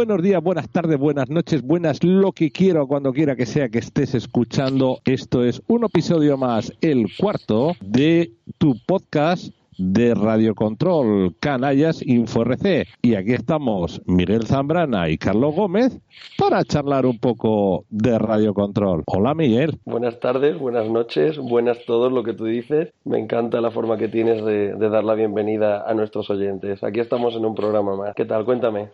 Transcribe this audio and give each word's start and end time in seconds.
Buenos 0.00 0.22
días, 0.22 0.42
buenas 0.42 0.70
tardes, 0.70 0.98
buenas 0.98 1.28
noches, 1.28 1.60
buenas 1.60 2.02
lo 2.02 2.32
que 2.32 2.50
quiero 2.50 2.86
cuando 2.86 3.12
quiera 3.12 3.36
que 3.36 3.44
sea 3.44 3.68
que 3.68 3.80
estés 3.80 4.14
escuchando. 4.14 5.00
Esto 5.04 5.44
es 5.44 5.60
un 5.66 5.84
episodio 5.84 6.38
más, 6.38 6.72
el 6.80 7.04
cuarto 7.18 7.74
de 7.82 8.32
tu 8.56 8.76
podcast 8.86 9.52
de 9.76 10.14
Radio 10.14 10.54
Control, 10.54 11.34
Canallas 11.38 12.00
InfoRC. 12.00 12.86
Y 13.02 13.14
aquí 13.14 13.32
estamos 13.32 14.00
Miguel 14.06 14.46
Zambrana 14.46 15.10
y 15.10 15.18
Carlos 15.18 15.54
Gómez 15.54 15.98
para 16.38 16.64
charlar 16.64 17.04
un 17.04 17.18
poco 17.18 17.84
de 17.90 18.18
Radio 18.18 18.54
Control. 18.54 19.02
Hola 19.06 19.34
Miguel. 19.34 19.78
Buenas 19.84 20.18
tardes, 20.18 20.58
buenas 20.58 20.88
noches, 20.88 21.38
buenas 21.38 21.78
todo 21.86 22.08
lo 22.08 22.22
que 22.22 22.32
tú 22.32 22.46
dices. 22.46 22.92
Me 23.04 23.18
encanta 23.18 23.60
la 23.60 23.70
forma 23.70 23.98
que 23.98 24.08
tienes 24.08 24.42
de, 24.44 24.74
de 24.74 24.88
dar 24.88 25.04
la 25.04 25.14
bienvenida 25.14 25.84
a 25.86 25.92
nuestros 25.92 26.30
oyentes. 26.30 26.82
Aquí 26.82 27.00
estamos 27.00 27.34
en 27.34 27.44
un 27.44 27.54
programa 27.54 27.96
más. 27.96 28.14
¿Qué 28.14 28.24
tal? 28.24 28.46
Cuéntame. 28.46 28.88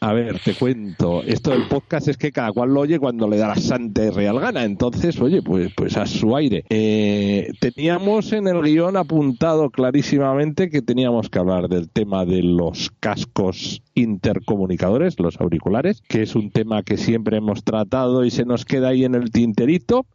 A 0.00 0.12
ver, 0.12 0.38
te 0.38 0.54
cuento. 0.54 1.24
Esto 1.24 1.50
del 1.50 1.66
podcast 1.66 2.06
es 2.06 2.16
que 2.16 2.30
cada 2.30 2.52
cual 2.52 2.72
lo 2.72 2.80
oye 2.80 3.00
cuando 3.00 3.28
le 3.28 3.36
da 3.36 3.48
la 3.48 3.56
santa 3.56 4.04
y 4.04 4.10
real 4.10 4.38
gana. 4.38 4.64
Entonces, 4.64 5.20
oye, 5.20 5.42
pues, 5.42 5.72
pues 5.76 5.96
a 5.96 6.06
su 6.06 6.36
aire. 6.36 6.64
Eh, 6.70 7.52
teníamos 7.58 8.32
en 8.32 8.46
el 8.46 8.62
guion 8.62 8.96
apuntado 8.96 9.70
clarísimamente 9.70 10.70
que 10.70 10.82
teníamos 10.82 11.28
que 11.28 11.40
hablar 11.40 11.68
del 11.68 11.90
tema 11.90 12.24
de 12.24 12.44
los 12.44 12.92
cascos 13.00 13.82
intercomunicadores, 13.94 15.18
los 15.18 15.40
auriculares, 15.40 16.00
que 16.08 16.22
es 16.22 16.36
un 16.36 16.52
tema 16.52 16.84
que 16.84 16.96
siempre 16.96 17.38
hemos 17.38 17.64
tratado 17.64 18.24
y 18.24 18.30
se 18.30 18.44
nos 18.44 18.64
queda 18.64 18.90
ahí 18.90 19.04
en 19.04 19.16
el 19.16 19.32
tinterito. 19.32 20.06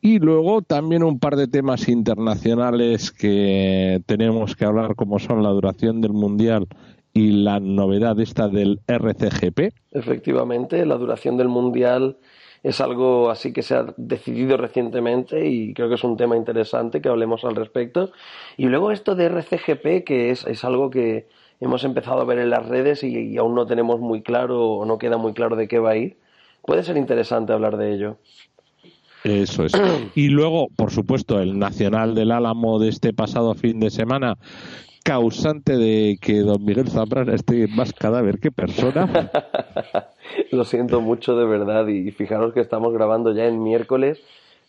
Y 0.00 0.20
luego 0.20 0.62
también 0.62 1.02
un 1.02 1.18
par 1.18 1.34
de 1.34 1.48
temas 1.48 1.88
internacionales 1.88 3.10
que 3.10 4.00
tenemos 4.06 4.54
que 4.54 4.64
hablar, 4.64 4.94
como 4.94 5.18
son 5.18 5.42
la 5.42 5.48
duración 5.48 6.00
del 6.00 6.12
Mundial 6.12 6.68
y 7.14 7.30
la 7.30 7.60
novedad 7.60 8.18
esta 8.18 8.48
del 8.48 8.80
RCGP. 8.88 9.72
Efectivamente, 9.92 10.84
la 10.84 10.96
duración 10.96 11.36
del 11.36 11.48
Mundial 11.48 12.18
es 12.64 12.80
algo 12.80 13.30
así 13.30 13.52
que 13.52 13.62
se 13.62 13.76
ha 13.76 13.86
decidido 13.96 14.56
recientemente 14.56 15.46
y 15.46 15.74
creo 15.74 15.88
que 15.88 15.94
es 15.94 16.04
un 16.04 16.16
tema 16.16 16.36
interesante 16.36 17.00
que 17.00 17.08
hablemos 17.08 17.44
al 17.44 17.54
respecto. 17.54 18.10
Y 18.56 18.66
luego 18.66 18.90
esto 18.90 19.14
de 19.14 19.26
RCGP, 19.26 20.04
que 20.04 20.30
es, 20.30 20.44
es 20.46 20.64
algo 20.64 20.90
que 20.90 21.28
hemos 21.60 21.84
empezado 21.84 22.20
a 22.20 22.24
ver 22.24 22.38
en 22.38 22.50
las 22.50 22.66
redes 22.66 23.04
y, 23.04 23.16
y 23.16 23.36
aún 23.36 23.54
no 23.54 23.64
tenemos 23.64 24.00
muy 24.00 24.22
claro 24.22 24.66
o 24.66 24.84
no 24.84 24.98
queda 24.98 25.16
muy 25.16 25.34
claro 25.34 25.54
de 25.54 25.68
qué 25.68 25.78
va 25.78 25.90
a 25.90 25.96
ir. 25.96 26.16
Puede 26.62 26.82
ser 26.82 26.96
interesante 26.96 27.52
hablar 27.52 27.76
de 27.76 27.94
ello. 27.94 28.18
Eso 29.24 29.64
es. 29.64 29.72
Y 30.14 30.28
luego, 30.28 30.68
por 30.76 30.90
supuesto, 30.90 31.40
el 31.40 31.58
Nacional 31.58 32.14
del 32.14 32.30
Álamo 32.30 32.78
de 32.78 32.90
este 32.90 33.12
pasado 33.12 33.54
fin 33.54 33.80
de 33.80 33.90
semana, 33.90 34.36
causante 35.04 35.76
de 35.76 36.18
que 36.20 36.40
don 36.40 36.64
Miguel 36.64 36.88
Zambrana 36.88 37.34
esté 37.34 37.68
más 37.68 37.92
cadáver 37.92 38.40
que 38.40 38.50
persona. 38.50 39.30
Lo 40.50 40.64
siento 40.64 41.00
mucho 41.02 41.36
de 41.36 41.44
verdad 41.44 41.86
y 41.88 42.10
fijaros 42.10 42.54
que 42.54 42.60
estamos 42.60 42.92
grabando 42.92 43.32
ya 43.32 43.44
en 43.44 43.62
miércoles, 43.62 44.18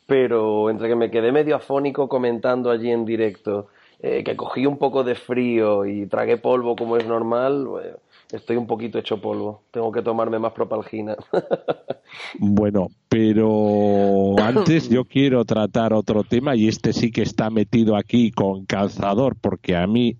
pero 0.05 0.69
entre 0.69 0.89
que 0.89 0.95
me 0.95 1.09
quedé 1.09 1.31
medio 1.31 1.55
afónico 1.55 2.09
comentando 2.09 2.69
allí 2.69 2.91
en 2.91 3.05
directo, 3.05 3.67
eh, 4.01 4.23
que 4.25 4.35
cogí 4.35 4.65
un 4.65 4.77
poco 4.77 5.05
de 5.05 5.15
frío 5.15 5.85
y 5.85 6.05
tragué 6.07 6.37
polvo 6.37 6.75
como 6.75 6.97
es 6.97 7.07
normal, 7.07 7.65
bueno, 7.65 7.97
estoy 8.31 8.57
un 8.57 8.67
poquito 8.67 8.99
hecho 8.99 9.21
polvo. 9.21 9.61
Tengo 9.71 9.91
que 9.91 10.01
tomarme 10.01 10.37
más 10.37 10.51
propalgina. 10.51 11.15
bueno, 12.39 12.89
pero 13.07 14.35
antes 14.39 14.89
yo 14.89 15.05
quiero 15.05 15.45
tratar 15.45 15.93
otro 15.93 16.23
tema 16.23 16.55
y 16.55 16.67
este 16.67 16.91
sí 16.91 17.09
que 17.11 17.21
está 17.21 17.49
metido 17.49 17.95
aquí 17.95 18.31
con 18.31 18.65
calzador 18.65 19.35
porque 19.39 19.75
a 19.75 19.87
mí 19.87 20.17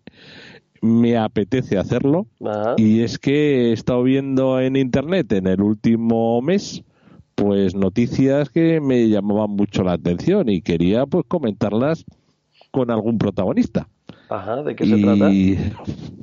me 0.86 1.18
apetece 1.18 1.78
hacerlo. 1.78 2.28
Ajá. 2.46 2.76
Y 2.78 3.02
es 3.02 3.18
que 3.20 3.70
he 3.70 3.74
estado 3.74 4.04
viendo 4.04 4.60
en 4.60 4.76
internet 4.76 5.32
en 5.34 5.48
el 5.48 5.62
último 5.62 6.42
mes 6.42 6.84
pues 7.36 7.76
noticias 7.76 8.50
que 8.50 8.80
me 8.80 9.10
llamaban 9.10 9.52
mucho 9.52 9.84
la 9.84 9.94
atención 9.94 10.50
y 10.50 10.62
quería 10.62 11.06
pues 11.06 11.26
comentarlas 11.28 12.06
con 12.72 12.90
algún 12.92 13.18
protagonista. 13.18 13.88
Ajá, 14.30 14.64
¿de 14.64 14.76
qué 14.76 14.86
se 14.86 14.98
trata? 14.98 15.32
Y 15.32 15.58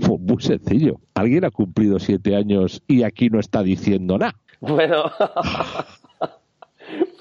fue 0.01 0.19
muy 0.19 0.43
sencillo. 0.43 1.01
Alguien 1.15 1.45
ha 1.45 1.51
cumplido 1.51 1.99
siete 1.99 2.35
años 2.35 2.83
y 2.89 3.05
aquí 3.05 3.31
no 3.31 3.39
está 3.39 3.63
diciendo 3.63 4.19
nada. 4.19 4.35
Bueno, 4.61 5.05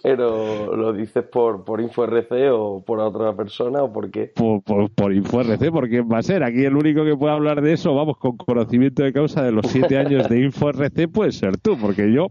pero 0.03 0.75
¿lo 0.75 0.93
dices 0.93 1.23
por, 1.23 1.63
por 1.63 1.81
InfoRC 1.81 2.31
o 2.51 2.83
por 2.83 2.99
otra 2.99 3.35
persona 3.35 3.83
o 3.83 3.91
por 3.93 4.09
qué? 4.11 4.31
Por, 4.35 4.61
por, 4.63 4.89
por 4.91 5.13
InfoRC, 5.13 5.71
¿por 5.71 5.87
quién 5.89 6.09
va 6.11 6.19
a 6.19 6.23
ser? 6.23 6.43
Aquí 6.43 6.65
el 6.65 6.75
único 6.75 7.03
que 7.03 7.15
puede 7.15 7.33
hablar 7.33 7.61
de 7.61 7.73
eso, 7.73 7.93
vamos, 7.93 8.17
con 8.17 8.37
conocimiento 8.37 9.03
de 9.03 9.13
causa 9.13 9.43
de 9.43 9.51
los 9.51 9.65
siete 9.67 9.97
años 9.97 10.27
de 10.29 10.39
InfoRC 10.39 11.07
puede 11.11 11.31
ser 11.31 11.57
tú, 11.57 11.77
porque 11.77 12.11
yo 12.11 12.27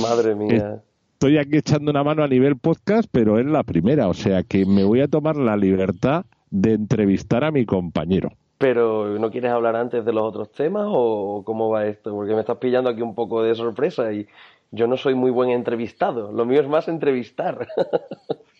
Madre 0.00 0.34
mía. 0.34 0.82
estoy 1.14 1.38
aquí 1.38 1.56
echando 1.56 1.90
una 1.90 2.04
mano 2.04 2.22
a 2.22 2.28
nivel 2.28 2.56
podcast, 2.56 3.08
pero 3.10 3.38
es 3.38 3.46
la 3.46 3.62
primera, 3.62 4.08
o 4.08 4.14
sea 4.14 4.42
que 4.42 4.64
me 4.66 4.84
voy 4.84 5.00
a 5.00 5.08
tomar 5.08 5.36
la 5.36 5.56
libertad 5.56 6.24
de 6.50 6.74
entrevistar 6.74 7.44
a 7.44 7.50
mi 7.50 7.64
compañero. 7.64 8.30
Pero 8.58 9.18
¿no 9.18 9.30
quieres 9.32 9.50
hablar 9.50 9.74
antes 9.74 10.04
de 10.04 10.12
los 10.12 10.22
otros 10.22 10.52
temas 10.52 10.84
o 10.86 11.42
cómo 11.44 11.68
va 11.70 11.86
esto? 11.86 12.12
Porque 12.12 12.32
me 12.32 12.40
estás 12.40 12.58
pillando 12.58 12.90
aquí 12.90 13.02
un 13.02 13.14
poco 13.16 13.42
de 13.42 13.56
sorpresa 13.56 14.12
y 14.12 14.28
yo 14.72 14.86
no 14.86 14.96
soy 14.96 15.14
muy 15.14 15.30
buen 15.30 15.50
entrevistado. 15.50 16.32
Lo 16.32 16.44
mío 16.44 16.60
es 16.60 16.68
más 16.68 16.88
entrevistar. 16.88 17.68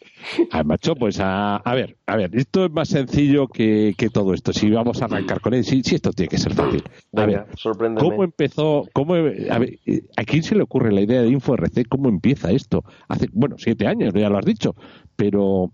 Ah, 0.51 0.63
macho, 0.63 0.95
pues 0.95 1.19
a, 1.21 1.57
a 1.57 1.75
ver, 1.75 1.97
a 2.07 2.17
ver, 2.17 2.31
esto 2.35 2.67
es 2.67 2.71
más 2.71 2.89
sencillo 2.89 3.49
que, 3.49 3.95
que 3.99 4.09
todo 4.09 4.35
esto. 4.35 4.53
Si 4.53 4.71
vamos 4.71 5.03
a 5.03 5.07
arrancar 5.07 5.41
con 5.41 5.53
él, 5.55 5.65
sí, 5.65 5.83
sí, 5.85 5.97
esto 5.97 6.13
tiene 6.13 6.29
que 6.29 6.39
ser 6.39 6.55
fácil. 6.55 6.83
A 7.17 7.27
Venga, 7.27 7.47
ver. 7.47 7.95
¿cómo 7.99 8.25
empezó? 8.25 8.87
Cómo, 8.93 9.15
a, 9.15 9.21
ver, 9.59 9.79
eh, 9.87 10.03
¿A 10.17 10.25
quién 10.25 10.43
se 10.43 10.55
le 10.55 10.63
ocurre 10.63 10.93
la 10.93 11.01
idea 11.01 11.23
de 11.23 11.29
InfoRC? 11.29 11.89
¿Cómo 11.89 12.09
empieza 12.09 12.53
esto? 12.53 12.85
Hace, 13.09 13.29
bueno, 13.33 13.57
siete 13.59 13.87
años, 13.87 14.13
ya 14.15 14.29
lo 14.29 14.39
has 14.39 14.45
dicho, 14.45 14.77
pero 15.17 15.73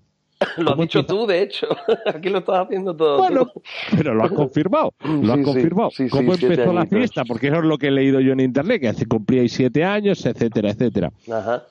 Lo 0.56 0.70
has 0.70 0.72
¿cómo 0.72 0.82
dicho 0.82 1.04
tú, 1.04 1.26
de 1.26 1.42
hecho. 1.42 1.66
Aquí 2.06 2.28
lo 2.28 2.38
estás 2.38 2.66
haciendo 2.66 2.94
todo 2.94 3.18
Bueno, 3.18 3.46
tú. 3.46 3.62
pero 3.96 4.14
lo 4.14 4.24
has 4.24 4.30
confirmado, 4.30 4.94
lo 5.00 5.32
has 5.32 5.38
Sí, 5.38 5.44
confirmado. 5.44 5.90
sí, 5.90 6.04
sí, 6.04 6.10
¿Cómo 6.10 6.34
empezó 6.34 6.72
la 6.72 6.86
fiesta? 6.86 7.24
Porque 7.24 7.48
eso 7.48 7.56
es 7.58 7.64
lo 7.64 7.76
que 7.78 7.88
he 7.88 7.90
leído 7.90 8.20
yo 8.20 8.32
en 8.32 8.40
internet, 8.40 8.80
que 8.80 8.88
hace 8.88 9.06
cumplíais 9.06 9.52
siete 9.52 9.84
años, 9.84 10.24
etcétera, 10.24 10.70
etcétera. 10.70 11.10
Ajá. 11.32 11.64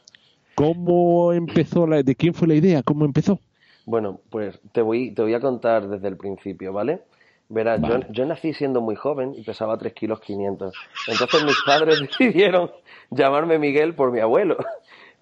¿Cómo 0.55 1.33
empezó 1.33 1.85
la, 1.87 2.01
de 2.03 2.15
quién 2.15 2.33
fue 2.33 2.47
la 2.47 2.55
idea? 2.55 2.83
¿Cómo 2.83 3.05
empezó? 3.05 3.39
Bueno, 3.85 4.19
pues 4.29 4.59
te 4.73 4.81
voy, 4.81 5.11
te 5.11 5.21
voy 5.21 5.33
a 5.33 5.39
contar 5.39 5.87
desde 5.87 6.07
el 6.07 6.17
principio, 6.17 6.73
¿vale? 6.73 7.01
Verás, 7.49 7.79
Vale. 7.79 8.05
yo, 8.07 8.13
yo 8.13 8.25
nací 8.25 8.53
siendo 8.53 8.81
muy 8.81 8.95
joven 8.95 9.33
y 9.37 9.43
pesaba 9.43 9.77
3 9.77 9.93
kilos 9.93 10.19
500. 10.19 10.73
Entonces 11.07 11.43
mis 11.45 11.55
padres 11.65 12.01
decidieron 12.19 12.71
llamarme 13.11 13.57
Miguel 13.59 13.93
por 13.95 14.11
mi 14.11 14.19
abuelo. 14.19 14.57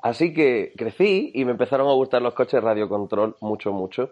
Así 0.06 0.36
que 0.36 0.72
crecí 0.78 1.32
y 1.34 1.46
me 1.46 1.52
empezaron 1.54 1.88
a 1.88 1.94
gustar 1.94 2.22
los 2.22 2.36
coches 2.36 2.64
radio 2.64 2.88
control 2.88 3.38
mucho, 3.42 3.74
mucho. 3.74 4.12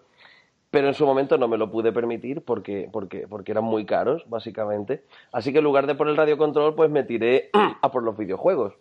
Pero 0.72 0.88
en 0.88 0.96
su 0.96 1.06
momento 1.06 1.38
no 1.38 1.48
me 1.48 1.56
lo 1.56 1.70
pude 1.70 1.92
permitir 1.92 2.42
porque, 2.42 2.90
porque, 2.92 3.28
porque 3.28 3.52
eran 3.52 3.66
muy 3.66 3.86
caros, 3.86 4.28
básicamente. 4.28 5.04
Así 5.32 5.52
que 5.52 5.60
en 5.60 5.66
lugar 5.66 5.86
de 5.86 5.94
por 5.94 6.10
el 6.10 6.18
radio 6.18 6.36
control, 6.36 6.74
pues 6.74 6.90
me 6.90 7.04
tiré 7.04 7.52
a 7.84 7.92
por 7.92 8.02
los 8.02 8.18
videojuegos. 8.18 8.74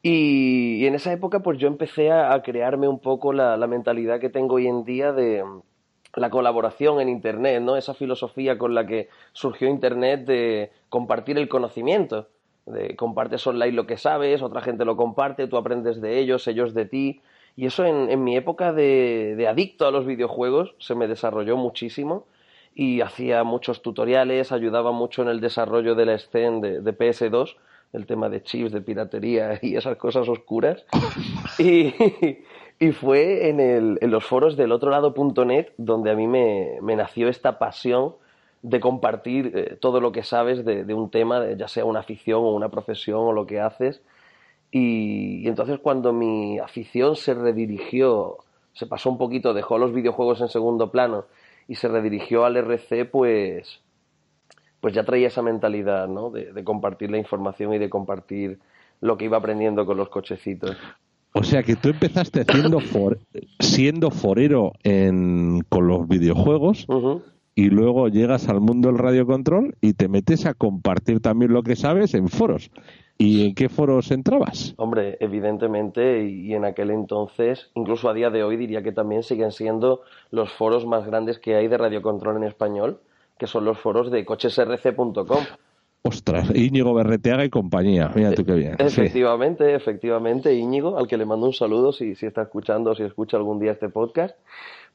Y, 0.00 0.86
en 0.86 0.94
esa 0.94 1.12
época, 1.12 1.40
pues 1.40 1.58
yo 1.58 1.68
empecé 1.68 2.10
a, 2.10 2.40
crearme 2.42 2.88
un 2.88 3.00
poco 3.00 3.34
la, 3.34 3.58
la 3.58 3.66
mentalidad 3.66 4.18
que 4.18 4.30
tengo 4.30 4.54
hoy 4.54 4.66
en 4.66 4.84
día 4.84 5.12
de 5.12 5.44
mm, 5.44 5.60
la 6.14 6.30
colaboración 6.30 7.02
en 7.02 7.10
Internet, 7.10 7.60
¿no? 7.60 7.76
Esa 7.76 7.92
filosofía 7.92 8.56
con 8.56 8.74
la 8.74 8.86
que 8.86 9.10
surgió 9.34 9.68
Internet 9.68 10.24
de 10.24 10.72
compartir 10.88 11.36
el 11.36 11.50
conocimiento, 11.50 12.28
de 12.66 12.96
compartes 12.96 13.46
online 13.46 13.72
lo 13.72 13.86
que 13.86 13.96
sabes, 13.96 14.42
otra 14.42 14.60
gente 14.60 14.84
lo 14.84 14.96
comparte, 14.96 15.46
tú 15.46 15.56
aprendes 15.56 16.00
de 16.00 16.18
ellos, 16.18 16.46
ellos 16.48 16.74
de 16.74 16.86
ti. 16.86 17.20
Y 17.56 17.66
eso 17.66 17.84
en, 17.84 18.24
mi 18.24 18.36
época 18.36 18.72
de, 18.72 19.46
adicto 19.48 19.86
a 19.86 19.90
los 19.90 20.06
videojuegos 20.06 20.74
se 20.78 20.94
me 20.94 21.06
desarrolló 21.06 21.56
muchísimo 21.56 22.26
y 22.74 23.00
hacía 23.00 23.44
muchos 23.44 23.82
tutoriales, 23.82 24.50
ayudaba 24.50 24.90
mucho 24.90 25.22
en 25.22 25.28
el 25.28 25.40
desarrollo 25.40 25.94
de 25.94 26.06
la 26.06 26.14
escena 26.14 26.58
de, 26.60 26.80
de 26.80 26.98
PS2, 26.98 27.54
el 27.92 28.06
tema 28.06 28.28
de 28.28 28.42
chips, 28.42 28.72
de 28.72 28.80
piratería 28.80 29.58
y 29.62 29.76
esas 29.76 29.96
cosas 29.96 30.28
oscuras. 30.28 30.84
Y, 31.58 31.94
fue 32.92 33.48
en, 33.48 34.10
los 34.10 34.24
foros 34.24 34.56
del 34.56 34.72
otro 34.72 34.90
lado.net 34.90 35.68
donde 35.78 36.10
a 36.10 36.14
mí 36.14 36.26
me 36.26 36.96
nació 36.96 37.28
esta 37.28 37.58
pasión 37.58 38.16
de 38.64 38.80
compartir 38.80 39.52
eh, 39.54 39.76
todo 39.78 40.00
lo 40.00 40.10
que 40.10 40.22
sabes 40.22 40.64
de, 40.64 40.94
un 40.94 41.10
tema, 41.10 41.52
ya 41.52 41.68
sea 41.68 41.84
una 41.84 42.00
afición 42.00 42.38
o 42.38 42.54
una 42.54 42.70
profesión 42.70 43.18
o 43.18 43.32
lo 43.32 43.46
que 43.46 43.60
haces. 43.60 44.00
Y, 44.70 45.46
entonces 45.46 45.78
cuando 45.80 46.14
mi 46.14 46.58
afición 46.58 47.14
se 47.14 47.34
redirigió, 47.34 48.38
se 48.72 48.86
pasó 48.86 49.10
un 49.10 49.18
poquito, 49.18 49.52
dejó 49.52 49.76
los 49.76 49.92
videojuegos 49.92 50.40
en 50.40 50.48
segundo 50.48 50.90
plano 50.90 51.26
y 51.68 51.74
se 51.74 51.88
redirigió 51.88 52.46
al 52.46 52.56
RC, 52.56 53.04
pues, 53.04 53.82
pues 54.80 54.94
ya 54.94 55.04
traía 55.04 55.28
esa 55.28 55.42
mentalidad, 55.42 56.08
¿no? 56.08 56.30
De, 56.30 56.64
compartir 56.64 57.10
la 57.10 57.18
información 57.18 57.74
y 57.74 57.78
de 57.78 57.90
compartir 57.90 58.60
lo 59.02 59.18
que 59.18 59.26
iba 59.26 59.36
aprendiendo 59.36 59.84
con 59.84 59.98
los 59.98 60.08
cochecitos. 60.08 60.74
O 61.34 61.42
sea 61.42 61.62
que 61.62 61.76
tú 61.76 61.90
empezaste 61.90 62.44
siendo, 62.44 62.80
siendo 63.60 64.10
forero 64.10 64.72
con 65.68 65.86
los 65.86 66.08
videojuegos 66.08 66.86
y 67.54 67.70
luego 67.70 68.08
llegas 68.08 68.48
al 68.48 68.60
mundo 68.60 68.88
del 68.88 68.98
radiocontrol 68.98 69.76
y 69.80 69.94
te 69.94 70.08
metes 70.08 70.46
a 70.46 70.54
compartir 70.54 71.20
también 71.20 71.52
lo 71.52 71.62
que 71.62 71.76
sabes 71.76 72.14
en 72.14 72.28
foros. 72.28 72.70
¿Y 73.16 73.46
en 73.46 73.54
qué 73.54 73.68
foros 73.68 74.10
entrabas? 74.10 74.74
Hombre, 74.76 75.16
evidentemente, 75.20 76.24
y 76.24 76.52
en 76.52 76.64
aquel 76.64 76.90
entonces, 76.90 77.70
incluso 77.74 78.08
a 78.08 78.14
día 78.14 78.30
de 78.30 78.42
hoy, 78.42 78.56
diría 78.56 78.82
que 78.82 78.90
también 78.90 79.22
siguen 79.22 79.52
siendo 79.52 80.02
los 80.30 80.52
foros 80.52 80.84
más 80.84 81.06
grandes 81.06 81.38
que 81.38 81.54
hay 81.54 81.68
de 81.68 81.78
radiocontrol 81.78 82.36
en 82.38 82.44
español, 82.44 83.00
que 83.38 83.46
son 83.46 83.64
los 83.64 83.78
foros 83.78 84.10
de 84.10 84.24
cochesrc.com. 84.24 85.44
Ostras, 86.06 86.54
Íñigo 86.54 86.92
Berreteaga 86.92 87.44
y 87.44 87.50
compañía. 87.50 88.10
Mira 88.14 88.32
tú 88.32 88.44
qué 88.44 88.52
bien. 88.52 88.76
Efectivamente, 88.78 89.74
efectivamente, 89.74 90.52
Íñigo, 90.52 90.98
al 90.98 91.06
que 91.06 91.16
le 91.16 91.24
mando 91.24 91.46
un 91.46 91.54
saludo 91.54 91.92
si, 91.92 92.14
si 92.16 92.26
está 92.26 92.42
escuchando, 92.42 92.94
si 92.94 93.04
escucha 93.04 93.36
algún 93.36 93.58
día 93.58 93.72
este 93.72 93.88
podcast. 93.88 94.36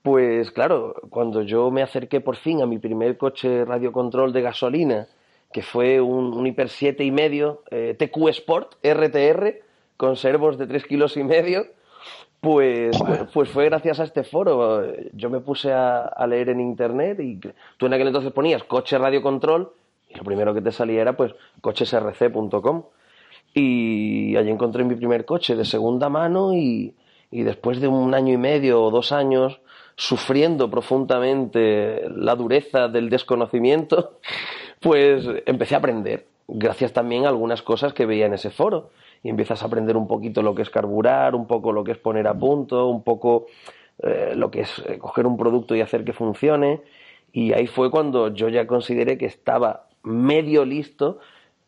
Pues 0.02 0.52
claro, 0.52 0.96
cuando 1.10 1.42
yo 1.42 1.72
me 1.72 1.82
acerqué 1.82 2.22
por 2.22 2.38
fin 2.38 2.62
a 2.62 2.66
mi 2.66 2.80
primer 2.80 3.18
coche 3.18 3.66
radiocontrol 3.66 4.32
de 4.32 4.42
gasolina, 4.42 5.08
que 5.52 5.62
fue 5.62 6.00
un, 6.00 6.34
un 6.34 6.48
Hiper 6.48 6.70
7 6.70 7.04
y 7.04 7.12
medio 7.12 7.64
eh, 7.72 7.96
TQ 7.98 8.30
Sport 8.30 8.76
RTR 8.84 9.56
con 9.98 10.16
servos 10.16 10.58
de 10.58 10.68
3 10.68 10.86
kilos 10.86 11.18
y 11.18 11.24
medio, 11.24 11.66
pues, 12.40 12.98
pues 13.34 13.50
fue 13.50 13.66
gracias 13.66 14.00
a 14.00 14.04
este 14.04 14.24
foro. 14.24 14.84
Yo 15.14 15.30
me 15.30 15.42
puse 15.42 15.74
a, 15.74 16.26
leer 16.28 16.50
en 16.50 16.62
internet 16.62 17.20
y 17.20 17.40
tú 17.78 17.86
en 17.86 17.94
aquel 17.94 18.08
entonces 18.08 18.32
ponías 18.32 18.64
coche 18.64 18.98
radiocontrol 18.98 19.74
y 20.10 20.18
lo 20.18 20.24
primero 20.24 20.54
que 20.54 20.62
te 20.62 20.72
salía 20.72 21.02
era 21.02 21.18
pues 21.18 21.34
cochesrc.com 21.62 22.84
y 23.54 24.36
allí 24.38 24.50
encontré 24.50 24.84
mi 24.84 24.96
primer 24.96 25.26
coche 25.26 25.56
de 25.56 25.66
segunda 25.66 26.08
mano 26.08 26.54
y, 26.54 26.96
y 27.32 27.44
después 27.44 27.82
de 27.82 27.88
un 27.88 28.14
año 28.14 28.34
y 28.34 28.38
medio 28.38 28.82
o 28.82 28.92
dos 28.92 29.12
años 29.12 29.60
sufriendo 30.00 30.70
profundamente 30.72 32.10
la 32.16 32.34
dureza 32.34 32.88
del 32.88 33.10
desconocimiento, 33.10 34.20
pues 34.80 35.26
empecé 35.46 35.76
a 35.76 35.80
aprender, 35.80 36.26
gracias 36.48 36.94
también 36.94 37.26
a 37.26 37.28
algunas 37.28 37.62
cosas 37.62 37.92
que 37.92 38.06
veía 38.06 38.26
en 38.26 38.34
ese 38.34 38.50
foro. 38.50 38.92
Y 39.24 39.30
empiezas 39.30 39.62
a 39.62 39.66
aprender 39.66 39.98
un 39.98 40.08
poquito 40.08 40.42
lo 40.42 40.56
que 40.56 40.62
es 40.62 40.70
carburar, 40.70 41.36
un 41.36 41.48
poco 41.48 41.74
lo 41.74 41.84
que 41.84 41.92
es 41.92 41.98
poner 41.98 42.28
a 42.30 42.34
punto, 42.34 42.88
un 42.88 43.04
poco 43.04 43.48
eh, 44.02 44.32
lo 44.38 44.50
que 44.50 44.62
es 44.62 44.82
eh, 44.88 44.98
coger 44.98 45.28
un 45.28 45.36
producto 45.36 45.76
y 45.76 45.82
hacer 45.82 46.06
que 46.06 46.14
funcione. 46.14 46.82
Y 47.34 47.52
ahí 47.52 47.68
fue 47.68 47.92
cuando 47.92 48.34
yo 48.34 48.48
ya 48.48 48.66
consideré 48.68 49.18
que 49.18 49.26
estaba 49.26 49.90
medio 50.04 50.64
listo 50.64 51.20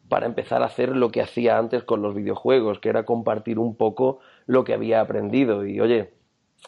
para 0.07 0.25
empezar 0.25 0.62
a 0.62 0.68
hacer 0.68 0.95
lo 0.95 1.12
que 1.12 1.22
hacía 1.22 1.57
antes 1.57 1.84
con 1.84 2.01
los 2.01 2.16
videojuegos, 2.16 2.80
que 2.80 2.88
era 2.88 3.04
compartir 3.04 3.60
un 3.60 3.75
poco 3.75 4.19
lo 4.45 4.63
que 4.63 4.74
había 4.74 5.01
aprendido. 5.01 5.66
Y 5.66 5.81
oye, 5.81 6.13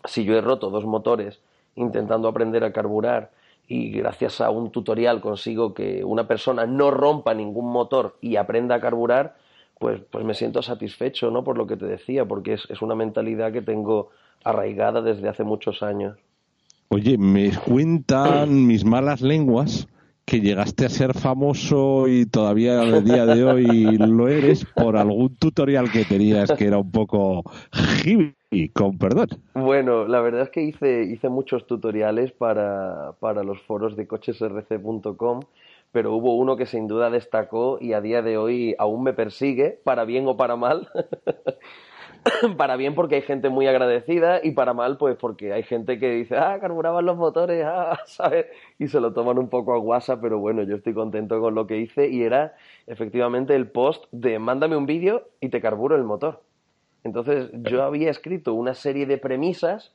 si 0.04 0.26
yo 0.26 0.38
he 0.38 0.42
roto 0.42 0.70
dos 0.70 0.84
motores 0.84 1.42
intentando 1.76 2.28
aprender 2.28 2.64
a 2.64 2.72
carburar 2.72 3.32
y 3.68 3.92
gracias 3.92 4.42
a 4.42 4.50
un 4.50 4.72
tutorial 4.72 5.22
consigo 5.22 5.74
que 5.74 6.04
una 6.04 6.28
persona 6.28 6.66
no 6.66 6.92
rompa 6.92 7.34
ningún 7.34 7.72
motor 7.72 8.18
y 8.22 8.36
aprenda 8.36 8.76
a 8.76 8.82
carburar, 8.82 9.36
pues, 9.80 10.02
pues 10.12 10.26
me 10.26 10.34
siento 10.34 10.62
satisfecho, 10.62 11.32
¿no? 11.32 11.44
Por 11.44 11.58
lo 11.58 11.66
que 11.66 11.78
te 11.78 11.86
decía, 11.86 12.26
porque 12.26 12.54
es, 12.54 12.68
es 12.70 12.82
una 12.82 12.96
mentalidad 12.96 13.52
que 13.52 13.62
tengo 13.62 14.10
arraigada 14.44 15.02
desde 15.02 15.30
hace 15.30 15.44
muchos 15.44 15.82
años. 15.82 16.18
Oye, 16.90 17.18
me 17.18 17.52
cuentan 17.52 18.66
mis 18.68 18.86
malas 18.86 19.22
lenguas 19.22 19.88
que 20.26 20.40
llegaste 20.40 20.86
a 20.86 20.90
ser 20.90 21.14
famoso 21.14 22.08
y 22.08 22.26
todavía 22.26 22.82
al 22.82 23.04
día 23.04 23.26
de 23.26 23.44
hoy 23.44 23.98
lo 23.98 24.30
eres 24.30 24.66
por 24.66 24.96
algún 24.96 25.36
tutorial 25.36 25.92
que 25.92 26.06
tenías 26.06 26.50
que 26.52 26.66
era 26.66 26.78
un 26.78 26.92
poco 26.92 27.44
y 28.54 28.70
con 28.70 28.98
perdón. 28.98 29.28
Bueno, 29.54 30.06
la 30.06 30.22
verdad 30.22 30.44
es 30.44 30.50
que 30.50 30.62
hice, 30.62 31.04
hice 31.04 31.30
muchos 31.30 31.66
tutoriales 31.68 32.32
para, 32.32 33.14
para 33.20 33.44
los 33.44 33.62
foros 33.64 33.96
de 33.96 34.08
cochesrc.com, 34.08 35.42
pero 35.92 36.14
hubo 36.14 36.36
uno 36.38 36.56
que 36.56 36.66
sin 36.66 36.88
duda 36.88 37.10
destacó 37.10 37.78
y 37.82 37.94
a 37.94 38.02
día 38.02 38.22
de 38.22 38.38
hoy 38.38 38.76
aún 38.78 39.04
me 39.04 39.14
persigue, 39.14 39.80
para 39.84 40.06
bien 40.06 40.28
o 40.28 40.38
para 40.38 40.56
mal. 40.56 40.90
para 42.58 42.78
bien 42.78 42.96
porque 42.96 43.16
hay 43.16 43.22
gente 43.22 43.50
muy 43.50 43.68
agradecida 43.68 44.40
y 44.44 44.52
para 44.52 44.74
mal 44.74 44.98
pues 44.98 45.18
porque 45.18 45.52
hay 45.54 45.64
gente 45.64 46.00
que 46.00 46.12
dice, 46.12 46.38
ah, 46.38 46.58
carburaban 46.60 47.06
los 47.06 47.18
motores, 47.18 47.66
ah, 47.66 48.00
¿sabes? 48.06 48.46
Y 48.80 48.88
se 48.88 49.00
lo 49.00 49.14
toman 49.14 49.38
un 49.38 49.50
poco 49.50 49.74
a 49.74 49.78
guasa, 49.78 50.22
pero 50.22 50.40
bueno, 50.40 50.64
yo 50.64 50.76
estoy 50.76 50.94
contento 50.94 51.40
con 51.42 51.56
lo 51.56 51.68
que 51.68 51.78
hice 51.78 52.10
y 52.10 52.24
era 52.24 52.56
efectivamente 52.88 53.56
el 53.56 53.70
post 53.70 54.06
de 54.12 54.40
mándame 54.40 54.78
un 54.78 54.86
vídeo 54.86 55.30
y 55.42 55.50
te 55.50 55.62
carburo 55.62 55.96
el 55.96 56.04
motor. 56.04 56.42
Entonces 57.04 57.50
yo 57.54 57.84
había 57.84 58.10
escrito 58.10 58.54
una 58.54 58.74
serie 58.74 59.06
de 59.06 59.18
premisas 59.18 59.92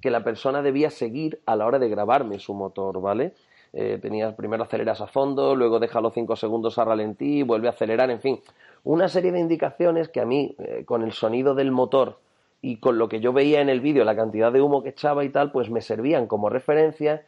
que 0.00 0.10
la 0.10 0.24
persona 0.24 0.62
debía 0.62 0.90
seguir 0.90 1.40
a 1.46 1.56
la 1.56 1.66
hora 1.66 1.78
de 1.78 1.88
grabarme 1.88 2.38
su 2.38 2.54
motor, 2.54 3.00
¿vale? 3.00 3.32
Eh, 3.72 3.98
tenías 4.00 4.34
primero 4.34 4.62
aceleras 4.62 5.00
a 5.00 5.06
fondo, 5.06 5.54
luego 5.54 5.78
déjalo 5.78 6.10
cinco 6.10 6.36
segundos 6.36 6.78
a 6.78 6.84
ralentí, 6.84 7.42
vuelve 7.42 7.68
a 7.68 7.70
acelerar, 7.70 8.10
en 8.10 8.20
fin, 8.20 8.40
una 8.84 9.08
serie 9.08 9.32
de 9.32 9.40
indicaciones 9.40 10.08
que 10.08 10.20
a 10.20 10.24
mí, 10.24 10.54
eh, 10.58 10.84
con 10.86 11.02
el 11.02 11.12
sonido 11.12 11.54
del 11.54 11.70
motor 11.70 12.18
y 12.62 12.76
con 12.76 12.98
lo 12.98 13.08
que 13.08 13.20
yo 13.20 13.32
veía 13.32 13.60
en 13.60 13.68
el 13.68 13.80
vídeo, 13.80 14.04
la 14.04 14.16
cantidad 14.16 14.52
de 14.52 14.62
humo 14.62 14.82
que 14.82 14.90
echaba 14.90 15.24
y 15.24 15.28
tal, 15.28 15.52
pues 15.52 15.70
me 15.70 15.80
servían 15.80 16.26
como 16.26 16.48
referencia 16.48 17.24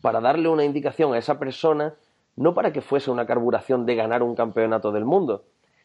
para 0.00 0.20
darle 0.20 0.48
una 0.48 0.64
indicación 0.64 1.12
a 1.12 1.18
esa 1.18 1.38
persona, 1.38 1.94
no 2.36 2.54
para 2.54 2.72
que 2.72 2.80
fuese 2.80 3.10
una 3.10 3.26
carburación 3.26 3.84
de 3.84 3.96
ganar 3.96 4.22
un 4.22 4.34
campeonato 4.34 4.92
del 4.92 5.04
mundo, 5.04 5.42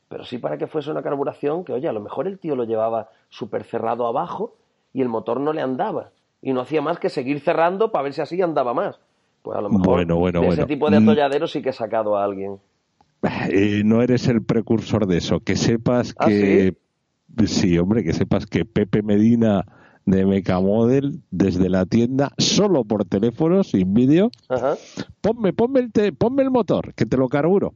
pero 0.08 0.24
sí 0.24 0.38
para 0.38 0.58
que 0.58 0.68
fuese 0.68 0.92
una 0.92 1.02
carburación 1.02 1.64
que, 1.64 1.74
oye, 1.74 1.88
a 1.88 1.94
lo 1.94 2.02
mejor 2.02 2.28
el 2.28 2.40
tío 2.40 2.56
lo 2.56 2.64
llevaba 2.64 3.10
súper 3.30 3.64
cerrado 3.64 4.08
abajo 4.08 4.56
y 4.94 5.02
el 5.02 5.10
motor 5.10 5.40
no 5.40 5.54
le 5.54 5.62
andaba. 5.62 6.12
Y 6.42 6.54
no 6.54 6.62
hacía 6.62 6.82
más 6.82 7.00
que 7.00 7.10
seguir 7.10 7.40
cerrando 7.40 7.92
para 7.92 8.04
ver 8.04 8.14
si 8.14 8.22
así 8.22 8.42
andaba 8.42 8.74
más. 8.74 9.00
Pues 9.42 9.58
a 9.58 9.62
lo 9.62 9.70
mejor 9.70 10.06
de 10.06 10.48
ese 10.48 10.66
tipo 10.66 10.90
de 10.90 11.00
mm. 11.00 11.04
atolladero 11.04 11.48
sí 11.48 11.62
que 11.62 11.70
he 11.70 11.74
sacado 11.74 12.18
a 12.18 12.24
alguien. 12.24 12.60
Eh, 13.50 13.82
no 13.84 14.02
eres 14.02 14.28
el 14.28 14.44
precursor 14.44 15.08
de 15.08 15.18
eso. 15.18 15.40
Que 15.40 15.56
sepas 15.56 16.14
¿Ah, 16.18 16.28
que... 16.28 16.76
sí? 17.46 17.78
hombre, 17.78 18.04
que 18.04 18.14
sepas 18.14 18.46
que 18.46 18.66
Pepe 18.66 19.02
Medina 19.02 19.66
de 20.06 20.26
Mecamodel 20.26 21.22
desde 21.32 21.70
la 21.70 21.86
tienda, 21.86 22.32
solo 22.38 22.84
por 22.84 23.06
teléfono, 23.06 23.64
sin 23.64 23.94
vídeo, 23.94 24.30
ponme, 25.22 25.52
ponme, 25.52 25.80
el 25.80 26.14
ponme 26.14 26.44
el 26.44 26.52
motor, 26.52 26.94
que 26.94 27.06
te 27.06 27.18
lo 27.18 27.28
carburo. 27.28 27.74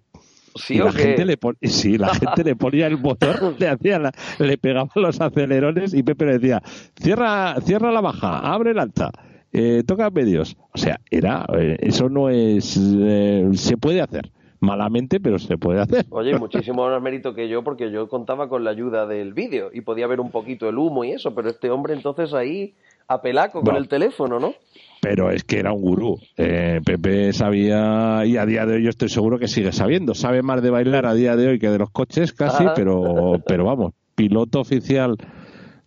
¿Sí 0.59 0.77
la 0.77 0.91
gente 0.91 1.25
le 1.25 1.37
sí, 1.63 1.97
la 1.97 2.13
gente 2.13 2.43
le 2.43 2.55
ponía 2.55 2.87
el 2.87 2.97
motor, 2.97 3.55
le 3.57 3.67
hacía 3.67 4.11
le 4.39 4.57
pegaba 4.57 4.89
los 4.95 5.19
acelerones 5.21 5.93
y 5.93 6.03
Pepe 6.03 6.25
le 6.25 6.39
decía, 6.39 6.61
cierra, 6.95 7.55
cierra 7.61 7.91
la 7.91 8.01
baja, 8.01 8.39
abre 8.39 8.71
el 8.71 8.79
alta, 8.79 9.11
eh, 9.53 9.83
toca 9.85 10.09
medios. 10.09 10.57
O 10.73 10.77
sea, 10.77 10.99
era, 11.09 11.45
eh, 11.57 11.77
eso 11.79 12.09
no 12.09 12.29
es, 12.29 12.77
eh, 12.77 13.49
se 13.53 13.77
puede 13.77 14.01
hacer. 14.01 14.31
Malamente, 14.61 15.21
pero 15.21 15.39
se 15.39 15.57
puede 15.57 15.79
hacer. 15.79 16.05
Oye, 16.09 16.37
muchísimo 16.39 16.85
más 16.85 17.01
mérito 17.01 17.33
que 17.33 17.47
yo, 17.47 17.63
porque 17.63 17.91
yo 17.91 18.09
contaba 18.09 18.49
con 18.49 18.65
la 18.65 18.71
ayuda 18.71 19.07
del 19.07 19.33
vídeo 19.33 19.69
y 19.73 19.81
podía 19.81 20.05
ver 20.05 20.19
un 20.19 20.31
poquito 20.31 20.67
el 20.67 20.77
humo 20.77 21.05
y 21.05 21.11
eso, 21.11 21.33
pero 21.33 21.49
este 21.49 21.69
hombre 21.69 21.93
entonces 21.93 22.33
ahí 22.33 22.73
a 23.07 23.21
pelaco 23.21 23.61
con 23.61 23.77
el 23.77 23.87
teléfono, 23.87 24.37
¿no? 24.37 24.53
Pero 25.01 25.31
es 25.31 25.43
que 25.43 25.59
era 25.59 25.73
un 25.73 25.81
gurú. 25.81 26.19
Eh, 26.37 26.81
Pepe 26.83 27.33
sabía, 27.33 28.25
y 28.25 28.37
a 28.37 28.45
día 28.45 28.65
de 28.65 28.75
hoy 28.75 28.83
yo 28.83 28.89
estoy 28.89 29.09
seguro 29.09 29.39
que 29.39 29.47
sigue 29.47 29.71
sabiendo. 29.71 30.13
Sabe 30.13 30.41
más 30.41 30.61
de 30.61 30.69
bailar 30.69 31.05
a 31.05 31.13
día 31.13 31.35
de 31.35 31.47
hoy 31.47 31.59
que 31.59 31.69
de 31.69 31.79
los 31.79 31.89
coches 31.89 32.33
casi, 32.33 32.65
pero, 32.75 33.41
pero 33.45 33.65
vamos, 33.65 33.93
piloto 34.15 34.59
oficial 34.59 35.17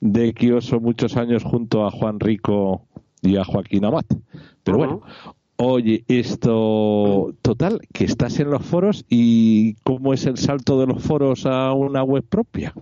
de 0.01 0.33
Kioso 0.33 0.81
muchos 0.81 1.17
años 1.17 1.45
junto 1.45 1.87
a 1.87 1.91
Juan 1.91 2.19
Rico 2.19 2.87
y 3.21 3.37
a 3.37 3.45
Joaquín 3.45 3.85
Amat. 3.85 4.07
Pero 4.65 4.79
bueno, 4.79 5.03
oye, 5.57 6.05
esto, 6.09 7.35
total, 7.43 7.81
que 7.93 8.05
estás 8.05 8.41
en 8.41 8.51
los 8.51 8.65
foros 8.65 9.05
y 9.09 9.75
cómo 9.85 10.13
es 10.13 10.27
el 10.27 10.39
salto 10.39 10.81
de 10.81 10.87
los 10.87 11.03
foros 11.03 11.47
a 11.47 11.73
una 11.73 12.03
web 12.03 12.25
propia. 12.29 12.75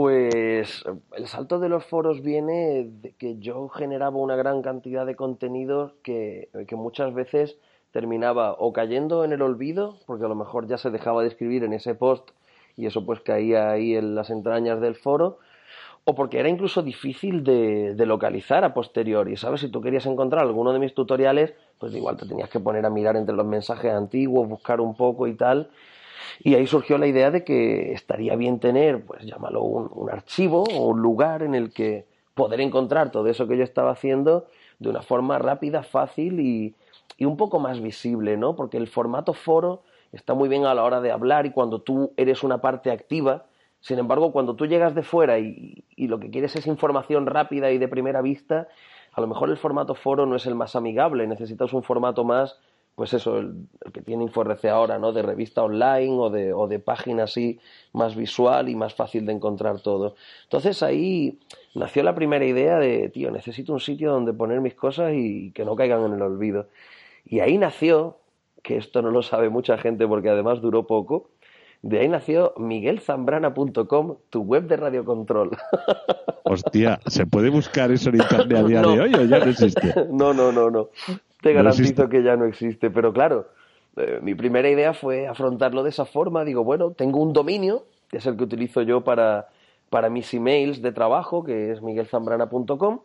Pues 0.00 0.84
el 1.16 1.26
salto 1.26 1.58
de 1.58 1.68
los 1.68 1.84
foros 1.84 2.22
viene 2.22 2.88
de 2.88 3.14
que 3.14 3.40
yo 3.40 3.68
generaba 3.68 4.16
una 4.16 4.36
gran 4.36 4.62
cantidad 4.62 5.04
de 5.04 5.16
contenidos 5.16 5.92
que, 6.04 6.50
muchas 6.70 7.12
veces 7.12 7.58
terminaba 7.90 8.52
o 8.52 8.72
cayendo 8.72 9.24
en 9.24 9.32
el 9.32 9.42
olvido, 9.42 9.98
porque 10.06 10.26
a 10.26 10.28
lo 10.28 10.36
mejor 10.36 10.68
ya 10.68 10.78
se 10.78 10.90
dejaba 10.90 11.22
de 11.22 11.28
escribir 11.30 11.64
en 11.64 11.72
ese 11.72 11.96
post 11.96 12.30
y 12.76 12.86
eso 12.86 13.04
pues 13.04 13.22
caía 13.22 13.70
ahí 13.70 13.96
en 13.96 14.14
las 14.14 14.30
entrañas 14.30 14.80
del 14.80 14.94
foro, 14.94 15.40
o 16.04 16.14
porque 16.14 16.38
era 16.38 16.48
incluso 16.48 16.80
difícil 16.82 17.42
de, 17.42 17.96
de 17.96 18.06
localizar 18.06 18.62
a 18.62 18.74
posteriori, 18.74 19.36
¿sabes? 19.36 19.62
Si 19.62 19.68
tú 19.68 19.80
querías 19.80 20.06
encontrar 20.06 20.44
alguno 20.44 20.72
de 20.72 20.78
mis 20.78 20.94
tutoriales, 20.94 21.54
pues 21.80 21.92
igual 21.92 22.16
te 22.16 22.24
tenías 22.24 22.50
que 22.50 22.60
poner 22.60 22.86
a 22.86 22.90
mirar 22.90 23.16
entre 23.16 23.34
los 23.34 23.46
mensajes 23.46 23.92
antiguos, 23.92 24.48
buscar 24.48 24.80
un 24.80 24.96
poco 24.96 25.26
y 25.26 25.34
tal. 25.34 25.70
Y 26.40 26.54
ahí 26.54 26.66
surgió 26.66 26.98
la 26.98 27.06
idea 27.06 27.30
de 27.30 27.44
que 27.44 27.92
estaría 27.92 28.36
bien 28.36 28.60
tener, 28.60 29.04
pues 29.04 29.24
llámalo 29.24 29.62
un, 29.62 30.10
archivo 30.10 30.64
o 30.64 30.86
un 30.86 31.00
lugar 31.00 31.42
en 31.42 31.54
el 31.54 31.72
que 31.72 32.06
poder 32.34 32.60
encontrar 32.60 33.10
todo 33.10 33.26
eso 33.28 33.46
que 33.48 33.56
yo 33.56 33.64
estaba 33.64 33.90
haciendo 33.90 34.46
de 34.78 34.88
una 34.88 35.02
forma 35.02 35.38
rápida, 35.38 35.82
fácil 35.82 36.40
y, 36.40 36.74
y 37.16 37.24
un 37.24 37.36
poco 37.36 37.58
más 37.58 37.80
visible, 37.80 38.36
¿no? 38.36 38.54
Porque 38.54 38.76
el 38.76 38.86
formato 38.86 39.32
foro 39.34 39.82
está 40.12 40.34
muy 40.34 40.48
bien 40.48 40.64
a 40.64 40.74
la 40.74 40.84
hora 40.84 41.00
de 41.00 41.10
hablar 41.10 41.46
y 41.46 41.50
cuando 41.50 41.80
tú 41.80 42.12
eres 42.16 42.42
una 42.42 42.58
parte 42.58 42.90
activa. 42.90 43.46
Sin 43.80 43.98
embargo, 43.98 44.32
cuando 44.32 44.54
tú 44.54 44.66
llegas 44.66 44.94
de 44.94 45.02
fuera 45.02 45.38
y, 45.38 45.84
y 45.96 46.08
lo 46.08 46.18
que 46.18 46.30
quieres 46.30 46.54
es 46.56 46.66
información 46.66 47.26
rápida 47.26 47.70
y 47.70 47.78
de 47.78 47.88
primera 47.88 48.22
vista, 48.22 48.68
a 49.12 49.20
lo 49.20 49.26
mejor 49.26 49.50
el 49.50 49.56
formato 49.56 49.94
foro 49.94 50.26
no 50.26 50.36
es 50.36 50.46
el 50.46 50.54
más 50.54 50.76
amigable, 50.76 51.26
necesitas 51.26 51.72
un 51.72 51.82
formato 51.82 52.24
más, 52.24 52.58
pues 52.98 53.14
eso, 53.14 53.38
el, 53.38 53.68
que 53.92 54.02
tiene 54.02 54.24
InfoRC 54.24 54.64
ahora, 54.64 54.98
¿no? 54.98 55.12
De 55.12 55.22
revista 55.22 55.62
online 55.62 56.16
o 56.18 56.30
de, 56.30 56.52
o 56.52 56.66
de 56.66 56.80
página 56.80 57.22
así 57.22 57.60
más 57.92 58.16
visual 58.16 58.68
y 58.68 58.74
más 58.74 58.92
fácil 58.92 59.24
de 59.24 59.34
encontrar 59.34 59.78
todo. 59.78 60.16
Entonces 60.42 60.82
ahí 60.82 61.38
nació 61.76 62.02
la 62.02 62.16
primera 62.16 62.44
idea 62.44 62.80
de, 62.80 63.08
tío, 63.10 63.30
necesito 63.30 63.72
un 63.72 63.78
sitio 63.78 64.10
donde 64.10 64.32
poner 64.32 64.60
mis 64.60 64.74
cosas 64.74 65.12
y 65.14 65.52
que 65.52 65.64
no 65.64 65.76
caigan 65.76 66.06
en 66.06 66.14
el 66.14 66.22
olvido. 66.22 66.70
Y 67.24 67.38
ahí 67.38 67.56
nació, 67.56 68.18
que 68.64 68.76
esto 68.76 69.00
no 69.00 69.12
lo 69.12 69.22
sabe 69.22 69.48
mucha 69.48 69.78
gente 69.78 70.04
porque 70.08 70.30
además 70.30 70.60
duró 70.60 70.88
poco, 70.88 71.30
de 71.82 72.00
ahí 72.00 72.08
nació 72.08 72.52
miguelzambrana.com, 72.56 74.16
tu 74.28 74.40
web 74.42 74.66
de 74.66 74.76
radiocontrol. 74.76 75.56
Hostia, 76.42 76.98
¿se 77.06 77.26
puede 77.26 77.48
buscar 77.50 77.92
eso 77.92 78.08
en 78.08 78.16
internet 78.16 78.58
a 78.58 78.62
día 78.64 78.82
de 78.82 78.88
hoy 79.02 79.14
o 79.14 79.24
ya 79.24 79.38
no 79.38 79.50
existe? 79.52 79.94
No, 80.10 80.34
no, 80.34 80.50
no, 80.50 80.68
no. 80.68 80.88
Te 81.40 81.52
garantizo 81.52 82.08
que 82.08 82.22
ya 82.22 82.36
no 82.36 82.44
existe, 82.46 82.90
pero 82.90 83.12
claro, 83.12 83.48
eh, 83.96 84.18
mi 84.22 84.34
primera 84.34 84.68
idea 84.68 84.92
fue 84.92 85.26
afrontarlo 85.26 85.82
de 85.82 85.90
esa 85.90 86.04
forma. 86.04 86.44
Digo, 86.44 86.64
bueno, 86.64 86.92
tengo 86.92 87.20
un 87.20 87.32
dominio, 87.32 87.84
que 88.08 88.18
es 88.18 88.26
el 88.26 88.36
que 88.36 88.44
utilizo 88.44 88.82
yo 88.82 89.04
para, 89.04 89.48
para 89.90 90.10
mis 90.10 90.32
emails 90.34 90.82
de 90.82 90.92
trabajo, 90.92 91.44
que 91.44 91.70
es 91.70 91.82
miguelzambrana.com. 91.82 93.00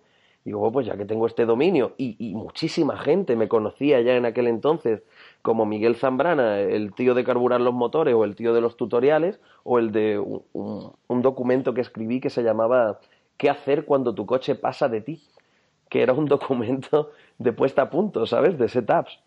Digo, 0.46 0.60
bueno, 0.60 0.74
pues 0.74 0.88
ya 0.88 0.98
que 0.98 1.06
tengo 1.06 1.26
este 1.26 1.46
dominio 1.46 1.94
y, 1.98 2.18
y 2.20 2.34
muchísima 2.36 2.98
gente 2.98 3.38
me 3.38 3.48
conocía 3.48 4.02
ya 4.02 4.16
en 4.16 4.26
aquel 4.26 4.48
entonces 4.48 5.02
como 5.44 5.66
Miguel 5.66 5.98
Zambrana, 5.98 6.62
el 6.62 6.94
tío 6.94 7.14
de 7.14 7.26
carburar 7.26 7.60
los 7.60 7.74
motores 7.74 8.16
o 8.16 8.24
el 8.24 8.36
tío 8.36 8.54
de 8.54 8.62
los 8.62 8.78
tutoriales, 8.78 9.42
o 9.64 9.78
el 9.78 9.92
de 9.92 10.18
un, 10.18 11.22
documento 11.22 11.74
que 11.74 11.82
escribí 11.82 12.22
que 12.22 12.30
se 12.30 12.44
llamaba 12.44 13.00
¿Qué 13.38 13.50
hacer 13.50 13.84
cuando 13.86 14.16
tu 14.16 14.26
coche 14.26 14.56
pasa 14.56 14.90
de 14.90 15.02
ti? 15.02 15.22
que 15.90 16.02
era 16.02 16.14
un 16.14 16.26
documento 16.28 17.12
de 17.38 17.54
puesta 17.54 17.84
a 17.84 17.90
punto, 17.90 18.26
¿sabes? 18.26 18.58
De 18.58 18.68
setups. 18.70 19.20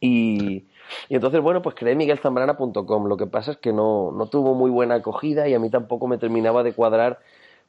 Y, 0.00 0.66
y 1.08 1.14
entonces, 1.14 1.40
bueno, 1.40 1.62
pues 1.62 1.74
creé 1.74 1.94
miguelzambrana.com. 1.94 3.06
Lo 3.06 3.16
que 3.16 3.26
pasa 3.26 3.52
es 3.52 3.56
que 3.58 3.72
no, 3.72 4.12
no, 4.12 4.26
tuvo 4.26 4.54
muy 4.54 4.70
buena 4.70 4.96
acogida 4.96 5.48
y 5.48 5.54
a 5.54 5.58
mí 5.58 5.70
tampoco 5.70 6.06
me 6.06 6.18
terminaba 6.18 6.62
de 6.62 6.72
cuadrar, 6.72 7.20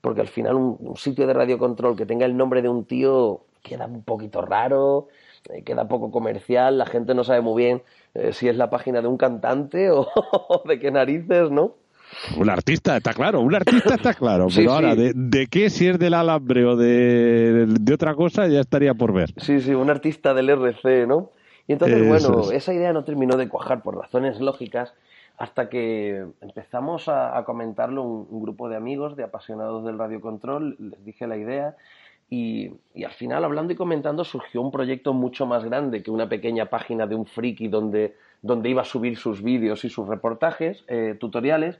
porque 0.02 0.22
al 0.22 0.28
final 0.28 0.56
un, 0.56 0.96
sitio 0.98 1.28
de 1.28 1.34
radiocontrol 1.34 1.96
que 1.96 2.06
tenga 2.06 2.26
el 2.26 2.38
nombre 2.38 2.62
de 2.62 2.70
un 2.70 2.86
tío 2.86 3.42
queda 3.62 3.86
un 3.86 4.04
poquito 4.04 4.42
raro, 4.42 5.08
eh, 5.50 5.64
queda 5.64 5.88
poco 5.88 6.12
comercial, 6.12 6.78
la 6.78 6.86
gente 6.86 7.14
no 7.14 7.24
sabe 7.24 7.42
muy 7.42 7.64
bien 7.64 7.84
eh, 8.14 8.34
si 8.34 8.50
es 8.50 8.58
la 8.58 8.70
página 8.70 9.02
de 9.02 9.08
un 9.08 9.18
cantante 9.18 9.90
o 9.92 10.08
de 10.66 10.80
qué 10.80 10.92
narices, 10.92 11.50
¿no? 11.52 11.76
Un 12.38 12.50
artista, 12.50 12.98
está 12.98 13.14
claro, 13.14 13.42
un 13.42 13.56
artista 13.56 13.96
está 13.96 14.14
claro, 14.14 14.48
pero 14.54 14.74
ahora, 14.74 14.96
de, 14.96 15.48
qué, 15.48 15.70
si 15.70 15.88
es 15.88 16.00
del 16.00 16.14
alambre 16.14 16.66
o 16.66 16.76
de, 16.76 17.68
otra 17.94 18.16
cosa, 18.16 18.48
ya 18.48 18.60
estaría 18.60 18.94
por 18.94 19.14
ver. 19.14 19.34
Sí, 19.38 19.62
sí, 19.62 19.74
un 19.74 19.90
artista 19.90 20.34
del 20.34 20.50
RC, 20.50 21.08
¿no? 21.08 21.32
Y 21.68 21.74
entonces, 21.74 22.08
bueno, 22.08 22.52
esa 22.52 22.74
idea 22.74 22.92
no 22.94 23.04
terminó 23.04 23.38
de 23.38 23.48
cuajar 23.48 23.82
por 23.84 23.96
razones 23.96 24.40
lógicas 24.42 24.94
hasta 25.38 25.70
que 25.70 26.26
empezamos 26.42 27.08
a, 27.08 27.42
comentarlo 27.46 28.04
un, 28.04 28.28
un, 28.30 28.42
grupo 28.42 28.70
de 28.70 28.76
amigos, 28.76 29.16
de 29.16 29.24
apasionados 29.24 29.84
del 29.86 29.98
radiocontrol, 29.98 30.76
les 30.80 31.04
dije 31.06 31.26
la 31.26 31.38
idea 31.38 31.76
y, 32.34 32.72
al 33.06 33.12
final, 33.12 33.44
hablando 33.44 33.74
y 33.74 33.76
comentando, 33.76 34.24
surgió 34.24 34.60
un 34.62 34.72
proyecto 34.72 35.14
mucho 35.14 35.46
más 35.46 35.64
grande 35.64 36.02
que 36.02 36.10
una 36.10 36.28
pequeña 36.28 36.66
página 36.66 37.06
de 37.06 37.14
un 37.14 37.28
friki 37.28 37.68
donde, 37.68 38.16
donde 38.42 38.70
iba 38.70 38.82
a 38.82 38.86
subir 38.86 39.18
sus 39.18 39.44
vídeos 39.44 39.86
y 39.86 39.90
sus 39.90 40.08
reportajes, 40.08 40.84
eh, 40.88 41.16
tutoriales, 41.20 41.80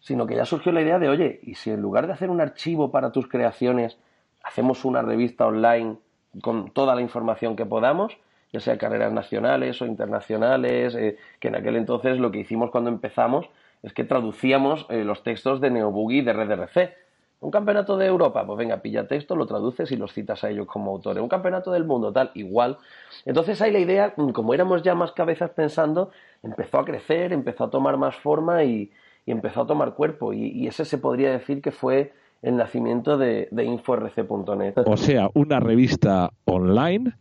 sino 0.00 0.26
que 0.26 0.36
ya 0.36 0.44
surgió 0.44 0.72
la 0.72 0.82
idea 0.82 0.98
de, 0.98 1.08
oye, 1.08 1.40
¿y 1.42 1.54
si 1.54 1.70
en 1.70 1.80
lugar 1.80 2.06
de 2.06 2.12
hacer 2.12 2.30
un 2.30 2.40
archivo 2.40 2.90
para 2.90 3.12
tus 3.12 3.28
creaciones, 3.28 3.98
hacemos 4.42 4.84
una 4.84 5.02
revista 5.02 5.46
online 5.46 5.96
con 6.42 6.70
toda 6.70 6.94
la 6.94 7.02
información 7.02 7.56
que 7.56 7.66
podamos? 7.66 8.16
ya 8.52 8.58
sea 8.58 8.78
carreras 8.78 9.12
nacionales 9.12 9.80
o 9.80 9.86
internacionales, 9.86 10.96
eh, 10.96 11.16
que 11.38 11.48
en 11.48 11.54
aquel 11.54 11.76
entonces 11.76 12.18
lo 12.18 12.32
que 12.32 12.40
hicimos 12.40 12.72
cuando 12.72 12.90
empezamos 12.90 13.48
es 13.84 13.92
que 13.92 14.02
traducíamos 14.02 14.86
eh, 14.88 15.04
los 15.04 15.22
textos 15.22 15.60
de 15.60 15.70
Neoboogie 15.70 16.24
de 16.24 16.32
RDRC 16.32 16.96
un 17.40 17.50
campeonato 17.50 17.96
de 17.96 18.06
Europa, 18.06 18.44
pues 18.44 18.58
venga, 18.58 18.82
pilla 18.82 19.08
texto, 19.08 19.34
lo 19.34 19.46
traduces 19.46 19.90
y 19.92 19.96
los 19.96 20.12
citas 20.12 20.44
a 20.44 20.50
ellos 20.50 20.66
como 20.66 20.90
autores. 20.90 21.22
Un 21.22 21.28
campeonato 21.28 21.72
del 21.72 21.84
mundo, 21.84 22.12
tal, 22.12 22.30
igual. 22.34 22.76
Entonces 23.24 23.62
ahí 23.62 23.72
la 23.72 23.78
idea, 23.78 24.14
como 24.34 24.52
éramos 24.52 24.82
ya 24.82 24.94
más 24.94 25.12
cabezas 25.12 25.50
pensando, 25.50 26.10
empezó 26.42 26.78
a 26.78 26.84
crecer, 26.84 27.32
empezó 27.32 27.64
a 27.64 27.70
tomar 27.70 27.96
más 27.96 28.14
forma 28.16 28.62
y, 28.64 28.92
empezó 29.30 29.62
a 29.62 29.66
tomar 29.66 29.94
cuerpo. 29.94 30.32
Y, 30.32 30.66
ese 30.66 30.84
se 30.84 30.98
podría 30.98 31.30
decir 31.30 31.60
que 31.62 31.70
fue 31.70 32.12
el 32.42 32.56
nacimiento 32.56 33.18
de, 33.18 33.48
de 33.50 33.64
InfoRC.net. 33.64 34.74
O 34.86 34.96
sea, 34.96 35.28
una 35.34 35.60
revista 35.60 36.30
online 36.44 37.12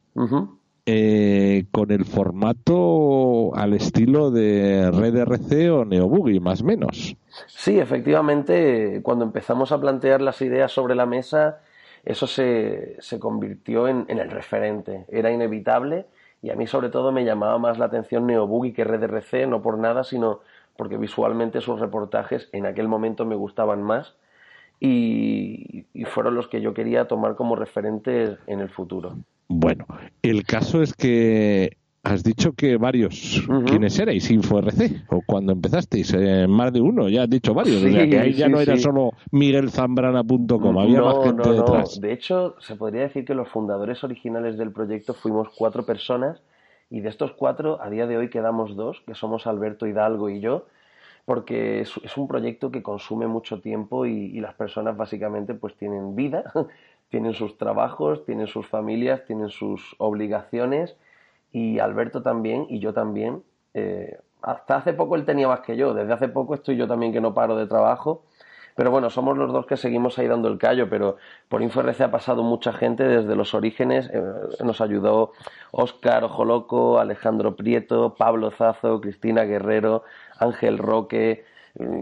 eh, 0.85 1.65
con 1.71 1.91
el 1.91 2.03
formato 2.03 3.55
al 3.55 3.73
estilo 3.73 4.31
de 4.31 4.89
Red 4.91 5.17
RC 5.17 5.69
o 5.69 5.85
NeoBoogie, 5.85 6.39
más 6.39 6.61
o 6.61 6.65
menos. 6.65 7.15
Sí, 7.45 7.79
efectivamente, 7.79 9.01
cuando 9.03 9.23
empezamos 9.25 9.71
a 9.71 9.79
plantear 9.79 10.19
las 10.21 10.41
ideas 10.41 10.71
sobre 10.71 10.95
la 10.95 11.05
mesa, 11.05 11.59
eso 12.03 12.25
se, 12.25 12.95
se 12.99 13.19
convirtió 13.19 13.87
en, 13.87 14.05
el 14.07 14.31
referente. 14.31 15.05
Era 15.09 15.31
inevitable 15.31 16.07
y 16.41 16.49
a 16.49 16.55
mí 16.55 16.65
sobre 16.65 16.89
todo 16.89 17.11
me 17.11 17.23
llamaba 17.23 17.59
más 17.59 17.77
la 17.77 17.85
atención 17.85 18.25
NeoBoogie 18.25 18.73
que 18.73 18.83
Red 18.83 19.03
RC, 19.03 19.45
no 19.45 19.61
por 19.61 19.77
nada, 19.77 20.03
sino 20.03 20.39
porque 20.79 20.95
visualmente 20.95 21.59
sus 21.59 21.77
reportajes 21.77 22.47
en 22.53 22.65
aquel 22.65 22.87
momento 22.87 23.25
me 23.25 23.35
gustaban 23.35 23.83
más 23.83 24.15
y, 24.79 25.87
y 25.93 26.05
fueron 26.05 26.35
los 26.35 26.47
que 26.47 26.61
yo 26.61 26.73
quería 26.73 27.05
tomar 27.05 27.35
como 27.35 27.57
referentes 27.57 28.39
en 28.47 28.61
el 28.61 28.69
futuro. 28.69 29.17
Bueno, 29.49 29.85
el 30.21 30.45
caso 30.45 30.81
es 30.81 30.93
que 30.93 31.75
has 32.03 32.23
dicho 32.23 32.53
que 32.53 32.77
varios. 32.77 33.45
¿Quiénes 33.65 33.99
erais? 33.99 34.31
InfoRC. 34.31 35.03
O 35.09 35.21
cuando 35.25 35.51
empezasteis, 35.51 36.13
eh, 36.13 36.47
más 36.47 36.71
de 36.71 36.79
uno, 36.79 37.09
ya 37.09 37.23
has 37.23 37.29
dicho 37.29 37.53
varios. 37.53 37.83
o 37.83 37.89
sea, 37.89 38.07
que 38.07 38.17
ahí 38.17 38.31
ya 38.31 38.47
no 38.47 38.61
era 38.61 38.77
solo 38.77 39.11
miguelzambrana.com, 39.31 40.79
había 40.79 41.01
más 41.01 41.25
gente 41.25 41.51
detrás. 41.51 41.99
De 41.99 42.13
hecho, 42.13 42.55
se 42.59 42.77
podría 42.77 43.01
decir 43.01 43.25
que 43.25 43.33
los 43.33 43.49
fundadores 43.49 44.01
originales 44.05 44.57
del 44.57 44.71
proyecto 44.71 45.13
fuimos 45.13 45.49
cuatro 45.57 45.83
personas. 45.85 46.41
Y 46.89 47.01
de 47.01 47.09
estos 47.09 47.33
cuatro, 47.33 47.81
a 47.81 47.89
día 47.89 48.07
de 48.07 48.17
hoy 48.17 48.29
quedamos 48.29 48.75
dos, 48.75 49.01
que 49.05 49.15
somos 49.15 49.47
Alberto 49.47 49.85
Hidalgo 49.85 50.29
y 50.29 50.39
yo, 50.39 50.65
porque 51.25 51.81
es, 51.81 52.17
un 52.17 52.27
proyecto 52.27 52.71
que 52.71 52.81
consume 52.81 53.27
mucho 53.27 53.61
tiempo 53.61 54.05
y, 54.05 54.39
las 54.39 54.55
personas 54.55 54.97
básicamente 54.97 55.53
pues 55.53 55.75
tienen 55.75 56.15
vida 56.15 56.51
tienen 57.09 57.33
sus 57.33 57.57
trabajos, 57.57 58.25
tienen 58.25 58.47
sus 58.47 58.67
familias, 58.67 59.25
tienen 59.25 59.49
sus 59.49 59.95
obligaciones 59.97 60.95
y 61.51 61.79
Alberto 61.79 62.21
también 62.21 62.67
y 62.69 62.79
yo 62.79 62.93
también. 62.93 63.43
Eh, 63.73 64.17
hasta 64.41 64.77
hace 64.77 64.93
poco 64.93 65.15
él 65.15 65.25
tenía 65.25 65.47
más 65.47 65.59
que 65.61 65.75
yo, 65.75 65.93
desde 65.93 66.13
hace 66.13 66.29
poco 66.29 66.53
estoy 66.53 66.77
yo 66.77 66.87
también 66.87 67.11
que 67.11 67.19
no 67.21 67.33
paro 67.33 67.55
de 67.55 67.67
trabajo. 67.67 68.23
Pero 68.79 68.91
bueno, 68.91 69.09
somos 69.09 69.37
los 69.37 69.51
dos 69.51 69.65
que 69.65 69.75
seguimos 69.75 70.17
ahí 70.19 70.27
dando 70.29 70.47
el 70.47 70.57
callo, 70.57 70.89
pero 70.89 71.17
por 71.49 71.61
InfoRC 71.61 71.99
ha 71.99 72.11
pasado 72.11 72.43
mucha 72.43 72.71
gente 72.71 73.03
desde 73.03 73.35
los 73.35 73.53
orígenes. 73.53 74.09
Eh, 74.13 74.23
nos 74.63 74.79
ayudó 74.79 75.33
Óscar 75.71 76.23
Ojoloco, 76.23 76.97
Alejandro 76.97 77.57
Prieto, 77.57 78.15
Pablo 78.17 78.51
Zazo, 78.51 79.01
Cristina 79.01 79.43
Guerrero, 79.43 80.05
Ángel 80.37 80.77
Roque. 80.77 81.43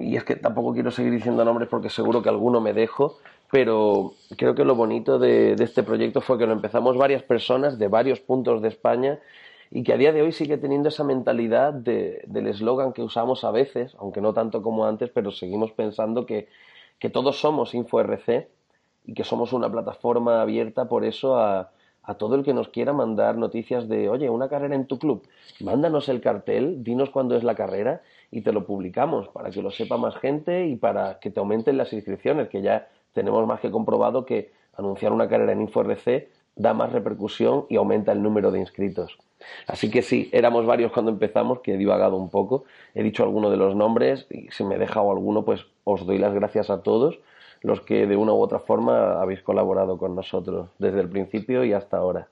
Y 0.01 0.17
es 0.17 0.23
que 0.23 0.35
tampoco 0.35 0.71
quiero 0.75 0.91
seguir 0.91 1.13
diciendo 1.13 1.43
nombres 1.43 1.67
porque 1.67 1.89
seguro 1.89 2.21
que 2.21 2.29
alguno 2.29 2.61
me 2.61 2.73
dejo, 2.73 3.17
pero 3.49 4.13
creo 4.37 4.53
que 4.53 4.63
lo 4.63 4.75
bonito 4.75 5.17
de, 5.17 5.53
este 5.53 5.81
proyecto 5.81 6.21
fue 6.21 6.37
que 6.37 6.45
lo 6.45 6.53
empezamos 6.53 6.95
varias 6.95 7.23
personas 7.23 7.79
de 7.79 7.87
varios 7.87 8.19
puntos 8.19 8.61
de 8.61 8.67
España 8.67 9.17
y 9.71 9.83
que 9.83 9.93
a 9.93 9.97
día 9.97 10.13
de 10.13 10.21
hoy 10.21 10.31
sigue 10.31 10.57
teniendo 10.57 10.89
esa 10.89 11.03
mentalidad 11.03 11.73
del 11.73 12.47
eslogan 12.47 12.93
que 12.93 13.03
usamos 13.03 13.43
a 13.43 13.51
veces, 13.51 13.95
aunque 13.99 14.21
no 14.21 14.33
tanto 14.33 14.61
como 14.61 14.85
antes, 14.85 15.09
pero 15.09 15.31
seguimos 15.31 15.71
pensando 15.71 16.25
que, 16.25 16.47
que 16.99 17.09
todos 17.09 17.39
somos 17.39 17.73
InfoRC 17.73 18.47
y 19.05 19.13
que 19.13 19.23
somos 19.23 19.53
una 19.53 19.71
plataforma 19.71 20.41
abierta 20.41 20.87
por 20.87 21.05
eso 21.05 21.37
a, 21.37 21.71
a 22.07 22.13
todo 22.15 22.35
el 22.35 22.43
que 22.43 22.53
nos 22.53 22.69
quiera 22.69 22.93
mandar 22.93 23.37
noticias 23.37 23.89
de, 23.89 24.07
oye, 24.07 24.29
una 24.29 24.47
carrera 24.47 24.75
en 24.75 24.87
tu 24.87 24.97
club, 24.97 25.27
mándanos 25.59 26.07
el 26.07 26.21
cartel, 26.21 26.83
dinos 26.83 27.09
cuándo 27.09 27.35
es 27.35 27.43
la 27.43 27.53
carrera 27.53 28.01
y 28.31 28.41
te 28.41 28.53
lo 28.53 28.65
publicamos 28.65 29.27
para 29.27 29.51
que 29.51 29.61
lo 29.61 29.71
sepa 29.71 29.97
más 29.97 30.15
gente 30.15 30.67
y 30.67 30.77
para 30.77 31.19
que 31.19 31.31
te 31.31 31.41
aumenten 31.41 31.77
las 31.77 31.91
inscripciones, 31.91 32.47
que 32.47 32.61
ya 32.61 32.87
tenemos 33.11 33.45
más 33.45 33.59
que 33.59 33.71
comprobado 33.71 34.25
que 34.25 34.53
anunciar 34.73 35.11
una 35.11 35.27
carrera 35.27 35.51
en 35.51 35.61
InfoRC 35.61 36.29
da 36.57 36.73
más 36.73 36.91
repercusión 36.91 37.65
y 37.69 37.77
aumenta 37.77 38.11
el 38.11 38.21
número 38.21 38.51
de 38.51 38.59
inscritos. 38.59 39.17
Así 39.67 39.89
que 39.89 40.01
sí, 40.01 40.29
éramos 40.33 40.65
varios 40.65 40.91
cuando 40.91 41.11
empezamos, 41.11 41.59
que 41.61 41.75
he 41.75 41.77
divagado 41.77 42.17
un 42.17 42.29
poco, 42.29 42.65
he 42.95 43.03
dicho 43.03 43.23
algunos 43.23 43.51
de 43.51 43.57
los 43.57 43.75
nombres 43.75 44.27
y 44.29 44.49
si 44.49 44.63
me 44.63 44.75
he 44.75 44.79
dejado 44.79 45.11
alguno, 45.11 45.45
pues 45.45 45.65
os 45.83 46.05
doy 46.05 46.17
las 46.17 46.33
gracias 46.33 46.69
a 46.69 46.81
todos 46.81 47.19
los 47.61 47.81
que 47.81 48.05
de 48.07 48.15
una 48.15 48.33
u 48.33 48.41
otra 48.41 48.59
forma 48.59 49.21
habéis 49.21 49.41
colaborado 49.41 49.97
con 49.97 50.15
nosotros 50.15 50.69
desde 50.77 51.01
el 51.01 51.09
principio 51.09 51.63
y 51.63 51.73
hasta 51.73 51.97
ahora. 51.97 52.27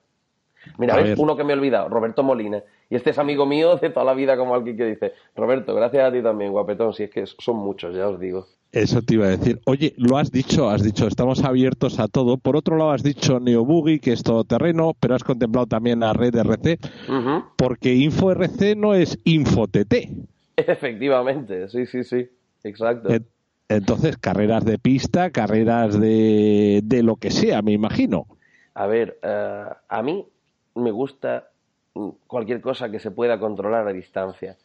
Mira, 0.77 0.95
¿ves? 0.95 1.17
Uno 1.17 1.35
que 1.35 1.43
me 1.43 1.53
he 1.53 1.55
olvidado, 1.55 1.89
Roberto 1.89 2.23
Molina. 2.23 2.63
Y 2.89 2.95
este 2.95 3.09
es 3.09 3.19
amigo 3.19 3.45
mío 3.45 3.77
de 3.77 3.89
toda 3.89 4.05
la 4.05 4.13
vida, 4.13 4.37
como 4.37 4.53
alguien 4.53 4.77
que 4.77 4.85
dice, 4.85 5.13
Roberto, 5.35 5.73
gracias 5.73 6.07
a 6.07 6.11
ti 6.11 6.21
también, 6.21 6.51
guapetón, 6.51 6.93
si 6.93 7.03
es 7.03 7.09
que 7.09 7.25
son 7.25 7.57
muchos, 7.57 7.95
ya 7.95 8.07
os 8.07 8.19
digo. 8.19 8.47
Eso 8.71 9.01
te 9.01 9.13
iba 9.13 9.27
a 9.27 9.29
decir. 9.29 9.61
Oye, 9.65 9.93
lo 9.97 10.17
has 10.17 10.31
dicho, 10.31 10.69
has 10.69 10.83
dicho, 10.83 11.07
estamos 11.07 11.43
abiertos 11.45 11.97
a 11.99 12.09
todo. 12.09 12.37
Por 12.37 12.57
otro 12.57 12.77
lado, 12.77 12.91
has 12.91 13.03
dicho 13.03 13.39
NeoBoogie, 13.39 13.99
que 13.99 14.11
es 14.11 14.21
todoterreno, 14.21 14.93
pero 14.99 15.15
has 15.15 15.23
contemplado 15.23 15.65
también 15.65 16.03
a 16.03 16.11
Red 16.11 16.35
RC, 16.35 16.79
porque 17.55 17.95
InfoRC 17.95 18.75
no 18.75 18.93
es 18.93 19.17
InfoTT. 19.23 19.93
Efectivamente, 20.57 21.69
sí, 21.69 21.85
sí, 21.85 22.03
sí, 22.03 22.29
exacto. 22.63 23.09
Entonces, 23.67 24.17
carreras 24.17 24.63
de 24.63 24.77
pista, 24.77 25.31
carreras 25.31 25.99
de, 25.99 26.81
de 26.83 27.01
lo 27.01 27.15
que 27.15 27.31
sea, 27.31 27.61
me 27.61 27.71
imagino. 27.71 28.27
A 28.73 28.85
ver, 28.87 29.17
eh, 29.23 29.65
a 29.87 30.03
mí 30.03 30.25
me 30.75 30.91
gusta 30.91 31.49
cualquier 32.27 32.61
cosa 32.61 32.89
que 32.89 32.99
se 32.99 33.11
pueda 33.11 33.39
controlar 33.39 33.87
a 33.87 33.93
distancia. 33.93 34.57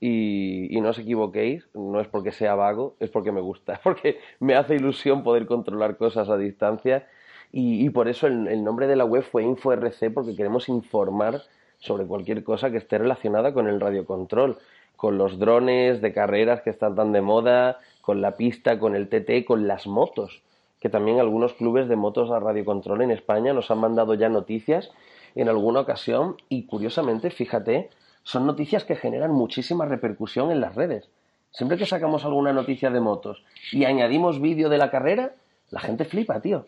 Y, 0.00 0.78
no 0.82 0.90
os 0.90 0.98
equivoquéis, 0.98 1.66
no 1.72 2.00
es 2.00 2.08
porque 2.08 2.32
sea 2.32 2.54
vago, 2.54 2.94
es 3.00 3.10
porque 3.10 3.32
me 3.32 3.40
gusta, 3.40 3.80
porque 3.84 4.18
me 4.40 4.54
hace 4.54 4.74
ilusión 4.74 5.22
poder 5.22 5.46
controlar 5.46 5.96
cosas 5.96 6.28
a 6.28 6.36
distancia. 6.36 7.06
Y, 7.52 7.88
por 7.90 8.08
eso 8.08 8.26
el, 8.26 8.48
el, 8.48 8.64
nombre 8.64 8.86
de 8.86 8.96
la 8.96 9.04
web 9.04 9.22
fue 9.22 9.44
InfoRC, 9.44 10.12
porque 10.12 10.34
queremos 10.34 10.68
informar 10.68 11.42
sobre 11.78 12.04
cualquier 12.04 12.42
cosa 12.42 12.70
que 12.70 12.78
esté 12.78 12.98
relacionada 12.98 13.52
con 13.54 13.68
el 13.68 13.80
radiocontrol, 13.80 14.58
con 14.96 15.18
los 15.18 15.38
drones 15.38 16.00
de 16.00 16.12
carreras 16.12 16.62
que 16.62 16.70
están 16.70 16.96
tan 16.96 17.12
de 17.12 17.20
moda, 17.20 17.78
con 18.00 18.20
la 18.20 18.36
pista, 18.36 18.78
con 18.78 18.96
el 18.96 19.08
TT, 19.08 19.46
con 19.46 19.68
las 19.68 19.86
motos, 19.86 20.42
que 20.80 20.88
también 20.88 21.20
algunos 21.20 21.54
clubes 21.54 21.88
de 21.88 21.96
motos 21.96 22.30
a 22.30 22.40
radiocontrol 22.40 23.02
en 23.02 23.10
España 23.10 23.52
nos 23.52 23.70
han 23.70 23.78
mandado 23.78 24.14
ya 24.14 24.28
noticias 24.28 24.90
en 25.34 25.48
alguna 25.48 25.80
ocasión 25.80 26.36
y 26.48 26.66
curiosamente, 26.66 27.30
fíjate, 27.30 27.90
son 28.22 28.46
noticias 28.46 28.84
que 28.84 28.96
generan 28.96 29.32
muchísima 29.32 29.84
repercusión 29.84 30.50
en 30.50 30.60
las 30.60 30.74
redes. 30.74 31.08
Siempre 31.50 31.78
que 31.78 31.86
sacamos 31.86 32.24
alguna 32.24 32.52
noticia 32.52 32.90
de 32.90 33.00
motos 33.00 33.44
y 33.70 33.84
añadimos 33.84 34.40
vídeo 34.40 34.68
de 34.68 34.78
la 34.78 34.90
carrera, 34.90 35.34
la 35.70 35.80
gente 35.80 36.04
flipa, 36.04 36.40
tío. 36.40 36.66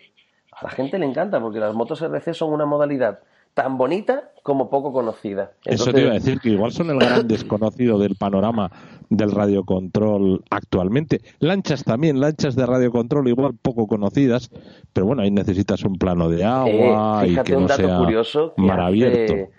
A 0.52 0.64
la 0.64 0.70
gente 0.70 0.98
le 0.98 1.06
encanta 1.06 1.40
porque 1.40 1.58
las 1.58 1.74
motos 1.74 2.02
RC 2.02 2.34
son 2.34 2.52
una 2.52 2.66
modalidad 2.66 3.20
tan 3.56 3.78
bonita 3.78 4.32
como 4.42 4.68
poco 4.68 4.92
conocida. 4.92 5.52
Eso 5.64 5.90
te 5.90 6.02
iba 6.02 6.10
a 6.10 6.14
decir, 6.14 6.38
que 6.40 6.50
igual 6.50 6.72
son 6.72 6.90
el 6.90 6.98
gran 6.98 7.26
desconocido 7.26 7.98
del 7.98 8.14
panorama 8.14 8.70
del 9.08 9.30
radiocontrol 9.30 10.44
actualmente. 10.50 11.22
Lanchas 11.38 11.82
también, 11.82 12.20
lanchas 12.20 12.54
de 12.54 12.66
radiocontrol 12.66 13.26
igual 13.28 13.54
poco 13.60 13.86
conocidas, 13.86 14.50
pero 14.92 15.06
bueno, 15.06 15.22
ahí 15.22 15.30
necesitas 15.30 15.82
un 15.84 15.94
plano 15.94 16.28
de 16.28 16.44
agua 16.44 17.24
eh, 17.24 17.30
y 17.30 17.36
que 17.44 17.56
un 17.56 17.62
no 17.62 17.68
dato 17.68 17.82
sea 17.82 17.96
curioso 17.96 18.52
mar 18.58 18.78
abierto. 18.78 19.50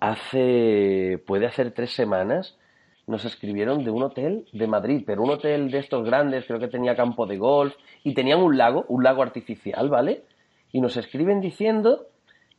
Hace, 0.00 1.18
puede 1.26 1.46
hacer 1.46 1.72
tres 1.72 1.94
semanas, 1.94 2.58
nos 3.06 3.24
escribieron 3.24 3.84
de 3.84 3.90
un 3.90 4.02
hotel 4.02 4.44
de 4.52 4.66
Madrid, 4.66 5.02
pero 5.06 5.22
un 5.22 5.30
hotel 5.30 5.70
de 5.70 5.78
estos 5.78 6.04
grandes, 6.04 6.44
creo 6.46 6.60
que 6.60 6.68
tenía 6.68 6.94
campo 6.94 7.26
de 7.26 7.38
golf 7.38 7.74
y 8.04 8.12
tenían 8.12 8.42
un 8.42 8.58
lago, 8.58 8.84
un 8.88 9.02
lago 9.02 9.22
artificial, 9.22 9.88
¿vale? 9.88 10.24
Y 10.72 10.82
nos 10.82 10.98
escriben 10.98 11.40
diciendo 11.40 12.08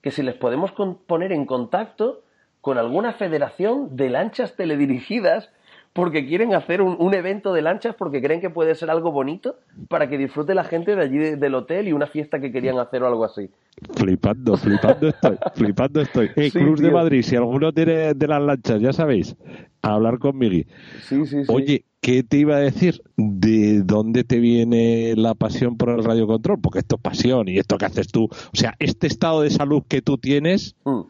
que 0.07 0.11
si 0.11 0.23
les 0.23 0.35
podemos 0.35 0.71
poner 1.05 1.33
en 1.33 1.45
contacto 1.45 2.23
con 2.61 2.77
alguna 2.77 3.11
federación 3.11 3.97
de 3.97 4.09
lanchas 4.09 4.55
teledirigidas 4.55 5.49
porque 5.91 6.25
quieren 6.25 6.53
hacer 6.53 6.81
un, 6.81 7.13
evento 7.13 7.51
de 7.51 7.61
lanchas 7.61 7.93
porque 7.93 8.21
creen 8.21 8.39
que 8.39 8.49
puede 8.49 8.73
ser 8.75 8.89
algo 8.89 9.11
bonito 9.11 9.57
para 9.89 10.07
que 10.07 10.17
disfrute 10.17 10.55
la 10.55 10.63
gente 10.63 10.95
de 10.95 11.01
allí 11.01 11.17
del 11.17 11.55
hotel 11.55 11.89
y 11.89 11.91
una 11.91 12.07
fiesta 12.07 12.39
que 12.39 12.53
querían 12.53 12.79
hacer 12.79 13.03
o 13.03 13.07
algo 13.07 13.25
así. 13.25 13.49
Flipando, 13.97 14.55
flipando 14.55 15.09
estoy, 15.09 15.37
flipando 15.55 15.99
estoy. 15.99 16.29
Eh, 16.37 16.51
Cruz 16.51 16.79
de 16.79 16.89
Madrid, 16.89 17.21
si 17.21 17.35
alguno 17.35 17.73
tiene 17.73 18.13
de 18.13 18.27
las 18.27 18.41
lanchas, 18.41 18.79
ya 18.79 18.93
sabéis, 18.93 19.35
a 19.81 19.95
hablar 19.95 20.19
conmigo. 20.19 20.69
Sí, 21.01 21.25
sí, 21.25 21.43
sí. 21.43 21.51
Oye, 21.53 21.83
¿qué 22.01 22.23
te 22.23 22.37
iba 22.37 22.55
a 22.55 22.59
decir? 22.59 23.01
¿De 23.15 23.81
dónde 23.81 24.23
te 24.23 24.39
viene 24.39 25.13
la 25.15 25.33
pasión 25.35 25.77
por 25.77 25.89
el 25.89 26.03
radiocontrol? 26.03 26.59
Porque 26.59 26.79
esto 26.79 26.95
es 26.95 27.01
pasión 27.01 27.47
y 27.47 27.57
esto 27.57 27.77
que 27.77 27.85
haces 27.85 28.07
tú. 28.07 28.25
O 28.25 28.55
sea, 28.55 28.75
este 28.79 29.07
estado 29.07 29.41
de 29.41 29.49
salud 29.49 29.83
que 29.87 30.01
tú 30.01 30.17
tienes 30.17 30.75
mm. 30.85 31.01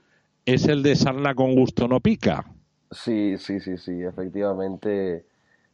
es 0.46 0.66
el 0.68 0.84
de 0.84 0.96
sarna 0.96 1.36
con 1.36 1.56
gusto 1.56 1.88
no 1.88 2.00
pica. 2.00 2.46
Sí, 2.92 3.38
sí, 3.38 3.60
sí, 3.60 3.78
sí, 3.78 4.04
efectivamente. 4.04 5.26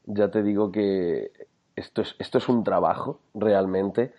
Ya 0.05 0.31
te 0.31 0.43
digo 0.43 0.71
que 0.71 1.31
esto 1.75 2.01
es, 2.01 2.15
esto 2.19 2.37
es 2.37 2.49
un 2.49 2.63
trabajo, 2.63 3.19
realmente. 3.33 4.11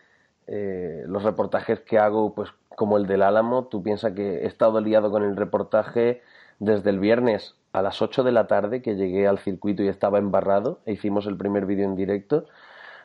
Eh, 0.46 1.04
los 1.06 1.22
reportajes 1.22 1.80
que 1.80 1.98
hago, 1.98 2.34
pues 2.34 2.50
como 2.76 2.96
el 2.96 3.06
del 3.06 3.22
Álamo, 3.22 3.66
tú 3.66 3.82
piensas 3.82 4.12
que 4.12 4.38
he 4.38 4.46
estado 4.46 4.80
liado 4.80 5.10
con 5.10 5.22
el 5.22 5.36
reportaje 5.36 6.22
desde 6.64 6.90
el 6.90 6.98
viernes 6.98 7.54
a 7.72 7.82
las 7.82 8.00
8 8.02 8.22
de 8.22 8.32
la 8.32 8.46
tarde, 8.46 8.82
que 8.82 8.94
llegué 8.94 9.26
al 9.26 9.38
circuito 9.38 9.82
y 9.82 9.88
estaba 9.88 10.18
embarrado, 10.18 10.80
e 10.86 10.92
hicimos 10.92 11.26
el 11.26 11.36
primer 11.36 11.66
vídeo 11.66 11.84
en 11.84 11.96
directo, 11.96 12.46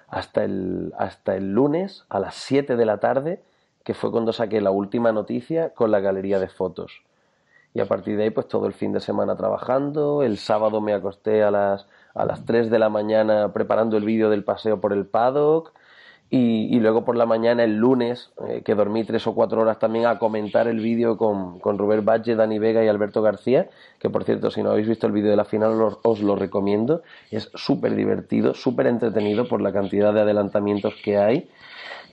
hasta 0.07 0.43
el, 0.43 0.93
hasta 0.97 1.35
el 1.35 1.53
lunes 1.53 2.05
a 2.09 2.19
las 2.19 2.35
7 2.35 2.75
de 2.75 2.85
la 2.85 2.99
tarde, 2.99 3.41
que 3.83 3.93
fue 3.93 4.11
cuando 4.11 4.33
saqué 4.33 4.61
la 4.61 4.71
última 4.71 5.11
noticia 5.11 5.73
con 5.73 5.91
la 5.91 5.99
galería 5.99 6.39
de 6.39 6.47
fotos. 6.47 7.01
Y 7.73 7.81
a 7.81 7.85
partir 7.85 8.17
de 8.17 8.23
ahí 8.23 8.29
pues 8.29 8.47
todo 8.47 8.67
el 8.67 8.73
fin 8.73 8.93
de 8.93 8.99
semana 8.99 9.35
trabajando, 9.35 10.23
el 10.23 10.37
sábado 10.37 10.81
me 10.81 10.93
acosté 10.93 11.43
a 11.43 11.51
las, 11.51 11.87
a 12.13 12.25
las 12.25 12.45
3 12.45 12.69
de 12.69 12.79
la 12.79 12.89
mañana 12.89 13.53
preparando 13.53 13.97
el 13.97 14.05
vídeo 14.05 14.29
del 14.29 14.43
paseo 14.43 14.81
por 14.81 14.93
el 14.93 15.05
paddock 15.05 15.71
y, 16.31 16.79
luego 16.79 17.05
por 17.05 17.15
la 17.15 17.25
mañana 17.25 17.63
el 17.63 17.77
lunes, 17.77 18.31
eh, 18.47 18.61
que 18.63 18.75
dormí 18.75 19.03
tres 19.03 19.25
o 19.25 19.33
cuatro 19.33 19.61
horas 19.61 19.79
también 19.79 20.05
a 20.05 20.19
comentar 20.19 20.67
el 20.67 20.79
vídeo 20.79 21.17
con, 21.17 21.59
con 21.59 21.79
Rubén 21.79 22.05
Valle, 22.05 22.35
Dani 22.35 22.59
Vega 22.59 22.83
y 22.83 22.87
Alberto 22.87 23.23
García, 23.23 23.69
que 23.97 24.11
por 24.11 24.23
cierto 24.23 24.51
si 24.51 24.61
no 24.61 24.69
habéis 24.71 24.87
visto 24.87 25.07
el 25.07 25.13
vídeo 25.13 25.31
de 25.31 25.37
la 25.37 25.45
final 25.45 25.97
os, 26.03 26.21
lo 26.21 26.35
recomiendo, 26.35 27.01
es 27.31 27.49
súper 27.55 27.95
divertido, 27.95 28.53
súper 28.53 28.85
entretenido 28.87 29.47
por 29.47 29.61
la 29.61 29.73
cantidad 29.73 30.13
de 30.13 30.21
adelantamientos 30.21 30.93
que 31.03 31.17
hay. 31.17 31.49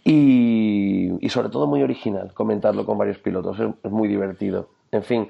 Y, 0.03 1.13
y, 1.21 1.29
sobre 1.31 1.49
todo 1.49 1.67
muy 1.67 1.83
original 1.83 2.33
comentarlo 2.33 2.87
con 2.87 2.97
varios 2.97 3.19
pilotos, 3.19 3.59
es 3.83 3.91
muy 3.91 4.07
divertido. 4.07 4.69
En 4.93 5.03
fin, 5.03 5.29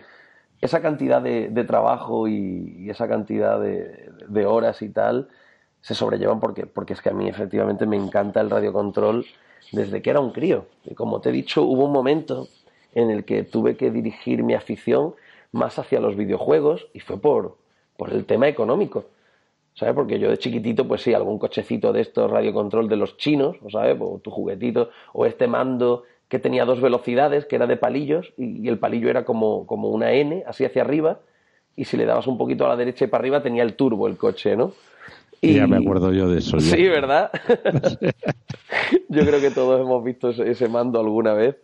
esa 0.60 0.80
cantidad 0.80 1.22
de, 1.22 1.64
trabajo 1.64 2.28
y, 2.28 2.88
esa 2.88 3.08
cantidad 3.08 3.60
de, 3.60 4.46
horas 4.46 4.82
y 4.82 4.88
tal 4.88 5.28
se 5.80 5.94
sobrellevan 5.94 6.40
porque, 6.40 6.66
porque 6.66 6.92
es 6.92 7.00
que 7.00 7.10
a 7.10 7.12
mí 7.12 7.28
efectivamente 7.28 7.86
me 7.86 7.96
encanta 7.96 8.40
el 8.40 8.50
radiocontrol 8.50 9.24
desde 9.72 10.02
que 10.02 10.10
era 10.10 10.20
un 10.20 10.32
crío. 10.32 10.66
Y 10.84 10.94
como 10.94 11.20
te 11.20 11.30
he 11.30 11.32
dicho, 11.32 11.62
hubo 11.62 11.84
un 11.84 11.92
momento 11.92 12.48
en 12.94 13.10
el 13.10 13.24
que 13.24 13.42
tuve 13.42 13.76
que 13.76 13.90
dirigir 13.90 14.42
mi 14.42 14.54
afición 14.54 15.14
más 15.52 15.78
hacia 15.78 16.00
los 16.00 16.16
videojuegos 16.16 16.88
y 16.92 17.00
fue 17.00 17.20
por, 17.20 17.56
por 17.96 18.12
el 18.12 18.24
tema 18.24 18.48
económico. 18.48 19.04
¿Sabes? 19.74 19.94
Porque 19.94 20.18
yo 20.18 20.30
de 20.30 20.38
chiquitito, 20.38 20.88
pues 20.88 21.02
sí, 21.02 21.12
algún 21.12 21.38
cochecito 21.38 21.92
de 21.92 22.00
estos 22.00 22.30
radiocontrol 22.30 22.88
de 22.88 22.96
los 22.96 23.18
chinos, 23.18 23.56
¿sabes? 23.70 23.96
O 24.00 24.18
tu 24.18 24.30
juguetito, 24.30 24.88
o 25.12 25.26
este 25.26 25.46
mando 25.46 26.04
que 26.28 26.38
tenía 26.38 26.64
dos 26.64 26.80
velocidades, 26.80 27.44
que 27.44 27.56
era 27.56 27.66
de 27.66 27.76
palillos, 27.76 28.32
y, 28.38 28.66
el 28.68 28.78
palillo 28.78 29.10
era 29.10 29.24
como, 29.24 29.66
como 29.66 29.90
una 29.90 30.12
N, 30.12 30.44
así 30.46 30.64
hacia 30.64 30.82
arriba, 30.82 31.20
y 31.76 31.84
si 31.84 31.98
le 31.98 32.06
dabas 32.06 32.26
un 32.26 32.38
poquito 32.38 32.64
a 32.64 32.68
la 32.68 32.76
derecha 32.76 33.04
y 33.04 33.08
para 33.08 33.20
arriba 33.20 33.42
tenía 33.42 33.62
el 33.62 33.74
turbo 33.74 34.08
el 34.08 34.16
coche, 34.16 34.56
¿no? 34.56 34.72
Y... 35.40 35.54
Ya 35.54 35.66
me 35.66 35.76
acuerdo 35.76 36.12
yo 36.12 36.28
de 36.28 36.38
eso. 36.38 36.58
Sí, 36.60 36.88
¿verdad? 36.88 37.30
yo 39.08 39.24
creo 39.24 39.40
que 39.40 39.50
todos 39.50 39.80
hemos 39.80 40.02
visto 40.04 40.30
ese, 40.30 40.68
mando 40.68 41.00
alguna 41.00 41.34
vez. 41.34 41.56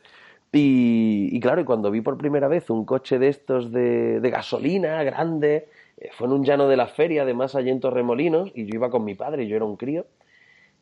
Y, 0.52 1.40
claro, 1.40 1.62
y 1.62 1.64
cuando 1.64 1.90
vi 1.90 2.02
por 2.02 2.18
primera 2.18 2.46
vez 2.46 2.68
un 2.68 2.84
coche 2.84 3.18
de 3.18 3.28
estos 3.28 3.72
de, 3.72 4.20
de 4.20 4.30
gasolina 4.30 5.02
grande, 5.02 5.68
eh, 5.96 6.10
fue 6.12 6.26
en 6.26 6.34
un 6.34 6.44
llano 6.44 6.68
de 6.68 6.76
la 6.76 6.88
feria, 6.88 7.22
además 7.22 7.54
allí 7.54 7.70
en 7.70 7.80
Torremolinos, 7.80 8.52
y 8.54 8.66
yo 8.66 8.74
iba 8.74 8.90
con 8.90 9.04
mi 9.04 9.14
padre, 9.14 9.46
yo 9.46 9.56
era 9.56 9.64
un 9.64 9.76
crío, 9.76 10.04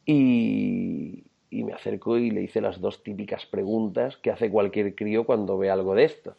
y, 0.05 1.23
y 1.51 1.65
me 1.65 1.73
acercó 1.73 2.17
y 2.17 2.31
le 2.31 2.43
hice 2.43 2.61
las 2.61 2.81
dos 2.81 3.03
típicas 3.03 3.47
preguntas 3.47 4.17
que 4.17 4.31
hace 4.31 4.51
cualquier 4.51 4.95
crío 4.95 5.25
cuando 5.25 5.59
ve 5.59 5.71
algo 5.71 5.95
de 5.95 6.05
esto. 6.05 6.35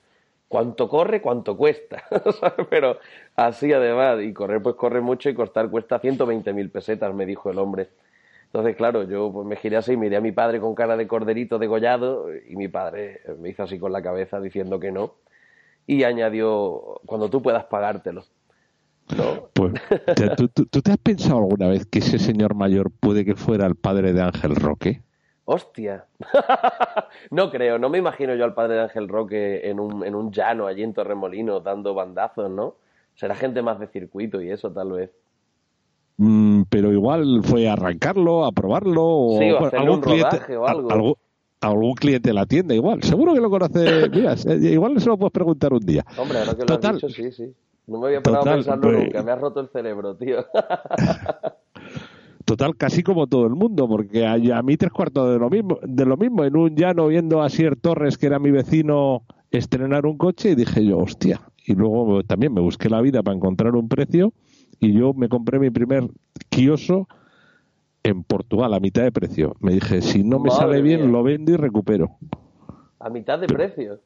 ¿Cuánto 0.52 0.90
corre? 0.90 1.22
¿Cuánto 1.22 1.56
cuesta? 1.56 2.04
Pero 2.70 2.98
así 3.38 3.72
además, 3.72 4.22
y 4.22 4.34
correr 4.34 4.62
pues 4.62 4.76
corre 4.76 5.00
mucho 5.00 5.30
y 5.30 5.34
costar 5.34 5.70
cuesta 5.70 6.02
120.000 6.02 6.70
pesetas, 6.70 7.14
me 7.16 7.26
dijo 7.26 7.50
el 7.50 7.58
hombre. 7.58 7.88
Entonces, 8.48 8.76
claro, 8.76 9.04
yo 9.04 9.32
pues, 9.32 9.48
me 9.48 9.56
giré 9.56 9.78
así, 9.78 9.96
miré 9.96 10.18
a 10.18 10.22
mi 10.22 10.34
padre 10.34 10.60
con 10.60 10.76
cara 10.76 10.98
de 10.98 11.08
corderito 11.08 11.58
degollado 11.58 12.28
y 12.36 12.58
mi 12.58 12.68
padre 12.68 13.22
me 13.40 13.48
hizo 13.48 13.64
así 13.64 13.80
con 13.80 13.94
la 13.94 14.02
cabeza 14.02 14.42
diciendo 14.42 14.78
que 14.78 14.92
no 14.92 15.14
y 15.88 16.04
añadió, 16.04 17.00
cuando 17.06 17.30
tú 17.30 17.42
puedas 17.42 17.64
pagártelo. 17.64 18.26
Pues, 19.54 19.74
¿tú, 20.38 20.82
te 20.82 20.92
has 20.92 20.98
pensado 20.98 21.38
alguna 21.38 21.70
vez 21.70 21.86
que 21.86 22.00
ese 22.00 22.20
señor 22.20 22.56
mayor 22.56 22.92
puede 22.92 23.24
que 23.24 23.36
fuera 23.36 23.68
el 23.68 23.76
padre 23.76 24.12
de 24.12 24.22
Ángel 24.22 24.58
Roque? 24.58 25.02
Hostia. 25.46 26.06
no 27.32 27.50
creo, 27.50 27.78
no 27.80 27.90
me 27.90 27.98
imagino 27.98 28.36
yo 28.36 28.46
al 28.46 28.54
padre 28.54 28.76
de 28.76 28.82
Ángel 28.82 29.08
Roque 29.08 29.70
en 29.70 29.80
un, 29.80 30.06
en 30.06 30.16
un 30.16 30.32
llano 30.32 30.68
allí 30.68 30.84
en 30.84 30.94
Torremolinos 30.94 31.64
dando 31.64 31.94
bandazos, 31.94 32.50
¿no? 32.50 32.76
Será 33.16 33.36
gente 33.36 33.62
más 33.62 33.80
de 33.80 33.88
circuito 33.88 34.42
y 34.42 34.50
eso 34.52 34.72
tal 34.72 34.92
vez. 34.94 35.12
Mm, 36.18 36.64
pero 36.70 36.92
igual 36.94 37.42
fue 37.44 37.68
a 37.68 37.74
arrancarlo, 37.74 38.46
a 38.46 38.52
probarlo 38.52 39.04
o, 39.04 39.40
Sí, 39.40 39.46
o 39.50 39.54
bueno, 39.54 39.68
hacerle 39.68 39.90
un 39.92 40.02
rodaje 40.02 40.56
o 40.58 40.68
algo. 40.68 40.92
algún, 40.92 41.16
algún 41.62 41.94
cliente 41.96 42.30
de 42.30 42.34
la 42.36 42.46
tienda 42.46 42.76
igual. 42.76 43.02
Seguro 43.04 43.34
que 43.34 43.42
lo 43.42 43.50
conoce. 43.50 44.10
Mira, 44.14 44.36
igual 44.70 45.00
se 45.02 45.10
lo 45.10 45.18
puedes 45.18 45.34
preguntar 45.34 45.74
un 45.74 45.80
día. 45.86 46.06
Hombre, 46.18 46.38
ahora 46.40 46.54
que 46.54 46.60
lo 46.62 46.66
Total. 46.68 46.96
has 46.96 47.02
dicho, 47.02 47.10
sí, 47.10 47.32
sí. 47.32 47.54
No 47.88 48.00
me 48.00 48.08
había 48.08 48.22
parado 48.22 48.44
Total, 48.44 48.54
a 48.54 48.58
pensarlo 48.58 48.82
pues- 48.92 49.04
nunca, 49.06 49.24
me 49.24 49.32
has 49.32 49.42
roto 49.42 49.60
el 49.60 49.70
cerebro, 49.70 50.16
tío. 50.16 50.46
Total, 52.46 52.76
casi 52.76 53.04
como 53.04 53.28
todo 53.28 53.46
el 53.46 53.56
mundo, 53.56 53.88
porque 53.88 54.26
a, 54.26 54.34
a 54.34 54.62
mí 54.64 54.78
tres 54.78 54.92
cuartos 54.92 55.32
de 55.32 55.40
lo 55.40 55.50
mismo, 55.50 55.80
de 55.84 56.06
lo 56.06 56.18
mismo, 56.18 56.44
en 56.44 56.56
un 56.56 56.76
llano 56.76 57.08
viendo 57.08 57.42
a 57.42 57.50
Sier 57.50 57.76
Torres, 57.76 58.18
que 58.18 58.26
era 58.28 58.40
mi 58.40 58.52
vecino, 58.52 59.24
estrenar 59.52 60.06
un 60.06 60.18
coche, 60.18 60.52
y 60.52 60.56
dije 60.56 60.86
yo, 60.86 60.98
hostia. 60.98 61.42
Y 61.66 61.76
luego 61.76 62.24
también 62.24 62.54
me 62.54 62.62
busqué 62.62 62.90
la 62.90 63.02
vida 63.02 63.22
para 63.22 63.36
encontrar 63.38 63.76
un 63.76 63.88
precio, 63.88 64.34
y 64.80 64.94
yo 64.94 65.14
me 65.14 65.30
compré 65.30 65.60
mi 65.60 65.70
primer 65.70 66.10
Kioso 66.50 67.08
en 68.04 68.24
Portugal, 68.24 68.74
a 68.74 68.80
mitad 68.80 69.04
de 69.04 69.12
precio. 69.12 69.56
Me 69.60 69.74
dije, 69.74 70.02
si 70.02 70.24
no 70.24 70.40
me 70.40 70.50
Madre 70.50 70.60
sale 70.60 70.82
bien, 70.82 71.02
mía. 71.02 71.10
lo 71.12 71.24
vendo 71.24 71.52
y 71.52 71.56
recupero. 71.56 72.18
A 73.00 73.10
mitad 73.10 73.40
de 73.40 73.50
precio. 73.50 74.00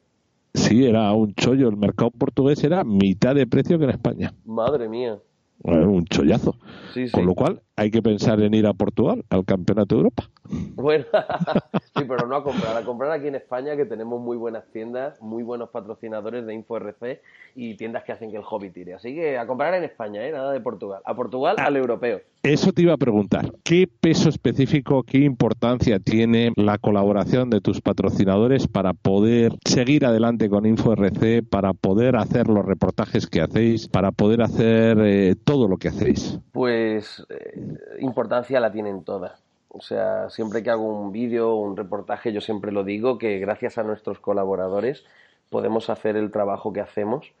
Sí, 0.54 0.84
era 0.84 1.12
un 1.12 1.34
chollo. 1.34 1.68
El 1.68 1.76
mercado 1.76 2.10
portugués 2.10 2.62
era 2.64 2.84
mitad 2.84 3.34
de 3.34 3.46
precio 3.46 3.78
que 3.78 3.84
en 3.84 3.90
España. 3.90 4.34
Madre 4.44 4.88
mía. 4.88 5.18
Un 5.62 6.04
chollazo. 6.06 6.56
Sí, 6.94 7.06
sí. 7.06 7.12
Con 7.12 7.26
lo 7.26 7.34
cual, 7.34 7.62
hay 7.76 7.90
que 7.90 8.02
pensar 8.02 8.40
en 8.40 8.54
ir 8.54 8.66
a 8.66 8.74
Portugal, 8.74 9.24
al 9.30 9.44
Campeonato 9.44 9.94
de 9.94 10.00
Europa. 10.00 10.30
Bueno, 10.76 11.06
sí, 11.96 12.04
pero 12.06 12.26
no 12.26 12.36
a 12.36 12.44
comprar, 12.44 12.76
a 12.76 12.82
comprar 12.82 13.10
aquí 13.10 13.28
en 13.28 13.34
España 13.34 13.76
que 13.76 13.86
tenemos 13.86 14.20
muy 14.20 14.36
buenas 14.36 14.64
tiendas, 14.72 15.20
muy 15.22 15.42
buenos 15.42 15.70
patrocinadores 15.70 16.46
de 16.46 16.54
InfoRC 16.54 17.20
y 17.54 17.74
tiendas 17.76 18.04
que 18.04 18.12
hacen 18.12 18.30
que 18.30 18.36
el 18.36 18.42
hobby 18.42 18.70
tire. 18.70 18.94
Así 18.94 19.14
que 19.14 19.38
a 19.38 19.46
comprar 19.46 19.74
en 19.74 19.84
España, 19.84 20.24
¿eh? 20.24 20.32
nada 20.32 20.52
de 20.52 20.60
Portugal. 20.60 21.00
A 21.04 21.14
Portugal, 21.14 21.56
al 21.58 21.76
europeo. 21.76 22.20
Eso 22.42 22.72
te 22.72 22.82
iba 22.82 22.92
a 22.92 22.96
preguntar. 22.96 23.52
¿Qué 23.64 23.88
peso 23.88 24.28
específico, 24.28 25.02
qué 25.02 25.18
importancia 25.18 25.98
tiene 25.98 26.52
la 26.54 26.78
colaboración 26.78 27.50
de 27.50 27.60
tus 27.60 27.80
patrocinadores 27.80 28.68
para 28.68 28.92
poder 28.92 29.52
seguir 29.64 30.04
adelante 30.04 30.48
con 30.48 30.66
InfoRC, 30.66 31.42
para 31.48 31.72
poder 31.72 32.16
hacer 32.16 32.46
los 32.48 32.64
reportajes 32.64 33.26
que 33.26 33.40
hacéis, 33.40 33.88
para 33.88 34.12
poder 34.12 34.42
hacer 34.42 34.98
eh, 35.00 35.34
todo 35.42 35.66
lo 35.66 35.78
que 35.78 35.88
hacéis? 35.88 36.38
Pues 36.52 37.26
eh, 37.30 37.98
importancia 38.00 38.60
la 38.60 38.70
tienen 38.70 39.02
todas. 39.02 39.45
O 39.76 39.80
sea, 39.80 40.30
siempre 40.30 40.62
que 40.62 40.70
hago 40.70 40.84
un 40.84 41.12
vídeo 41.12 41.50
o 41.50 41.60
un 41.60 41.76
reportaje, 41.76 42.32
yo 42.32 42.40
siempre 42.40 42.72
lo 42.72 42.82
digo, 42.82 43.18
que 43.18 43.38
gracias 43.38 43.78
a 43.78 43.82
nuestros 43.82 44.18
colaboradores 44.18 45.04
podemos 45.50 45.90
hacer 45.90 46.16
el 46.16 46.30
trabajo 46.30 46.72
que 46.72 46.80
hacemos 46.80 47.32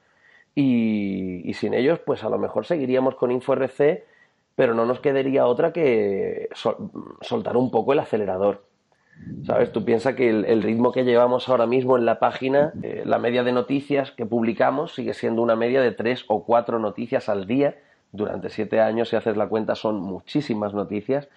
y, 0.54 1.42
y 1.48 1.54
sin 1.54 1.74
ellos, 1.74 1.98
pues 2.00 2.24
a 2.24 2.28
lo 2.28 2.38
mejor 2.38 2.66
seguiríamos 2.66 3.14
con 3.14 3.30
InfoRC, 3.30 4.04
pero 4.54 4.74
no 4.74 4.86
nos 4.86 5.00
quedaría 5.00 5.46
otra 5.46 5.72
que 5.72 6.48
sol- 6.52 6.90
soltar 7.20 7.56
un 7.56 7.70
poco 7.70 7.92
el 7.92 7.98
acelerador. 7.98 8.64
¿Sabes? 9.46 9.72
Tú 9.72 9.82
piensas 9.82 10.14
que 10.14 10.28
el, 10.28 10.44
el 10.44 10.62
ritmo 10.62 10.92
que 10.92 11.02
llevamos 11.04 11.48
ahora 11.48 11.66
mismo 11.66 11.96
en 11.96 12.04
la 12.04 12.18
página, 12.18 12.74
eh, 12.82 13.02
la 13.06 13.18
media 13.18 13.42
de 13.44 13.52
noticias 13.52 14.10
que 14.10 14.26
publicamos 14.26 14.94
sigue 14.94 15.14
siendo 15.14 15.40
una 15.40 15.56
media 15.56 15.80
de 15.80 15.92
tres 15.92 16.26
o 16.28 16.44
cuatro 16.44 16.78
noticias 16.78 17.30
al 17.30 17.46
día. 17.46 17.76
Durante 18.12 18.50
siete 18.50 18.80
años, 18.80 19.08
si 19.08 19.16
haces 19.16 19.36
la 19.36 19.48
cuenta, 19.48 19.74
son 19.74 20.00
muchísimas 20.00 20.74
noticias. 20.74 21.28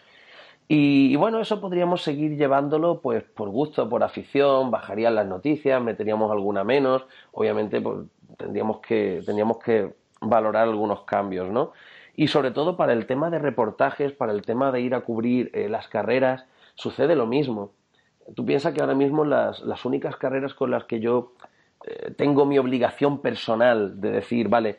Y, 0.71 1.15
bueno, 1.15 1.41
eso 1.41 1.59
podríamos 1.59 2.03
seguir 2.03 2.37
llevándolo 2.37 3.01
pues 3.01 3.23
por 3.23 3.49
gusto, 3.49 3.89
por 3.89 4.03
afición, 4.03 4.69
bajarían 4.69 5.15
las 5.15 5.25
noticias, 5.25 5.81
meteríamos 5.81 6.31
alguna 6.31 6.63
menos, 6.63 7.07
obviamente 7.31 7.81
pues, 7.81 8.05
tendríamos 8.37 8.79
que 8.79 9.23
tendríamos 9.25 9.57
que 9.57 9.95
valorar 10.21 10.67
algunos 10.67 11.05
cambios, 11.05 11.49
¿no? 11.49 11.71
Y 12.15 12.27
sobre 12.27 12.51
todo 12.51 12.77
para 12.77 12.93
el 12.93 13.07
tema 13.07 13.31
de 13.31 13.39
reportajes, 13.39 14.11
para 14.11 14.31
el 14.31 14.43
tema 14.43 14.71
de 14.71 14.81
ir 14.81 14.93
a 14.93 15.01
cubrir 15.01 15.49
eh, 15.55 15.69
las 15.69 15.87
carreras, 15.87 16.45
sucede 16.75 17.15
lo 17.15 17.25
mismo. 17.25 17.71
Tú 18.35 18.45
piensas 18.45 18.71
que 18.71 18.81
ahora 18.81 18.93
mismo 18.93 19.25
las, 19.25 19.61
las 19.61 19.85
únicas 19.85 20.17
carreras 20.17 20.53
con 20.53 20.69
las 20.69 20.83
que 20.83 20.99
yo 20.99 21.33
eh, 21.83 22.11
tengo 22.15 22.45
mi 22.45 22.59
obligación 22.59 23.23
personal 23.23 23.99
de 23.99 24.11
decir, 24.11 24.49
vale, 24.49 24.77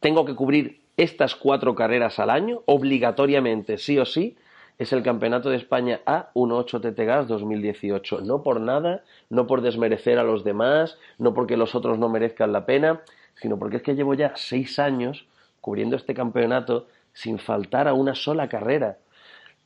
tengo 0.00 0.24
que 0.24 0.34
cubrir 0.34 0.80
estas 0.96 1.36
cuatro 1.36 1.74
carreras 1.74 2.18
al 2.20 2.30
año, 2.30 2.62
obligatoriamente, 2.64 3.76
sí 3.76 3.98
o 3.98 4.06
sí, 4.06 4.38
es 4.78 4.92
el 4.92 5.02
Campeonato 5.02 5.50
de 5.50 5.56
España 5.56 6.00
A18 6.04 6.80
TT 6.80 6.98
Gas 7.04 7.28
2018. 7.28 8.20
No 8.20 8.42
por 8.42 8.60
nada, 8.60 9.04
no 9.30 9.46
por 9.46 9.62
desmerecer 9.62 10.18
a 10.18 10.24
los 10.24 10.44
demás, 10.44 10.98
no 11.18 11.32
porque 11.34 11.56
los 11.56 11.74
otros 11.74 11.98
no 11.98 12.08
merezcan 12.08 12.52
la 12.52 12.66
pena, 12.66 13.00
sino 13.34 13.58
porque 13.58 13.76
es 13.76 13.82
que 13.82 13.94
llevo 13.94 14.14
ya 14.14 14.32
seis 14.36 14.78
años 14.78 15.26
cubriendo 15.60 15.96
este 15.96 16.14
campeonato 16.14 16.86
sin 17.12 17.38
faltar 17.38 17.88
a 17.88 17.94
una 17.94 18.14
sola 18.14 18.48
carrera. 18.48 18.98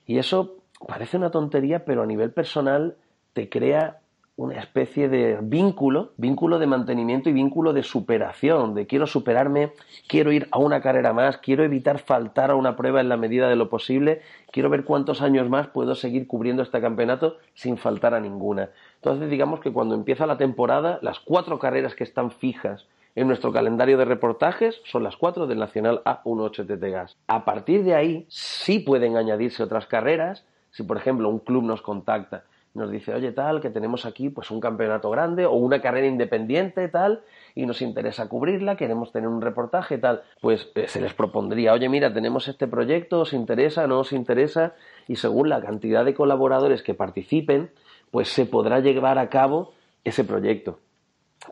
Y 0.07 0.19
eso 0.19 0.57
parece 0.87 1.17
una 1.17 1.31
tontería, 1.31 1.85
pero 1.85 2.03
a 2.03 2.07
nivel 2.07 2.31
personal 2.31 2.97
te 3.33 3.49
crea 3.49 4.00
una 4.41 4.59
especie 4.59 5.11
de 5.11 5.39
vínculo, 5.43 6.13
vínculo 6.17 6.59
de 6.59 6.67
mantenimiento 6.67 7.29
y 7.29 7.35
vínculo 7.35 7.75
de 7.75 7.83
superación, 7.83 8.75
de 8.75 8.87
quiero 8.87 9.07
superarme, 9.07 9.75
quiero 10.09 10.33
ir 10.33 10.49
a 10.51 10.59
una 10.59 10.81
carrera 10.81 11.13
más, 11.13 11.37
quiero 11.37 11.63
evitar 11.63 11.99
faltar 11.99 12.51
a 12.51 12.55
una 12.55 12.75
prueba 12.75 13.03
en 13.03 13.11
la 13.11 13.19
medida 13.19 13.51
de 13.51 13.57
lo 13.57 13.69
posible, 13.69 14.23
quiero 14.51 14.71
ver 14.71 14.85
cuántos 14.85 15.21
años 15.21 15.51
más 15.51 15.69
puedo 15.69 15.95
seguir 15.95 16.27
cubriendo 16.27 16.63
este 16.63 16.81
campeonato 16.81 17.37
sin 17.53 17.77
faltar 17.77 18.15
a 18.15 18.21
ninguna. 18.21 18.71
Entonces 18.95 19.29
digamos 19.29 19.61
que 19.61 19.75
cuando 19.75 19.95
empieza 19.95 20.27
la 20.27 20.39
temporada, 20.39 20.99
las 21.03 21.21
cuatro 21.21 21.59
carreras 21.59 21.95
que 21.95 22.05
están 22.05 22.31
fijas 22.31 22.87
en 23.17 23.27
nuestro 23.27 23.53
calendario 23.53 23.99
de 23.99 24.07
reportajes 24.07 24.81
son 24.85 25.03
las 25.03 25.19
cuatro 25.19 25.47
del 25.49 25.59
Nacional 25.59 26.01
A18 26.07 26.67
TT 26.67 26.91
Gas. 26.91 27.15
A 27.27 27.45
partir 27.45 27.85
de 27.85 27.95
ahí 27.95 28.25
sí 28.31 28.79
pueden 28.79 29.19
añadirse 29.19 29.63
otras 29.63 29.85
carreras, 29.85 30.47
si 30.71 30.83
por 30.83 30.97
ejemplo 30.97 31.29
un 31.29 31.41
club 31.41 31.65
nos 31.65 31.83
contacta 31.83 32.45
nos 32.75 32.91
dice, 32.91 33.15
oye, 33.15 33.33
tal, 33.33 33.61
que 33.61 33.71
tenemos 33.71 34.07
aquí 34.07 34.29
pues 34.29 34.51
un 34.51 34.61
campeonato 34.61 35.11
grande 35.11 35.47
o 35.47 35.53
una 35.53 35.81
carrera 35.81 36.07
independiente, 36.07 36.89
tal, 36.89 37.23
y 37.55 37.67
nos 37.67 37.83
interesa 37.83 38.29
cubrirla, 38.29 38.77
queremos 38.77 39.13
tener 39.13 39.29
un 39.29 39.41
reportaje, 39.41 39.99
tal, 39.99 40.23
pues 40.41 40.71
eh, 40.77 40.87
se 40.87 41.01
les 41.01 41.13
propondría, 41.15 41.73
oye, 41.73 41.89
mira, 41.89 42.13
tenemos 42.13 42.47
este 42.49 42.69
proyecto, 42.69 43.21
¿os 43.21 43.33
interesa, 43.33 43.87
no 43.87 44.01
os 44.01 44.13
interesa? 44.13 44.75
Y 45.09 45.17
según 45.17 45.49
la 45.49 45.61
cantidad 45.61 46.05
de 46.05 46.15
colaboradores 46.15 46.83
que 46.83 46.95
participen, 46.95 47.71
pues 48.11 48.29
se 48.29 48.47
podrá 48.47 48.81
llevar 48.81 49.19
a 49.19 49.29
cabo 49.29 49.73
ese 50.05 50.25
proyecto. 50.25 50.79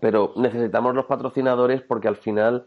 Pero 0.00 0.32
necesitamos 0.36 0.94
los 0.94 1.06
patrocinadores 1.06 1.82
porque 1.82 2.08
al 2.08 2.16
final 2.16 2.66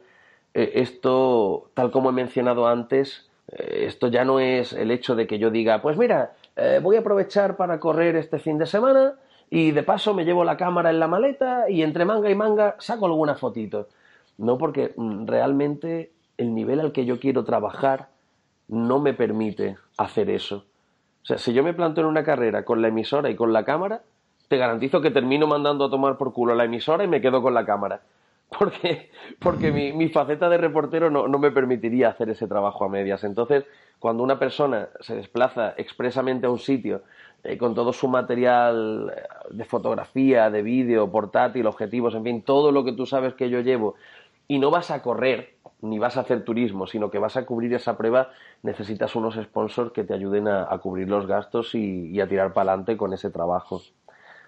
eh, 0.53 0.71
esto, 0.75 1.69
tal 1.73 1.91
como 1.91 2.09
he 2.09 2.13
mencionado 2.13 2.67
antes, 2.67 3.29
eh, 3.47 3.85
esto 3.87 4.07
ya 4.07 4.25
no 4.25 4.39
es 4.39 4.73
el 4.73 4.91
hecho 4.91 5.15
de 5.15 5.27
que 5.27 5.39
yo 5.39 5.49
diga, 5.49 5.81
pues 5.81 5.97
mira, 5.97 6.33
eh, 6.55 6.79
voy 6.81 6.95
a 6.95 6.99
aprovechar 6.99 7.55
para 7.55 7.79
correr 7.79 8.15
este 8.15 8.39
fin 8.39 8.57
de 8.57 8.65
semana 8.65 9.15
y 9.49 9.71
de 9.71 9.83
paso 9.83 10.13
me 10.13 10.25
llevo 10.25 10.43
la 10.43 10.57
cámara 10.57 10.89
en 10.89 10.99
la 10.99 11.07
maleta 11.07 11.69
y 11.69 11.83
entre 11.83 12.05
manga 12.05 12.29
y 12.29 12.35
manga 12.35 12.75
saco 12.79 13.05
alguna 13.05 13.35
fotito. 13.35 13.89
No, 14.37 14.57
porque 14.57 14.93
mm, 14.95 15.27
realmente 15.27 16.11
el 16.37 16.55
nivel 16.55 16.79
al 16.79 16.91
que 16.91 17.05
yo 17.05 17.19
quiero 17.19 17.43
trabajar 17.43 18.09
no 18.67 18.99
me 18.99 19.13
permite 19.13 19.77
hacer 19.97 20.29
eso. 20.29 20.65
O 21.23 21.25
sea, 21.25 21.37
si 21.37 21.53
yo 21.53 21.63
me 21.63 21.73
planto 21.73 22.01
en 22.01 22.07
una 22.07 22.23
carrera 22.23 22.63
con 22.63 22.81
la 22.81 22.87
emisora 22.87 23.29
y 23.29 23.35
con 23.35 23.53
la 23.53 23.63
cámara, 23.63 24.01
te 24.47 24.57
garantizo 24.57 25.01
que 25.01 25.11
termino 25.11 25.47
mandando 25.47 25.85
a 25.85 25.89
tomar 25.89 26.17
por 26.17 26.33
culo 26.33 26.55
la 26.55 26.65
emisora 26.65 27.03
y 27.03 27.07
me 27.07 27.21
quedo 27.21 27.41
con 27.41 27.53
la 27.53 27.65
cámara. 27.65 28.01
Porque, 28.59 29.09
porque 29.39 29.71
mi, 29.71 29.93
mi 29.93 30.09
faceta 30.09 30.49
de 30.49 30.57
reportero 30.57 31.09
no, 31.09 31.25
no 31.29 31.39
me 31.39 31.51
permitiría 31.51 32.09
hacer 32.09 32.29
ese 32.31 32.47
trabajo 32.47 32.83
a 32.83 32.89
medias. 32.89 33.23
Entonces, 33.23 33.63
cuando 34.01 34.23
una 34.23 34.39
persona 34.39 34.89
se 34.99 35.15
desplaza 35.15 35.75
expresamente 35.77 36.47
a 36.47 36.49
un 36.49 36.57
sitio 36.57 37.03
eh, 37.43 37.55
con 37.55 37.75
todo 37.75 37.93
su 37.93 38.07
material 38.07 39.13
eh, 39.15 39.21
de 39.51 39.63
fotografía, 39.63 40.49
de 40.49 40.63
vídeo, 40.63 41.11
portátil, 41.11 41.67
objetivos, 41.67 42.15
en 42.15 42.23
fin, 42.23 42.41
todo 42.41 42.71
lo 42.71 42.83
que 42.83 42.93
tú 42.93 43.05
sabes 43.05 43.35
que 43.35 43.51
yo 43.51 43.61
llevo, 43.61 43.93
y 44.47 44.57
no 44.57 44.71
vas 44.71 44.89
a 44.89 45.03
correr 45.03 45.53
ni 45.81 45.99
vas 45.99 46.17
a 46.17 46.21
hacer 46.21 46.43
turismo, 46.43 46.87
sino 46.87 47.11
que 47.11 47.19
vas 47.19 47.37
a 47.37 47.45
cubrir 47.45 47.75
esa 47.75 47.95
prueba, 47.95 48.29
necesitas 48.63 49.15
unos 49.15 49.35
sponsors 49.35 49.91
que 49.91 50.03
te 50.03 50.15
ayuden 50.15 50.47
a, 50.47 50.73
a 50.73 50.79
cubrir 50.79 51.07
los 51.07 51.27
gastos 51.27 51.75
y, 51.75 52.09
y 52.09 52.21
a 52.21 52.27
tirar 52.27 52.53
para 52.53 52.71
adelante 52.71 52.97
con 52.97 53.13
ese 53.13 53.29
trabajo. 53.29 53.83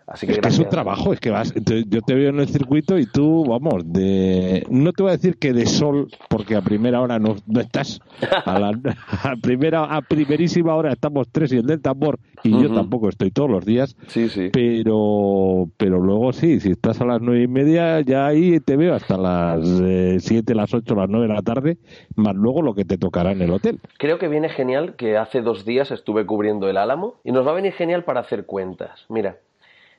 Así 0.07 0.27
que 0.27 0.33
es 0.33 0.39
que 0.39 0.47
es 0.47 0.59
un 0.59 0.69
trabajo, 0.69 1.13
es 1.13 1.19
que 1.19 1.29
vas, 1.29 1.53
yo 1.53 2.01
te 2.01 2.13
veo 2.13 2.29
en 2.29 2.39
el 2.39 2.47
circuito 2.47 2.97
y 2.97 3.05
tú, 3.05 3.45
vamos, 3.45 3.83
de, 3.85 4.65
no 4.69 4.91
te 4.91 5.03
voy 5.03 5.11
a 5.11 5.15
decir 5.15 5.37
que 5.37 5.53
de 5.53 5.65
sol, 5.65 6.09
porque 6.29 6.55
a 6.55 6.61
primera 6.61 7.01
hora 7.01 7.19
no, 7.19 7.35
no 7.47 7.59
estás, 7.61 8.01
a, 8.45 8.59
la, 8.59 8.69
a 9.23 9.35
primera, 9.41 9.85
a 9.85 10.01
primerísima 10.01 10.75
hora 10.75 10.91
estamos 10.91 11.29
tres 11.31 11.53
y 11.53 11.57
el 11.57 11.65
del 11.65 11.81
tambor, 11.81 12.19
y 12.43 12.51
yo 12.51 12.73
tampoco 12.73 13.07
estoy 13.07 13.31
todos 13.31 13.49
los 13.49 13.65
días, 13.65 13.95
sí, 14.07 14.27
sí. 14.27 14.49
pero, 14.51 15.69
pero 15.77 15.99
luego 15.99 16.33
sí, 16.33 16.59
si 16.59 16.71
estás 16.71 16.99
a 16.99 17.05
las 17.05 17.21
nueve 17.21 17.43
y 17.43 17.47
media, 17.47 18.01
ya 18.01 18.27
ahí 18.27 18.59
te 18.59 18.75
veo 18.75 18.93
hasta 18.93 19.17
las 19.17 19.65
eh, 19.81 20.17
siete, 20.19 20.53
las 20.53 20.73
ocho, 20.73 20.95
las 20.95 21.09
nueve 21.09 21.27
de 21.27 21.33
la 21.33 21.41
tarde, 21.41 21.77
más 22.15 22.35
luego 22.35 22.61
lo 22.61 22.73
que 22.73 22.83
te 22.83 22.97
tocará 22.97 23.31
en 23.31 23.41
el 23.41 23.51
hotel. 23.51 23.79
Creo 23.97 24.19
que 24.19 24.27
viene 24.27 24.49
genial 24.49 24.95
que 24.95 25.17
hace 25.17 25.41
dos 25.41 25.65
días 25.65 25.91
estuve 25.91 26.25
cubriendo 26.25 26.69
el 26.69 26.77
Álamo 26.77 27.21
y 27.23 27.31
nos 27.31 27.47
va 27.47 27.51
a 27.51 27.55
venir 27.55 27.73
genial 27.73 28.03
para 28.03 28.19
hacer 28.19 28.45
cuentas. 28.45 29.05
Mira, 29.09 29.37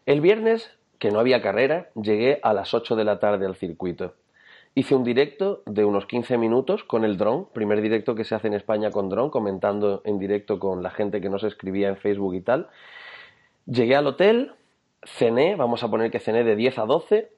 el 0.06 0.20
viernes, 0.20 0.70
que 0.98 1.10
no 1.10 1.18
había 1.18 1.40
carrera, 1.40 1.88
llegué 1.94 2.38
a 2.42 2.52
las 2.52 2.74
8 2.74 2.94
de 2.94 3.04
la 3.04 3.18
tarde 3.18 3.46
al 3.46 3.56
circuito. 3.56 4.14
Hice 4.74 4.94
un 4.94 5.04
directo 5.04 5.62
de 5.66 5.84
unos 5.84 6.06
15 6.06 6.36
minutos 6.36 6.84
con 6.84 7.04
el 7.04 7.16
dron, 7.16 7.46
primer 7.52 7.80
directo 7.80 8.14
que 8.14 8.24
se 8.24 8.34
hace 8.34 8.48
en 8.48 8.54
España 8.54 8.90
con 8.90 9.08
dron, 9.08 9.30
comentando 9.30 10.02
en 10.04 10.18
directo 10.18 10.58
con 10.58 10.82
la 10.82 10.90
gente 10.90 11.20
que 11.20 11.30
nos 11.30 11.44
escribía 11.44 11.88
en 11.88 11.96
Facebook 11.96 12.34
y 12.34 12.40
tal. 12.40 12.68
Llegué 13.66 13.96
al 13.96 14.06
hotel, 14.06 14.52
cené, 15.04 15.56
vamos 15.56 15.82
a 15.84 15.90
poner 15.90 16.10
que 16.10 16.18
cené 16.18 16.44
de 16.44 16.56
10 16.56 16.78
a 16.80 16.86
12, 16.86 17.30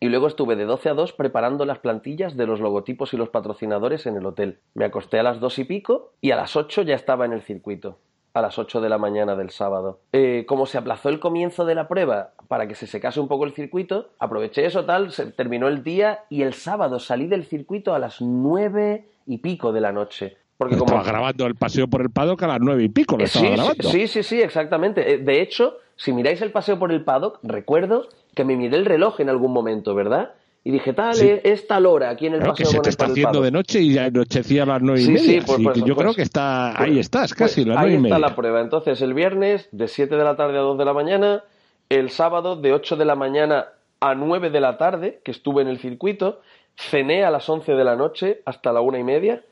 y 0.00 0.08
luego 0.08 0.26
estuve 0.26 0.56
de 0.56 0.64
12 0.64 0.88
a 0.88 0.94
2 0.94 1.12
preparando 1.12 1.64
las 1.66 1.78
plantillas 1.78 2.36
de 2.36 2.46
los 2.46 2.58
logotipos 2.58 3.14
y 3.14 3.16
los 3.16 3.28
patrocinadores 3.28 4.06
en 4.06 4.16
el 4.16 4.26
hotel. 4.26 4.58
Me 4.74 4.84
acosté 4.84 5.20
a 5.20 5.22
las 5.22 5.38
2 5.38 5.60
y 5.60 5.64
pico 5.64 6.14
y 6.20 6.32
a 6.32 6.36
las 6.36 6.56
8 6.56 6.82
ya 6.82 6.96
estaba 6.96 7.26
en 7.26 7.32
el 7.32 7.42
circuito 7.42 7.98
a 8.34 8.40
las 8.40 8.58
8 8.58 8.80
de 8.80 8.88
la 8.88 8.98
mañana 8.98 9.36
del 9.36 9.50
sábado. 9.50 10.00
Eh, 10.12 10.44
como 10.46 10.66
se 10.66 10.78
aplazó 10.78 11.08
el 11.08 11.20
comienzo 11.20 11.64
de 11.64 11.74
la 11.74 11.88
prueba 11.88 12.32
para 12.48 12.66
que 12.66 12.74
se 12.74 12.86
secase 12.86 13.20
un 13.20 13.28
poco 13.28 13.44
el 13.44 13.52
circuito, 13.52 14.10
aproveché 14.18 14.64
eso 14.64 14.84
tal, 14.84 15.12
se 15.12 15.26
terminó 15.26 15.68
el 15.68 15.82
día 15.82 16.24
y 16.30 16.42
el 16.42 16.54
sábado 16.54 16.98
salí 16.98 17.26
del 17.26 17.44
circuito 17.44 17.94
a 17.94 17.98
las 17.98 18.20
9 18.20 19.06
y 19.26 19.38
pico 19.38 19.72
de 19.72 19.80
la 19.80 19.92
noche. 19.92 20.36
Porque 20.56 20.76
como... 20.76 20.92
Estaba 20.92 21.04
grabando 21.04 21.46
el 21.46 21.56
paseo 21.56 21.88
por 21.88 22.02
el 22.02 22.10
paddock 22.10 22.42
a 22.44 22.46
las 22.46 22.60
nueve 22.60 22.84
y 22.84 22.88
pico, 22.88 23.16
lo 23.16 23.24
estaba 23.24 23.50
grabando. 23.50 23.88
Sí, 23.88 24.06
sí, 24.06 24.22
sí, 24.22 24.40
exactamente. 24.40 25.14
Eh, 25.14 25.18
de 25.18 25.40
hecho, 25.40 25.78
si 25.96 26.12
miráis 26.12 26.40
el 26.40 26.52
paseo 26.52 26.78
por 26.78 26.92
el 26.92 27.02
paddock, 27.04 27.40
recuerdo 27.42 28.08
que 28.34 28.44
me 28.44 28.56
miré 28.56 28.76
el 28.76 28.84
reloj 28.84 29.20
en 29.20 29.28
algún 29.28 29.52
momento, 29.52 29.94
¿verdad? 29.94 30.34
Y 30.64 30.70
dije, 30.70 30.92
tal, 30.92 31.20
es 31.20 31.66
tal 31.66 31.86
hora 31.86 32.10
aquí 32.10 32.26
en 32.26 32.34
el 32.34 32.40
paseo 32.40 32.54
que 32.54 32.64
se 32.66 32.80
te 32.80 32.90
está 32.90 33.06
haciendo 33.06 33.40
de 33.40 33.50
noche 33.50 33.80
y 33.80 33.98
anochecía 33.98 34.62
a 34.62 34.66
las 34.66 34.82
nueve 34.82 35.02
y 35.02 35.08
media. 35.08 35.42
Pues, 35.44 35.60
pues, 35.60 35.78
yo 35.78 35.96
creo 35.96 36.06
pues, 36.06 36.16
que 36.16 36.22
está 36.22 36.80
ahí 36.80 37.00
estás, 37.00 37.34
casi, 37.34 37.64
las 37.64 37.78
nueve 37.78 37.94
y 37.94 37.98
media. 37.98 38.14
Ahí 38.14 38.20
está 38.20 38.30
la 38.30 38.36
prueba. 38.36 38.60
Entonces, 38.60 39.02
el 39.02 39.12
viernes 39.12 39.68
de 39.72 39.88
7 39.88 40.14
de 40.14 40.22
la 40.22 40.36
tarde 40.36 40.58
a 40.58 40.60
2 40.60 40.78
de 40.78 40.84
la 40.84 40.92
mañana, 40.92 41.44
el 41.88 42.10
sábado 42.10 42.54
de 42.54 42.72
8 42.72 42.96
de 42.96 43.04
la 43.04 43.16
mañana 43.16 43.70
a 43.98 44.14
9 44.14 44.50
de 44.50 44.60
la 44.60 44.78
tarde, 44.78 45.20
que 45.24 45.32
estuve 45.32 45.62
en 45.62 45.68
el 45.68 45.78
circuito, 45.78 46.40
cené 46.76 47.24
a 47.24 47.32
las 47.32 47.48
11 47.48 47.72
de 47.72 47.84
la 47.84 47.96
noche 47.96 48.42
hasta 48.44 48.72
la 48.72 48.80
una 48.82 49.00
y 49.00 49.04
media, 49.04 49.42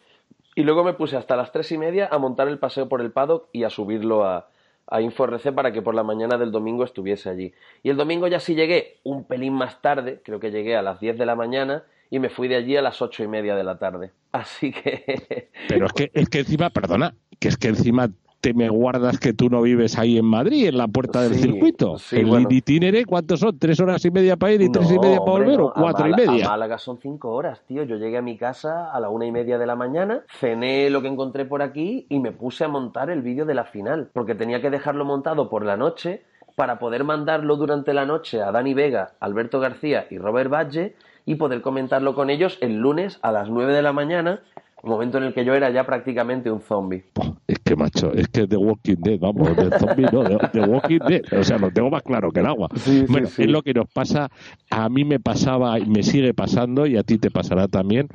y 0.55 0.63
luego 0.63 0.85
me 0.85 0.93
puse 0.93 1.17
hasta 1.17 1.35
las 1.37 1.51
tres 1.51 1.73
y 1.73 1.79
media 1.79 2.09
a 2.11 2.19
montar 2.19 2.47
el 2.47 2.59
paseo 2.59 2.89
por 2.89 3.01
el 3.01 3.11
paddock 3.11 3.49
y 3.53 3.65
a 3.65 3.71
subirlo 3.71 4.25
a, 4.25 4.49
a 4.87 5.01
InfoRC 5.01 5.53
para 5.53 5.73
que 5.73 5.83
por 5.83 5.95
la 5.95 6.03
mañana 6.03 6.37
del 6.37 6.51
domingo 6.51 6.85
estuviese 6.85 7.31
allí. 7.31 7.53
Y 7.83 7.91
el 7.91 7.97
domingo 7.97 8.27
ya 8.29 8.41
sí 8.41 8.55
llegué 8.55 8.99
un 9.05 9.25
pelín 9.25 9.55
más 9.55 9.81
tarde, 9.81 10.21
creo 10.25 10.41
que 10.41 10.51
llegué 10.51 10.77
a 10.77 10.83
las 10.83 11.01
10 11.01 11.19
de 11.19 11.27
la 11.27 11.37
mañana 11.37 11.85
y 12.11 12.19
me 12.19 12.29
fui 12.29 12.49
de 12.49 12.57
allí 12.57 12.77
a 12.77 12.83
las 12.83 13.01
ocho 13.01 13.23
y 13.23 13.29
media 13.29 13.55
de 13.55 13.65
la 13.65 13.79
tarde. 13.79 14.11
Así 14.33 14.73
que... 14.73 15.49
Pero 15.69 15.87
es 15.87 15.93
que, 15.93 16.11
es 16.15 16.29
que 16.29 16.41
encima, 16.41 16.71
perdona, 16.71 17.15
que 17.39 17.49
es 17.49 17.57
que 17.57 17.69
encima 17.69 18.11
te 18.41 18.55
me 18.55 18.69
guardas 18.69 19.19
que 19.19 19.33
tú 19.33 19.51
no 19.51 19.61
vives 19.63 19.99
ahí 19.99 20.17
en 20.17 20.25
Madrid, 20.25 20.69
en 20.69 20.79
la 20.79 20.89
puerta 20.89 21.23
del 21.23 21.35
circuito. 21.35 21.97
el 22.13 22.27
bueno. 22.27 22.49
itinere, 22.51 23.05
¿cuántos 23.05 23.41
son? 23.41 23.59
¿Tres 23.59 23.79
horas 23.81 24.05
y 24.05 24.11
media 24.11 24.37
para 24.37 24.53
ir 24.53 24.63
y 24.63 24.71
tres 24.71 24.91
y 24.91 24.99
media 24.99 25.19
para 25.19 25.31
volver? 25.31 25.61
¿O 25.61 25.73
cuatro 25.75 26.09
y 26.09 26.13
media? 26.13 26.47
A 26.47 26.51
Málaga 26.51 26.79
son 26.79 26.99
cinco 27.01 27.31
horas, 27.33 27.61
tío. 27.67 27.83
Yo 27.85 27.97
llegué 27.97 28.17
a 28.17 28.23
mi 28.23 28.37
casa 28.37 28.91
a 28.91 29.01
la 29.01 29.11
una 29.11 29.27
y 29.27 29.33
media 29.33 29.59
de 29.59 29.67
la 29.67 29.77
mañana, 29.77 30.25
cené 30.39 30.89
lo 30.91 31.03
que 31.03 31.09
encontré 31.09 31.45
por 31.45 31.63
aquí 31.63 32.07
y 32.09 32.19
me 32.19 32.33
puse 32.33 32.65
a 32.65 32.69
montar 32.69 33.11
el 33.11 33.23
vídeo 33.23 33.45
de 33.45 33.55
la 33.55 33.65
final, 33.65 34.09
porque 34.13 34.35
tenía 34.35 34.63
que 34.63 34.71
dejarlo 34.71 35.05
montado 35.05 35.51
por 35.51 35.65
la 35.65 35.77
noche 35.77 36.23
para 36.57 36.79
poder 36.79 37.05
mandarlo 37.05 37.57
durante 37.57 37.95
la 37.95 38.07
noche 38.07 38.43
a 38.43 38.53
Dani 38.53 38.75
Vega, 38.75 39.13
Alberto 39.21 39.61
García 39.61 40.07
y 40.11 40.19
Robert 40.19 40.53
Valle 40.53 40.95
y 41.27 41.37
poder 41.37 41.61
comentarlo 41.63 42.15
con 42.15 42.31
ellos 42.31 42.59
el 42.61 42.79
lunes 42.79 43.19
a 43.23 43.33
las 43.33 43.49
nueve 43.49 43.73
de 43.73 43.83
la 43.83 43.93
mañana 43.93 44.41
un 44.83 44.91
momento 44.91 45.19
en 45.19 45.25
el 45.25 45.35
que 45.35 45.45
yo 45.45 45.55
era 45.55 45.71
ya 45.71 45.85
prácticamente 45.85 46.51
un 46.51 46.61
zombie. 46.61 47.05
Es 47.47 47.59
que, 47.59 47.77
macho, 47.77 48.13
es 48.13 48.29
que 48.29 48.47
The 48.47 48.57
Walking 48.57 48.97
Dead, 48.99 49.19
vamos, 49.19 49.57
de 49.57 49.79
zombie 49.79 50.07
no, 50.13 50.23
The 50.53 50.61
Walking 50.61 51.01
Dead. 51.07 51.23
O 51.39 51.45
sea, 51.45 51.59
lo 51.59 51.71
tengo 51.71 51.91
más 51.91 52.03
claro 52.03 52.31
que 52.31 52.41
el 52.41 52.47
agua. 52.47 52.69
bueno, 53.09 53.29
es 53.29 53.47
lo 53.47 53.63
que 53.63 53.75
nos 53.75 53.89
pasa, 53.93 54.31
a 54.71 54.89
mí 54.89 55.05
me 55.05 55.21
pasaba 55.21 55.79
y 55.79 55.87
me 55.87 56.03
sigue 56.03 56.35
pasando 56.35 56.87
y 56.87 56.97
a 56.97 57.03
ti 57.03 57.19
te 57.19 57.31
pasará 57.31 57.69
también. 57.69 58.09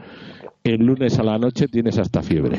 El 0.64 0.86
lunes 0.86 1.20
a 1.20 1.24
la 1.24 1.38
noche 1.38 1.68
tienes 1.68 2.00
hasta 2.00 2.24
fiebre. 2.24 2.58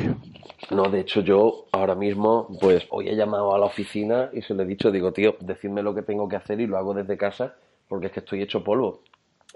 No, 0.71 0.83
de 0.83 1.01
hecho 1.01 1.21
yo 1.21 1.65
ahora 1.71 1.95
mismo, 1.95 2.47
pues 2.61 2.87
hoy 2.89 3.09
he 3.09 3.15
llamado 3.15 3.53
a 3.53 3.59
la 3.59 3.65
oficina 3.65 4.29
y 4.33 4.41
se 4.41 4.53
le 4.53 4.63
he 4.63 4.65
dicho, 4.65 4.91
digo, 4.91 5.11
tío, 5.11 5.35
decidme 5.41 5.83
lo 5.83 5.93
que 5.93 6.01
tengo 6.01 6.27
que 6.29 6.37
hacer 6.37 6.61
y 6.61 6.67
lo 6.67 6.77
hago 6.77 6.93
desde 6.93 7.17
casa 7.17 7.55
porque 7.87 8.07
es 8.07 8.11
que 8.11 8.19
estoy 8.19 8.41
hecho 8.41 8.63
polvo. 8.63 9.01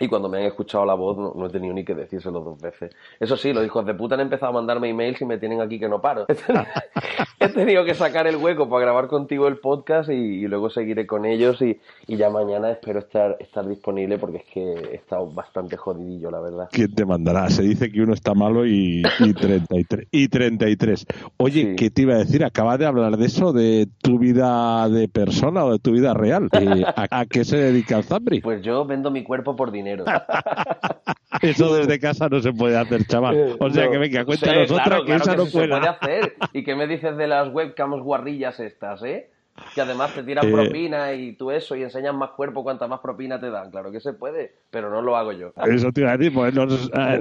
Y 0.02 0.08
cuando 0.08 0.30
me 0.30 0.40
han 0.40 0.46
escuchado 0.46 0.86
la 0.86 0.96
voz 0.96 1.36
no, 1.36 1.46
he 1.46 1.50
tenido 1.50 1.74
ni 1.74 1.86
que 1.86 1.94
decírselo 1.94 2.42
dos 2.42 2.60
veces. 2.60 2.92
Eso 3.20 3.38
sí, 3.38 3.54
los 3.54 3.66
hijos 3.66 3.86
de 3.86 3.94
puta 3.94 4.16
han 4.16 4.22
empezado 4.22 4.50
a 4.50 4.54
mandarme 4.54 4.90
emails 4.90 5.22
y 5.22 5.26
me 5.26 5.38
tienen 5.38 5.62
aquí 5.62 5.80
que 5.80 5.88
no 5.88 6.02
paro. 6.02 6.26
he 7.40 7.50
tenido 7.50 7.86
que 7.86 7.94
sacar 7.94 8.28
el 8.28 8.38
hueco 8.38 8.68
para 8.68 8.82
grabar 8.82 9.08
contigo 9.08 9.48
el 9.48 9.58
podcast 9.58 10.10
y, 10.10 10.48
luego 10.48 10.70
seguiré 10.70 11.06
con 11.06 11.26
ellos 11.26 11.62
y, 11.62 11.80
ya 12.08 12.30
mañana 12.30 12.72
espero 12.72 13.00
estar, 13.00 13.38
estar 13.40 13.68
disponible 13.68 14.18
porque 14.18 14.38
es 14.38 14.46
que 14.46 14.62
he 14.62 14.96
estado 14.96 15.28
bastante 15.32 15.78
jodidillo, 15.78 16.32
la 16.32 16.40
verdad. 16.40 16.70
¿Quién 16.72 16.94
te 16.94 17.06
mandará? 17.06 17.50
Se 17.50 17.64
dice 17.64 17.92
que 17.92 18.02
uno 18.02 18.14
está 18.14 18.34
malo 18.34 18.66
y, 18.66 19.04
y 19.20 19.34
33. 19.34 20.08
Y 20.12 20.28
33. 20.28 21.06
Oye, 21.38 21.76
¿qué 21.76 21.90
te 21.90 22.02
iba 22.02 22.16
a 22.16 22.18
decir? 22.18 22.44
Acabas 22.44 22.80
de 22.80 22.86
hablar 22.86 23.18
de 23.18 23.26
eso, 23.26 23.54
de 23.54 23.88
tu 24.02 24.20
vida 24.20 24.90
de 24.90 25.08
persona 25.08 25.64
o 25.66 25.72
de 25.72 25.80
tu 25.80 25.92
vida 25.92 26.14
real. 26.14 26.50
Eh, 26.54 26.84
¿a, 26.86 27.26
qué 27.26 27.44
se 27.44 27.58
dedica 27.58 27.98
el 27.98 28.04
Zambri? 28.04 28.42
Pues 28.42 28.62
yo 28.62 28.86
vendo 28.86 29.12
mi 29.12 29.24
cuerpo 29.24 29.56
por 29.56 29.72
dinero 29.72 29.91
Eso 31.42 31.74
desde 31.76 32.00
casa 32.00 32.28
no 32.30 32.40
se 32.40 32.54
puede 32.54 32.78
hacer, 32.78 33.06
chaval. 33.06 33.58
O 33.60 33.70
sea 33.70 33.90
que 33.90 33.98
venga, 33.98 34.26
cuéntanos 34.26 34.70
otra 34.70 35.00
que 35.06 35.16
esa 35.16 35.36
no 35.36 35.46
Se 35.46 35.68
puede 35.68 35.88
hacer. 35.88 36.36
¿Y 36.54 36.64
qué 36.64 36.76
me 36.76 36.88
dices 36.88 37.18
de 37.18 37.28
las 37.28 37.52
webcams 37.52 38.04
guarrillas 38.04 38.60
estas, 38.60 39.02
eh? 39.04 39.31
Que 39.74 39.82
además 39.82 40.14
te 40.14 40.24
tiran 40.24 40.48
eh, 40.48 40.52
propina 40.52 41.14
y 41.14 41.34
tú 41.34 41.52
eso 41.52 41.76
y 41.76 41.84
enseñas 41.84 42.14
más 42.14 42.32
cuerpo 42.32 42.64
cuanta 42.64 42.88
más 42.88 43.00
propina 43.00 43.40
te 43.40 43.50
dan. 43.50 43.72
Claro 43.72 43.92
que 43.92 44.00
se 44.00 44.14
puede, 44.14 44.54
pero 44.70 44.90
no 44.90 45.02
lo 45.02 45.16
hago 45.16 45.32
yo. 45.32 45.54
Eso 45.66 45.92
te 45.92 46.02
iba 46.02 46.12
a 46.12 46.18
decir, 46.18 46.34
pues 46.34 46.54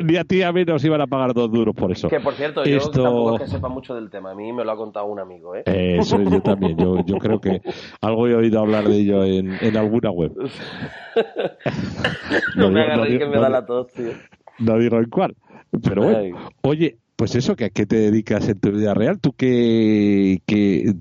ni 0.03 0.17
a 0.17 0.25
ti 0.25 0.37
ni 0.37 0.43
a 0.43 0.53
mí 0.53 0.65
nos 0.65 0.85
iban 0.85 1.01
a 1.01 1.07
pagar 1.07 1.35
dos 1.35 1.51
duros 1.51 1.75
por 1.75 1.93
eso. 1.93 2.09
Que 2.09 2.21
por 2.21 2.35
cierto, 2.35 2.65
yo 2.65 2.91
tampoco 2.91 3.37
es 3.37 3.43
que 3.43 3.49
sepa 3.49 3.69
mucho 3.69 3.95
del 3.95 4.11
tema, 4.11 4.33
a 4.33 4.35
mí 4.35 4.53
me 4.53 4.65
lo 4.65 4.73
ha 4.73 4.77
contado 4.77 5.07
un 5.07 5.21
amigo. 5.21 5.55
¿eh? 5.55 5.63
Eso 5.67 6.21
yo 6.23 6.41
también, 6.41 6.77
yo, 6.77 7.05
yo 7.05 7.19
creo 7.19 7.41
que 7.41 7.61
algo 8.01 8.27
he 8.27 8.35
oído 8.35 8.61
hablar 8.61 8.85
de 8.85 8.97
ello 8.97 9.25
en, 9.25 9.57
en 9.61 9.77
alguna 9.77 10.11
web. 10.11 10.33
no, 12.57 12.71
me 12.71 12.83
hagas 12.83 13.07
que 13.07 13.27
me 13.27 13.39
da 13.39 13.49
la 13.49 13.67
tos, 13.67 13.93
tío. 13.93 14.13
No 14.59 14.79
digo 14.79 14.99
en 14.99 15.09
cuál. 15.09 15.37
Pero 15.83 16.03
bueno, 16.03 16.51
oye, 16.63 16.99
pues 17.21 17.35
eso, 17.35 17.55
que 17.55 17.67
¿a 17.67 17.69
qué 17.69 17.85
te 17.85 17.97
dedicas 17.97 18.49
en 18.49 18.59
tu 18.59 18.71
vida 18.73 18.95
real? 18.95 19.21
¿Tú 19.21 19.35
qué, 19.35 20.41
qué, 20.47 20.95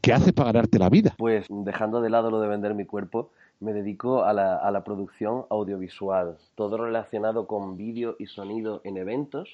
qué 0.00 0.12
haces 0.12 0.32
para 0.32 0.52
ganarte 0.52 0.78
la 0.78 0.88
vida? 0.88 1.16
Pues 1.18 1.46
dejando 1.50 2.00
de 2.00 2.10
lado 2.10 2.30
lo 2.30 2.40
de 2.40 2.46
vender 2.46 2.74
mi 2.74 2.84
cuerpo, 2.84 3.32
me 3.58 3.72
dedico 3.72 4.22
a 4.22 4.32
la, 4.32 4.54
a 4.54 4.70
la 4.70 4.84
producción 4.84 5.46
audiovisual. 5.50 6.38
Todo 6.54 6.76
relacionado 6.76 7.48
con 7.48 7.76
vídeo 7.76 8.14
y 8.20 8.26
sonido 8.26 8.82
en 8.84 8.98
eventos 8.98 9.48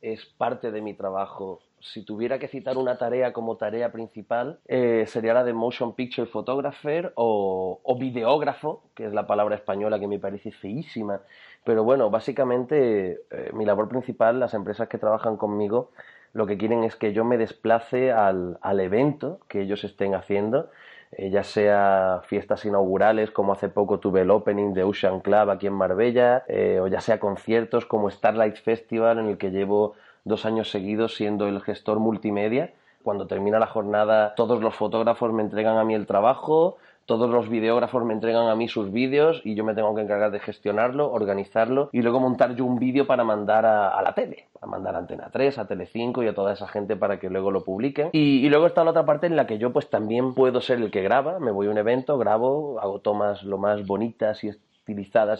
es 0.00 0.24
parte 0.38 0.72
de 0.72 0.80
mi 0.80 0.94
trabajo. 0.94 1.60
Si 1.82 2.04
tuviera 2.04 2.38
que 2.38 2.46
citar 2.46 2.78
una 2.78 2.96
tarea 2.96 3.32
como 3.32 3.56
tarea 3.56 3.90
principal, 3.90 4.60
eh, 4.68 5.04
sería 5.08 5.34
la 5.34 5.42
de 5.42 5.52
motion 5.52 5.96
picture 5.96 6.28
photographer 6.28 7.12
o, 7.16 7.96
videógrafo, 7.98 8.84
que 8.94 9.06
es 9.06 9.12
la 9.12 9.26
palabra 9.26 9.56
española 9.56 9.98
que 9.98 10.06
me 10.06 10.20
parece 10.20 10.52
feísima. 10.52 11.22
Pero 11.64 11.82
bueno, 11.82 12.08
básicamente 12.08 13.22
eh, 13.30 13.50
mi 13.52 13.64
labor 13.64 13.88
principal, 13.88 14.38
las 14.38 14.54
empresas 14.54 14.88
que 14.88 14.98
trabajan 14.98 15.36
conmigo, 15.36 15.90
lo 16.34 16.46
que 16.46 16.56
quieren 16.56 16.84
es 16.84 16.94
que 16.94 17.12
yo 17.12 17.24
me 17.24 17.36
desplace 17.36 18.12
al, 18.12 18.58
al 18.62 18.78
evento 18.78 19.40
que 19.48 19.62
ellos 19.62 19.82
estén 19.82 20.14
haciendo, 20.14 20.70
eh, 21.10 21.30
ya 21.30 21.42
sea 21.42 22.22
fiestas 22.26 22.64
inaugurales, 22.64 23.32
como 23.32 23.52
hace 23.52 23.68
poco 23.68 23.98
tuve 23.98 24.20
el 24.20 24.30
opening 24.30 24.72
de 24.72 24.84
Ocean 24.84 25.18
Club 25.18 25.50
aquí 25.50 25.66
en 25.66 25.74
Marbella, 25.74 26.44
o 26.80 26.86
ya 26.86 27.00
sea 27.00 27.18
conciertos 27.18 27.86
como 27.86 28.08
Starlight 28.08 28.56
Festival, 28.56 29.18
en 29.18 29.26
el 29.26 29.36
que 29.36 29.50
llevo 29.50 29.94
dos 30.24 30.46
años 30.46 30.70
seguidos 30.70 31.14
siendo 31.14 31.48
el 31.48 31.60
gestor 31.60 31.98
multimedia 31.98 32.72
Cuando 33.02 33.26
termina 33.26 33.58
la 33.58 33.66
jornada, 33.66 34.34
todos 34.34 34.60
los 34.60 34.74
fotógrafos 34.74 35.32
me 35.32 35.42
entregan 35.42 35.76
a 35.76 35.84
mí 35.84 35.94
el 35.94 36.06
trabajo, 36.06 36.76
todos 37.06 37.28
los 37.28 37.48
videógrafos 37.48 38.04
me 38.04 38.12
entregan 38.12 38.48
a 38.48 38.54
mí 38.54 38.68
sus 38.68 38.92
vídeos 38.92 39.40
y 39.44 39.54
yo 39.54 39.64
me 39.64 39.74
tengo 39.74 39.94
que 39.94 40.02
encargar 40.02 40.30
de 40.30 40.38
gestionarlo, 40.38 41.10
organizarlo 41.10 41.90
y 41.92 42.00
luego 42.02 42.20
montar 42.20 42.54
yo 42.54 42.64
un 42.64 42.78
vídeo 42.78 43.06
para 43.06 43.24
mandar 43.24 43.66
a, 43.66 44.00
la 44.02 44.14
tele, 44.14 44.46
para 44.52 44.70
mandar 44.70 44.94
a 44.94 44.98
Antena 44.98 45.28
3, 45.32 45.58
a 45.58 45.68
Tele5 45.68 46.24
y 46.24 46.28
a 46.28 46.34
toda 46.34 46.52
esa 46.52 46.68
gente 46.68 46.96
para 46.96 47.18
que 47.18 47.28
luego 47.28 47.50
lo 47.50 47.64
publiquen. 47.64 48.10
Y, 48.12 48.46
y, 48.46 48.48
luego 48.48 48.66
está 48.66 48.84
la 48.84 48.90
otra 48.90 49.04
parte 49.04 49.26
en 49.26 49.36
la 49.36 49.46
que 49.46 49.58
yo 49.58 49.72
pues 49.72 49.90
también 49.90 50.34
puedo 50.34 50.60
ser 50.60 50.78
el 50.78 50.90
que 50.90 51.02
graba, 51.02 51.40
me 51.40 51.50
voy 51.50 51.66
a 51.66 51.70
un 51.70 51.78
evento, 51.78 52.18
grabo, 52.18 52.78
hago 52.80 53.00
tomas 53.00 53.42
lo 53.42 53.58
más 53.58 53.84
bonitas 53.86 54.44
y 54.44 54.50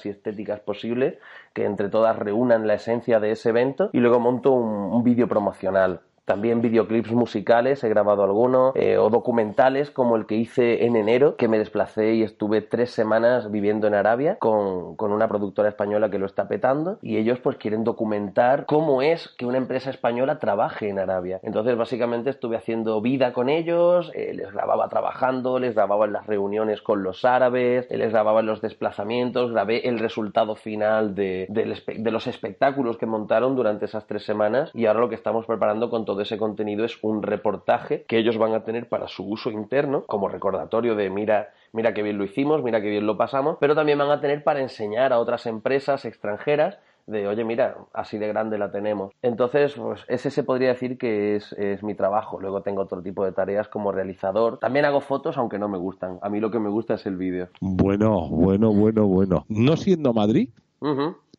y 0.06 0.10
estéticas 0.10 0.60
posible, 0.60 1.18
que 1.52 1.64
entre 1.64 1.88
todas 1.88 2.18
reúnan 2.18 2.66
la 2.66 2.74
esencia 2.74 3.20
de 3.20 3.32
ese 3.32 3.50
evento 3.50 3.90
y 3.92 3.98
luego 4.00 4.20
monto 4.20 4.52
un, 4.52 4.92
un 4.92 5.02
vídeo 5.02 5.28
promocional 5.28 6.00
también 6.24 6.60
videoclips 6.60 7.12
musicales, 7.12 7.82
he 7.82 7.88
grabado 7.88 8.22
algunos, 8.22 8.74
eh, 8.76 8.96
o 8.96 9.10
documentales 9.10 9.90
como 9.90 10.16
el 10.16 10.26
que 10.26 10.36
hice 10.36 10.84
en 10.86 10.96
enero, 10.96 11.36
que 11.36 11.48
me 11.48 11.58
desplacé 11.58 12.14
y 12.14 12.22
estuve 12.22 12.60
tres 12.62 12.90
semanas 12.90 13.50
viviendo 13.50 13.86
en 13.86 13.94
Arabia 13.94 14.36
con, 14.38 14.96
con, 14.96 15.12
una 15.12 15.28
productora 15.28 15.68
española 15.68 16.10
que 16.10 16.18
lo 16.18 16.26
está 16.26 16.48
petando 16.48 16.98
y 17.02 17.16
ellos 17.16 17.40
pues 17.40 17.56
quieren 17.56 17.84
documentar 17.84 18.66
cómo 18.66 19.02
es 19.02 19.28
que 19.36 19.46
una 19.46 19.58
empresa 19.58 19.90
española 19.90 20.38
trabaje 20.38 20.88
en 20.88 20.98
Arabia. 20.98 21.40
Entonces 21.42 21.76
básicamente 21.76 22.30
estuve 22.30 22.56
haciendo 22.56 23.00
vida 23.00 23.32
con 23.32 23.48
ellos, 23.48 24.12
eh, 24.14 24.32
les 24.34 24.52
grababa 24.52 24.88
trabajando, 24.88 25.58
les 25.58 25.74
grababa 25.74 26.06
en 26.06 26.12
las 26.12 26.26
reuniones 26.26 26.82
con 26.82 27.02
los 27.02 27.24
árabes, 27.24 27.86
eh, 27.90 27.96
les 27.96 28.12
grababa 28.12 28.40
en 28.40 28.46
los 28.46 28.60
desplazamientos, 28.60 29.50
grabé 29.50 29.88
el 29.88 29.98
resultado 29.98 30.54
final 30.54 31.14
de, 31.14 31.46
de 31.48 32.10
los 32.10 32.26
espectáculos 32.26 32.96
que 32.96 33.06
montaron 33.06 33.56
durante 33.56 33.86
esas 33.86 34.06
tres 34.06 34.24
semanas 34.24 34.70
y 34.72 34.86
ahora 34.86 35.00
lo 35.00 35.08
que 35.08 35.16
estamos 35.16 35.46
preparando 35.46 35.90
con 35.90 36.04
todo 36.04 36.11
ese 36.20 36.38
contenido 36.38 36.84
es 36.84 36.98
un 37.02 37.22
reportaje 37.22 38.04
que 38.04 38.18
ellos 38.18 38.38
van 38.38 38.54
a 38.54 38.64
tener 38.64 38.88
para 38.88 39.08
su 39.08 39.24
uso 39.24 39.50
interno, 39.50 40.04
como 40.06 40.28
recordatorio 40.28 40.94
de 40.94 41.10
mira, 41.10 41.52
mira 41.72 41.94
qué 41.94 42.02
bien 42.02 42.18
lo 42.18 42.24
hicimos, 42.24 42.62
mira 42.62 42.80
qué 42.80 42.90
bien 42.90 43.06
lo 43.06 43.16
pasamos, 43.16 43.56
pero 43.60 43.74
también 43.74 43.98
van 43.98 44.10
a 44.10 44.20
tener 44.20 44.44
para 44.44 44.60
enseñar 44.60 45.12
a 45.12 45.18
otras 45.18 45.46
empresas 45.46 46.04
extranjeras 46.04 46.78
de, 47.06 47.26
oye, 47.26 47.44
mira, 47.44 47.76
así 47.92 48.18
de 48.18 48.28
grande 48.28 48.58
la 48.58 48.70
tenemos. 48.70 49.12
Entonces, 49.22 49.74
pues 49.74 50.04
ese 50.08 50.30
se 50.30 50.44
podría 50.44 50.68
decir 50.68 50.98
que 50.98 51.36
es, 51.36 51.52
es, 51.54 51.82
mi 51.82 51.94
trabajo. 51.94 52.40
Luego 52.40 52.62
tengo 52.62 52.82
otro 52.82 53.02
tipo 53.02 53.24
de 53.24 53.32
tareas 53.32 53.68
como 53.68 53.90
realizador. 53.92 54.58
También 54.58 54.84
hago 54.84 55.00
fotos, 55.00 55.36
aunque 55.36 55.58
no 55.58 55.68
me 55.68 55.78
gustan. 55.78 56.18
A 56.22 56.28
mí 56.28 56.40
lo 56.40 56.50
que 56.50 56.60
me 56.60 56.68
gusta 56.68 56.94
es 56.94 57.06
el 57.06 57.16
vídeo. 57.16 57.48
Bueno, 57.60 58.28
bueno, 58.28 58.72
bueno, 58.72 59.06
bueno. 59.06 59.44
No 59.48 59.76
siendo 59.76 60.12
Madrid, 60.12 60.50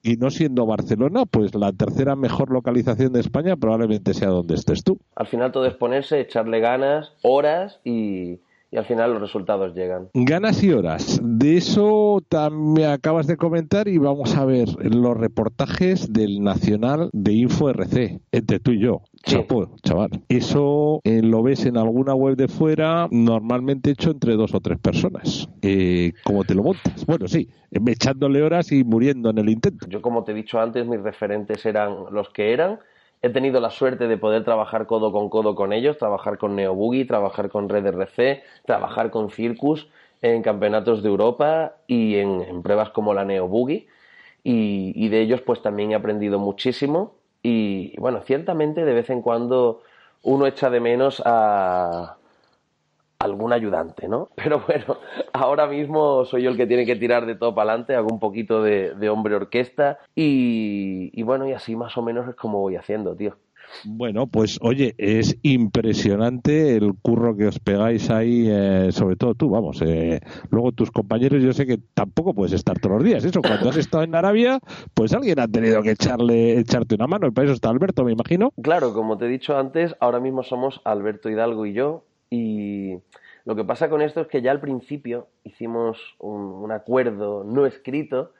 y 0.03 0.17
no 0.17 0.29
siendo 0.29 0.65
Barcelona, 0.65 1.25
pues 1.25 1.55
la 1.55 1.71
tercera 1.71 2.15
mejor 2.17 2.51
localización 2.51 3.13
de 3.13 3.21
España 3.21 3.55
probablemente 3.55 4.13
sea 4.13 4.27
donde 4.27 4.55
estés 4.55 4.83
tú. 4.83 4.99
Al 5.15 5.27
final 5.27 5.53
todo 5.53 5.65
es 5.65 5.75
ponerse, 5.75 6.19
echarle 6.19 6.59
ganas, 6.59 7.13
horas 7.23 7.79
y, 7.85 8.39
y 8.73 8.77
al 8.77 8.85
final 8.85 9.13
los 9.13 9.21
resultados 9.21 9.75
llegan. 9.75 10.09
Ganas 10.15 10.63
y 10.63 10.71
horas. 10.71 11.21
De 11.23 11.57
eso 11.57 12.23
también 12.27 12.89
acabas 12.89 13.27
de 13.27 13.37
comentar 13.37 13.87
y 13.87 13.99
vamos 13.99 14.35
a 14.35 14.45
ver 14.45 14.67
los 14.83 15.15
reportajes 15.15 16.11
del 16.11 16.41
Nacional 16.41 17.11
de 17.13 17.33
Info 17.33 17.69
RC, 17.69 18.19
entre 18.31 18.59
tú 18.59 18.71
y 18.71 18.79
yo. 18.79 19.01
Chapo, 19.25 19.75
chaval. 19.83 20.09
Eso 20.27 21.01
eh, 21.03 21.21
lo 21.21 21.43
ves 21.43 21.67
en 21.67 21.77
alguna 21.77 22.15
web 22.15 22.35
de 22.35 22.47
fuera, 22.47 23.07
normalmente 23.11 23.91
hecho 23.91 24.09
entre 24.09 24.35
dos 24.35 24.55
o 24.55 24.59
tres 24.59 24.79
personas. 24.79 25.47
Eh, 25.61 26.13
¿Cómo 26.23 26.43
te 26.43 26.55
lo 26.55 26.63
montas? 26.63 27.05
Bueno, 27.05 27.27
sí, 27.27 27.49
echándole 27.69 28.41
horas 28.41 28.71
y 28.71 28.83
muriendo 28.83 29.29
en 29.29 29.37
el 29.37 29.49
intento. 29.49 29.85
Yo, 29.87 30.01
como 30.01 30.23
te 30.23 30.31
he 30.31 30.35
dicho 30.35 30.59
antes, 30.59 30.87
mis 30.87 30.99
referentes 30.99 31.63
eran 31.67 32.05
los 32.11 32.29
que 32.29 32.53
eran. 32.53 32.79
He 33.23 33.29
tenido 33.29 33.61
la 33.61 33.71
suerte 33.71 34.07
de 34.07 34.17
poder 34.17 34.43
trabajar 34.43 34.85
codo 34.85 35.11
con 35.13 35.29
codo 35.29 35.55
con 35.55 35.71
ellos, 35.73 35.97
trabajar 35.97 36.37
con 36.37 36.55
NeoBoogie, 36.55 37.05
trabajar 37.05 37.49
con 37.49 37.69
Red 37.69 37.87
RC, 37.87 38.43
trabajar 38.65 39.11
con 39.11 39.31
Circus 39.31 39.87
en 40.21 40.41
campeonatos 40.43 41.01
de 41.01 41.09
Europa 41.09 41.77
y 41.87 42.17
en, 42.17 42.61
pruebas 42.61 42.89
como 42.89 43.13
la 43.13 43.23
NeoBoogie. 43.23 43.87
Y, 44.43 44.91
y 44.95 45.07
de 45.07 45.21
ellos 45.21 45.41
pues 45.41 45.61
también 45.61 45.93
he 45.93 45.95
aprendido 45.95 46.37
muchísimo 46.37 47.15
y 47.41 47.95
bueno, 47.97 48.21
ciertamente 48.21 48.83
de 48.83 48.93
vez 48.93 49.09
en 49.09 49.21
cuando 49.21 49.81
uno 50.21 50.45
echa 50.45 50.69
de 50.69 50.81
menos 50.81 51.21
a 51.25 52.17
algún 53.23 53.53
ayudante, 53.53 54.07
¿no? 54.07 54.29
Pero 54.35 54.61
bueno, 54.67 54.97
ahora 55.33 55.67
mismo 55.67 56.25
soy 56.25 56.43
yo 56.43 56.51
el 56.51 56.57
que 56.57 56.67
tiene 56.67 56.85
que 56.85 56.95
tirar 56.95 57.25
de 57.25 57.35
todo 57.35 57.55
para 57.55 57.71
adelante, 57.71 57.95
hago 57.95 58.09
un 58.11 58.19
poquito 58.19 58.61
de, 58.61 59.09
hombre 59.09 59.35
orquesta 59.35 59.99
y, 60.15 61.11
y 61.13 61.23
bueno, 61.23 61.47
y 61.47 61.53
así 61.53 61.75
más 61.75 61.97
o 61.97 62.01
menos 62.01 62.27
es 62.27 62.35
como 62.35 62.59
voy 62.59 62.75
haciendo, 62.75 63.15
tío. 63.15 63.35
Bueno, 63.85 64.27
pues 64.27 64.59
oye, 64.61 64.95
es 64.97 65.37
impresionante 65.41 66.75
el 66.75 66.93
curro 67.01 67.35
que 67.35 67.47
os 67.47 67.59
pegáis 67.59 68.09
ahí, 68.09 68.47
eh, 68.49 68.89
sobre 68.91 69.15
todo 69.15 69.35
tú, 69.35 69.49
vamos. 69.49 69.81
Eh, 69.81 70.21
luego 70.49 70.71
tus 70.71 70.91
compañeros, 70.91 71.41
yo 71.41 71.53
sé 71.53 71.65
que 71.65 71.79
tampoco 71.93 72.33
puedes 72.33 72.53
estar 72.53 72.79
todos 72.79 72.97
los 72.97 73.03
días. 73.03 73.25
Eso, 73.25 73.41
cuando 73.41 73.69
has 73.69 73.77
estado 73.77 74.03
en 74.03 74.15
Arabia, 74.15 74.59
pues 74.93 75.13
alguien 75.13 75.39
ha 75.39 75.47
tenido 75.47 75.81
que 75.81 75.91
echarle, 75.91 76.59
echarte 76.59 76.95
una 76.95 77.07
mano. 77.07 77.27
Y 77.27 77.31
para 77.31 77.45
eso 77.45 77.53
está 77.53 77.69
Alberto, 77.69 78.03
me 78.03 78.13
imagino. 78.13 78.51
Claro, 78.61 78.93
como 78.93 79.17
te 79.17 79.25
he 79.25 79.29
dicho 79.29 79.57
antes, 79.57 79.95
ahora 79.99 80.19
mismo 80.19 80.43
somos 80.43 80.81
Alberto 80.83 81.29
Hidalgo 81.29 81.65
y 81.65 81.73
yo. 81.73 82.03
Y 82.29 82.97
lo 83.45 83.55
que 83.55 83.63
pasa 83.63 83.89
con 83.89 84.01
esto 84.01 84.21
es 84.21 84.27
que 84.27 84.41
ya 84.41 84.51
al 84.51 84.61
principio 84.61 85.27
hicimos 85.43 85.97
un 86.19 86.71
acuerdo 86.71 87.43
no 87.43 87.65
escrito 87.65 88.31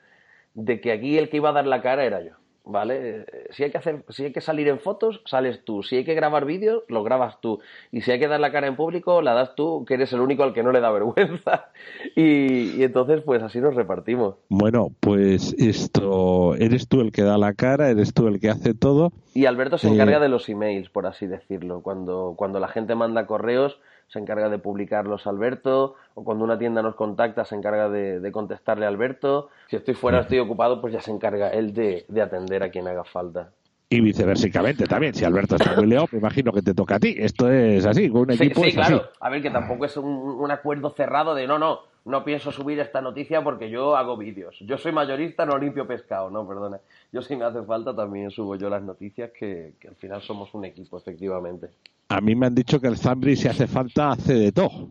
de 0.54 0.80
que 0.80 0.92
aquí 0.92 1.18
el 1.18 1.28
que 1.28 1.38
iba 1.38 1.50
a 1.50 1.52
dar 1.52 1.66
la 1.66 1.82
cara 1.82 2.04
era 2.04 2.22
yo. 2.22 2.32
¿vale? 2.64 3.26
Si 3.50 3.62
hay 3.62 3.70
que 3.70 3.78
hacer, 3.78 4.04
si 4.08 4.24
hay 4.24 4.32
que 4.32 4.40
salir 4.40 4.68
en 4.68 4.80
fotos, 4.80 5.20
sales 5.26 5.64
tú. 5.64 5.82
Si 5.82 5.96
hay 5.96 6.04
que 6.04 6.14
grabar 6.14 6.44
vídeos, 6.44 6.82
lo 6.88 7.02
grabas 7.02 7.40
tú. 7.40 7.60
Y 7.92 8.00
si 8.00 8.10
hay 8.10 8.18
que 8.18 8.28
dar 8.28 8.40
la 8.40 8.52
cara 8.52 8.66
en 8.66 8.76
público, 8.76 9.22
la 9.22 9.34
das 9.34 9.54
tú, 9.54 9.84
que 9.84 9.94
eres 9.94 10.12
el 10.12 10.20
único 10.20 10.42
al 10.42 10.54
que 10.54 10.62
no 10.62 10.72
le 10.72 10.80
da 10.80 10.90
vergüenza. 10.90 11.70
Y, 12.16 12.82
entonces, 12.82 13.22
pues 13.22 13.42
así 13.42 13.60
nos 13.60 13.74
repartimos. 13.74 14.36
Bueno, 14.48 14.90
pues 15.00 15.54
esto, 15.58 16.54
eres 16.56 16.88
tú 16.88 17.00
el 17.00 17.12
que 17.12 17.22
da 17.22 17.38
la 17.38 17.54
cara, 17.54 17.90
eres 17.90 18.14
tú 18.14 18.28
el 18.28 18.40
que 18.40 18.50
hace 18.50 18.74
todo. 18.74 19.12
Y 19.34 19.46
Alberto 19.46 19.78
se 19.78 19.88
encarga 19.88 20.18
eh, 20.18 20.20
de 20.20 20.28
los 20.28 20.48
emails, 20.48 20.88
por 20.90 21.06
así 21.06 21.26
decirlo. 21.26 21.82
Cuando, 21.82 22.34
cuando 22.36 22.60
la 22.60 22.68
gente 22.68 22.94
manda 22.94 23.26
correos, 23.26 23.80
se 24.08 24.18
encarga 24.18 24.48
de 24.48 24.58
publicarlos 24.58 25.26
Alberto, 25.26 25.96
o 26.14 26.24
cuando 26.24 26.44
una 26.44 26.58
tienda 26.58 26.82
nos 26.82 26.94
contacta 26.94 27.44
se 27.44 27.54
encarga 27.54 27.88
de, 27.88 28.32
contestarle 28.32 28.86
a 28.86 28.88
Alberto. 28.88 29.50
Si 29.68 29.76
estoy 29.76 29.94
fuera, 29.94 30.20
estoy 30.20 30.38
ocupado, 30.38 30.80
pues 30.80 30.92
ya 30.92 31.00
se 31.00 31.10
encarga 31.10 31.50
él 31.50 31.74
de, 31.74 32.06
atender 32.22 32.62
a 32.62 32.70
quien 32.70 32.86
haga 32.86 33.04
falta. 33.04 33.50
Y 33.88 34.00
viceversamente 34.00 34.86
también, 34.86 35.14
si 35.14 35.24
Alberto 35.24 35.56
está 35.56 35.74
muy 35.76 35.86
leo, 35.86 36.08
me 36.10 36.18
imagino 36.18 36.52
que 36.52 36.62
te 36.62 36.74
toca 36.74 36.96
a 36.96 37.00
ti. 37.00 37.14
Esto 37.18 37.50
es 37.50 37.84
así, 37.86 38.08
con 38.08 38.22
un 38.22 38.32
equipo. 38.32 38.64
Sí, 38.64 38.72
claro. 38.72 39.04
A 39.20 39.30
ver, 39.30 39.42
que 39.42 39.50
tampoco 39.50 39.84
es 39.84 39.96
un, 39.96 40.50
acuerdo 40.50 40.90
cerrado 40.90 41.34
de 41.34 41.46
no, 41.46 41.58
no, 41.58 41.80
no 42.04 42.24
pienso 42.24 42.50
subir 42.50 42.80
esta 42.80 43.00
noticia 43.00 43.42
porque 43.42 43.70
yo 43.70 43.96
hago 43.96 44.16
vídeos. 44.16 44.56
Yo 44.60 44.78
soy 44.78 44.92
mayorista, 44.92 45.44
no 45.46 45.58
limpio 45.58 45.86
pescado, 45.86 46.30
no, 46.30 46.46
perdona. 46.48 46.80
Yo 47.12 47.22
si 47.22 47.36
me 47.36 47.44
hace 47.44 47.62
falta 47.62 47.94
también 47.94 48.30
subo 48.30 48.56
yo 48.56 48.68
las 48.68 48.82
noticias, 48.82 49.30
que, 49.30 49.74
que 49.78 49.88
al 49.88 49.96
final 49.96 50.22
somos 50.22 50.54
un 50.54 50.64
equipo, 50.64 50.98
efectivamente. 50.98 51.68
A 52.08 52.20
mí 52.20 52.34
me 52.34 52.46
han 52.46 52.54
dicho 52.54 52.80
que 52.80 52.88
el 52.88 52.96
Zambri, 52.96 53.36
si 53.36 53.48
hace 53.48 53.66
falta, 53.66 54.10
hace 54.10 54.34
de 54.34 54.52
todo. 54.52 54.88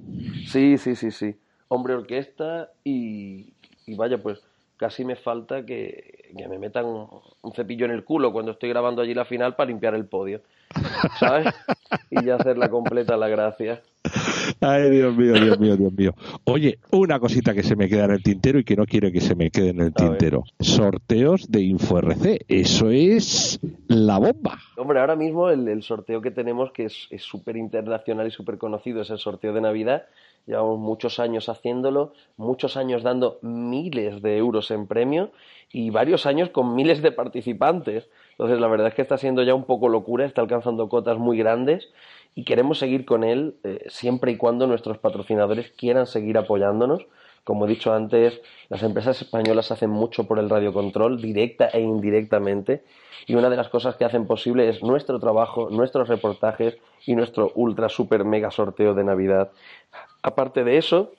Sí, 0.47 0.77
sí, 0.77 0.95
sí, 0.95 1.11
sí. 1.11 1.35
Hombre 1.67 1.93
orquesta 1.93 2.71
y, 2.83 3.53
y 3.85 3.95
vaya, 3.95 4.21
pues 4.21 4.41
casi 4.77 5.05
me 5.05 5.15
falta 5.15 5.65
que, 5.65 6.31
que 6.35 6.47
me 6.47 6.59
metan 6.59 6.85
un 6.85 7.53
cepillo 7.53 7.85
en 7.85 7.91
el 7.91 8.03
culo 8.03 8.33
cuando 8.33 8.51
estoy 8.51 8.69
grabando 8.69 9.01
allí 9.01 9.13
la 9.13 9.25
final 9.25 9.55
para 9.55 9.69
limpiar 9.69 9.95
el 9.95 10.05
podio. 10.05 10.41
¿Sabes? 11.19 11.53
y 12.09 12.23
ya 12.25 12.35
hacer 12.35 12.57
la 12.57 12.69
completa 12.69 13.15
la 13.17 13.27
gracia. 13.27 13.81
Ay, 14.65 14.89
Dios 14.91 15.13
mío, 15.15 15.33
Dios 15.33 15.59
mío, 15.59 15.75
Dios 15.75 15.93
mío. 15.93 16.15
Oye, 16.45 16.79
una 16.91 17.19
cosita 17.19 17.53
que 17.53 17.63
se 17.63 17.75
me 17.75 17.89
queda 17.89 18.05
en 18.05 18.11
el 18.11 18.23
tintero 18.23 18.59
y 18.59 18.63
que 18.63 18.77
no 18.77 18.85
quiero 18.85 19.11
que 19.11 19.19
se 19.19 19.35
me 19.35 19.51
quede 19.51 19.69
en 19.71 19.81
el 19.81 19.93
tintero. 19.93 20.43
Sorteos 20.61 21.51
de 21.51 21.63
InfoRC. 21.63 22.45
Eso 22.47 22.89
es 22.89 23.59
la 23.89 24.17
bomba. 24.19 24.57
Hombre, 24.77 25.01
ahora 25.01 25.17
mismo 25.17 25.49
el, 25.49 25.83
sorteo 25.83 26.21
que 26.21 26.31
tenemos, 26.31 26.71
que 26.71 26.85
es 26.85 27.21
súper 27.21 27.57
internacional 27.57 28.27
y 28.27 28.31
súper 28.31 28.57
conocido, 28.57 29.01
es 29.01 29.09
el 29.09 29.17
sorteo 29.17 29.51
de 29.51 29.59
Navidad. 29.59 30.03
Llevamos 30.45 30.79
muchos 30.79 31.19
años 31.19 31.47
haciéndolo, 31.49 32.13
muchos 32.37 32.75
años 32.75 33.03
dando 33.03 33.39
miles 33.41 34.21
de 34.21 34.37
euros 34.37 34.71
en 34.71 34.87
premio 34.87 35.31
y 35.71 35.89
varios 35.89 36.25
años 36.25 36.49
con 36.49 36.75
miles 36.75 37.01
de 37.01 37.11
participantes. 37.11 38.09
Entonces, 38.31 38.59
la 38.59 38.67
verdad 38.67 38.87
es 38.87 38.93
que 38.93 39.01
está 39.01 39.17
siendo 39.17 39.43
ya 39.43 39.55
un 39.55 39.63
poco 39.63 39.87
locura, 39.87 40.25
está 40.25 40.41
alcanzando 40.41 40.89
cotas 40.89 41.17
muy 41.17 41.37
grandes 41.37 41.89
y 42.35 42.45
queremos 42.45 42.79
seguir 42.79 43.05
con 43.05 43.23
él 43.23 43.55
eh, 43.63 43.85
siempre 43.87 44.31
y 44.31 44.37
cuando 44.37 44.67
nuestros 44.67 44.97
patrocinadores 44.97 45.71
quieran 45.71 46.07
seguir 46.07 46.37
apoyándonos. 46.37 47.05
Como 47.43 47.65
he 47.65 47.69
dicho 47.69 47.93
antes, 47.93 48.41
las 48.69 48.83
empresas 48.83 49.21
españolas 49.21 49.71
hacen 49.71 49.89
mucho 49.89 50.23
por 50.25 50.39
el 50.39 50.49
radiocontrol, 50.49 51.21
directa 51.21 51.67
e 51.67 51.81
indirectamente, 51.81 52.83
y 53.27 53.35
una 53.35 53.49
de 53.49 53.57
las 53.57 53.67
cosas 53.67 53.95
que 53.97 54.05
hacen 54.05 54.27
posible 54.27 54.69
es 54.69 54.81
nuestro 54.81 55.19
trabajo, 55.19 55.69
nuestros 55.69 56.07
reportajes 56.07 56.77
y 57.05 57.15
nuestro 57.15 57.51
ultra 57.55 57.89
super 57.89 58.23
mega 58.23 58.49
sorteo 58.49 58.93
de 58.93 59.03
Navidad. 59.03 59.51
Aparte 60.21 60.63
de 60.63 60.77
eso, 60.77 61.11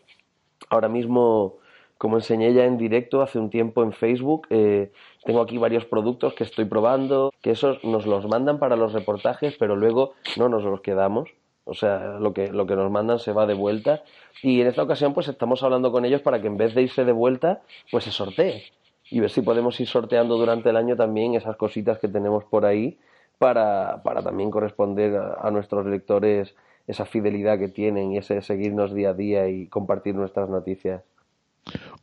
ahora 0.71 0.89
mismo 0.89 1.59
como 1.99 2.17
enseñé 2.17 2.53
ya 2.53 2.65
en 2.65 2.77
directo 2.77 3.23
hace 3.23 3.39
un 3.39 3.51
tiempo 3.51 3.83
en 3.83 3.93
Facebook, 3.93 4.47
eh, 4.51 4.93
tengo 5.25 5.41
aquí 5.41 5.59
varios 5.59 5.85
productos 5.85 6.35
que 6.35 6.45
estoy 6.45 6.65
probando, 6.65 7.33
que 7.41 7.51
esos 7.51 7.83
nos 7.85 8.07
los 8.07 8.27
mandan 8.29 8.59
para 8.59 8.77
los 8.77 8.93
reportajes, 8.93 9.57
pero 9.59 9.77
luego 9.77 10.13
no 10.37 10.49
nos 10.49 10.65
los 10.65 10.81
quedamos. 10.81 11.31
O 11.67 11.73
sea, 11.73 12.19
lo 12.21 12.35
que, 12.35 12.53
lo 12.53 12.67
que 12.67 12.77
nos 12.77 12.91
mandan 12.91 13.19
se 13.19 13.33
va 13.33 13.47
de 13.47 13.55
vuelta. 13.55 14.03
Y 14.43 14.61
en 14.61 14.67
esta 14.67 14.83
ocasión, 14.83 15.15
pues 15.15 15.29
estamos 15.29 15.63
hablando 15.63 15.93
con 15.93 16.05
ellos 16.05 16.21
para 16.21 16.41
que 16.41 16.49
en 16.49 16.59
vez 16.59 16.75
de 16.75 16.83
irse 16.83 17.05
de 17.05 17.13
vuelta, 17.13 17.63
pues 17.91 18.05
se 18.05 18.11
sortee. 18.11 18.65
Y 19.11 19.21
ver 19.21 19.31
si 19.31 19.41
podemos 19.43 19.81
ir 19.81 19.87
sorteando 19.87 20.37
durante 20.37 20.71
el 20.71 20.77
año 20.77 20.97
también 20.97 21.35
esas 21.35 21.57
cositas 21.57 21.99
que 21.99 22.09
tenemos 22.09 22.45
por 22.45 22.67
ahí 22.67 22.99
para, 23.39 24.03
para 24.03 24.23
también 24.23 24.51
corresponder 24.51 25.17
a, 25.17 25.51
nuestros 25.51 25.87
lectores 25.87 26.55
esa 26.87 27.07
fidelidad 27.07 27.59
que 27.59 27.69
tienen 27.69 28.13
y 28.13 28.19
ese 28.19 28.43
seguirnos 28.43 28.95
día 28.95 29.11
a 29.11 29.15
día 29.15 29.49
y 29.49 29.67
compartir 29.69 30.15
nuestras 30.15 30.49
noticias. 30.49 31.03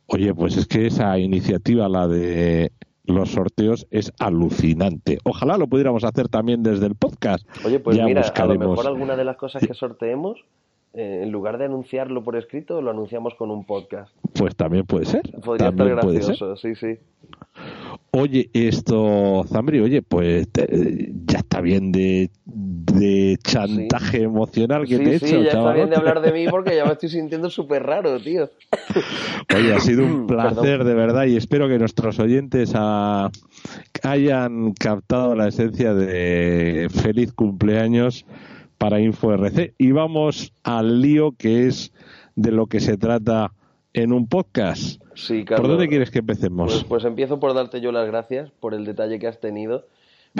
Oye, 0.06 0.34
pues 0.34 0.56
es 0.56 0.66
que 0.66 0.86
esa 0.86 1.18
iniciativa, 1.18 1.88
la 1.88 2.06
de 2.08 2.72
los 3.04 3.30
sorteos, 3.30 3.86
es 3.90 4.12
alucinante. 4.18 5.18
Ojalá 5.24 5.56
lo 5.56 5.66
pudiéramos 5.66 6.04
hacer 6.04 6.28
también 6.28 6.62
desde 6.62 6.86
el 6.86 6.94
podcast. 6.94 7.46
Oye, 7.64 7.80
pues 7.80 8.02
mira, 8.02 8.22
a 8.22 8.46
lo 8.46 8.58
mejor 8.58 8.86
alguna 8.86 9.16
de 9.16 9.24
las 9.24 9.36
cosas 9.36 9.66
que 9.66 9.74
sorteemos 9.74 10.44
eh, 10.94 11.20
en 11.22 11.32
lugar 11.32 11.56
de 11.58 11.64
anunciarlo 11.64 12.22
por 12.22 12.36
escrito, 12.36 12.82
lo 12.82 12.90
anunciamos 12.90 13.34
con 13.34 13.50
un 13.50 13.64
podcast. 13.64 14.14
Pues 14.34 14.54
también 14.54 14.84
puede 14.84 15.06
ser. 15.06 15.22
Podría 15.42 15.68
estar 15.68 15.88
gracioso, 15.88 16.56
sí, 16.56 16.74
sí. 16.74 16.98
Oye, 18.10 18.50
esto, 18.52 19.42
Zambri, 19.48 19.80
oye, 19.80 20.02
pues 20.02 20.46
ya 20.52 21.38
está 21.38 21.62
bien 21.62 21.92
de, 21.92 22.28
chantaje 23.42 24.22
emocional 24.22 24.86
que 24.86 24.98
te 24.98 25.12
he 25.12 25.14
hecho, 25.16 25.26
Sí, 25.26 25.42
ya 25.44 25.48
está 25.48 25.72
bien 25.72 25.88
de 25.88 25.96
hablar 25.96 26.20
de 26.20 26.30
mí 26.30 26.46
porque 26.50 26.76
ya 26.76 26.84
me 26.84 26.92
estoy 26.92 27.08
sintiendo 27.08 27.48
súper 27.48 27.84
raro, 27.84 28.20
tío. 28.20 28.50
Oye, 29.56 29.72
ha 29.72 29.80
sido 29.80 30.04
un 30.04 30.26
placer 30.26 30.84
de 30.84 30.94
verdad 30.94 31.24
y 31.24 31.36
espero 31.36 31.68
que 31.68 31.78
nuestros 31.78 32.18
oyentes 32.18 32.74
hayan 34.02 34.72
captado 34.72 35.34
la 35.34 35.48
esencia 35.48 35.94
de 35.94 36.88
feliz 36.90 37.32
cumpleaños 37.32 38.26
para 38.82 38.98
InfoRC. 38.98 39.74
Y 39.78 39.92
vamos 39.92 40.52
al 40.64 41.00
lío 41.00 41.36
que 41.38 41.68
es 41.68 41.92
de 42.34 42.50
lo 42.50 42.66
que 42.66 42.80
se 42.80 42.96
trata 42.96 43.52
en 43.92 44.12
un 44.12 44.26
podcast. 44.26 45.00
Sí, 45.14 45.44
¿Por 45.44 45.68
dónde 45.68 45.86
quieres 45.86 46.10
que 46.10 46.18
empecemos? 46.18 46.72
Pues, 46.72 46.84
pues, 46.84 47.04
empiezo 47.04 47.38
por 47.38 47.54
darte 47.54 47.80
yo 47.80 47.92
las 47.92 48.08
gracias 48.08 48.50
por 48.58 48.74
el 48.74 48.84
detalle 48.84 49.20
que 49.20 49.28
has 49.28 49.38
tenido, 49.38 49.86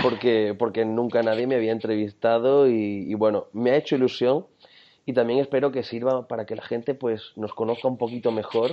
porque, 0.03 0.57
porque 0.59 0.84
nunca 0.84 1.22
nadie 1.22 1.47
me 1.47 1.55
había 1.55 1.70
entrevistado 1.70 2.68
y, 2.68 3.05
y, 3.09 3.14
bueno, 3.14 3.47
me 3.53 3.70
ha 3.70 3.76
hecho 3.76 3.95
ilusión 3.95 4.47
y 5.07 5.12
también 5.12 5.38
espero 5.38 5.70
que 5.70 5.84
sirva 5.84 6.26
para 6.26 6.45
que 6.45 6.57
la 6.57 6.62
gente 6.62 6.95
pues 6.95 7.34
nos 7.36 7.55
conozca 7.55 7.86
un 7.86 7.97
poquito 7.97 8.32
mejor, 8.32 8.72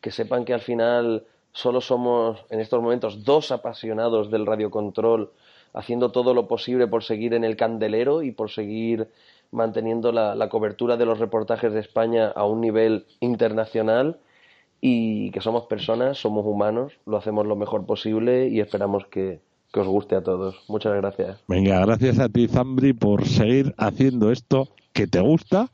que 0.00 0.10
sepan 0.10 0.44
que 0.44 0.54
al 0.54 0.60
final 0.60 1.24
solo 1.52 1.80
somos 1.80 2.44
en 2.50 2.58
estos 2.58 2.82
momentos 2.82 3.22
dos 3.22 3.52
apasionados 3.52 4.32
del 4.32 4.44
radiocontrol 4.44 5.30
haciendo 5.74 6.12
todo 6.12 6.32
lo 6.32 6.48
posible 6.48 6.86
por 6.86 7.02
seguir 7.02 7.34
en 7.34 7.44
el 7.44 7.56
candelero 7.56 8.22
y 8.22 8.30
por 8.30 8.50
seguir 8.50 9.08
manteniendo 9.50 10.12
la, 10.12 10.48
cobertura 10.48 10.96
de 10.96 11.04
los 11.04 11.18
reportajes 11.18 11.72
de 11.72 11.80
España 11.80 12.28
a 12.28 12.46
un 12.46 12.60
nivel 12.60 13.06
internacional 13.20 14.18
y 14.80 15.30
que 15.30 15.40
somos 15.40 15.64
personas, 15.64 16.18
somos 16.18 16.44
humanos, 16.46 16.92
lo 17.06 17.16
hacemos 17.16 17.46
lo 17.46 17.56
mejor 17.56 17.86
posible 17.86 18.48
y 18.48 18.60
esperamos 18.60 19.06
que, 19.06 19.40
que 19.72 19.80
os 19.80 19.86
guste 19.86 20.16
a 20.16 20.22
todos. 20.22 20.62
Muchas 20.68 20.94
gracias. 20.94 21.42
Venga, 21.48 21.80
gracias 21.84 22.18
a 22.18 22.28
ti, 22.28 22.48
Zambri, 22.48 22.92
por 22.92 23.24
seguir 23.26 23.74
haciendo 23.76 24.30
esto 24.30 24.68
que 24.92 25.06
te 25.06 25.20
gusta 25.20 25.68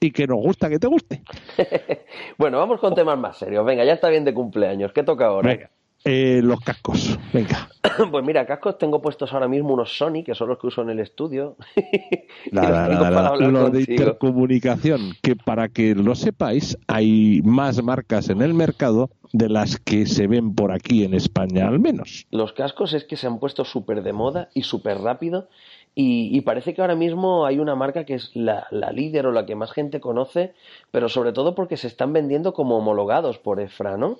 y 0.00 0.10
que 0.10 0.26
nos 0.26 0.38
gusta 0.38 0.68
que 0.68 0.78
te 0.78 0.86
guste. 0.86 1.22
bueno, 2.38 2.58
vamos 2.58 2.80
con 2.80 2.94
temas 2.94 3.18
más 3.18 3.38
serios. 3.38 3.64
Venga, 3.64 3.84
ya 3.84 3.92
está 3.92 4.08
bien 4.08 4.24
de 4.24 4.34
cumpleaños. 4.34 4.92
¿Qué 4.92 5.02
toca 5.02 5.26
ahora? 5.26 5.50
Venga. 5.50 5.70
Eh, 6.04 6.40
los 6.42 6.60
cascos, 6.60 7.18
venga. 7.32 7.68
Pues 8.10 8.24
mira, 8.24 8.44
cascos 8.44 8.76
tengo 8.76 9.00
puestos 9.00 9.32
ahora 9.32 9.46
mismo 9.46 9.72
unos 9.72 9.96
Sony, 9.96 10.24
que 10.24 10.34
son 10.34 10.48
los 10.48 10.58
que 10.58 10.66
uso 10.66 10.82
en 10.82 10.90
el 10.90 11.00
estudio. 11.00 11.56
Nada, 12.50 13.36
Lo 13.36 13.70
de 13.70 13.80
intercomunicación, 13.82 15.12
que 15.22 15.36
para 15.36 15.68
que 15.68 15.94
lo 15.94 16.14
sepáis, 16.16 16.76
hay 16.88 17.40
más 17.44 17.82
marcas 17.84 18.30
en 18.30 18.42
el 18.42 18.52
mercado 18.52 19.10
de 19.32 19.48
las 19.48 19.78
que 19.78 20.06
se 20.06 20.26
ven 20.26 20.54
por 20.54 20.72
aquí 20.72 21.04
en 21.04 21.14
España 21.14 21.68
al 21.68 21.78
menos. 21.78 22.26
Los 22.30 22.52
cascos 22.52 22.94
es 22.94 23.04
que 23.04 23.16
se 23.16 23.26
han 23.26 23.38
puesto 23.38 23.64
súper 23.64 24.02
de 24.02 24.12
moda 24.12 24.48
y 24.54 24.62
súper 24.62 24.98
rápido 24.98 25.48
y, 25.96 26.40
parece 26.40 26.74
que 26.74 26.80
ahora 26.80 26.96
mismo 26.96 27.46
hay 27.46 27.60
una 27.60 27.76
marca 27.76 28.04
que 28.04 28.14
es 28.14 28.34
la, 28.34 28.66
la, 28.72 28.90
líder 28.90 29.26
o 29.26 29.32
la 29.32 29.46
que 29.46 29.54
más 29.54 29.70
gente 29.70 30.00
conoce, 30.00 30.52
pero 30.90 31.08
sobre 31.08 31.32
todo 31.32 31.54
porque 31.54 31.76
se 31.76 31.86
están 31.86 32.12
vendiendo 32.12 32.52
como 32.52 32.76
homologados 32.76 33.38
por 33.38 33.60
EFRA, 33.60 33.96
¿no? 33.96 34.18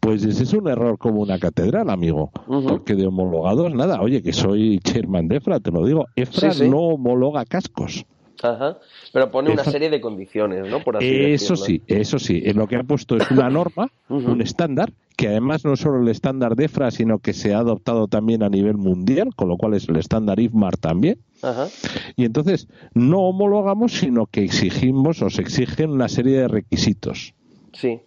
Pues 0.00 0.24
ese 0.24 0.42
es 0.42 0.52
un 0.52 0.68
error 0.68 0.98
como 0.98 1.20
una 1.20 1.38
catedral, 1.38 1.90
amigo. 1.90 2.30
Porque 2.46 2.94
de 2.94 3.06
homologados, 3.06 3.74
nada. 3.74 4.00
Oye, 4.00 4.22
que 4.22 4.32
soy 4.32 4.78
chairman 4.80 5.28
de 5.28 5.36
EFRA, 5.36 5.60
te 5.60 5.70
lo 5.70 5.86
digo. 5.86 6.06
EFRA 6.16 6.52
no 6.66 6.78
homologa 6.78 7.44
cascos. 7.44 8.04
Ajá. 8.42 8.78
Pero 9.12 9.30
pone 9.30 9.50
una 9.50 9.64
serie 9.64 9.88
de 9.88 10.00
condiciones, 10.00 10.68
¿no? 10.68 10.80
Por 10.80 10.96
así 10.96 11.06
eso 11.06 11.54
sí, 11.54 11.82
eso 11.86 12.18
sí. 12.18 12.42
En 12.44 12.56
lo 12.56 12.66
que 12.66 12.76
ha 12.76 12.82
puesto 12.82 13.16
es 13.16 13.30
una 13.30 13.48
norma, 13.48 13.88
un 14.08 14.40
estándar, 14.40 14.92
que 15.16 15.28
además 15.28 15.64
no 15.64 15.74
es 15.74 15.80
solo 15.80 16.02
el 16.02 16.08
estándar 16.08 16.56
de 16.56 16.64
EFRA, 16.64 16.90
sino 16.90 17.18
que 17.18 17.32
se 17.32 17.54
ha 17.54 17.58
adoptado 17.58 18.08
también 18.08 18.42
a 18.42 18.48
nivel 18.48 18.76
mundial, 18.76 19.34
con 19.36 19.48
lo 19.48 19.56
cual 19.56 19.74
es 19.74 19.88
el 19.88 19.96
estándar 19.96 20.40
IFMAR 20.40 20.76
también. 20.76 21.18
Ajá. 21.42 21.68
Y 22.16 22.24
entonces 22.24 22.68
no 22.94 23.20
homologamos, 23.20 23.92
sino 23.92 24.26
que 24.26 24.42
exigimos 24.42 25.22
o 25.22 25.30
se 25.30 25.42
exigen 25.42 25.90
una 25.90 26.08
serie 26.08 26.38
de 26.38 26.48
requisitos. 26.48 27.34
Sí. 27.72 28.00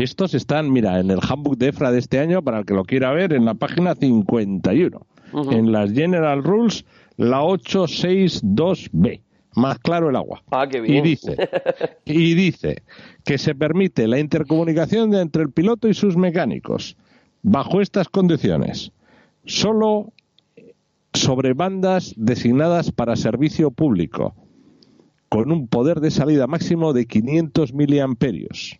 Estos 0.00 0.32
están, 0.32 0.72
mira, 0.72 0.98
en 0.98 1.10
el 1.10 1.18
handbook 1.20 1.58
de 1.58 1.68
EFRA 1.68 1.92
de 1.92 1.98
este 1.98 2.20
año, 2.20 2.42
para 2.42 2.60
el 2.60 2.64
que 2.64 2.72
lo 2.72 2.84
quiera 2.84 3.12
ver, 3.12 3.34
en 3.34 3.44
la 3.44 3.52
página 3.52 3.94
51. 3.94 5.06
En 5.50 5.72
las 5.72 5.92
General 5.92 6.42
Rules, 6.42 6.86
la 7.18 7.42
862B. 7.42 9.20
Más 9.56 9.78
claro 9.80 10.08
el 10.08 10.16
agua. 10.16 10.42
Ah, 10.52 10.66
qué 10.66 10.80
bien. 10.80 11.04
Y 11.04 11.10
dice, 11.10 11.36
y 12.06 12.32
dice 12.32 12.82
que 13.26 13.36
se 13.36 13.54
permite 13.54 14.08
la 14.08 14.18
intercomunicación 14.18 15.14
entre 15.14 15.42
el 15.42 15.50
piloto 15.50 15.86
y 15.86 15.92
sus 15.92 16.16
mecánicos 16.16 16.96
bajo 17.42 17.82
estas 17.82 18.08
condiciones. 18.08 18.92
Solo 19.44 20.14
sobre 21.12 21.52
bandas 21.52 22.14
designadas 22.16 22.90
para 22.90 23.16
servicio 23.16 23.70
público, 23.70 24.34
con 25.28 25.52
un 25.52 25.68
poder 25.68 26.00
de 26.00 26.10
salida 26.10 26.46
máximo 26.46 26.94
de 26.94 27.04
500 27.04 27.74
miliamperios 27.74 28.79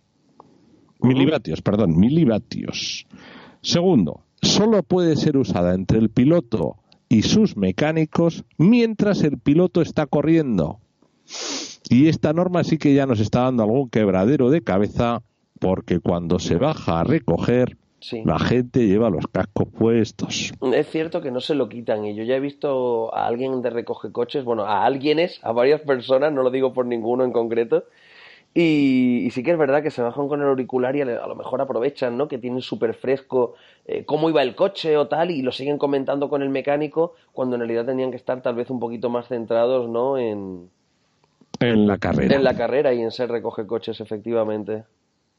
milivatios, 1.03 1.63
perdón, 1.63 1.99
milivatios. 1.99 3.07
Segundo, 3.63 4.23
solo 4.43 4.83
puede 4.83 5.17
ser 5.17 5.37
usada 5.37 5.75
entre 5.75 5.99
el 5.99 6.11
piloto 6.11 6.77
y 7.09 7.23
sus 7.23 7.57
mecánicos 7.57 8.45
mientras 8.57 9.23
el 9.23 9.39
piloto 9.39 9.83
está 9.83 10.07
corriendo. 10.07 10.81
Y 11.89 12.09
esta 12.09 12.33
norma 12.33 12.65
sí 12.65 12.79
que 12.79 12.95
ya 12.95 13.07
nos 13.07 13.21
está 13.21 13.43
dando 13.43 13.65
algún 13.65 13.91
quebradero 13.91 14.51
de 14.51 14.63
cabeza 14.63 15.23
porque 15.59 16.01
cuando 16.01 16.39
se 16.39 16.57
baja 16.57 17.01
a 17.01 17.05
recoger, 17.05 17.77
la 18.25 18.39
gente 18.39 18.87
lleva 18.87 19.11
los 19.11 19.27
cascos 19.27 19.69
puestos. 19.69 20.53
Es 20.73 20.87
cierto 20.89 21.21
que 21.21 21.31
no 21.31 21.41
se 21.41 21.55
lo 21.55 21.69
quitan 21.69 22.07
y 22.07 22.15
yo 22.15 22.25
ya 22.25 22.37
he 22.37 22.41
visto 22.41 23.15
a 23.15 23.27
alguien 23.27 23.61
de 23.61 23.71
recoge 23.71 24.11
coches, 24.11 24.45
bueno, 24.45 24.65
a 24.65 24.85
alguienes, 24.85 25.39
a 25.43 25.53
varias 25.53 25.83
personas, 25.83 26.33
no 26.33 26.43
lo 26.43 26.51
digo 26.51 26.73
por 26.73 26.87
ninguno 26.87 27.25
en 27.25 27.33
concreto, 27.33 27.85
y, 28.53 29.29
sí 29.31 29.45
que 29.45 29.53
es 29.53 29.59
verdad 29.59 29.83
que 29.83 29.93
se 29.93 30.03
bajan 30.03 30.27
con 30.27 30.41
el 30.41 30.49
auricular 30.49 30.97
y 30.97 31.03
a 31.03 31.27
lo 31.27 31.37
mejor 31.37 31.61
aprovechan, 31.61 32.17
¿no? 32.17 32.27
Que 32.27 32.39
tienen 32.39 32.63
súper 32.63 32.95
fresco 32.95 33.55
eh, 33.87 34.05
cómo 34.05 34.29
iba 34.29 34.43
el 34.43 34.57
coche 34.57 34.97
o 34.97 35.07
tal 35.07 35.31
y 35.31 35.43
lo 35.43 35.53
siguen 35.53 35.79
comentando 35.79 36.29
con 36.29 36.43
el 36.43 36.49
mecánico 36.49 37.15
cuando 37.33 37.55
en 37.55 37.61
realidad 37.61 37.87
tenían 37.87 38.11
que 38.11 38.17
estar 38.17 38.43
tal 38.43 38.57
vez 38.57 38.69
un 38.71 38.81
poquito 38.81 39.09
más 39.09 39.29
centrados, 39.29 39.89
¿no? 39.89 40.19
En, 40.19 40.69
en 41.61 41.87
la 41.87 41.99
carrera. 41.99 42.35
En 42.35 42.43
la 42.43 42.57
carrera 42.57 42.93
y 42.93 43.01
en 43.03 43.13
ser 43.13 43.31
recoge 43.31 43.67
coches, 43.67 44.01
efectivamente. 44.01 44.83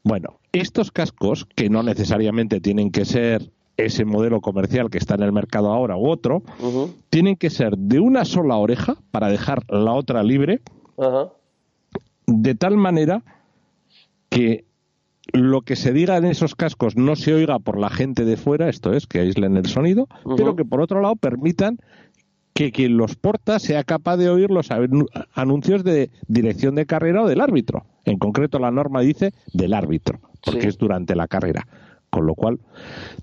Bueno, 0.04 0.38
estos 0.52 0.90
cascos, 0.90 1.44
que 1.44 1.68
no 1.68 1.82
necesariamente 1.82 2.60
tienen 2.60 2.90
que 2.90 3.04
ser 3.04 3.50
ese 3.76 4.06
modelo 4.06 4.40
comercial 4.40 4.88
que 4.88 4.98
está 4.98 5.14
en 5.16 5.22
el 5.22 5.32
mercado 5.32 5.70
ahora 5.70 5.96
u 5.96 6.08
otro, 6.08 6.42
tienen 7.10 7.36
que 7.36 7.50
ser 7.50 7.76
de 7.76 8.00
una 8.00 8.24
sola 8.24 8.56
oreja 8.56 8.96
para 9.10 9.28
dejar 9.28 9.64
la 9.68 9.92
otra 9.92 10.22
libre. 10.22 10.60
Ajá 10.96 11.30
de 12.26 12.54
tal 12.54 12.76
manera 12.76 13.22
que 14.28 14.64
lo 15.32 15.62
que 15.62 15.76
se 15.76 15.92
diga 15.92 16.16
en 16.16 16.24
esos 16.24 16.54
cascos 16.54 16.96
no 16.96 17.16
se 17.16 17.32
oiga 17.32 17.58
por 17.58 17.78
la 17.78 17.90
gente 17.90 18.24
de 18.24 18.36
fuera, 18.36 18.68
esto 18.68 18.92
es, 18.92 19.06
que 19.06 19.20
aíslen 19.20 19.56
el 19.56 19.66
sonido, 19.66 20.08
pero 20.36 20.56
que 20.56 20.64
por 20.64 20.80
otro 20.80 21.00
lado 21.00 21.16
permitan 21.16 21.78
que 22.54 22.70
quien 22.70 22.96
los 22.96 23.16
porta 23.16 23.58
sea 23.58 23.84
capaz 23.84 24.16
de 24.18 24.28
oír 24.28 24.50
los 24.50 24.68
anuncios 25.32 25.84
de 25.84 26.10
dirección 26.28 26.74
de 26.74 26.86
carrera 26.86 27.22
o 27.22 27.28
del 27.28 27.40
árbitro. 27.40 27.86
En 28.04 28.18
concreto, 28.18 28.58
la 28.58 28.70
norma 28.70 29.00
dice 29.00 29.32
del 29.52 29.72
árbitro, 29.72 30.20
porque 30.44 30.68
es 30.68 30.76
durante 30.76 31.14
la 31.14 31.28
carrera. 31.28 31.66
Con 32.10 32.26
lo 32.26 32.34
cual, 32.34 32.60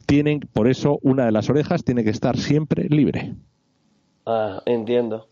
tienen, 0.08 0.40
por 0.52 0.68
eso, 0.68 0.98
una 1.04 1.26
de 1.26 1.32
las 1.32 1.50
orejas 1.50 1.84
tiene 1.84 2.04
que 2.04 2.10
estar 2.10 2.38
siempre 2.38 2.88
libre. 2.90 3.36
Ah, 4.26 4.64
entiendo. 4.66 5.28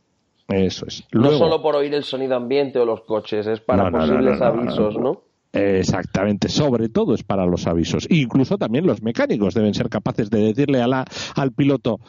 Eso 0.47 0.85
es. 0.87 1.03
no 1.11 1.31
solo 1.31 1.61
por 1.61 1.75
oír 1.75 1.93
el 1.93 2.03
sonido 2.03 2.35
ambiente 2.35 2.79
o 2.79 2.85
los 2.85 3.01
coches, 3.01 3.47
es 3.47 3.59
para 3.59 3.91
posibles 3.91 4.41
avisos, 4.41 4.97
¿no? 4.97 5.23
Exactamente, 5.53 6.49
sobre 6.49 6.89
todo 6.89 7.13
es 7.13 7.23
para 7.23 7.45
los 7.45 7.67
avisos. 7.67 8.05
incluso 8.09 8.57
también 8.57 8.85
los 8.85 9.01
mecánicos 9.01 9.53
deben 9.53 9.73
ser 9.73 9.89
capaces 9.89 10.29
de 10.29 10.39
decirle 10.39 10.81
a 10.81 10.87
la, 10.87 11.05
al 11.35 11.51
piloto 11.51 11.99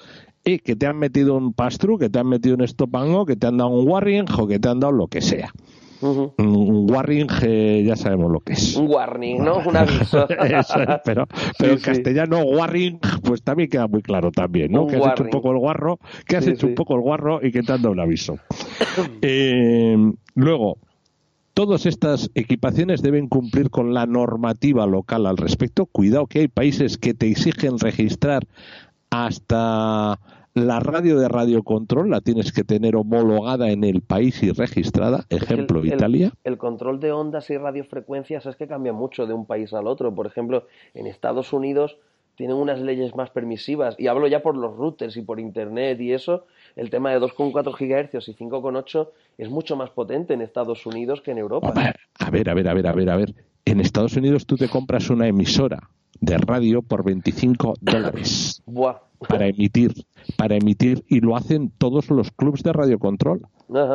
eh, 0.44 0.58
que 0.58 0.76
te 0.76 0.86
han 0.86 0.98
metido 0.98 1.36
un 1.36 1.52
pass-through, 1.52 1.98
que 1.98 2.10
te 2.10 2.18
han 2.18 2.28
metido 2.28 2.54
un 2.54 2.62
stop 2.62 2.96
and 2.96 3.12
go, 3.12 3.26
que 3.26 3.36
te 3.36 3.46
han 3.46 3.56
dado 3.56 3.70
un 3.70 3.88
warning 3.88 4.24
o 4.38 4.46
que 4.46 4.58
te 4.58 4.68
han 4.68 4.80
dado 4.80 4.92
lo 4.92 5.08
que 5.08 5.20
sea. 5.20 5.52
Un 6.00 6.90
warning 6.90 7.26
eh, 7.42 7.82
ya 7.86 7.96
sabemos 7.96 8.30
lo 8.30 8.40
que 8.40 8.52
es. 8.54 8.76
Un 8.76 8.88
warning, 8.88 9.42
¿no? 9.42 9.58
Un 9.66 9.76
aviso. 9.76 10.26
pero 11.04 11.26
pero 11.58 11.72
en 11.72 11.80
castellano 11.80 12.42
warning 12.42 12.98
pues 13.22 13.42
también 13.42 13.68
queda 13.68 13.86
muy 13.86 14.02
claro 14.02 14.30
también, 14.30 14.72
¿no? 14.72 14.86
que 14.86 14.96
has 14.96 15.12
hecho 15.12 15.24
un 15.24 15.30
poco 15.30 15.50
el 15.50 15.58
guarro, 15.58 15.98
que 16.26 16.36
has 16.36 16.46
hecho 16.46 16.66
un 16.66 16.74
poco 16.74 16.94
el 16.94 17.00
guarro 17.00 17.40
y 17.42 17.50
que 17.50 17.62
te 17.62 17.72
han 17.72 17.82
dado 17.82 17.92
un 17.92 18.00
aviso. 18.00 18.38
Eh, 19.20 19.96
luego, 20.34 20.78
todas 21.54 21.86
estas 21.86 22.30
equipaciones 22.34 23.02
deben 23.02 23.28
cumplir 23.28 23.70
con 23.70 23.94
la 23.94 24.06
normativa 24.06 24.86
local 24.86 25.26
al 25.26 25.36
respecto. 25.36 25.86
Cuidado 25.86 26.26
que 26.26 26.40
hay 26.40 26.48
países 26.48 26.98
que 26.98 27.14
te 27.14 27.28
exigen 27.28 27.78
registrar 27.78 28.46
hasta 29.10 30.20
la 30.66 30.80
radio 30.80 31.18
de 31.18 31.28
radiocontrol 31.28 32.10
la 32.10 32.20
tienes 32.20 32.52
que 32.52 32.64
tener 32.64 32.96
homologada 32.96 33.70
en 33.70 33.84
el 33.84 34.02
país 34.02 34.42
y 34.42 34.50
registrada. 34.50 35.26
Ejemplo, 35.30 35.84
Italia. 35.84 36.32
El, 36.44 36.58
control 36.58 37.00
de 37.00 37.12
ondas 37.12 37.50
y 37.50 37.56
radiofrecuencias 37.56 38.46
es 38.46 38.56
que 38.56 38.66
cambia 38.66 38.92
mucho 38.92 39.26
de 39.26 39.34
un 39.34 39.46
país 39.46 39.72
al 39.72 39.86
otro. 39.86 40.14
Por 40.14 40.26
ejemplo, 40.26 40.66
en 40.94 41.06
Estados 41.06 41.52
Unidos 41.52 41.98
tienen 42.34 42.56
unas 42.56 42.80
leyes 42.80 43.14
más 43.14 43.30
permisivas. 43.30 43.96
Y 43.98 44.06
hablo 44.06 44.26
ya 44.28 44.42
por 44.42 44.56
los 44.56 44.76
routers 44.76 45.16
y 45.16 45.22
por 45.22 45.40
Internet 45.40 46.00
y 46.00 46.12
eso. 46.12 46.46
El 46.76 46.90
tema 46.90 47.10
de 47.10 47.20
2,4 47.20 47.72
GHz 47.72 48.28
y 48.28 48.34
5,8 48.34 49.08
es 49.38 49.50
mucho 49.50 49.76
más 49.76 49.90
potente 49.90 50.34
en 50.34 50.42
Estados 50.42 50.86
Unidos 50.86 51.20
que 51.20 51.32
en 51.32 51.38
Europa. 51.38 51.68
A 51.68 52.30
ver, 52.30 52.48
a 52.48 52.54
ver, 52.54 52.68
a 52.68 52.74
ver, 52.74 52.86
a 52.86 52.92
ver, 52.92 53.10
a 53.10 53.16
ver. 53.16 53.34
En 53.64 53.80
Estados 53.80 54.16
Unidos 54.16 54.46
tú 54.46 54.56
te 54.56 54.68
compras 54.68 55.10
una 55.10 55.26
emisora 55.26 55.90
de 56.20 56.38
radio 56.38 56.82
por 56.82 57.04
25 57.04 57.74
dólares. 57.80 58.62
Para 59.28 59.48
emitir, 59.48 59.92
para 60.36 60.56
emitir, 60.56 61.04
y 61.08 61.20
lo 61.20 61.36
hacen 61.36 61.72
todos 61.76 62.08
los 62.10 62.30
clubs 62.30 62.62
de 62.62 62.72
radiocontrol. 62.72 63.42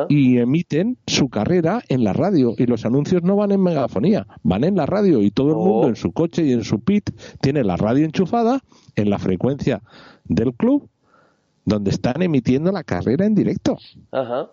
Y 0.08 0.38
emiten 0.38 0.98
su 1.06 1.28
carrera 1.28 1.82
en 1.88 2.04
la 2.04 2.12
radio. 2.12 2.54
Y 2.58 2.66
los 2.66 2.84
anuncios 2.84 3.22
no 3.22 3.34
van 3.34 3.50
en 3.50 3.62
megafonía, 3.62 4.26
van 4.42 4.64
en 4.64 4.76
la 4.76 4.86
radio. 4.86 5.22
Y 5.22 5.30
todo 5.30 5.48
el 5.48 5.56
mundo 5.56 5.86
oh. 5.86 5.88
en 5.88 5.96
su 5.96 6.12
coche 6.12 6.44
y 6.44 6.52
en 6.52 6.62
su 6.62 6.80
pit 6.80 7.10
tiene 7.40 7.64
la 7.64 7.76
radio 7.76 8.04
enchufada 8.04 8.60
en 8.94 9.10
la 9.10 9.18
frecuencia 9.18 9.82
del 10.24 10.54
club, 10.54 10.88
donde 11.64 11.90
están 11.90 12.22
emitiendo 12.22 12.70
la 12.70 12.84
carrera 12.84 13.24
en 13.26 13.34
directo. 13.34 13.78
Ajá. 14.12 14.50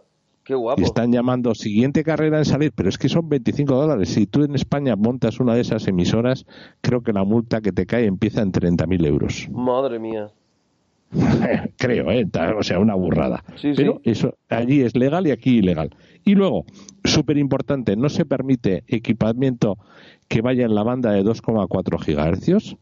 Qué 0.51 0.55
guapo. 0.55 0.81
Y 0.81 0.83
están 0.83 1.13
llamando 1.13 1.55
siguiente 1.55 2.03
carrera 2.03 2.37
en 2.37 2.43
salir, 2.43 2.73
pero 2.75 2.89
es 2.89 2.97
que 2.97 3.07
son 3.07 3.29
25 3.29 3.73
dólares. 3.73 4.09
Si 4.09 4.27
tú 4.27 4.43
en 4.43 4.53
España 4.53 4.97
montas 4.97 5.39
una 5.39 5.55
de 5.55 5.61
esas 5.61 5.87
emisoras, 5.87 6.45
creo 6.81 7.03
que 7.03 7.13
la 7.13 7.23
multa 7.23 7.61
que 7.61 7.71
te 7.71 7.85
cae 7.85 8.05
empieza 8.05 8.41
en 8.41 8.51
30.000 8.51 9.07
euros. 9.07 9.47
Madre 9.49 9.97
mía. 9.97 10.29
creo, 11.77 12.11
¿eh? 12.11 12.27
o 12.57 12.63
sea, 12.63 12.79
una 12.79 12.95
burrada. 12.95 13.45
pero 13.61 14.01
eso 14.03 14.35
allí 14.49 14.81
es 14.81 14.93
legal 14.93 15.25
y 15.25 15.31
aquí 15.31 15.59
ilegal. 15.59 15.95
Y 16.25 16.35
luego, 16.35 16.65
súper 17.05 17.37
importante, 17.37 17.95
no 17.95 18.09
se 18.09 18.25
permite 18.25 18.83
equipamiento 18.87 19.77
que 20.27 20.41
vaya 20.41 20.65
en 20.65 20.75
la 20.75 20.83
banda 20.83 21.13
de 21.13 21.23
2,4 21.23 21.97
gigahercios, 21.97 22.75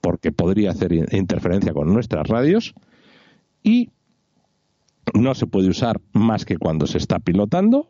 porque 0.00 0.32
podría 0.32 0.72
hacer 0.72 0.92
interferencia 1.12 1.72
con 1.72 1.94
nuestras 1.94 2.26
radios. 2.26 2.74
Y 3.62 3.90
no 5.14 5.34
se 5.34 5.46
puede 5.46 5.68
usar 5.68 6.00
más 6.12 6.44
que 6.44 6.56
cuando 6.58 6.86
se 6.86 6.98
está 6.98 7.18
pilotando, 7.18 7.88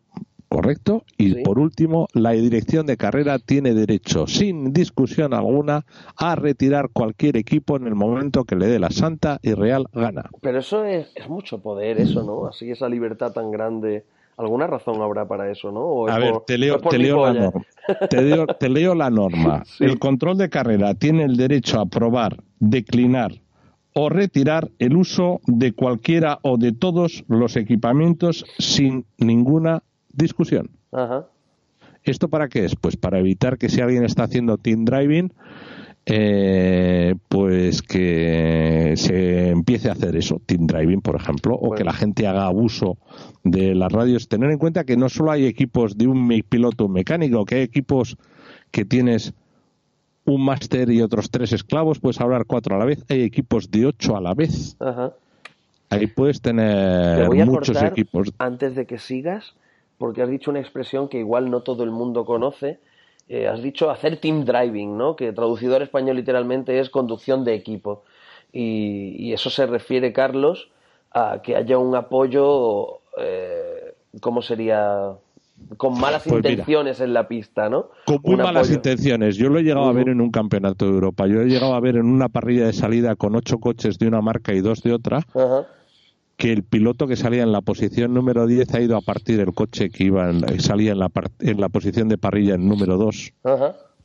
correcto. 0.49 1.05
Y 1.17 1.43
por 1.43 1.59
último, 1.59 2.09
la 2.13 2.31
dirección 2.33 2.87
de 2.87 2.97
carrera 2.97 3.39
tiene 3.39 3.75
derecho, 3.75 4.27
sin 4.27 4.73
discusión 4.73 5.35
alguna, 5.35 5.85
a 6.17 6.35
retirar 6.35 6.91
cualquier 6.93 7.37
equipo 7.37 7.77
en 7.77 7.87
el 7.87 7.95
momento 7.95 8.45
que 8.45 8.57
le 8.57 8.67
dé 8.67 8.79
la 8.79 8.91
santa 8.91 9.39
y 9.43 9.55
real 9.55 9.87
gana. 9.93 10.31
Pero 10.41 10.59
eso 10.59 10.85
es, 10.85 11.09
mucho 11.29 11.61
poder, 11.61 12.01
eso, 12.01 12.23
¿no? 12.23 12.47
Así 12.47 12.71
esa 12.71 12.89
libertad 12.89 13.33
tan 13.33 13.51
grande. 13.51 14.05
¿Alguna 14.37 14.69
razón 14.69 15.03
habrá 15.03 15.27
para 15.27 15.51
eso, 15.51 15.73
no? 15.73 16.07
a 16.07 16.17
ver, 16.19 16.33
te 16.47 16.57
leo, 16.59 16.79
la 16.79 17.33
norma. 17.33 17.65
Te 18.09 18.69
leo, 18.69 18.95
la 18.95 19.11
norma. 19.11 19.65
El 19.81 19.99
control 19.99 20.39
de 20.39 20.49
carrera 20.49 20.95
tiene 20.95 21.25
el 21.25 21.37
derecho 21.37 21.81
a 21.81 21.83
aprobar, 21.83 22.37
declinar 22.61 23.33
o 24.01 24.09
retirar 24.09 24.71
el 24.79 24.97
uso 24.97 25.41
de 25.49 25.73
cualquiera 25.73 26.39
o 26.43 26.57
de 26.57 26.71
todos 26.71 27.25
los 27.27 27.57
equipamientos 27.57 28.45
sin 28.57 29.07
ninguna 29.19 29.83
discusión. 30.13 30.71
¿Esto 32.05 32.29
para 32.29 32.49
qué 32.49 32.65
es? 32.65 32.77
Pues 32.77 32.97
para 32.97 33.19
evitar 33.19 33.59
que 33.59 33.69
si 33.69 33.81
alguien 33.81 34.05
está 34.05 34.23
haciendo 34.23 34.57
team 34.57 34.85
driving, 34.85 35.33
eh, 36.07 37.17
pues 37.29 37.83
que 37.83 38.93
se 38.95 39.49
empiece 39.49 39.89
a 39.89 39.95
hacer 39.95 40.15
eso, 40.15 40.41
team 40.47 40.69
driving, 40.69 41.01
por 41.01 41.17
ejemplo, 41.17 41.57
o 41.57 41.75
que 41.75 41.83
la 41.83 41.93
gente 41.93 42.29
haga 42.29 42.47
abuso 42.47 42.99
de 43.43 43.75
las 43.75 43.91
radios. 43.91 44.29
Tener 44.29 44.53
en 44.53 44.59
cuenta 44.59 44.85
que 44.85 44.97
no 44.97 45.09
solo 45.09 45.33
hay 45.33 45.45
equipos 45.45 45.99
de 45.99 46.07
un 46.07 46.29
piloto 46.49 46.87
mecánico, 46.89 47.45
que 47.45 47.57
hay 47.57 47.63
equipos 47.63 48.17
que 48.71 48.85
tienes 48.85 49.35
un 50.33 50.45
máster 50.45 50.91
y 50.91 51.03
otros 51.03 51.31
tres 51.31 51.53
esclavos, 51.53 51.99
puedes 51.99 52.21
hablar 52.21 52.45
cuatro 52.47 52.77
a 52.77 52.79
la 52.79 52.85
vez. 52.85 53.05
Hay 53.09 53.23
equipos 53.23 53.71
de 53.71 53.87
ocho 53.87 54.17
a 54.17 54.21
la 54.21 54.35
vez. 54.35 54.77
Ahí 55.91 56.07
puedes 56.07 56.41
tener 56.41 57.29
muchos 57.31 57.83
equipos. 57.83 58.33
Antes 58.39 58.75
de 58.75 58.87
que 58.87 58.99
sigas, 58.99 59.55
porque 59.97 60.23
has 60.23 60.29
dicho 60.29 60.51
una 60.51 60.61
expresión 60.61 61.09
que 61.09 61.19
igual 61.19 61.51
no 61.51 61.63
todo 61.63 61.85
el 61.85 61.91
mundo 61.91 62.25
conoce. 62.25 62.79
Eh, 63.29 63.47
has 63.47 63.63
dicho 63.63 63.91
hacer 63.91 64.19
team 64.19 64.45
driving, 64.45 64.97
¿no? 64.97 65.17
Que 65.17 65.33
traducido 65.33 65.77
al 65.77 65.83
español 65.83 66.17
literalmente 66.17 66.79
es 66.79 66.89
conducción 66.89 67.45
de 67.45 67.55
equipo. 67.55 68.05
Y, 68.53 69.33
eso 69.33 69.51
se 69.51 69.67
refiere, 69.67 70.13
Carlos, 70.15 70.71
a 71.13 71.43
que 71.43 71.55
haya 71.55 71.77
un 71.77 71.95
apoyo, 71.95 73.01
eh, 73.19 73.95
¿cómo 74.21 74.41
sería? 74.41 75.13
Con 75.77 75.99
malas 76.01 76.23
pues 76.25 76.37
intenciones 76.37 77.01
en 77.01 77.13
la 77.13 77.29
pista, 77.29 77.69
¿no? 77.69 77.91
Con 78.07 78.21
muy 78.23 78.37
malas 78.37 78.71
intenciones. 78.71 79.37
Yo 79.37 79.49
lo 79.49 79.59
he 79.59 79.63
llegado 79.63 79.87
a 79.87 79.93
ver 79.93 80.09
en 80.09 80.21
un 80.21 80.31
campeonato 80.31 80.87
de 80.87 80.93
Europa. 80.93 81.27
Yo 81.27 81.41
he 81.41 81.47
llegado 81.47 81.75
a 81.75 81.81
ver 81.81 81.97
en 81.97 82.07
una 82.07 82.29
parrilla 82.29 82.67
de 82.67 82.73
salida 82.73 83.17
con 83.17 83.37
ocho 83.37 83.59
coches 83.59 83.99
de 83.99 84.09
una 84.09 84.21
marca 84.21 84.53
y 84.55 84.61
dos 84.61 84.83
de 84.83 84.93
otra. 84.93 85.23
Que 86.37 86.53
el 86.53 86.63
piloto 86.63 87.07
que 87.07 87.17
salía 87.17 87.43
en 87.43 87.53
la 87.53 87.61
posición 87.61 88.15
número 88.15 88.47
10 88.47 88.75
ha 88.75 88.81
ido 88.81 88.97
a 88.97 89.01
partir 89.01 89.41
el 89.41 89.53
coche 89.55 89.91
que 89.91 90.05
iba 90.05 90.31
salía 90.59 90.93
en 90.93 91.01
la, 91.01 91.11
en 91.41 91.61
la 91.61 91.69
posición 91.69 92.09
de 92.09 92.17
parrilla 92.17 92.55
en 92.55 92.69
número 92.69 92.97
2 92.97 93.33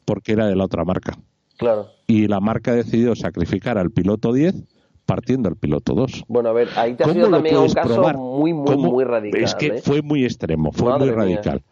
porque 0.05 0.33
era 0.33 0.47
de 0.47 0.55
la 0.55 0.65
otra 0.65 0.83
marca. 0.83 1.17
Claro. 1.57 1.87
Y 2.07 2.27
la 2.27 2.39
marca 2.39 2.71
ha 2.71 2.75
decidido 2.75 3.15
sacrificar 3.15 3.77
al 3.77 3.91
piloto 3.91 4.33
10 4.33 4.55
partiendo 5.05 5.49
al 5.49 5.55
piloto 5.55 5.93
2. 5.93 6.25
Bueno, 6.27 6.49
a 6.49 6.53
ver, 6.53 6.69
ahí 6.75 6.95
te 6.95 7.03
ha 7.03 7.13
sido 7.13 7.29
también 7.29 7.57
un 7.57 7.73
caso 7.73 8.01
muy, 8.13 8.53
muy, 8.53 8.77
muy 8.77 9.03
radical. 9.03 9.43
Es 9.43 9.55
que 9.55 9.67
¿eh? 9.67 9.81
fue 9.81 10.01
muy 10.01 10.23
extremo, 10.23 10.71
fue 10.71 10.97
muy 10.97 11.09
radical. 11.09 11.63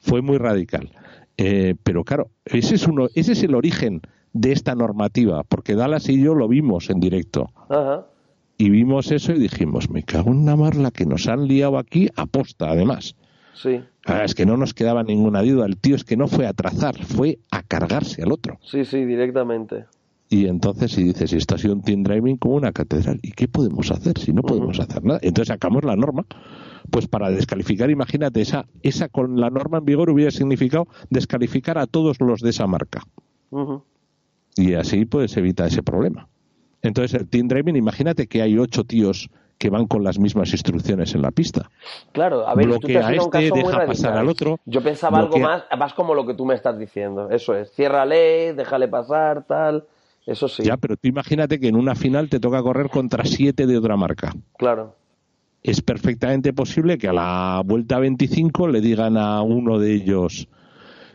Fue 0.00 0.22
muy 0.22 0.38
radical. 0.38 0.90
Eh, 1.36 1.74
pero 1.82 2.04
claro, 2.04 2.30
ese 2.44 2.74
es, 2.74 2.86
uno, 2.86 3.08
ese 3.14 3.32
es 3.32 3.42
el 3.42 3.54
origen 3.54 4.00
de 4.32 4.52
esta 4.52 4.74
normativa, 4.74 5.42
porque 5.44 5.74
Dallas 5.74 6.08
y 6.08 6.20
yo 6.20 6.34
lo 6.34 6.48
vimos 6.48 6.90
en 6.90 7.00
directo. 7.00 7.50
Y 8.56 8.70
vimos 8.70 9.12
eso 9.12 9.32
y 9.32 9.38
dijimos, 9.38 9.88
me 9.90 10.02
cago 10.02 10.30
en 10.30 10.38
una 10.38 10.56
marla 10.56 10.90
que 10.90 11.06
nos 11.06 11.28
han 11.28 11.46
liado 11.46 11.78
aquí 11.78 12.08
aposta, 12.16 12.70
además. 12.70 13.14
Sí. 13.54 13.80
Ah, 14.04 14.24
es 14.24 14.34
que 14.34 14.46
no 14.46 14.56
nos 14.56 14.74
quedaba 14.74 15.02
ninguna 15.02 15.42
duda. 15.42 15.66
El 15.66 15.76
tío 15.76 15.94
es 15.96 16.04
que 16.04 16.16
no 16.16 16.28
fue 16.28 16.46
a 16.46 16.52
trazar, 16.52 16.96
fue 17.04 17.38
a 17.50 17.62
cargarse 17.62 18.22
al 18.22 18.32
otro. 18.32 18.58
Sí, 18.62 18.84
sí, 18.84 19.04
directamente. 19.04 19.86
Y 20.30 20.46
entonces 20.46 20.92
si 20.92 21.04
dices, 21.04 21.32
esto 21.32 21.54
ha 21.54 21.58
sido 21.58 21.74
un 21.74 21.82
team 21.82 22.02
driving 22.02 22.36
como 22.36 22.56
una 22.56 22.72
catedral, 22.72 23.18
¿y 23.22 23.32
qué 23.32 23.48
podemos 23.48 23.90
hacer 23.90 24.18
si 24.18 24.32
no 24.32 24.42
podemos 24.42 24.78
hacer 24.78 25.02
nada? 25.02 25.18
Entonces 25.22 25.48
sacamos 25.48 25.84
la 25.84 25.96
norma. 25.96 26.26
Pues 26.90 27.06
para 27.06 27.30
descalificar, 27.30 27.90
imagínate, 27.90 28.40
esa, 28.40 28.66
esa 28.82 29.08
con 29.08 29.40
la 29.40 29.50
norma 29.50 29.78
en 29.78 29.84
vigor 29.84 30.10
hubiera 30.10 30.30
significado 30.30 30.88
descalificar 31.10 31.78
a 31.78 31.86
todos 31.86 32.20
los 32.20 32.40
de 32.40 32.50
esa 32.50 32.66
marca. 32.66 33.02
Y 34.56 34.74
así 34.74 35.04
pues 35.04 35.36
evita 35.36 35.66
ese 35.66 35.82
problema. 35.82 36.28
Entonces 36.82 37.20
el 37.20 37.28
team 37.28 37.48
driving, 37.48 37.76
imagínate 37.76 38.26
que 38.26 38.42
hay 38.42 38.58
ocho 38.58 38.84
tíos 38.84 39.30
que 39.58 39.70
van 39.70 39.86
con 39.86 40.04
las 40.04 40.18
mismas 40.18 40.52
instrucciones 40.52 41.14
en 41.14 41.22
la 41.22 41.32
pista. 41.32 41.70
Claro, 42.12 42.46
a 42.46 42.54
ver, 42.54 42.66
bloquea 42.66 43.08
a 43.08 43.12
este, 43.12 43.50
deja 43.50 43.86
pasar 43.86 44.16
al 44.16 44.28
otro. 44.28 44.58
Yo 44.64 44.82
pensaba 44.82 45.18
algo 45.18 45.38
más, 45.38 45.64
más 45.76 45.94
como 45.94 46.14
lo 46.14 46.24
que 46.26 46.34
tú 46.34 46.46
me 46.46 46.54
estás 46.54 46.78
diciendo. 46.78 47.28
Eso 47.30 47.54
es, 47.54 47.72
ciérrale, 47.72 48.54
déjale 48.54 48.88
pasar, 48.88 49.44
tal. 49.44 49.84
Eso 50.28 50.46
sí. 50.46 50.62
Ya, 50.62 50.76
pero 50.76 50.98
tú 50.98 51.08
imagínate 51.08 51.58
que 51.58 51.68
en 51.68 51.76
una 51.76 51.94
final 51.94 52.28
te 52.28 52.38
toca 52.38 52.62
correr 52.62 52.90
contra 52.90 53.24
siete 53.24 53.66
de 53.66 53.78
otra 53.78 53.96
marca. 53.96 54.34
Claro. 54.58 54.94
Es 55.62 55.80
perfectamente 55.80 56.52
posible 56.52 56.98
que 56.98 57.08
a 57.08 57.14
la 57.14 57.62
vuelta 57.64 57.98
25 57.98 58.68
le 58.68 58.82
digan 58.82 59.16
a 59.16 59.40
uno 59.40 59.78
de 59.78 59.94
ellos, 59.94 60.46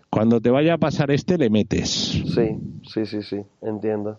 cuando 0.09 0.41
te 0.41 0.49
vaya 0.49 0.74
a 0.74 0.78
pasar 0.80 1.11
este, 1.11 1.38
le 1.38 1.51
metes. 1.51 1.89
Sí, 1.89 2.57
sí, 2.91 3.05
sí, 3.05 3.22
sí, 3.22 3.38
entiendo. 3.61 4.18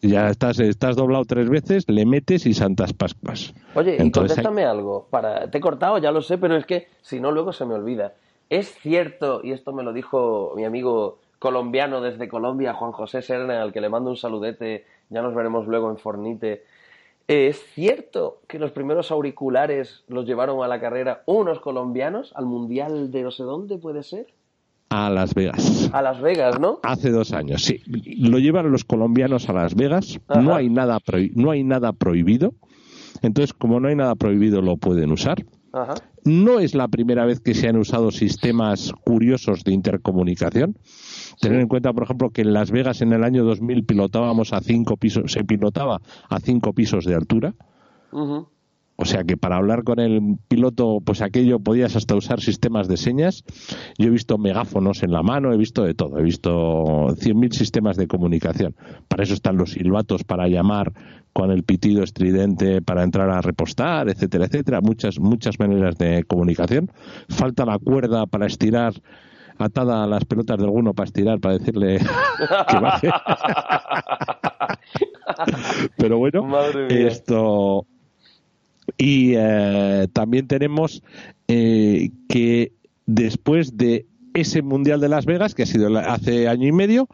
Ya 0.00 0.28
estás, 0.28 0.60
estás 0.60 0.94
doblado 0.94 1.24
tres 1.24 1.48
veces, 1.50 1.84
le 1.88 2.06
metes 2.06 2.46
y 2.46 2.54
santas 2.54 2.92
pascuas. 2.92 3.52
Oye, 3.74 3.96
y 3.96 4.10
contéstame 4.12 4.64
algo. 4.64 5.08
Para... 5.10 5.50
Te 5.50 5.58
he 5.58 5.60
cortado, 5.60 5.98
ya 5.98 6.12
lo 6.12 6.22
sé, 6.22 6.38
pero 6.38 6.56
es 6.56 6.66
que 6.66 6.86
si 7.02 7.18
no, 7.18 7.32
luego 7.32 7.52
se 7.52 7.64
me 7.64 7.74
olvida. 7.74 8.14
Es 8.48 8.72
cierto, 8.76 9.40
y 9.42 9.50
esto 9.50 9.72
me 9.72 9.82
lo 9.82 9.92
dijo 9.92 10.52
mi 10.54 10.64
amigo 10.64 11.18
colombiano 11.38 12.00
desde 12.00 12.28
Colombia, 12.28 12.74
Juan 12.74 12.92
José 12.92 13.22
Serna, 13.22 13.62
al 13.62 13.72
que 13.72 13.80
le 13.80 13.88
mando 13.88 14.10
un 14.10 14.16
saludete, 14.16 14.84
ya 15.10 15.22
nos 15.22 15.34
veremos 15.34 15.66
luego 15.66 15.90
en 15.90 15.98
Fornite. 15.98 16.64
¿Es 17.28 17.58
cierto 17.74 18.40
que 18.46 18.58
los 18.58 18.70
primeros 18.70 19.10
auriculares 19.10 20.04
los 20.08 20.26
llevaron 20.26 20.62
a 20.62 20.68
la 20.68 20.80
carrera 20.80 21.22
unos 21.26 21.60
colombianos 21.60 22.32
al 22.36 22.46
Mundial 22.46 23.10
de 23.10 23.22
no 23.22 23.30
sé 23.32 23.42
dónde 23.42 23.78
puede 23.78 24.04
ser? 24.04 24.26
A 24.90 25.10
Las 25.10 25.34
Vegas. 25.34 25.90
A 25.92 26.02
Las 26.02 26.20
Vegas, 26.20 26.60
¿no? 26.60 26.78
Hace 26.84 27.10
dos 27.10 27.32
años, 27.32 27.64
sí. 27.64 27.82
Lo 27.86 28.38
llevan 28.38 28.70
los 28.70 28.84
colombianos 28.84 29.48
a 29.48 29.52
Las 29.52 29.74
Vegas. 29.74 30.20
No 30.28 30.54
hay, 30.54 30.70
nada 30.70 31.00
no 31.34 31.50
hay 31.50 31.64
nada 31.64 31.92
prohibido. 31.92 32.54
Entonces, 33.22 33.52
como 33.52 33.80
no 33.80 33.88
hay 33.88 33.96
nada 33.96 34.14
prohibido, 34.14 34.62
lo 34.62 34.76
pueden 34.76 35.10
usar. 35.10 35.44
No 36.24 36.58
es 36.58 36.74
la 36.74 36.88
primera 36.88 37.24
vez 37.24 37.40
que 37.40 37.54
se 37.54 37.68
han 37.68 37.76
usado 37.76 38.10
sistemas 38.10 38.92
curiosos 39.04 39.62
de 39.64 39.72
intercomunicación. 39.72 40.78
Tener 41.40 41.60
en 41.60 41.68
cuenta, 41.68 41.92
por 41.92 42.04
ejemplo, 42.04 42.30
que 42.30 42.42
en 42.42 42.52
Las 42.52 42.70
Vegas 42.70 43.02
en 43.02 43.12
el 43.12 43.22
año 43.22 43.44
2000 43.44 43.84
pilotábamos 43.84 44.52
a 44.52 44.60
cinco 44.60 44.96
pisos, 44.96 45.32
se 45.32 45.44
pilotaba 45.44 46.00
a 46.28 46.40
cinco 46.40 46.72
pisos 46.72 47.04
de 47.04 47.14
altura. 47.14 47.54
O 48.96 49.04
sea 49.04 49.24
que 49.24 49.36
para 49.36 49.56
hablar 49.56 49.84
con 49.84 50.00
el 50.00 50.38
piloto, 50.48 51.00
pues 51.04 51.20
aquello 51.20 51.60
podías 51.60 51.96
hasta 51.96 52.16
usar 52.16 52.40
sistemas 52.40 52.88
de 52.88 52.96
señas. 52.96 53.44
Yo 53.98 54.08
he 54.08 54.10
visto 54.10 54.38
megáfonos 54.38 55.02
en 55.02 55.12
la 55.12 55.22
mano, 55.22 55.52
he 55.52 55.58
visto 55.58 55.84
de 55.84 55.94
todo, 55.94 56.18
he 56.18 56.22
visto 56.22 56.50
100.000 56.50 57.52
sistemas 57.52 57.96
de 57.96 58.06
comunicación. 58.06 58.74
Para 59.08 59.24
eso 59.24 59.34
están 59.34 59.56
los 59.56 59.72
silbatos 59.72 60.24
para 60.24 60.48
llamar 60.48 60.92
con 61.34 61.50
el 61.50 61.64
pitido 61.64 62.02
estridente 62.02 62.80
para 62.80 63.02
entrar 63.02 63.28
a 63.28 63.42
repostar, 63.42 64.08
etcétera, 64.08 64.46
etcétera. 64.46 64.80
Muchas, 64.80 65.20
muchas 65.20 65.58
maneras 65.58 65.98
de 65.98 66.24
comunicación. 66.24 66.90
Falta 67.28 67.66
la 67.66 67.78
cuerda 67.78 68.26
para 68.26 68.46
estirar 68.46 68.94
atada 69.58 70.04
a 70.04 70.06
las 70.06 70.24
pelotas 70.24 70.58
de 70.58 70.64
alguno 70.64 70.94
para 70.94 71.06
estirar, 71.06 71.40
para 71.40 71.58
decirle 71.58 71.98
que 72.68 72.78
baje. 72.78 73.10
Pero 75.98 76.18
bueno, 76.18 76.48
esto. 76.88 77.86
Y 78.98 79.34
eh, 79.36 80.08
también 80.12 80.46
tenemos 80.46 81.02
eh, 81.48 82.10
que 82.28 82.72
después 83.06 83.76
de 83.76 84.06
ese 84.34 84.62
Mundial 84.62 85.00
de 85.00 85.08
Las 85.08 85.26
Vegas, 85.26 85.54
que 85.54 85.62
ha 85.62 85.66
sido 85.66 85.96
hace 85.98 86.48
año 86.48 86.68
y 86.68 86.72
medio, 86.72 87.08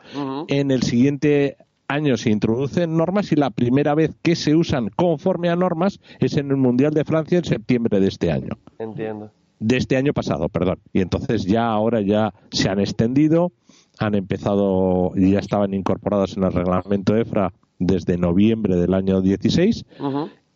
en 0.48 0.70
el 0.70 0.82
siguiente 0.82 1.56
año 1.86 2.16
se 2.16 2.30
introducen 2.30 2.96
normas 2.96 3.30
y 3.32 3.36
la 3.36 3.50
primera 3.50 3.94
vez 3.94 4.12
que 4.22 4.34
se 4.34 4.56
usan 4.56 4.88
conforme 4.96 5.48
a 5.48 5.56
normas 5.56 6.00
es 6.18 6.36
en 6.36 6.50
el 6.50 6.56
Mundial 6.56 6.94
de 6.94 7.04
Francia 7.04 7.38
en 7.38 7.44
septiembre 7.44 8.00
de 8.00 8.08
este 8.08 8.32
año. 8.32 8.58
Entiendo 8.78 9.30
de 9.62 9.76
este 9.76 9.96
año 9.96 10.12
pasado, 10.12 10.48
perdón. 10.48 10.80
Y 10.92 11.00
entonces 11.00 11.44
ya 11.44 11.66
ahora 11.66 12.00
ya 12.00 12.34
se 12.50 12.68
han 12.68 12.80
extendido, 12.80 13.52
han 13.98 14.14
empezado 14.14 15.12
y 15.14 15.32
ya 15.32 15.38
estaban 15.38 15.72
incorporados 15.72 16.36
en 16.36 16.44
el 16.44 16.52
reglamento 16.52 17.16
EFRA 17.16 17.52
desde 17.78 18.16
noviembre 18.16 18.76
del 18.76 18.94
año 18.94 19.20
16 19.20 19.84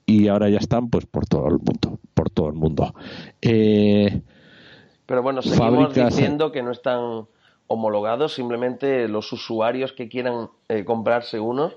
y 0.07 0.29
ahora 0.29 0.49
ya 0.49 0.59
están 0.59 0.89
pues 0.89 1.05
por 1.05 1.27
todo 1.27 1.49
el 1.49 1.59
mundo, 1.59 1.99
por 2.15 2.31
todo 2.31 2.49
el 2.49 2.55
mundo. 2.55 2.95
Eh, 3.43 4.23
Pero 5.05 5.23
bueno, 5.23 5.43
seguimos 5.43 5.93
diciendo 5.93 6.53
que 6.53 6.63
no 6.63 6.71
están 6.71 7.27
homologados, 7.67 8.35
simplemente 8.35 9.09
los 9.09 9.33
usuarios 9.33 9.93
que 9.93 10.09
quieran 10.09 10.49
eh, 10.69 10.85
comprarse 10.85 11.41
unos 11.41 11.77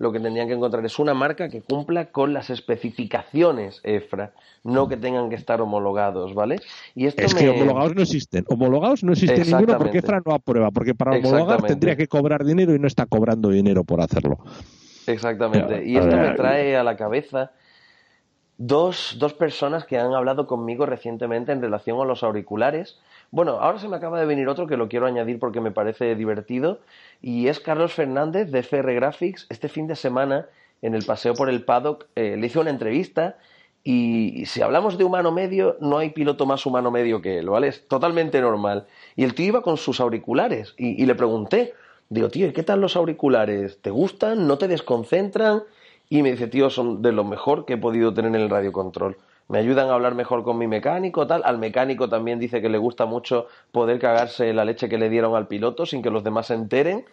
lo 0.00 0.12
que 0.12 0.18
tendrían 0.18 0.48
que 0.48 0.54
encontrar 0.54 0.82
es 0.86 0.98
una 0.98 1.12
marca 1.12 1.50
que 1.50 1.60
cumpla 1.60 2.06
con 2.06 2.32
las 2.32 2.48
especificaciones 2.48 3.80
EFRA, 3.84 4.32
no 4.64 4.88
que 4.88 4.96
tengan 4.96 5.28
que 5.28 5.36
estar 5.36 5.60
homologados, 5.60 6.34
¿vale? 6.34 6.58
Y 6.94 7.04
esto 7.04 7.20
es 7.20 7.34
que 7.34 7.50
homologados 7.50 7.94
no 7.94 8.00
existen. 8.00 8.44
Homologados 8.48 9.04
no 9.04 9.12
existe 9.12 9.44
ninguno 9.44 9.76
porque 9.76 9.98
EFRA 9.98 10.22
no 10.24 10.32
aprueba, 10.32 10.70
porque 10.70 10.94
para 10.94 11.18
homologar 11.18 11.62
tendría 11.64 11.96
que 11.96 12.08
cobrar 12.08 12.46
dinero 12.46 12.74
y 12.74 12.78
no 12.78 12.86
está 12.86 13.04
cobrando 13.04 13.50
dinero 13.50 13.84
por 13.84 14.00
hacerlo. 14.00 14.38
Exactamente. 15.06 15.84
Y 15.86 15.98
esto 15.98 16.16
me 16.16 16.30
trae 16.30 16.78
a 16.78 16.82
la 16.82 16.96
cabeza 16.96 17.52
dos, 18.60 19.16
dos 19.18 19.34
personas 19.34 19.84
que 19.84 19.98
han 19.98 20.14
hablado 20.14 20.46
conmigo 20.46 20.86
recientemente 20.86 21.50
en 21.52 21.60
relación 21.60 22.00
a 22.00 22.04
los 22.04 22.22
auriculares 22.22 23.00
bueno, 23.32 23.58
ahora 23.60 23.78
se 23.78 23.86
me 23.86 23.96
acaba 23.96 24.18
de 24.18 24.26
venir 24.26 24.48
otro 24.48 24.66
que 24.66 24.76
lo 24.76 24.88
quiero 24.88 25.06
añadir 25.06 25.38
porque 25.38 25.60
me 25.60 25.70
parece 25.70 26.16
divertido 26.16 26.80
y 27.22 27.46
es 27.46 27.60
Carlos 27.60 27.92
Fernández 27.92 28.50
de 28.50 28.58
FR 28.58 28.92
Graphics. 28.92 29.46
Este 29.50 29.68
fin 29.68 29.86
de 29.86 29.94
semana, 29.94 30.46
en 30.82 30.96
el 30.96 31.04
paseo 31.04 31.34
por 31.34 31.48
el 31.48 31.64
paddock, 31.64 32.06
eh, 32.16 32.36
le 32.36 32.46
hice 32.48 32.58
una 32.58 32.70
entrevista 32.70 33.36
y 33.84 34.46
si 34.46 34.62
hablamos 34.62 34.98
de 34.98 35.04
humano 35.04 35.30
medio, 35.30 35.76
no 35.80 35.98
hay 35.98 36.10
piloto 36.10 36.44
más 36.44 36.66
humano 36.66 36.90
medio 36.90 37.22
que 37.22 37.38
él, 37.38 37.48
¿vale? 37.48 37.68
Es 37.68 37.86
totalmente 37.86 38.40
normal. 38.40 38.86
Y 39.14 39.22
el 39.22 39.34
tío 39.34 39.46
iba 39.46 39.62
con 39.62 39.76
sus 39.76 40.00
auriculares 40.00 40.74
y, 40.76 41.06
le 41.06 41.14
pregunté, 41.14 41.74
digo, 42.08 42.30
tío, 42.30 42.48
¿y 42.48 42.52
qué 42.52 42.64
tal 42.64 42.80
los 42.80 42.96
auriculares? 42.96 43.80
¿Te 43.80 43.90
gustan? 43.90 44.48
¿No 44.48 44.58
te 44.58 44.66
desconcentran? 44.66 45.62
Y 46.10 46.22
me 46.22 46.32
dice, 46.32 46.48
tío, 46.48 46.68
son 46.68 47.00
de 47.00 47.12
lo 47.12 47.24
mejor 47.24 47.64
que 47.64 47.74
he 47.74 47.78
podido 47.78 48.12
tener 48.12 48.34
en 48.34 48.42
el 48.42 48.50
radiocontrol 48.50 49.16
me 49.50 49.58
ayudan 49.58 49.90
a 49.90 49.94
hablar 49.94 50.14
mejor 50.14 50.44
con 50.44 50.58
mi 50.58 50.68
mecánico, 50.68 51.26
tal. 51.26 51.42
Al 51.44 51.58
mecánico 51.58 52.08
también 52.08 52.38
dice 52.38 52.62
que 52.62 52.68
le 52.68 52.78
gusta 52.78 53.04
mucho 53.04 53.48
poder 53.72 53.98
cagarse 53.98 54.52
la 54.52 54.64
leche 54.64 54.88
que 54.88 54.96
le 54.96 55.10
dieron 55.10 55.34
al 55.34 55.48
piloto 55.48 55.86
sin 55.86 56.02
que 56.02 56.10
los 56.10 56.22
demás 56.22 56.46
se 56.46 56.54
enteren. 56.54 57.04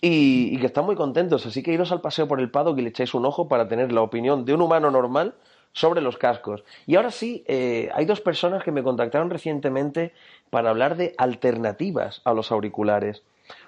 Y, 0.00 0.58
que 0.58 0.66
están 0.66 0.84
muy 0.84 0.96
contentos. 0.96 1.46
Así 1.46 1.62
que 1.62 1.72
iros 1.72 1.92
al 1.92 2.00
paseo 2.00 2.26
por 2.26 2.40
el 2.40 2.50
paddock 2.50 2.76
y 2.78 2.82
le 2.82 2.88
echáis 2.88 3.14
un 3.14 3.24
ojo 3.24 3.46
para 3.46 3.68
tener 3.68 3.92
la 3.92 4.02
opinión 4.02 4.44
de 4.44 4.52
un 4.52 4.62
humano 4.62 4.90
normal 4.90 5.34
sobre 5.72 6.00
los 6.00 6.18
cascos. 6.18 6.64
Y 6.86 6.96
ahora 6.96 7.12
sí, 7.12 7.44
eh, 7.46 7.88
hay 7.94 8.04
dos 8.04 8.20
personas 8.20 8.64
que 8.64 8.72
me 8.72 8.82
contactaron 8.82 9.30
recientemente 9.30 10.12
para 10.50 10.70
hablar 10.70 10.96
de 10.96 11.14
alternativas 11.18 12.20
a 12.24 12.34
los 12.34 12.50
auriculares. 12.50 13.22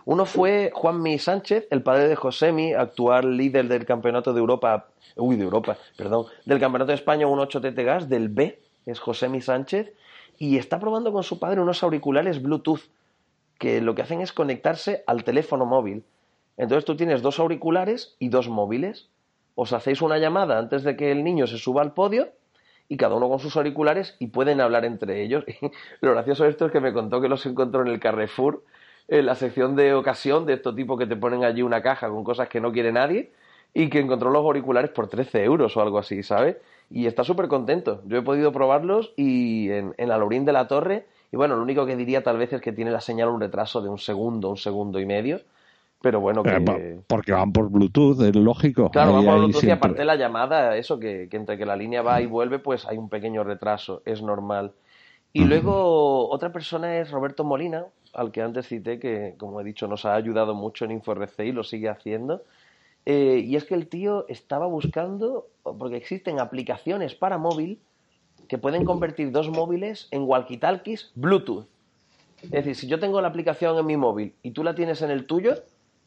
Uno 0.05 0.25
fue 0.25 0.71
Juanmi 0.75 1.19
Sánchez, 1.19 1.67
el 1.71 1.83
padre 1.83 2.09
de 2.09 2.17
Josemi, 2.17 2.73
actual 2.73 3.37
líder 3.37 3.69
del 3.69 3.85
campeonato 3.85 4.33
de 4.33 4.41
Europa, 4.41 4.89
uy, 5.17 5.37
de 5.37 5.45
Europa, 5.45 5.77
perdón, 5.97 6.27
del 6.47 6.59
campeonato 6.59 6.89
de 6.89 6.97
España 6.97 7.27
1.8 7.27 7.61
TT 7.61 7.85
Gas, 7.85 8.09
del 8.09 8.29
B, 8.29 8.59
es 8.87 9.01
Josemi 9.01 9.41
Sánchez, 9.41 9.93
y 10.39 10.57
está 10.57 10.79
probando 10.79 11.13
con 11.13 11.23
su 11.23 11.39
padre 11.39 11.61
unos 11.61 11.83
auriculares 11.83 12.41
Bluetooth, 12.41 12.81
que 13.59 13.81
lo 13.81 13.95
que 13.95 14.03
hacen 14.03 14.21
es 14.21 14.33
conectarse 14.33 15.03
al 15.07 15.25
teléfono 15.25 15.67
móvil. 15.67 16.05
Entonces 16.57 16.85
tú 16.85 16.97
tienes 16.97 17.23
dos 17.23 17.39
auriculares 17.39 18.17
y 18.19 18.29
dos 18.29 18.49
móviles. 18.49 19.09
Os 19.57 19.73
hacéis 19.73 20.01
una 20.01 20.19
llamada 20.19 20.59
antes 20.59 20.85
de 20.85 20.97
que 20.97 21.11
el 21.11 21.25
niño 21.25 21.47
se 21.47 21.59
suba 21.59 21.83
al 21.83 21.93
podio 21.93 22.29
y 22.89 22.97
cada 22.97 23.17
uno 23.17 23.29
con 23.29 23.41
sus 23.41 23.57
auriculares 23.57 24.17
y 24.19 24.29
pueden 24.29 24.61
hablar 24.61 24.85
entre 24.85 25.23
ellos. 25.23 25.45
lo 26.01 26.13
gracioso 26.13 26.45
de 26.45 26.51
esto 26.51 26.67
es 26.67 26.73
que 26.73 26.81
me 26.81 26.93
contó 26.93 27.21
que 27.21 27.29
los 27.29 27.45
encontró 27.47 27.83
en 27.83 27.89
el 27.89 28.01
Carrefour 28.01 28.63
en 29.09 29.27
la 29.27 29.35
sección 29.35 29.75
de 29.75 29.95
ocasión 29.95 30.47
de 30.47 30.55
estos 30.55 30.77
tipos 30.77 30.99
que 30.99 31.07
te 31.07 31.17
ponen 31.17 31.43
allí 31.43 31.63
una 31.63 31.83
caja 31.83 32.09
con 32.09 32.23
cosas 32.25 32.49
que 32.49 32.61
no 32.61 32.73
quiere 32.73 32.93
nadie 32.93 33.33
y 33.75 33.89
que 33.89 34.01
encontró 34.01 34.31
los 34.31 34.45
auriculares 34.45 34.91
por 34.91 35.09
13 35.09 35.45
euros 35.45 35.77
o 35.77 35.81
algo 35.81 35.99
así, 35.99 36.23
¿sabes? 36.23 36.57
Y 36.91 37.07
está 37.07 37.25
súper 37.25 37.49
contento. 37.49 38.03
Yo 38.07 38.19
he 38.19 38.23
podido 38.23 38.53
probarlos 38.53 39.13
y 39.17 39.71
en, 39.71 39.95
en 39.97 40.09
la 40.09 40.19
Lorín 40.19 40.45
de 40.45 40.53
la 40.53 40.69
Torre. 40.69 41.07
Y 41.33 41.37
bueno, 41.37 41.57
lo 41.57 41.63
único 41.63 41.85
que 41.85 41.97
diría 41.97 42.23
tal 42.23 42.39
vez 42.39 42.53
es 42.53 42.61
que 42.61 42.73
tiene 42.73 42.91
la 42.91 43.01
señal 43.01 43.29
un 43.29 43.41
retraso 43.41 43.83
de 43.83 43.89
un 43.89 43.99
segundo, 43.99 44.51
un 44.51 44.57
segundo 44.57 45.01
y 45.01 45.07
medio. 45.07 45.41
Pero 46.01 46.21
bueno, 46.21 46.43
que... 46.43 47.01
Porque 47.07 47.33
van 47.33 47.53
por 47.53 47.71
Bluetooth, 47.71 48.21
es 48.23 48.37
lógico. 48.37 48.91
Claro, 48.91 49.15
van 49.15 49.25
por 49.25 49.39
Bluetooth 49.39 49.65
y 49.65 49.71
aparte 49.71 50.05
la 50.05 50.15
llamada, 50.15 50.77
eso, 50.77 50.99
que, 50.99 51.29
que, 51.29 51.37
entre 51.37 51.59
que 51.59 51.67
la 51.67 51.77
línea 51.77 52.03
va 52.03 52.21
y 52.21 52.27
vuelve, 52.27 52.61
pues 52.61 52.87
hay 52.87 52.97
un 52.99 53.09
pequeño 53.09 53.43
retraso, 53.43 54.03
es 54.05 54.23
normal. 54.23 54.73
Y 55.33 55.45
luego 55.45 56.31
otra 56.31 56.53
persona 56.53 56.99
es 56.99 57.11
Roberto 57.11 57.45
Molina, 57.45 57.85
al 58.15 58.33
que 58.33 58.43
antes 58.43 58.67
cité, 58.67 58.99
que 58.99 59.35
como 59.39 59.61
he 59.61 59.65
dicho 59.65 59.87
nos 59.89 60.05
ha 60.05 60.15
ayudado 60.15 60.55
mucho 60.55 60.85
en 60.85 60.93
InfoRC 60.93 61.41
y 61.41 61.53
lo 61.53 61.65
sigue 61.65 61.89
haciendo. 61.89 62.43
Eh, 63.07 63.43
y 63.45 63.57
es 63.57 63.65
que 63.65 63.75
el 63.75 63.89
tío 63.89 64.27
estaba 64.29 64.67
buscando, 64.67 65.47
porque 65.63 65.97
existen 65.97 66.41
aplicaciones 66.41 67.15
para 67.15 67.39
móvil 67.39 67.79
que 68.49 68.59
pueden 68.59 68.85
convertir 68.85 69.31
dos 69.31 69.49
móviles 69.51 70.09
en 70.11 70.27
walkie-talkies 70.27 71.11
Bluetooth. 71.15 71.67
Es 72.43 72.51
decir, 72.51 72.75
si 72.77 72.87
yo 72.87 73.01
tengo 73.01 73.21
la 73.21 73.29
aplicación 73.29 73.79
en 73.79 73.87
mi 73.87 73.97
móvil 73.97 74.35
y 74.43 74.53
tú 74.53 74.63
la 74.63 74.75
tienes 74.75 75.03
en 75.03 75.11
el 75.11 75.27
tuyo, 75.27 75.55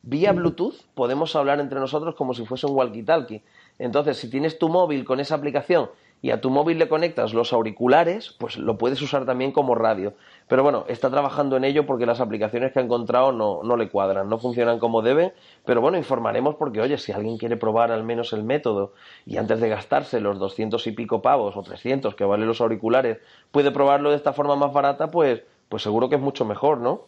vía 0.04 0.32
Bluetooth 0.32 0.76
podemos 0.93 1.36
hablar 1.36 1.60
entre 1.60 1.80
nosotros 1.80 2.16
como 2.16 2.34
si 2.34 2.45
fuese 2.45 2.68
un 2.68 2.76
walkie-talkie. 2.76 3.41
Entonces, 3.80 4.18
si 4.18 4.30
tienes 4.30 4.58
tu 4.58 4.70
móvil 4.70 5.04
con 5.04 5.20
esa 5.20 5.36
aplicación 5.36 5.89
y 6.22 6.32
a 6.32 6.39
tu 6.39 6.49
móvil 6.49 6.78
le 6.78 6.88
conectas 6.88 7.34
los 7.34 7.52
auriculares, 7.52 8.36
pues 8.38 8.58
lo 8.58 8.78
puedes 8.78 9.02
usar 9.02 9.26
también 9.26 9.52
como 9.52 9.76
radio. 9.76 10.14
Pero 10.52 10.64
bueno, 10.64 10.84
está 10.89 11.10
trabajando 11.10 11.56
en 11.56 11.64
ello 11.64 11.86
porque 11.86 12.06
las 12.06 12.20
aplicaciones 12.20 12.74
que 12.74 12.80
ha 12.80 12.82
encontrado 12.82 13.32
no, 13.32 13.64
no 13.64 13.78
le 13.78 13.88
cuadran, 13.88 14.28
no 14.28 14.38
funcionan 14.38 14.80
como 14.80 15.02
deben. 15.02 15.32
Pero 15.66 15.80
bueno, 15.80 15.97
informaremos 15.97 16.56
porque, 16.56 16.82
oye, 16.82 16.97
si 16.97 17.14
alguien 17.14 17.38
quiere 17.38 17.56
probar 17.56 17.89
al 17.89 18.04
menos 18.04 18.34
el 18.34 18.43
método 18.43 18.91
y 19.26 19.38
antes 19.38 19.62
de 19.62 19.70
gastarse 19.70 20.20
los 20.20 20.39
doscientos 20.39 20.88
y 20.88 20.91
pico 20.91 21.22
pavos 21.22 21.56
o 21.56 21.64
trescientos 21.64 22.16
que 22.16 22.26
valen 22.26 22.47
los 22.47 22.60
auriculares, 22.60 23.20
puede 23.52 23.72
probarlo 23.72 24.10
de 24.10 24.18
esta 24.18 24.34
forma 24.34 24.58
más 24.58 24.74
barata, 24.74 25.10
pues, 25.10 25.41
pues 25.70 25.84
seguro 25.84 26.10
que 26.10 26.16
es 26.16 26.22
mucho 26.22 26.43
mejor, 26.43 26.82
¿no? 26.82 27.06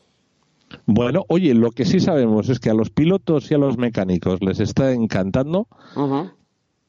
Bueno, 0.86 1.26
oye, 1.28 1.54
lo 1.54 1.72
que 1.72 1.84
sí 1.84 2.00
sabemos 2.00 2.48
es 2.48 2.62
que 2.62 2.70
a 2.70 2.74
los 2.74 2.92
pilotos 2.92 3.52
y 3.52 3.56
a 3.56 3.58
los 3.58 3.78
mecánicos 3.78 4.42
les 4.42 4.62
está 4.62 4.94
encantando 4.94 5.68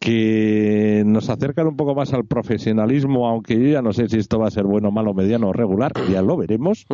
que 0.05 1.03
nos 1.07 1.31
acercan 1.31 1.67
un 1.67 1.79
poco 1.79 1.95
más 1.95 2.13
al 2.13 2.27
profesionalismo, 2.27 3.27
aunque 3.27 3.59
yo 3.59 3.69
ya 3.69 3.81
no 3.81 3.95
sé 3.95 4.07
si 4.07 4.19
esto 4.19 4.39
va 4.39 4.49
a 4.49 4.51
ser 4.51 4.65
bueno, 4.65 4.91
malo, 4.91 5.15
mediano 5.15 5.49
o 5.49 5.53
regular, 5.55 5.93
ya 6.11 6.21
lo 6.21 6.37
veremos. 6.37 6.85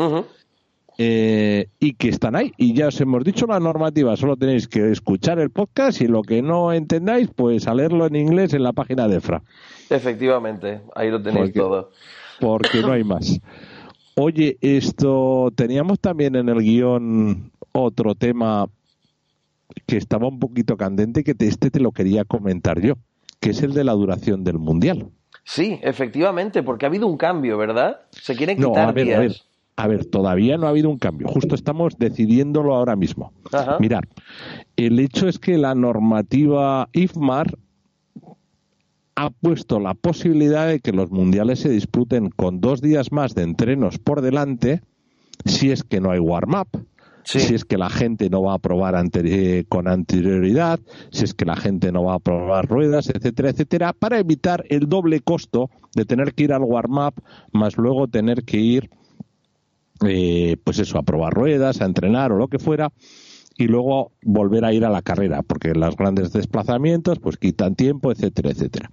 Eh, 0.97 1.67
y 1.81 1.95
que 1.95 2.09
están 2.09 2.37
ahí. 2.37 2.53
Y 2.57 2.73
ya 2.73 2.87
os 2.87 3.01
hemos 3.01 3.25
dicho 3.25 3.49
la 3.49 3.59
normativa, 3.59 4.17
solo 4.17 4.37
tenéis 4.37 4.69
que 4.69 4.93
escuchar 4.93 5.41
el 5.41 5.51
podcast 5.51 6.01
y 6.01 6.07
lo 6.07 6.23
que 6.23 6.41
no 6.41 6.73
entendáis, 6.73 7.29
pues 7.35 7.67
a 7.67 7.75
leerlo 7.75 8.07
en 8.07 8.15
inglés 8.15 8.55
en 8.55 8.63
la 8.63 8.73
página 8.73 9.09
de 9.09 9.17
EFRA. 9.17 9.43
Efectivamente, 9.89 10.81
ahí 10.95 11.11
lo 11.11 11.21
tenéis 11.21 11.53
todo. 11.53 11.91
Porque 12.39 12.81
no 12.81 12.93
hay 12.93 13.03
más. 13.03 13.41
Oye, 14.15 14.57
esto 14.61 15.51
teníamos 15.57 15.99
también 15.99 16.37
en 16.37 16.49
el 16.49 16.61
guion 16.61 17.51
otro 17.73 18.15
tema 18.15 18.69
que 19.87 19.97
estaba 19.97 20.29
un 20.29 20.39
poquito 20.39 20.77
candente, 20.77 21.25
que 21.25 21.35
este 21.39 21.71
te 21.71 21.81
lo 21.81 21.93
quería 21.93 22.25
comentar 22.25 22.81
yo, 22.81 22.95
que 23.41 23.51
es 23.51 23.63
el 23.63 23.75
de 23.75 23.85
la 23.85 23.93
duración 23.93 24.45
del 24.45 24.59
Mundial. 24.59 25.09
Sí, 25.45 25.79
efectivamente, 25.83 26.63
porque 26.63 26.87
ha 26.87 26.89
habido 26.89 27.07
un 27.07 27.17
cambio, 27.17 27.59
¿verdad? 27.59 28.03
Se 28.11 28.37
quieren 28.37 28.57
quitar 28.57 28.89
a 28.89 28.93
ver, 28.93 29.05
días. 29.05 29.19
A 29.19 29.21
ver, 29.21 29.33
a 29.77 29.87
ver, 29.87 30.05
todavía 30.05 30.57
no 30.59 30.67
ha 30.67 30.71
habido 30.71 30.91
un 30.91 30.99
cambio. 30.99 31.27
Justo 31.29 31.55
estamos 31.55 31.99
decidiéndolo 31.99 32.75
ahora 32.75 32.97
mismo. 32.97 33.33
Mirar, 33.79 34.07
el 34.77 34.99
hecho 34.99 35.29
es 35.29 35.39
que 35.39 35.57
la 35.57 35.75
normativa 35.75 36.89
IFMAR 36.93 37.57
ha 39.17 39.31
puesto 39.31 39.81
la 39.81 39.95
posibilidad 39.95 40.69
de 40.69 40.81
que 40.81 40.93
los 40.93 41.11
mundiales 41.11 41.61
se 41.61 41.69
disputen 41.69 42.31
con 42.31 42.61
dos 42.61 42.81
días 42.81 43.13
más 43.13 43.35
de 43.35 43.43
entrenos 43.43 43.99
por 43.99 44.23
delante 44.23 44.83
si 45.45 45.71
es 45.71 45.83
que 45.83 46.01
no 46.01 46.11
hay 46.11 46.19
warm-up 46.19 46.69
si 47.39 47.55
es 47.55 47.65
que 47.65 47.79
la 47.79 47.91
gente 47.91 48.29
no 48.29 48.43
va 48.43 48.55
a 48.55 48.59
probar 48.59 48.97
eh, 49.15 49.65
con 49.69 49.87
anterioridad, 49.87 50.81
si 51.13 51.25
es 51.25 51.35
que 51.35 51.45
la 51.45 51.57
gente 51.57 51.93
no 51.93 52.05
va 52.05 52.15
a 52.15 52.19
probar 52.19 52.67
ruedas, 52.67 53.09
etcétera, 53.09 53.51
etcétera, 53.51 53.93
para 53.93 54.19
evitar 54.19 54.65
el 54.69 54.89
doble 54.89 55.21
costo 55.21 55.71
de 55.95 56.05
tener 56.05 56.35
que 56.35 56.45
ir 56.45 56.53
al 56.53 56.63
warm-up 56.63 57.15
más 57.53 57.77
luego 57.77 58.09
tener 58.09 58.43
que 58.43 58.57
ir, 58.57 58.91
eh, 60.07 60.57
pues 60.65 60.79
eso, 60.81 60.99
a 60.99 61.03
probar 61.03 61.33
ruedas, 61.33 61.81
a 61.81 61.85
entrenar 61.85 62.33
o 62.33 62.37
lo 62.37 62.49
que 62.49 62.59
fuera 62.59 62.93
y 63.57 63.69
luego 63.69 64.13
volver 64.23 64.65
a 64.65 64.73
ir 64.73 64.85
a 64.85 64.91
la 64.91 65.03
carrera, 65.03 65.43
porque 65.43 65.75
los 65.75 65.97
grandes 65.97 66.33
desplazamientos 66.33 67.21
pues 67.21 67.37
quitan 67.37 67.77
tiempo, 67.77 68.11
etcétera, 68.11 68.51
etcétera. 68.51 68.91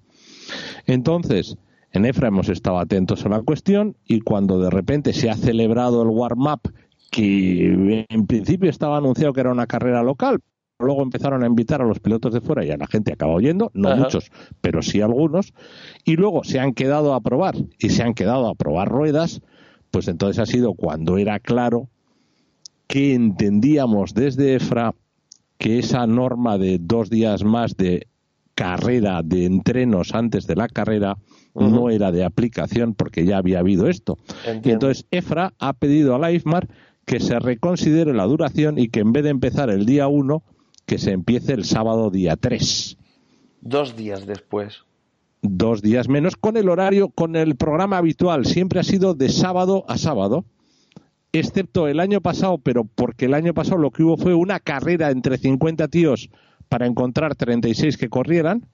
Entonces, 0.86 1.58
en 1.92 2.06
EFRA 2.06 2.28
hemos 2.28 2.50
estado 2.50 2.78
atentos 2.78 3.26
a 3.26 3.30
la 3.30 3.42
cuestión 3.42 3.96
y 4.06 4.20
cuando 4.20 4.60
de 4.60 4.70
repente 4.70 5.14
se 5.14 5.30
ha 5.30 5.36
celebrado 5.36 6.04
el 6.04 6.10
warm-up 6.10 6.72
que 7.12 8.06
en 8.10 8.28
principio 8.28 8.70
estaba 8.70 8.98
anunciado 8.98 9.34
que 9.34 9.42
era 9.42 9.52
una 9.52 9.68
carrera 9.68 10.04
local, 10.04 10.40
luego 10.80 11.02
empezaron 11.02 11.44
a 11.44 11.48
invitar 11.48 11.82
a 11.82 11.86
los 11.86 12.00
pilotos 12.00 12.34
de 12.34 12.42
fuera 12.42 12.66
y 12.66 12.72
a 12.72 12.78
la 12.78 12.88
gente 12.88 13.14
acaba 13.14 13.34
oyendo, 13.34 13.72
no 13.74 13.96
muchos, 13.96 14.32
pero 14.62 14.82
sí 14.82 15.02
algunos, 15.02 15.54
y 16.06 16.16
luego 16.16 16.44
se 16.44 16.60
han 16.60 16.74
quedado 16.74 17.14
a 17.14 17.22
probar 17.22 17.56
y 17.80 17.90
se 17.90 18.04
han 18.04 18.14
quedado 18.14 18.48
a 18.48 18.56
probar 18.56 18.90
ruedas, 18.90 19.42
pues 19.92 20.08
entonces 20.08 20.40
ha 20.40 20.46
sido 20.46 20.74
cuando 20.74 21.18
era 21.18 21.40
claro 21.40 21.90
que 22.88 23.14
entendíamos 23.14 24.14
desde 24.14 24.56
EFRA 24.56 24.94
que 25.58 25.80
esa 25.80 26.06
norma 26.06 26.58
de 26.58 26.78
dos 26.80 27.10
días 27.10 27.44
más 27.44 27.76
de 27.76 28.08
carrera, 28.54 29.22
de 29.24 29.46
entrenos 29.46 30.14
antes 30.14 30.48
de 30.48 30.56
la 30.56 30.68
carrera, 30.68 31.18
no 31.54 31.90
era 31.90 32.12
de 32.12 32.24
aplicación 32.24 32.94
porque 32.94 33.26
ya 33.26 33.38
había 33.38 33.60
habido 33.60 33.88
esto. 33.88 34.18
Y 34.64 34.72
entonces 34.72 35.06
EFRA 35.12 35.54
ha 35.60 35.74
pedido 35.74 36.16
a 36.16 36.20
la 36.20 36.32
IFMAR 36.32 36.68
que 37.08 37.22
se 37.22 37.40
reconsidere 37.40 38.14
la 38.14 38.26
duración 38.26 38.78
y 38.78 38.90
que 38.90 39.00
en 39.00 39.14
vez 39.14 39.24
de 39.24 39.30
empezar 39.30 39.70
el 39.70 39.86
día 39.86 40.10
1, 40.10 40.44
que 40.86 40.98
se 40.98 41.12
empiece 41.12 41.54
el 41.54 41.64
sábado 41.64 42.12
día 42.12 42.36
3. 42.36 42.98
Dos 43.62 43.96
días 43.96 44.28
después. 44.28 44.84
Dos 45.42 45.82
días 45.82 46.10
menos 46.10 46.36
con 46.36 46.58
el 46.58 46.68
horario, 46.68 47.08
con 47.08 47.38
el 47.38 47.56
programa 47.56 47.98
habitual. 47.98 48.46
Siempre 48.46 48.82
ha 48.82 48.84
sido 48.84 49.14
de 49.14 49.30
sábado 49.30 49.86
a 49.88 49.98
sábado, 49.98 50.44
excepto 51.32 51.88
el 51.88 52.02
año 52.02 52.20
pasado, 52.20 52.58
pero 52.58 52.84
porque 52.84 53.26
el 53.26 53.36
año 53.36 53.54
pasado 53.54 53.78
lo 53.78 53.92
que 53.92 54.04
hubo 54.04 54.18
fue 54.18 54.34
una 54.34 54.60
carrera 54.60 55.10
entre 55.10 55.38
50 55.38 55.88
tíos 55.88 56.30
para 56.68 56.88
encontrar 56.88 57.36
36 57.36 57.96
que 57.96 58.10
corrieran. 58.10 58.68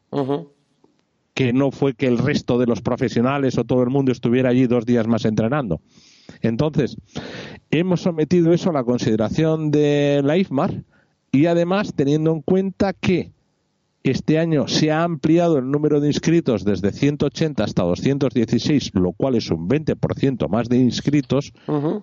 que 1.36 1.52
no 1.54 1.72
fue 1.72 1.94
que 1.94 2.08
el 2.08 2.18
resto 2.18 2.58
de 2.58 2.68
los 2.68 2.82
profesionales 2.82 3.58
o 3.58 3.64
todo 3.64 3.82
el 3.84 3.90
mundo 3.90 4.12
estuviera 4.12 4.50
allí 4.50 4.68
dos 4.68 4.86
días 4.86 5.08
más 5.08 5.26
entrenando. 5.26 5.82
Entonces, 6.42 6.98
hemos 7.72 8.02
sometido 8.02 8.54
eso 8.54 8.70
a 8.70 8.74
la 8.74 8.84
consideración 8.84 9.72
de 9.72 10.22
la 10.24 10.38
IFMAR 10.38 10.84
y 11.32 11.48
además 11.48 11.94
teniendo 11.96 12.32
en 12.32 12.42
cuenta 12.42 12.94
que 12.94 13.32
este 14.04 14.38
año 14.38 14.68
se 14.68 14.92
ha 14.92 15.04
ampliado 15.04 15.58
el 15.58 15.72
número 15.72 16.02
de 16.02 16.08
inscritos 16.08 16.66
desde 16.66 16.92
180 16.92 17.64
hasta 17.64 17.84
216, 17.84 18.92
lo 18.96 19.14
cual 19.14 19.36
es 19.36 19.50
un 19.50 19.70
20% 19.70 20.50
más 20.50 20.68
de 20.68 20.78
inscritos, 20.78 21.54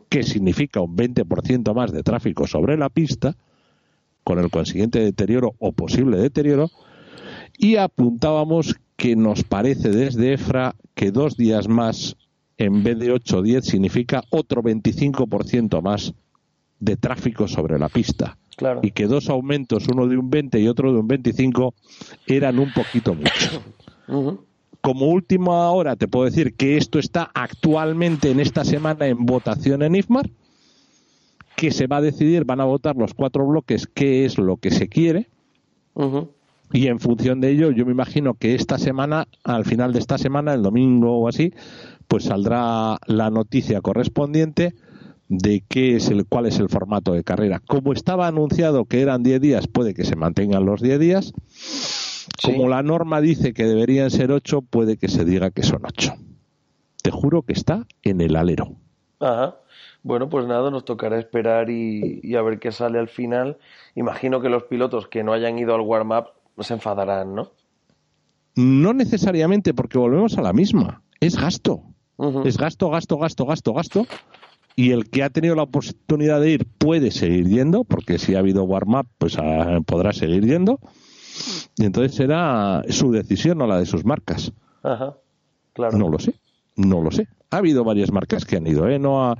que 0.08 0.22
significa 0.22 0.80
un 0.80 0.96
20% 0.96 1.74
más 1.74 1.92
de 1.92 2.02
tráfico 2.02 2.46
sobre 2.46 2.78
la 2.78 2.88
pista, 2.88 3.36
con 4.24 4.38
el 4.38 4.50
consiguiente 4.50 4.98
deterioro 5.00 5.54
o 5.58 5.72
posible 5.72 6.16
deterioro, 6.16 6.70
y 7.58 7.76
apuntábamos 7.76 8.76
que 8.96 9.14
nos 9.14 9.44
parece 9.44 9.90
desde 9.90 10.32
EFRA 10.32 10.76
que 10.94 11.10
dos 11.10 11.36
días 11.36 11.68
más 11.68 12.16
en 12.60 12.82
vez 12.82 12.98
de 12.98 13.10
8 13.10 13.38
o 13.38 13.42
10 13.42 13.64
significa 13.64 14.22
otro 14.28 14.62
25% 14.62 15.80
más 15.80 16.12
de 16.78 16.96
tráfico 16.96 17.48
sobre 17.48 17.78
la 17.78 17.88
pista. 17.88 18.36
Y 18.82 18.90
que 18.90 19.06
dos 19.06 19.30
aumentos, 19.30 19.88
uno 19.88 20.06
de 20.06 20.18
un 20.18 20.28
20 20.28 20.60
y 20.60 20.68
otro 20.68 20.92
de 20.92 20.98
un 20.98 21.08
25, 21.08 21.74
eran 22.26 22.58
un 22.58 22.70
poquito 22.72 23.14
mucho. 23.14 23.62
Como 24.82 25.06
última 25.06 25.70
hora 25.70 25.96
te 25.96 26.06
puedo 26.06 26.26
decir 26.26 26.54
que 26.54 26.76
esto 26.76 26.98
está 26.98 27.30
actualmente 27.34 28.30
en 28.30 28.40
esta 28.40 28.64
semana 28.64 29.06
en 29.06 29.24
votación 29.24 29.82
en 29.82 29.94
IFMAR, 29.94 30.28
que 31.56 31.70
se 31.70 31.86
va 31.86 31.98
a 31.98 32.02
decidir, 32.02 32.44
van 32.44 32.60
a 32.60 32.64
votar 32.64 32.96
los 32.96 33.14
cuatro 33.14 33.46
bloques 33.46 33.86
qué 33.86 34.26
es 34.26 34.36
lo 34.38 34.58
que 34.58 34.70
se 34.70 34.88
quiere. 34.88 35.28
Y 36.72 36.86
en 36.86 37.00
función 37.00 37.40
de 37.40 37.50
ello, 37.50 37.72
yo 37.72 37.84
me 37.84 37.92
imagino 37.92 38.34
que 38.34 38.54
esta 38.54 38.78
semana, 38.78 39.26
al 39.44 39.64
final 39.64 39.92
de 39.92 39.98
esta 39.98 40.18
semana, 40.18 40.54
el 40.54 40.62
domingo 40.62 41.18
o 41.18 41.28
así, 41.28 41.52
pues 42.10 42.24
saldrá 42.24 42.98
la 43.06 43.30
noticia 43.30 43.80
correspondiente 43.82 44.74
de 45.28 45.62
qué 45.68 45.94
es 45.94 46.08
el, 46.08 46.26
cuál 46.26 46.46
es 46.46 46.58
el 46.58 46.68
formato 46.68 47.12
de 47.12 47.22
carrera. 47.22 47.62
Como 47.64 47.92
estaba 47.92 48.26
anunciado 48.26 48.84
que 48.86 49.00
eran 49.00 49.22
10 49.22 49.40
días, 49.40 49.68
puede 49.68 49.94
que 49.94 50.02
se 50.02 50.16
mantengan 50.16 50.66
los 50.66 50.82
10 50.82 50.98
días. 50.98 51.32
Como 52.42 52.68
la 52.68 52.82
norma 52.82 53.20
dice 53.20 53.54
que 53.54 53.62
deberían 53.62 54.10
ser 54.10 54.32
8, 54.32 54.60
puede 54.62 54.96
que 54.96 55.06
se 55.06 55.24
diga 55.24 55.52
que 55.52 55.62
son 55.62 55.82
8. 55.84 56.14
Te 57.00 57.12
juro 57.12 57.42
que 57.42 57.52
está 57.52 57.86
en 58.02 58.20
el 58.20 58.34
alero. 58.34 58.74
Ajá. 59.20 59.58
Bueno, 60.02 60.28
pues 60.28 60.48
nada, 60.48 60.68
nos 60.72 60.84
tocará 60.84 61.16
esperar 61.16 61.70
y, 61.70 62.18
y, 62.24 62.34
a 62.34 62.42
ver 62.42 62.58
qué 62.58 62.72
sale 62.72 62.98
al 62.98 63.08
final. 63.08 63.58
Imagino 63.94 64.40
que 64.40 64.48
los 64.48 64.64
pilotos 64.64 65.06
que 65.06 65.22
no 65.22 65.32
hayan 65.32 65.60
ido 65.60 65.76
al 65.76 65.82
warm-up 65.82 66.30
se 66.58 66.74
enfadarán, 66.74 67.36
¿no? 67.36 67.52
No 68.56 68.94
necesariamente, 68.94 69.74
porque 69.74 69.96
volvemos 69.96 70.36
a 70.38 70.42
la 70.42 70.52
misma. 70.52 71.04
Es 71.20 71.36
gasto. 71.36 71.84
Es 72.44 72.56
gasto, 72.56 72.90
gasto, 72.90 73.18
gasto, 73.18 73.46
gasto, 73.46 73.72
gasto. 73.72 74.06
Y 74.76 74.92
el 74.92 75.10
que 75.10 75.22
ha 75.22 75.30
tenido 75.30 75.54
la 75.54 75.64
oportunidad 75.64 76.40
de 76.40 76.50
ir 76.52 76.66
puede 76.66 77.10
seguir 77.10 77.48
yendo, 77.48 77.84
porque 77.84 78.18
si 78.18 78.34
ha 78.34 78.38
habido 78.38 78.64
warm-up, 78.64 79.06
pues 79.18 79.36
ah, 79.38 79.80
podrá 79.84 80.12
seguir 80.12 80.46
yendo. 80.46 80.80
Y 81.76 81.84
entonces 81.84 82.14
será 82.14 82.82
su 82.88 83.10
decisión, 83.10 83.58
no 83.58 83.66
la 83.66 83.78
de 83.78 83.86
sus 83.86 84.04
marcas. 84.04 84.52
Ajá, 84.82 85.16
claro. 85.72 85.98
No 85.98 86.08
lo 86.08 86.18
sé, 86.18 86.34
no 86.76 87.02
lo 87.02 87.10
sé. 87.10 87.28
Ha 87.50 87.56
habido 87.56 87.82
varias 87.82 88.12
marcas 88.12 88.44
que 88.44 88.56
han 88.56 88.66
ido, 88.66 88.88
¿eh? 88.88 88.98
No 88.98 89.34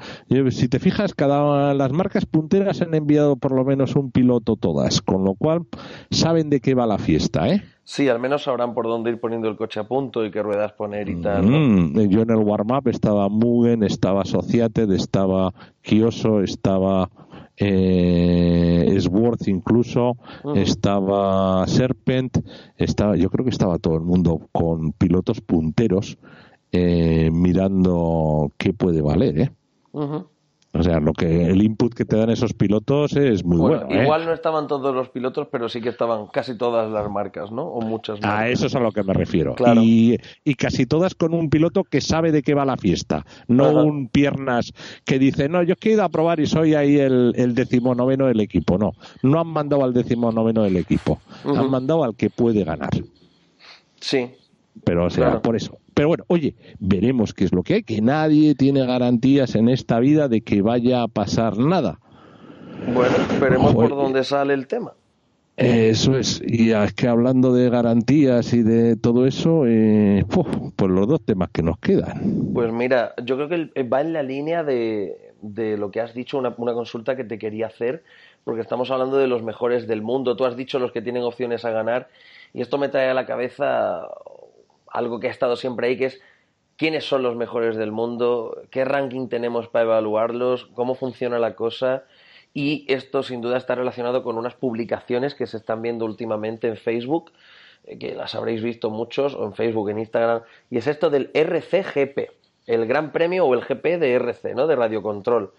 si 0.50 0.68
te 0.68 0.80
fijas, 0.80 1.14
cada 1.14 1.74
las 1.74 1.92
marcas 1.92 2.26
punteras 2.26 2.82
han 2.82 2.94
enviado 2.94 3.36
por 3.36 3.52
lo 3.52 3.64
menos 3.64 3.94
un 3.94 4.10
piloto 4.10 4.56
todas, 4.56 5.00
con 5.00 5.24
lo 5.24 5.34
cual 5.34 5.66
saben 6.10 6.50
de 6.50 6.60
qué 6.60 6.74
va 6.74 6.86
la 6.86 6.98
fiesta, 6.98 7.48
¿eh? 7.48 7.62
Sí, 7.90 8.08
al 8.08 8.20
menos 8.20 8.44
sabrán 8.44 8.72
por 8.72 8.86
dónde 8.86 9.10
ir 9.10 9.18
poniendo 9.18 9.48
el 9.48 9.56
coche 9.56 9.80
a 9.80 9.82
punto 9.82 10.24
y 10.24 10.30
qué 10.30 10.44
ruedas 10.44 10.70
poner 10.74 11.08
y 11.08 11.20
tal. 11.20 11.42
Mm, 11.42 12.08
yo 12.08 12.20
en 12.20 12.30
el 12.30 12.36
warm-up 12.36 12.86
estaba 12.86 13.28
Mugen, 13.28 13.82
estaba 13.82 14.24
Sociated, 14.24 14.92
estaba 14.92 15.52
Kioso, 15.82 16.40
estaba 16.40 17.10
eh, 17.56 18.96
Sworth 19.00 19.48
incluso, 19.48 20.16
estaba 20.54 21.66
Serpent, 21.66 22.38
estaba, 22.76 23.16
yo 23.16 23.28
creo 23.28 23.44
que 23.44 23.50
estaba 23.50 23.80
todo 23.80 23.96
el 23.96 24.02
mundo 24.02 24.40
con 24.52 24.92
pilotos 24.92 25.40
punteros 25.40 26.16
eh, 26.70 27.28
mirando 27.32 28.52
qué 28.56 28.72
puede 28.72 29.02
valer, 29.02 29.40
¿eh? 29.40 29.50
O 30.72 30.84
sea, 30.84 31.00
lo 31.00 31.12
que 31.12 31.46
el 31.46 31.62
input 31.62 31.92
que 31.92 32.04
te 32.04 32.16
dan 32.16 32.30
esos 32.30 32.52
pilotos 32.52 33.16
es 33.16 33.44
muy 33.44 33.58
bueno. 33.58 33.86
¿eh? 33.90 34.04
igual 34.04 34.24
no 34.24 34.32
estaban 34.32 34.68
todos 34.68 34.94
los 34.94 35.08
pilotos, 35.08 35.48
pero 35.50 35.68
sí 35.68 35.80
que 35.80 35.88
estaban 35.88 36.28
casi 36.28 36.56
todas 36.56 36.88
las 36.90 37.10
marcas, 37.10 37.50
¿no? 37.50 37.64
O 37.64 37.80
muchas 37.80 38.20
marcas. 38.20 38.40
A 38.40 38.48
eso 38.48 38.66
es 38.66 38.74
a 38.76 38.80
lo 38.80 38.92
que 38.92 39.02
me 39.02 39.12
refiero. 39.12 39.56
Y, 39.76 40.16
casi 40.56 40.86
todas 40.86 41.14
con 41.16 41.34
un 41.34 41.50
piloto 41.50 41.82
que 41.82 42.00
sabe 42.00 42.30
de 42.30 42.42
qué 42.42 42.54
va 42.54 42.64
la 42.64 42.76
fiesta. 42.76 43.26
No 43.48 43.70
un 43.82 44.08
piernas 44.08 44.72
que 45.04 45.18
dice, 45.18 45.48
no, 45.48 45.62
yo 45.64 45.74
he 45.80 45.88
ido 45.88 46.04
a 46.04 46.08
probar 46.08 46.38
y 46.38 46.46
soy 46.46 46.74
ahí 46.74 46.98
el, 46.98 47.32
el 47.34 47.54
decimonoveno 47.54 48.26
del 48.26 48.38
equipo. 48.38 48.78
No, 48.78 48.92
no 49.22 49.40
han 49.40 49.48
mandado 49.48 49.82
al 49.82 49.92
decimonoveno 49.92 50.62
del 50.62 50.76
equipo. 50.76 51.20
Han 51.44 51.68
mandado 51.68 52.04
al 52.04 52.14
que 52.14 52.30
puede 52.30 52.62
ganar. 52.62 52.90
Sí. 53.98 54.30
Pero 54.84 55.06
o 55.06 55.10
sea, 55.10 55.42
por 55.42 55.56
eso. 55.56 55.79
Pero 56.00 56.08
bueno, 56.08 56.24
oye, 56.28 56.54
veremos 56.78 57.34
qué 57.34 57.44
es 57.44 57.52
lo 57.52 57.62
que 57.62 57.74
hay, 57.74 57.82
que 57.82 58.00
nadie 58.00 58.54
tiene 58.54 58.86
garantías 58.86 59.54
en 59.54 59.68
esta 59.68 60.00
vida 60.00 60.28
de 60.28 60.40
que 60.40 60.62
vaya 60.62 61.02
a 61.02 61.08
pasar 61.08 61.58
nada. 61.58 61.98
Bueno, 62.94 63.14
veremos 63.38 63.74
por 63.74 63.90
dónde 63.90 64.24
sale 64.24 64.54
el 64.54 64.66
tema. 64.66 64.94
Eso 65.58 66.16
es, 66.16 66.40
y 66.42 66.72
es 66.72 66.94
que 66.94 67.06
hablando 67.06 67.52
de 67.52 67.68
garantías 67.68 68.54
y 68.54 68.62
de 68.62 68.96
todo 68.96 69.26
eso, 69.26 69.66
eh, 69.66 70.24
pues 70.30 70.90
los 70.90 71.06
dos 71.06 71.20
temas 71.20 71.50
que 71.52 71.62
nos 71.62 71.76
quedan. 71.76 72.48
Pues 72.54 72.72
mira, 72.72 73.12
yo 73.22 73.36
creo 73.36 73.50
que 73.50 73.82
va 73.82 74.00
en 74.00 74.14
la 74.14 74.22
línea 74.22 74.64
de, 74.64 75.34
de 75.42 75.76
lo 75.76 75.90
que 75.90 76.00
has 76.00 76.14
dicho, 76.14 76.38
una, 76.38 76.54
una, 76.56 76.72
consulta 76.72 77.14
que 77.14 77.24
te 77.24 77.38
quería 77.38 77.66
hacer, 77.66 78.04
porque 78.44 78.62
estamos 78.62 78.90
hablando 78.90 79.18
de 79.18 79.26
los 79.26 79.42
mejores 79.42 79.86
del 79.86 80.00
mundo. 80.00 80.34
Tú 80.34 80.46
has 80.46 80.56
dicho 80.56 80.78
los 80.78 80.92
que 80.92 81.02
tienen 81.02 81.24
opciones 81.24 81.66
a 81.66 81.70
ganar, 81.72 82.08
y 82.54 82.62
esto 82.62 82.78
me 82.78 82.88
trae 82.88 83.10
a 83.10 83.14
la 83.14 83.26
cabeza 83.26 84.08
algo 84.90 85.20
que 85.20 85.28
ha 85.28 85.30
estado 85.30 85.56
siempre 85.56 85.88
ahí, 85.88 85.96
que 85.96 86.06
es 86.06 86.20
quiénes 86.76 87.04
son 87.04 87.22
los 87.22 87.36
mejores 87.36 87.76
del 87.76 87.92
mundo, 87.92 88.62
qué 88.70 88.84
ranking 88.84 89.28
tenemos 89.28 89.68
para 89.68 89.84
evaluarlos, 89.84 90.66
cómo 90.74 90.94
funciona 90.94 91.38
la 91.38 91.54
cosa. 91.54 92.04
Y 92.52 92.84
esto 92.92 93.22
sin 93.22 93.40
duda 93.40 93.56
está 93.56 93.74
relacionado 93.74 94.22
con 94.22 94.36
unas 94.36 94.54
publicaciones 94.54 95.34
que 95.34 95.46
se 95.46 95.58
están 95.58 95.82
viendo 95.82 96.04
últimamente 96.04 96.68
en 96.68 96.76
Facebook, 96.76 97.32
eh, 97.84 97.98
que 97.98 98.14
las 98.14 98.34
habréis 98.34 98.62
visto 98.62 98.90
muchos, 98.90 99.34
o 99.34 99.44
en 99.44 99.52
Facebook, 99.54 99.90
en 99.90 99.98
Instagram, 99.98 100.42
y 100.70 100.78
es 100.78 100.86
esto 100.86 101.10
del 101.10 101.30
RCGP, 101.34 102.30
el 102.66 102.86
Gran 102.86 103.12
Premio 103.12 103.46
o 103.46 103.54
el 103.54 103.60
GP 103.60 103.98
de 103.98 104.14
RC, 104.14 104.54
¿no? 104.54 104.66
De 104.66 104.76
Radio 104.76 105.02
Control. 105.02 105.52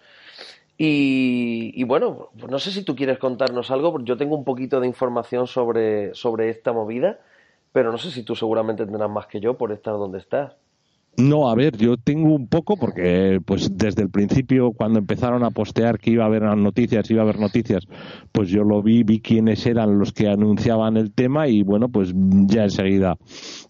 Y, 0.83 1.83
bueno, 1.83 2.29
no 2.49 2.57
sé 2.57 2.71
si 2.71 2.81
tú 2.83 2.95
quieres 2.95 3.19
contarnos 3.19 3.69
algo, 3.69 3.99
yo 4.03 4.17
tengo 4.17 4.35
un 4.35 4.43
poquito 4.43 4.79
de 4.79 4.87
información 4.87 5.45
sobre, 5.45 6.15
sobre 6.15 6.49
esta 6.49 6.73
movida, 6.73 7.19
pero 7.71 7.91
no 7.91 7.97
sé 7.97 8.11
si 8.11 8.23
tú 8.23 8.35
seguramente 8.35 8.85
tendrás 8.85 9.09
más 9.09 9.27
que 9.27 9.39
yo 9.39 9.57
por 9.57 9.71
estar 9.71 9.93
donde 9.93 10.19
estás. 10.19 10.53
No, 11.17 11.49
a 11.49 11.55
ver, 11.55 11.75
yo 11.75 11.97
tengo 11.97 12.33
un 12.33 12.47
poco 12.47 12.77
porque 12.77 13.39
pues 13.45 13.77
desde 13.77 14.01
el 14.01 14.09
principio 14.09 14.71
cuando 14.71 14.97
empezaron 14.97 15.43
a 15.43 15.51
postear 15.51 15.99
que 15.99 16.11
iba 16.11 16.23
a 16.23 16.27
haber 16.27 16.43
noticias, 16.55 17.11
iba 17.11 17.21
a 17.21 17.23
haber 17.23 17.37
noticias, 17.37 17.85
pues 18.31 18.47
yo 18.47 18.63
lo 18.63 18.81
vi, 18.81 19.03
vi 19.03 19.19
quiénes 19.19 19.65
eran 19.65 19.99
los 19.99 20.13
que 20.13 20.29
anunciaban 20.29 20.95
el 20.95 21.11
tema 21.11 21.49
y 21.49 21.63
bueno, 21.63 21.89
pues 21.89 22.13
ya 22.15 22.63
enseguida 22.63 23.17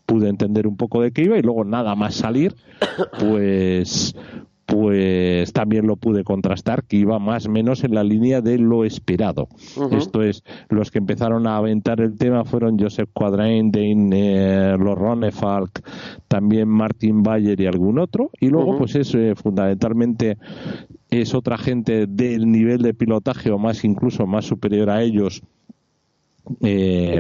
pude 0.05 0.29
entender 0.29 0.67
un 0.67 0.77
poco 0.77 1.01
de 1.01 1.11
qué 1.11 1.23
iba 1.23 1.37
y 1.37 1.41
luego 1.41 1.63
nada 1.65 1.95
más 1.95 2.13
salir, 2.13 2.53
pues 3.19 4.15
pues 4.71 5.51
también 5.51 5.85
lo 5.85 5.97
pude 5.97 6.23
contrastar 6.23 6.85
que 6.85 6.95
iba 6.95 7.19
más 7.19 7.45
o 7.45 7.51
menos 7.51 7.83
en 7.83 7.93
la 7.93 8.05
línea 8.05 8.39
de 8.39 8.57
lo 8.57 8.85
esperado. 8.85 9.49
Esto 9.91 10.23
es, 10.23 10.45
los 10.69 10.91
que 10.91 10.99
empezaron 10.99 11.45
a 11.45 11.57
aventar 11.57 11.99
el 11.99 12.17
tema 12.17 12.45
fueron 12.45 12.79
Joseph 12.79 13.09
Quadrain, 13.11 13.69
Dane 13.69 14.09
eh, 14.13 15.31
Falk, 15.33 15.81
también 16.29 16.69
Martin 16.69 17.21
Bayer 17.21 17.59
y 17.59 17.65
algún 17.65 17.99
otro. 17.99 18.29
Y 18.39 18.47
luego, 18.47 18.77
pues 18.77 18.95
es 18.95 19.13
eh, 19.13 19.33
fundamentalmente 19.35 20.37
es 21.09 21.35
otra 21.35 21.57
gente 21.57 22.07
del 22.07 22.49
nivel 22.49 22.81
de 22.81 22.93
pilotaje 22.93 23.51
o 23.51 23.59
más 23.59 23.83
incluso 23.83 24.25
más 24.25 24.45
superior 24.45 24.89
a 24.89 25.03
ellos. 25.03 25.41
Eh, 26.61 27.19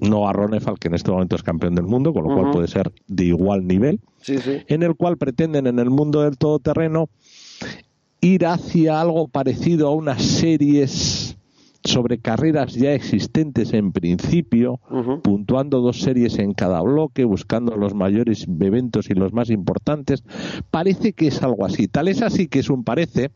no 0.00 0.28
a 0.28 0.32
Ronefal, 0.32 0.78
que 0.78 0.88
en 0.88 0.94
este 0.94 1.10
momento 1.10 1.36
es 1.36 1.42
campeón 1.42 1.74
del 1.74 1.86
mundo, 1.86 2.12
con 2.12 2.24
lo 2.24 2.34
cual 2.34 2.50
puede 2.52 2.68
ser 2.68 2.92
de 3.06 3.24
igual 3.24 3.66
nivel, 3.66 4.00
en 4.26 4.82
el 4.82 4.94
cual 4.96 5.16
pretenden 5.16 5.66
en 5.66 5.78
el 5.78 5.90
mundo 5.90 6.22
del 6.22 6.38
todoterreno 6.38 7.08
ir 8.20 8.46
hacia 8.46 9.00
algo 9.00 9.28
parecido 9.28 9.88
a 9.88 9.94
unas 9.94 10.22
series 10.22 11.36
sobre 11.84 12.18
carreras 12.18 12.74
ya 12.74 12.92
existentes 12.92 13.72
en 13.72 13.92
principio, 13.92 14.80
puntuando 15.22 15.80
dos 15.80 16.00
series 16.00 16.38
en 16.38 16.52
cada 16.52 16.80
bloque, 16.82 17.24
buscando 17.24 17.76
los 17.76 17.94
mayores 17.94 18.46
eventos 18.60 19.08
y 19.10 19.14
los 19.14 19.32
más 19.32 19.50
importantes. 19.50 20.24
Parece 20.70 21.12
que 21.12 21.28
es 21.28 21.42
algo 21.42 21.64
así. 21.64 21.88
Tal 21.88 22.08
es 22.08 22.22
así 22.22 22.48
que 22.48 22.58
es 22.58 22.70
un 22.70 22.84
parece 22.84 23.30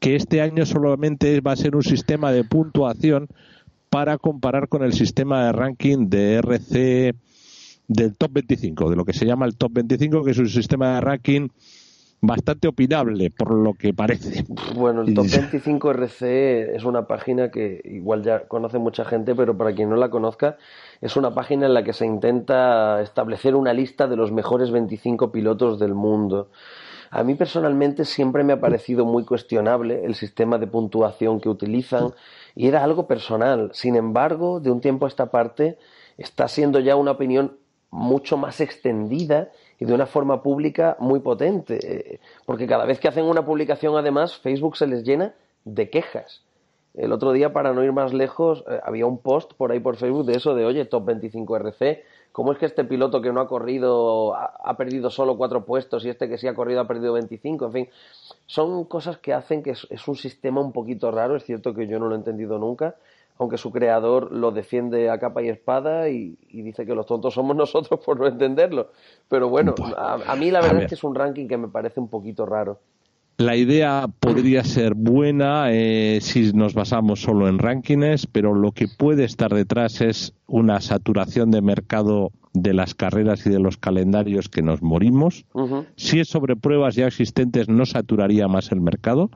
que 0.00 0.16
este 0.16 0.42
año 0.42 0.66
solamente 0.66 1.40
va 1.40 1.52
a 1.52 1.56
ser 1.56 1.76
un 1.76 1.82
sistema 1.82 2.30
de 2.30 2.44
puntuación 2.44 3.28
para 3.94 4.18
comparar 4.18 4.66
con 4.66 4.82
el 4.82 4.92
sistema 4.92 5.46
de 5.46 5.52
ranking 5.52 6.08
de 6.08 6.34
RC 6.38 7.14
del 7.86 8.16
top 8.16 8.32
25, 8.32 8.90
de 8.90 8.96
lo 8.96 9.04
que 9.04 9.12
se 9.12 9.24
llama 9.24 9.46
el 9.46 9.56
top 9.56 9.70
25, 9.74 10.24
que 10.24 10.32
es 10.32 10.38
un 10.38 10.48
sistema 10.48 10.96
de 10.96 11.00
ranking 11.00 11.48
bastante 12.20 12.66
opinable, 12.66 13.30
por 13.30 13.54
lo 13.54 13.72
que 13.74 13.94
parece. 13.94 14.44
Bueno, 14.74 15.02
el 15.02 15.14
Top 15.14 15.26
25 15.30 15.90
RC 15.92 16.74
es 16.74 16.82
una 16.82 17.06
página 17.06 17.52
que 17.52 17.82
igual 17.84 18.24
ya 18.24 18.48
conoce 18.48 18.78
mucha 18.78 19.04
gente, 19.04 19.32
pero 19.36 19.56
para 19.56 19.72
quien 19.72 19.90
no 19.90 19.96
la 19.96 20.10
conozca, 20.10 20.56
es 21.00 21.16
una 21.16 21.32
página 21.32 21.66
en 21.66 21.74
la 21.74 21.84
que 21.84 21.92
se 21.92 22.04
intenta 22.04 23.00
establecer 23.00 23.54
una 23.54 23.72
lista 23.72 24.08
de 24.08 24.16
los 24.16 24.32
mejores 24.32 24.72
25 24.72 25.30
pilotos 25.30 25.78
del 25.78 25.94
mundo. 25.94 26.48
A 27.12 27.22
mí 27.22 27.36
personalmente 27.36 28.04
siempre 28.04 28.42
me 28.42 28.54
ha 28.54 28.60
parecido 28.60 29.04
muy 29.04 29.24
cuestionable 29.24 30.04
el 30.04 30.16
sistema 30.16 30.58
de 30.58 30.66
puntuación 30.66 31.38
que 31.38 31.48
utilizan 31.48 32.12
y 32.54 32.68
era 32.68 32.84
algo 32.84 33.06
personal. 33.06 33.70
Sin 33.72 33.96
embargo, 33.96 34.60
de 34.60 34.70
un 34.70 34.80
tiempo 34.80 35.06
a 35.06 35.08
esta 35.08 35.30
parte 35.30 35.78
está 36.18 36.48
siendo 36.48 36.80
ya 36.80 36.96
una 36.96 37.12
opinión 37.12 37.56
mucho 37.90 38.36
más 38.36 38.60
extendida 38.60 39.50
y 39.78 39.84
de 39.84 39.94
una 39.94 40.06
forma 40.06 40.42
pública 40.42 40.96
muy 40.98 41.20
potente, 41.20 41.78
eh, 41.82 42.20
porque 42.44 42.66
cada 42.66 42.84
vez 42.84 42.98
que 42.98 43.08
hacen 43.08 43.24
una 43.24 43.44
publicación 43.44 43.96
además 43.96 44.36
Facebook 44.38 44.76
se 44.76 44.86
les 44.86 45.04
llena 45.04 45.34
de 45.64 45.90
quejas. 45.90 46.42
El 46.94 47.12
otro 47.12 47.32
día, 47.32 47.52
para 47.52 47.72
no 47.72 47.82
ir 47.82 47.92
más 47.92 48.12
lejos, 48.12 48.64
eh, 48.68 48.80
había 48.84 49.06
un 49.06 49.18
post 49.18 49.52
por 49.54 49.72
ahí 49.72 49.80
por 49.80 49.96
Facebook 49.96 50.26
de 50.26 50.36
eso 50.36 50.54
de, 50.54 50.64
oye, 50.64 50.84
top 50.84 51.06
25 51.06 51.56
RC, 51.56 52.04
¿cómo 52.34 52.50
es 52.50 52.58
que 52.58 52.66
este 52.66 52.82
piloto 52.82 53.22
que 53.22 53.32
no 53.32 53.40
ha 53.40 53.46
corrido 53.46 54.34
ha, 54.34 54.76
perdido 54.76 55.08
solo 55.08 55.36
cuatro 55.36 55.64
puestos 55.64 56.04
y 56.04 56.08
este 56.08 56.28
que 56.28 56.36
sí 56.36 56.48
ha 56.48 56.54
corrido 56.54 56.80
ha 56.80 56.88
perdido 56.88 57.12
25? 57.12 57.66
En 57.66 57.72
fin, 57.72 57.88
son 58.46 58.86
cosas 58.86 59.18
que 59.18 59.32
hacen 59.32 59.62
que 59.62 59.70
es, 59.70 60.08
un 60.08 60.16
sistema 60.16 60.60
un 60.60 60.72
poquito 60.72 61.12
raro, 61.12 61.36
es 61.36 61.44
cierto 61.44 61.72
que 61.74 61.86
yo 61.86 62.00
no 62.00 62.08
lo 62.08 62.16
he 62.16 62.18
entendido 62.18 62.58
nunca, 62.58 62.96
aunque 63.38 63.56
su 63.56 63.70
creador 63.70 64.32
lo 64.32 64.50
defiende 64.50 65.10
a 65.10 65.20
capa 65.20 65.42
y 65.42 65.48
espada 65.48 66.08
y, 66.08 66.36
dice 66.50 66.84
que 66.84 66.96
los 66.96 67.06
tontos 67.06 67.34
somos 67.34 67.54
nosotros 67.64 68.00
por 68.04 68.18
no 68.18 68.26
entenderlo. 68.26 68.88
Pero 69.28 69.48
bueno, 69.48 69.76
a, 69.96 70.34
mí 70.34 70.50
la 70.50 70.60
verdad 70.60 70.82
es 70.82 70.88
que 70.88 70.96
es 70.96 71.04
un 71.04 71.14
ranking 71.14 71.46
que 71.46 71.56
me 71.56 71.68
parece 71.68 72.00
un 72.00 72.08
poquito 72.08 72.46
raro. 72.46 72.80
La 73.36 73.56
idea 73.56 74.08
podría 74.20 74.62
ser 74.62 74.94
buena 74.94 75.72
eh, 75.72 76.20
si 76.20 76.52
nos 76.52 76.74
basamos 76.74 77.20
solo 77.20 77.48
en 77.48 77.58
rankings, 77.58 78.28
pero 78.28 78.54
lo 78.54 78.70
que 78.70 78.86
puede 78.86 79.24
estar 79.24 79.52
detrás 79.52 80.00
es 80.00 80.34
una 80.46 80.80
saturación 80.80 81.50
de 81.50 81.60
mercado 81.60 82.30
de 82.52 82.72
las 82.72 82.94
carreras 82.94 83.44
y 83.46 83.50
de 83.50 83.58
los 83.58 83.76
calendarios 83.76 84.48
que 84.48 84.62
nos 84.62 84.82
morimos. 84.82 85.46
Si 85.96 86.20
es 86.20 86.28
sobre 86.28 86.54
pruebas 86.54 86.94
ya 86.94 87.08
existentes, 87.08 87.68
no 87.68 87.84
saturaría 87.86 88.46
más 88.46 88.70
el 88.70 88.80
mercado. 88.80 89.30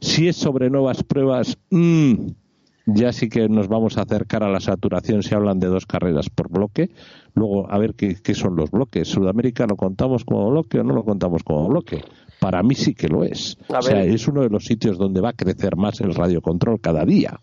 Si 0.00 0.26
es 0.26 0.36
sobre 0.36 0.68
nuevas 0.68 1.04
pruebas, 1.04 1.56
mm, 1.70 2.14
ya 2.86 3.12
sí 3.12 3.28
que 3.28 3.48
nos 3.48 3.68
vamos 3.68 3.96
a 3.96 4.02
acercar 4.02 4.42
a 4.42 4.50
la 4.50 4.58
saturación 4.58 5.22
si 5.22 5.36
hablan 5.36 5.60
de 5.60 5.68
dos 5.68 5.86
carreras 5.86 6.30
por 6.30 6.50
bloque. 6.50 6.90
Luego, 7.34 7.70
a 7.70 7.78
ver 7.78 7.94
qué, 7.94 8.16
qué 8.20 8.34
son 8.34 8.56
los 8.56 8.72
bloques. 8.72 9.06
¿Sudamérica 9.06 9.66
lo 9.68 9.76
contamos 9.76 10.24
como 10.24 10.50
bloque 10.50 10.80
o 10.80 10.84
no 10.84 10.94
lo 10.94 11.04
contamos 11.04 11.44
como 11.44 11.68
bloque? 11.68 12.02
Para 12.40 12.62
mí 12.62 12.74
sí 12.74 12.94
que 12.94 13.08
lo 13.08 13.24
es. 13.24 13.56
o 13.68 13.82
sea, 13.82 14.02
es 14.02 14.28
uno 14.28 14.42
de 14.42 14.50
los 14.50 14.64
sitios 14.64 14.98
donde 14.98 15.20
va 15.20 15.30
a 15.30 15.32
crecer 15.32 15.76
más 15.76 16.00
el 16.00 16.14
radiocontrol 16.14 16.80
cada 16.80 17.04
día. 17.04 17.40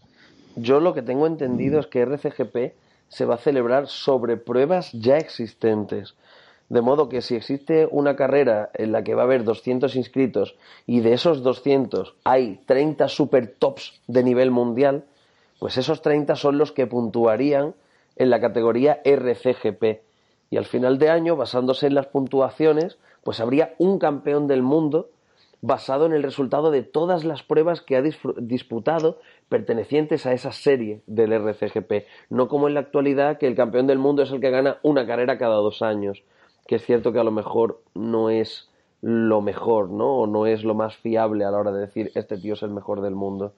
Yo 0.56 0.80
lo 0.80 0.94
que 0.94 1.02
tengo 1.02 1.26
entendido 1.26 1.80
es 1.80 1.88
que 1.88 2.06
RCGP 2.06 2.74
se 3.10 3.26
va 3.26 3.36
a 3.36 3.40
celebrar 3.40 3.88
sobre 3.88 4.38
pruebas 4.38 4.92
ya 4.92 5.18
existentes. 5.18 6.16
De 6.70 6.82
modo 6.82 7.10
que 7.10 7.22
si 7.22 7.36
existe 7.36 7.88
una 7.92 8.16
carrera 8.16 8.70
en 8.74 8.92
la 8.92 9.04
que 9.04 9.14
va 9.14 9.22
a 9.22 9.26
haber 9.26 9.44
200 9.44 9.96
inscritos 9.96 10.56
y 10.88 11.02
de 11.02 11.14
esos 11.14 11.44
200 11.44 12.16
hay 12.24 12.62
30 12.66 13.08
super 13.10 13.54
tops 13.60 14.00
de 14.08 14.24
nivel 14.24 14.50
mundial, 14.50 15.04
pues 15.60 15.78
esos 15.78 16.02
30 16.02 16.36
son 16.36 16.58
los 16.58 16.72
que 16.72 16.88
puntuarían 16.88 17.76
en 18.16 18.30
la 18.30 18.40
categoría 18.40 19.02
RCGP. 19.04 20.02
Y 20.54 20.58
al 20.58 20.66
final 20.66 21.00
de 21.00 21.10
año, 21.10 21.36
basándose 21.36 21.88
en 21.88 21.96
las 21.96 22.06
puntuaciones, 22.06 23.00
pues 23.24 23.40
habría 23.40 23.74
un 23.80 23.98
campeón 23.98 24.48
del 24.48 24.62
mundo 24.62 25.10
basado 25.62 26.06
en 26.06 26.14
el 26.14 26.22
resultado 26.22 26.70
de 26.70 26.84
todas 26.84 27.24
las 27.24 27.42
pruebas 27.42 27.82
que 27.82 27.98
ha 27.98 28.04
disputado 28.04 29.18
pertenecientes 29.50 30.28
a 30.28 30.34
esa 30.34 30.52
serie 30.52 31.02
del 31.08 31.34
RCGP, 31.34 32.06
no 32.30 32.50
como 32.50 32.68
en 32.68 32.76
la 32.76 32.82
actualidad 32.82 33.40
que 33.40 33.48
el 33.48 33.56
campeón 33.56 33.88
del 33.88 33.98
mundo 33.98 34.22
es 34.22 34.30
el 34.30 34.42
que 34.42 34.52
gana 34.52 34.78
una 34.84 35.08
carrera 35.08 35.40
cada 35.40 35.56
dos 35.56 35.82
años, 35.82 36.22
que 36.68 36.76
es 36.76 36.86
cierto 36.86 37.12
que 37.12 37.20
a 37.20 37.24
lo 37.24 37.32
mejor 37.32 37.82
no 37.96 38.30
es 38.30 38.70
lo 39.02 39.42
mejor, 39.42 39.90
¿no? 39.90 40.20
O 40.20 40.28
no 40.28 40.46
es 40.46 40.64
lo 40.64 40.76
más 40.76 40.96
fiable 40.98 41.46
a 41.46 41.50
la 41.50 41.58
hora 41.58 41.72
de 41.72 41.82
decir 41.82 42.12
este 42.14 42.38
tío 42.38 42.54
es 42.54 42.62
el 42.62 42.70
mejor 42.70 43.02
del 43.02 43.16
mundo. 43.16 43.54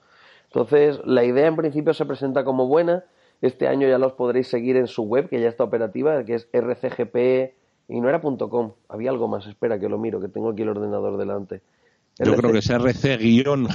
Entonces, 0.46 0.98
la 1.04 1.24
idea 1.24 1.46
en 1.46 1.56
principio 1.56 1.92
se 1.92 2.06
presenta 2.06 2.42
como 2.42 2.66
buena. 2.66 3.04
Este 3.42 3.68
año 3.68 3.88
ya 3.88 3.98
los 3.98 4.12
podréis 4.12 4.48
seguir 4.48 4.76
en 4.76 4.86
su 4.86 5.02
web, 5.04 5.28
que 5.28 5.40
ya 5.40 5.48
está 5.48 5.64
operativa, 5.64 6.24
que 6.24 6.34
es 6.34 6.48
RCGP 6.52 7.54
y 7.88 8.00
no 8.00 8.08
era 8.08 8.20
.com, 8.20 8.72
había 8.88 9.10
algo 9.10 9.28
más, 9.28 9.46
espera 9.46 9.78
que 9.78 9.88
lo 9.88 9.98
miro, 9.98 10.20
que 10.20 10.28
tengo 10.28 10.50
aquí 10.50 10.62
el 10.62 10.70
ordenador 10.70 11.16
delante. 11.16 11.60
Yo 12.18 12.34
creo 12.34 12.50
que 12.50 12.58
es 12.58 12.70
rc-gp.com. 12.70 13.72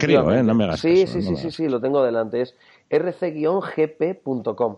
creo, 0.00 0.32
¿eh? 0.32 0.42
No 0.42 0.54
me 0.54 0.64
hagas 0.64 0.80
sí, 0.80 1.06
sí, 1.06 1.20
sí, 1.20 1.36
sí, 1.36 1.50
sí, 1.50 1.68
lo 1.68 1.78
tengo 1.78 2.02
delante. 2.02 2.40
Es 2.40 2.54
rc-gp.com. 2.90 4.76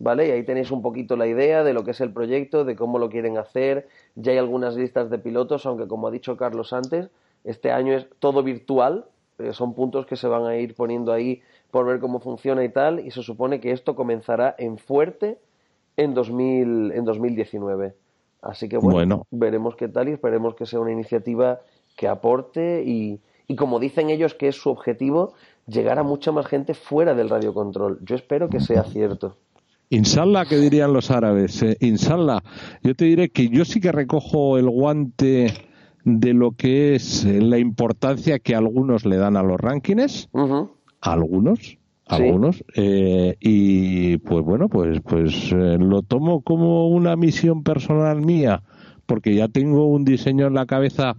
¿vale? 0.00 0.28
Y 0.28 0.30
ahí 0.32 0.42
tenéis 0.42 0.72
un 0.72 0.82
poquito 0.82 1.14
la 1.14 1.28
idea 1.28 1.62
de 1.62 1.72
lo 1.72 1.84
que 1.84 1.92
es 1.92 2.00
el 2.00 2.12
proyecto, 2.12 2.64
de 2.64 2.74
cómo 2.74 2.98
lo 2.98 3.08
quieren 3.08 3.38
hacer. 3.38 3.86
Ya 4.16 4.32
hay 4.32 4.38
algunas 4.38 4.74
listas 4.74 5.10
de 5.10 5.18
pilotos, 5.18 5.64
aunque 5.66 5.86
como 5.86 6.08
ha 6.08 6.10
dicho 6.10 6.36
Carlos 6.36 6.72
antes, 6.72 7.08
este 7.44 7.70
año 7.70 7.94
es 7.94 8.06
todo 8.18 8.42
virtual, 8.42 9.04
eh, 9.38 9.52
son 9.52 9.74
puntos 9.74 10.06
que 10.06 10.16
se 10.16 10.26
van 10.26 10.46
a 10.46 10.56
ir 10.56 10.74
poniendo 10.74 11.12
ahí 11.12 11.42
por 11.70 11.86
ver 11.86 12.00
cómo 12.00 12.20
funciona 12.20 12.64
y 12.64 12.68
tal, 12.68 13.00
y 13.06 13.10
se 13.10 13.22
supone 13.22 13.60
que 13.60 13.72
esto 13.72 13.94
comenzará 13.94 14.54
en 14.58 14.78
fuerte 14.78 15.38
en, 15.96 16.14
2000, 16.14 16.92
en 16.92 17.04
2019. 17.04 17.94
Así 18.42 18.68
que 18.68 18.78
bueno, 18.78 19.26
veremos 19.30 19.76
qué 19.76 19.88
tal 19.88 20.08
y 20.08 20.12
esperemos 20.12 20.54
que 20.54 20.66
sea 20.66 20.80
una 20.80 20.92
iniciativa 20.92 21.60
que 21.96 22.08
aporte 22.08 22.82
y, 22.86 23.20
y 23.46 23.56
como 23.56 23.78
dicen 23.78 24.08
ellos 24.08 24.34
que 24.34 24.48
es 24.48 24.56
su 24.56 24.70
objetivo, 24.70 25.34
llegar 25.66 25.98
a 25.98 26.02
mucha 26.02 26.32
más 26.32 26.46
gente 26.46 26.74
fuera 26.74 27.14
del 27.14 27.28
radiocontrol. 27.28 27.98
Yo 28.02 28.16
espero 28.16 28.48
que 28.48 28.60
sea 28.60 28.84
cierto. 28.84 29.36
Inshallah, 29.90 30.46
que 30.46 30.56
dirían 30.56 30.92
los 30.92 31.10
árabes. 31.10 31.62
Eh, 31.62 31.76
inshallah. 31.80 32.40
Yo 32.82 32.94
te 32.94 33.06
diré 33.06 33.30
que 33.30 33.48
yo 33.48 33.64
sí 33.64 33.80
que 33.80 33.90
recojo 33.90 34.56
el 34.56 34.70
guante 34.70 35.52
de 36.04 36.32
lo 36.32 36.52
que 36.52 36.94
es 36.94 37.24
eh, 37.24 37.40
la 37.40 37.58
importancia 37.58 38.38
que 38.38 38.54
algunos 38.54 39.04
le 39.04 39.16
dan 39.16 39.36
a 39.36 39.42
los 39.42 39.60
rankings. 39.60 40.28
Algunos. 41.00 41.78
Algunos. 42.06 42.64
Eh, 42.74 43.36
y 43.40 44.18
pues 44.18 44.44
bueno, 44.44 44.68
pues, 44.68 45.00
pues 45.00 45.52
eh, 45.52 45.78
lo 45.78 46.02
tomo 46.02 46.42
como 46.42 46.88
una 46.88 47.14
misión 47.16 47.62
personal 47.62 48.20
mía, 48.20 48.62
porque 49.06 49.34
ya 49.34 49.48
tengo 49.48 49.86
un 49.86 50.04
diseño 50.04 50.48
en 50.48 50.54
la 50.54 50.66
cabeza 50.66 51.14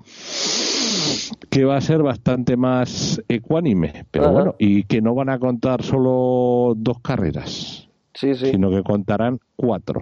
que 1.50 1.66
va 1.66 1.78
a 1.78 1.82
ser 1.82 2.04
bastante 2.04 2.58
más 2.58 3.22
ecuánime, 3.28 4.06
pero 4.12 4.32
bueno, 4.32 4.56
y 4.60 4.84
que 4.84 5.02
no 5.02 5.16
van 5.16 5.30
a 5.30 5.40
contar 5.40 5.82
solo 5.84 6.74
dos 6.78 7.00
carreras, 7.02 7.90
sino 8.14 8.70
que 8.70 8.84
contarán 8.84 9.40
cuatro. 9.56 10.02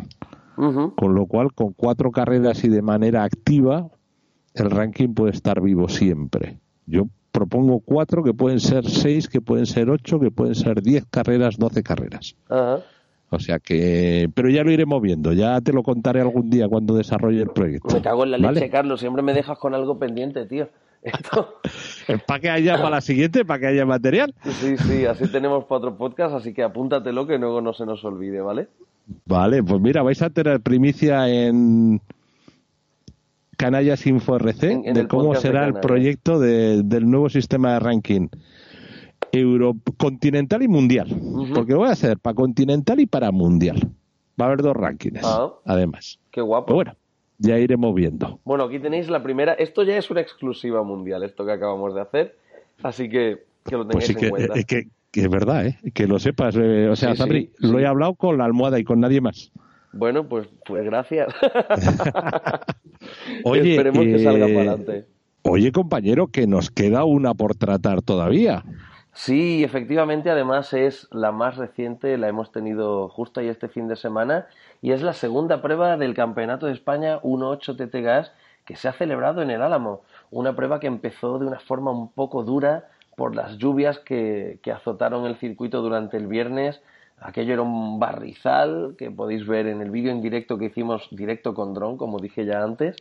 Con 0.55 1.15
lo 1.15 1.25
cual, 1.25 1.53
con 1.53 1.71
cuatro 1.71 2.11
carreras 2.11 2.65
y 2.65 2.67
de 2.67 2.81
manera 2.81 3.23
activa, 3.23 3.87
el 4.55 4.69
ranking 4.69 5.13
puede 5.13 5.31
estar 5.31 5.61
vivo 5.61 5.87
siempre. 5.87 6.59
Yo 6.85 7.07
propongo 7.31 7.79
cuatro, 7.79 8.23
que 8.23 8.33
pueden 8.33 8.59
ser 8.59 8.85
seis, 8.85 9.27
que 9.27 9.41
pueden 9.41 9.65
ser 9.65 9.89
ocho, 9.89 10.19
que 10.19 10.31
pueden 10.31 10.55
ser 10.55 10.81
diez 10.81 11.05
carreras, 11.09 11.57
doce 11.57 11.83
carreras. 11.83 12.35
O 13.31 13.39
sea 13.39 13.59
que, 13.59 14.29
pero 14.33 14.49
ya 14.49 14.63
lo 14.63 14.71
iré 14.71 14.85
moviendo, 14.85 15.33
ya 15.33 15.61
te 15.61 15.71
lo 15.71 15.83
contaré 15.83 16.21
algún 16.21 16.49
día 16.49 16.67
cuando 16.67 16.95
desarrolle 16.95 17.41
el 17.41 17.49
proyecto. 17.49 17.93
Me 17.93 18.01
cago 18.01 18.23
en 18.23 18.31
la 18.31 18.37
leche, 18.37 18.69
Carlos, 18.69 18.99
siempre 18.99 19.21
me 19.21 19.33
dejas 19.33 19.57
con 19.59 19.75
algo 19.75 19.99
pendiente, 19.99 20.45
tío. 20.45 20.69
para 22.27 22.39
que 22.39 22.49
haya 22.49 22.77
para 22.77 22.89
la 22.89 23.01
siguiente, 23.01 23.45
para 23.45 23.59
que 23.59 23.67
haya 23.67 23.85
material. 23.85 24.33
Sí, 24.43 24.77
sí, 24.77 25.05
así 25.05 25.31
tenemos 25.31 25.65
cuatro 25.65 25.95
podcasts, 25.95 26.35
así 26.35 26.53
que 26.53 26.63
apúntatelo 26.63 27.27
que 27.27 27.37
luego 27.37 27.61
no 27.61 27.73
se 27.73 27.85
nos 27.85 28.03
olvide, 28.03 28.41
¿vale? 28.41 28.67
Vale, 29.25 29.63
pues 29.63 29.79
mira, 29.81 30.03
vais 30.03 30.21
a 30.21 30.29
tener 30.29 30.61
primicia 30.61 31.29
en 31.29 32.01
Canallas 33.59 34.07
Info 34.07 34.37
RC 34.37 34.93
de 34.93 35.07
cómo 35.09 35.35
será 35.35 35.67
el 35.67 35.73
proyecto 35.73 36.39
del 36.39 37.09
nuevo 37.09 37.27
sistema 37.27 37.73
de 37.73 37.79
ranking 37.79 38.27
eurocontinental 39.33 40.63
y 40.63 40.69
mundial. 40.69 41.09
Porque 41.53 41.73
voy 41.73 41.89
a 41.89 41.91
hacer 41.91 42.17
para 42.19 42.35
continental 42.35 43.01
y 43.01 43.05
para 43.05 43.31
mundial. 43.33 43.91
Va 44.39 44.45
a 44.45 44.47
haber 44.47 44.61
dos 44.61 44.77
rankings, 44.77 45.19
ah. 45.25 45.53
además. 45.65 46.19
Qué 46.31 46.39
guapo. 46.39 46.73
bueno, 46.73 46.95
ya 47.37 47.59
iremos 47.59 47.93
viendo. 47.93 48.39
Bueno, 48.45 48.63
aquí 48.63 48.79
tenéis 48.79 49.09
la 49.09 49.21
primera. 49.21 49.51
Esto 49.55 49.83
ya 49.83 49.97
es 49.97 50.09
una 50.09 50.21
exclusiva 50.21 50.81
mundial, 50.81 51.23
esto 51.23 51.45
que 51.45 51.51
acabamos 51.51 51.93
de 51.93 51.99
hacer. 51.99 52.37
Así 52.81 53.09
que 53.09 53.43
que 53.65 53.75
lo 53.75 53.85
pues 53.85 54.05
tengáis 54.05 54.23
en 54.23 54.29
cuenta. 54.29 54.53
Es 54.57 54.65
que, 54.65 54.87
es 55.13 55.29
verdad, 55.29 55.67
¿eh? 55.67 55.77
que 55.93 56.07
lo 56.07 56.17
sepas. 56.19 56.55
Eh, 56.57 56.87
o 56.87 56.95
sea, 56.95 57.13
sí, 57.13 57.51
lo 57.57 57.77
he 57.77 57.85
hablado 57.85 58.15
con 58.15 58.37
la 58.37 58.45
almohada 58.45 58.79
y 58.79 58.85
con 58.85 59.01
nadie 59.01 59.19
más. 59.19 59.51
Bueno, 59.91 60.27
pues, 60.27 60.47
pues 60.65 60.85
gracias. 60.85 61.33
oye, 63.43 63.71
Esperemos 63.71 64.03
que 64.03 64.19
salga 64.19 64.45
para 64.45 64.49
eh, 64.49 64.69
adelante. 64.69 65.05
Oye, 65.43 65.71
compañero, 65.71 66.27
que 66.27 66.47
nos 66.47 66.69
queda 66.69 67.05
una 67.05 67.33
por 67.33 67.55
tratar 67.55 68.01
todavía. 68.01 68.63
Sí, 69.13 69.63
efectivamente, 69.63 70.29
además 70.29 70.73
es 70.73 71.07
la 71.11 71.31
más 71.31 71.57
reciente, 71.57 72.17
la 72.17 72.27
hemos 72.27 72.51
tenido 72.51 73.09
justo 73.09 73.39
ahí 73.39 73.47
este 73.47 73.67
fin 73.67 73.87
de 73.87 73.95
semana, 73.95 74.47
y 74.81 74.91
es 74.91 75.01
la 75.01 75.13
segunda 75.13 75.61
prueba 75.61 75.97
del 75.97 76.13
Campeonato 76.13 76.67
de 76.67 76.73
España 76.73 77.19
1.8 77.21 77.75
TT 77.75 77.95
Gas 78.03 78.31
que 78.65 78.75
se 78.75 78.87
ha 78.87 78.93
celebrado 78.93 79.41
en 79.41 79.49
el 79.49 79.61
Álamo. 79.61 80.01
Una 80.29 80.55
prueba 80.55 80.79
que 80.79 80.87
empezó 80.87 81.39
de 81.39 81.47
una 81.47 81.59
forma 81.59 81.91
un 81.91 82.11
poco 82.11 82.43
dura 82.43 82.89
por 83.15 83.35
las 83.35 83.57
lluvias 83.57 83.99
que, 83.99 84.59
que 84.61 84.71
azotaron 84.71 85.25
el 85.25 85.37
circuito 85.37 85.81
durante 85.81 86.17
el 86.17 86.27
viernes. 86.27 86.81
Aquello 87.21 87.53
era 87.53 87.61
un 87.61 87.99
barrizal 87.99 88.95
que 88.97 89.11
podéis 89.11 89.45
ver 89.45 89.67
en 89.67 89.81
el 89.81 89.91
vídeo 89.91 90.11
en 90.11 90.21
directo 90.21 90.57
que 90.57 90.65
hicimos 90.65 91.07
directo 91.11 91.53
con 91.53 91.73
dron, 91.73 91.97
como 91.97 92.19
dije 92.19 92.45
ya 92.45 92.63
antes. 92.63 92.95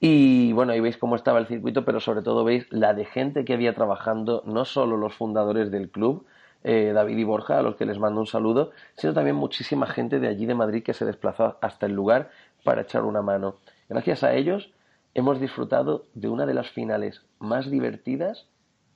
Y 0.00 0.52
bueno, 0.54 0.72
ahí 0.72 0.80
veis 0.80 0.96
cómo 0.96 1.14
estaba 1.14 1.38
el 1.38 1.46
circuito, 1.46 1.84
pero 1.84 2.00
sobre 2.00 2.22
todo 2.22 2.42
veis 2.42 2.66
la 2.70 2.94
de 2.94 3.04
gente 3.04 3.44
que 3.44 3.52
había 3.52 3.74
trabajando, 3.74 4.42
no 4.46 4.64
solo 4.64 4.96
los 4.96 5.14
fundadores 5.14 5.70
del 5.70 5.90
club, 5.90 6.24
eh, 6.64 6.92
David 6.94 7.18
y 7.18 7.24
Borja, 7.24 7.58
a 7.58 7.62
los 7.62 7.76
que 7.76 7.84
les 7.84 7.98
mando 7.98 8.20
un 8.20 8.26
saludo, 8.26 8.70
sino 8.96 9.12
también 9.12 9.36
muchísima 9.36 9.86
gente 9.86 10.18
de 10.18 10.28
allí 10.28 10.46
de 10.46 10.54
Madrid 10.54 10.82
que 10.82 10.94
se 10.94 11.04
desplazó 11.04 11.58
hasta 11.60 11.86
el 11.86 11.92
lugar 11.92 12.30
para 12.64 12.82
echar 12.82 13.04
una 13.04 13.20
mano. 13.20 13.56
Gracias 13.88 14.22
a 14.24 14.34
ellos 14.34 14.70
hemos 15.14 15.40
disfrutado 15.40 16.06
de 16.14 16.28
una 16.28 16.46
de 16.46 16.54
las 16.54 16.70
finales 16.70 17.22
más 17.38 17.70
divertidas 17.70 18.46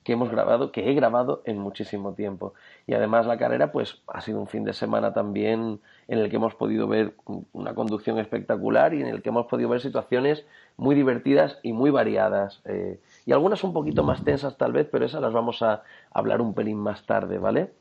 que 0.05 0.13
hemos 0.13 0.29
grabado, 0.29 0.71
que 0.71 0.87
he 0.87 0.93
grabado 0.93 1.41
en 1.45 1.57
muchísimo 1.57 2.13
tiempo. 2.13 2.53
Y 2.85 2.93
además 2.93 3.25
la 3.25 3.39
carrera, 3.39 3.71
pues 3.71 4.03
ha 4.05 4.21
sido 4.21 4.39
un 4.39 4.45
fin 4.45 4.63
de 4.63 4.73
semana 4.73 5.13
también 5.13 5.79
en 6.07 6.19
el 6.19 6.29
que 6.29 6.35
hemos 6.35 6.53
podido 6.53 6.87
ver 6.87 7.15
una 7.53 7.73
conducción 7.73 8.19
espectacular 8.19 8.93
y 8.93 9.01
en 9.01 9.07
el 9.07 9.23
que 9.23 9.29
hemos 9.29 9.47
podido 9.47 9.67
ver 9.67 9.81
situaciones 9.81 10.45
muy 10.77 10.93
divertidas 10.93 11.57
y 11.63 11.73
muy 11.73 11.89
variadas. 11.89 12.61
Eh, 12.65 12.99
y 13.25 13.31
algunas 13.31 13.63
un 13.63 13.73
poquito 13.73 14.03
más 14.03 14.23
tensas 14.23 14.57
tal 14.57 14.73
vez, 14.73 14.87
pero 14.91 15.05
esas 15.05 15.21
las 15.21 15.33
vamos 15.33 15.63
a 15.63 15.81
hablar 16.11 16.39
un 16.39 16.53
pelín 16.53 16.77
más 16.77 17.07
tarde, 17.07 17.39
¿vale? 17.39 17.71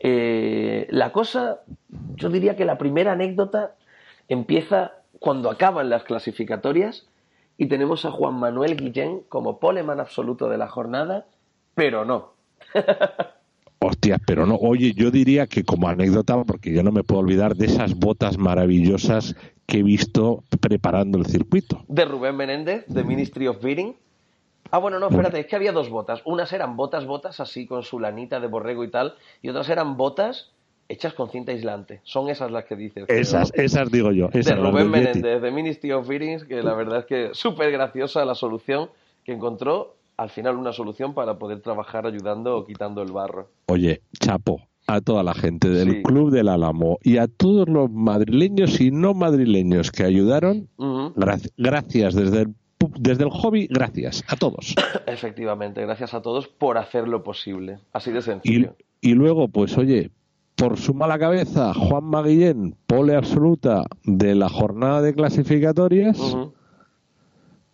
Eh, 0.00 0.88
la 0.90 1.12
cosa, 1.12 1.60
yo 2.16 2.28
diría 2.28 2.56
que 2.56 2.64
la 2.64 2.76
primera 2.76 3.12
anécdota 3.12 3.76
empieza 4.26 4.94
cuando 5.20 5.48
acaban 5.48 5.90
las 5.90 6.02
clasificatorias 6.02 7.06
y 7.56 7.66
tenemos 7.66 8.04
a 8.04 8.10
Juan 8.10 8.34
Manuel 8.34 8.76
Guillén 8.76 9.22
como 9.28 9.60
poleman 9.60 10.00
absoluto 10.00 10.48
de 10.48 10.58
la 10.58 10.66
jornada 10.66 11.26
pero 11.78 12.04
no. 12.04 12.32
Hostias, 13.78 14.20
pero 14.26 14.44
no. 14.46 14.56
Oye, 14.56 14.94
yo 14.94 15.12
diría 15.12 15.46
que 15.46 15.62
como 15.62 15.88
anécdota, 15.88 16.42
porque 16.42 16.72
yo 16.72 16.82
no 16.82 16.90
me 16.90 17.04
puedo 17.04 17.20
olvidar 17.20 17.54
de 17.54 17.66
esas 17.66 17.94
botas 17.94 18.36
maravillosas 18.36 19.36
que 19.64 19.78
he 19.78 19.82
visto 19.84 20.42
preparando 20.60 21.18
el 21.18 21.26
circuito. 21.26 21.84
De 21.86 22.04
Rubén 22.04 22.34
Menéndez, 22.34 22.84
de 22.88 23.04
Ministry 23.04 23.46
of 23.46 23.62
Beating. 23.62 23.94
Ah, 24.72 24.78
bueno, 24.78 24.98
no, 24.98 25.08
espérate, 25.08 25.38
es 25.38 25.46
que 25.46 25.54
había 25.54 25.70
dos 25.70 25.88
botas. 25.88 26.20
Unas 26.24 26.52
eran 26.52 26.76
botas, 26.76 27.06
botas 27.06 27.38
así 27.38 27.64
con 27.64 27.84
su 27.84 28.00
lanita 28.00 28.40
de 28.40 28.48
borrego 28.48 28.82
y 28.82 28.90
tal, 28.90 29.14
y 29.40 29.48
otras 29.48 29.68
eran 29.68 29.96
botas 29.96 30.50
hechas 30.88 31.14
con 31.14 31.30
cinta 31.30 31.52
aislante. 31.52 32.00
Son 32.02 32.28
esas 32.28 32.50
las 32.50 32.64
que 32.64 32.74
dices. 32.74 33.04
Esas, 33.06 33.52
esas 33.54 33.88
digo 33.92 34.10
yo. 34.10 34.30
de 34.30 34.56
Rubén 34.56 34.90
Menéndez, 34.90 35.40
de 35.40 35.50
Ministry 35.52 35.92
of 35.92 36.08
Beatings, 36.08 36.42
que 36.42 36.60
la 36.60 36.74
verdad 36.74 36.98
es 36.98 37.04
que 37.04 37.30
súper 37.34 37.70
graciosa 37.70 38.24
la 38.24 38.34
solución 38.34 38.90
que 39.22 39.32
encontró 39.32 39.97
al 40.18 40.30
final 40.30 40.56
una 40.56 40.72
solución 40.72 41.14
para 41.14 41.38
poder 41.38 41.60
trabajar 41.60 42.04
ayudando 42.04 42.56
o 42.56 42.66
quitando 42.66 43.02
el 43.02 43.12
barro. 43.12 43.48
Oye, 43.66 44.02
Chapo, 44.18 44.60
a 44.88 45.00
toda 45.00 45.22
la 45.22 45.32
gente 45.32 45.68
del 45.68 46.02
Club 46.02 46.30
del 46.32 46.48
Álamo 46.48 46.98
y 47.02 47.18
a 47.18 47.28
todos 47.28 47.68
los 47.68 47.90
madrileños 47.90 48.80
y 48.80 48.90
no 48.90 49.14
madrileños 49.14 49.92
que 49.92 50.02
ayudaron, 50.02 50.68
gracias 51.56 52.14
desde 52.14 52.42
el, 52.42 52.54
desde 52.98 53.24
el 53.24 53.30
hobby, 53.30 53.68
gracias 53.68 54.24
a 54.26 54.36
todos. 54.36 54.74
Efectivamente, 55.06 55.82
gracias 55.82 56.14
a 56.14 56.20
todos 56.20 56.48
por 56.48 56.78
hacerlo 56.78 57.22
posible. 57.22 57.78
Así 57.92 58.10
de 58.10 58.20
sencillo. 58.20 58.74
Y, 59.00 59.14
luego, 59.14 59.46
pues 59.46 59.78
oye, 59.78 60.10
por 60.56 60.78
su 60.78 60.94
mala 60.94 61.20
cabeza, 61.20 61.72
Juan 61.74 62.04
Maguillén, 62.04 62.74
pole 62.88 63.14
absoluta 63.14 63.84
de 64.02 64.34
la 64.34 64.48
jornada 64.48 65.00
de 65.00 65.14
clasificatorias, 65.14 66.36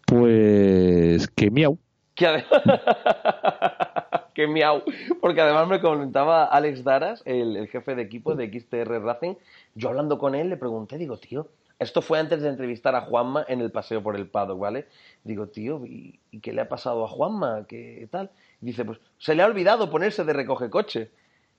pues 0.07 1.29
que 1.29 1.51
miau 1.51 1.79
que, 2.15 2.45
que 4.35 4.47
miau. 4.47 4.83
Porque 5.21 5.41
además 5.41 5.69
me 5.69 5.81
comentaba 5.81 6.45
Alex 6.45 6.85
Daras, 6.85 7.23
el, 7.25 7.69
jefe 7.69 7.95
de 7.95 8.03
equipo 8.03 8.35
de 8.35 8.49
XTR 8.49 9.03
Racing. 9.03 9.35
Yo 9.75 9.89
hablando 9.89 10.19
con 10.19 10.35
él 10.35 10.51
le 10.51 10.57
pregunté, 10.57 10.99
digo, 10.99 11.19
tío, 11.19 11.49
esto 11.79 12.03
fue 12.03 12.19
antes 12.19 12.43
de 12.43 12.49
entrevistar 12.49 12.95
a 12.95 13.03
Juanma 13.03 13.45
en 13.49 13.61
el 13.61 13.71
paseo 13.71 14.03
por 14.03 14.17
el 14.17 14.29
paddock, 14.29 14.59
¿vale? 14.59 14.87
Digo, 15.25 15.49
tío, 15.49 15.85
¿y, 15.85 16.19
qué 16.41 16.53
le 16.53 16.62
ha 16.62 16.69
pasado 16.69 17.05
a 17.05 17.09
Juanma? 17.09 17.67
¿Qué 17.67 18.07
tal? 18.11 18.31
dice, 18.61 18.85
pues 18.85 18.99
se 19.19 19.35
le 19.35 19.43
ha 19.43 19.47
olvidado 19.47 19.91
ponerse 19.91 20.25
de 20.25 20.33
recoge 20.33 20.71
coche. 20.71 21.11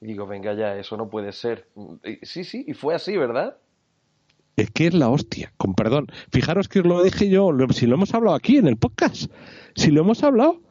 Y 0.01 0.07
digo, 0.07 0.25
venga 0.27 0.53
ya, 0.53 0.77
eso 0.77 0.97
no 0.97 1.09
puede 1.09 1.31
ser. 1.31 1.67
sí, 2.23 2.43
sí, 2.43 2.65
y 2.67 2.73
fue 2.73 2.95
así, 2.95 3.15
¿verdad? 3.15 3.57
Es 4.55 4.71
que 4.71 4.87
es 4.87 4.93
la 4.93 5.09
hostia, 5.09 5.51
con 5.57 5.73
perdón. 5.73 6.07
Fijaros 6.31 6.69
que 6.69 6.79
os 6.79 6.85
lo 6.85 7.03
dije 7.03 7.29
yo, 7.29 7.51
si 7.71 7.87
lo 7.87 7.95
hemos 7.95 8.13
hablado 8.13 8.35
aquí 8.35 8.57
en 8.57 8.67
el 8.67 8.77
podcast, 8.77 9.31
si 9.75 9.91
lo 9.91 10.01
hemos 10.01 10.23
hablado, 10.23 10.61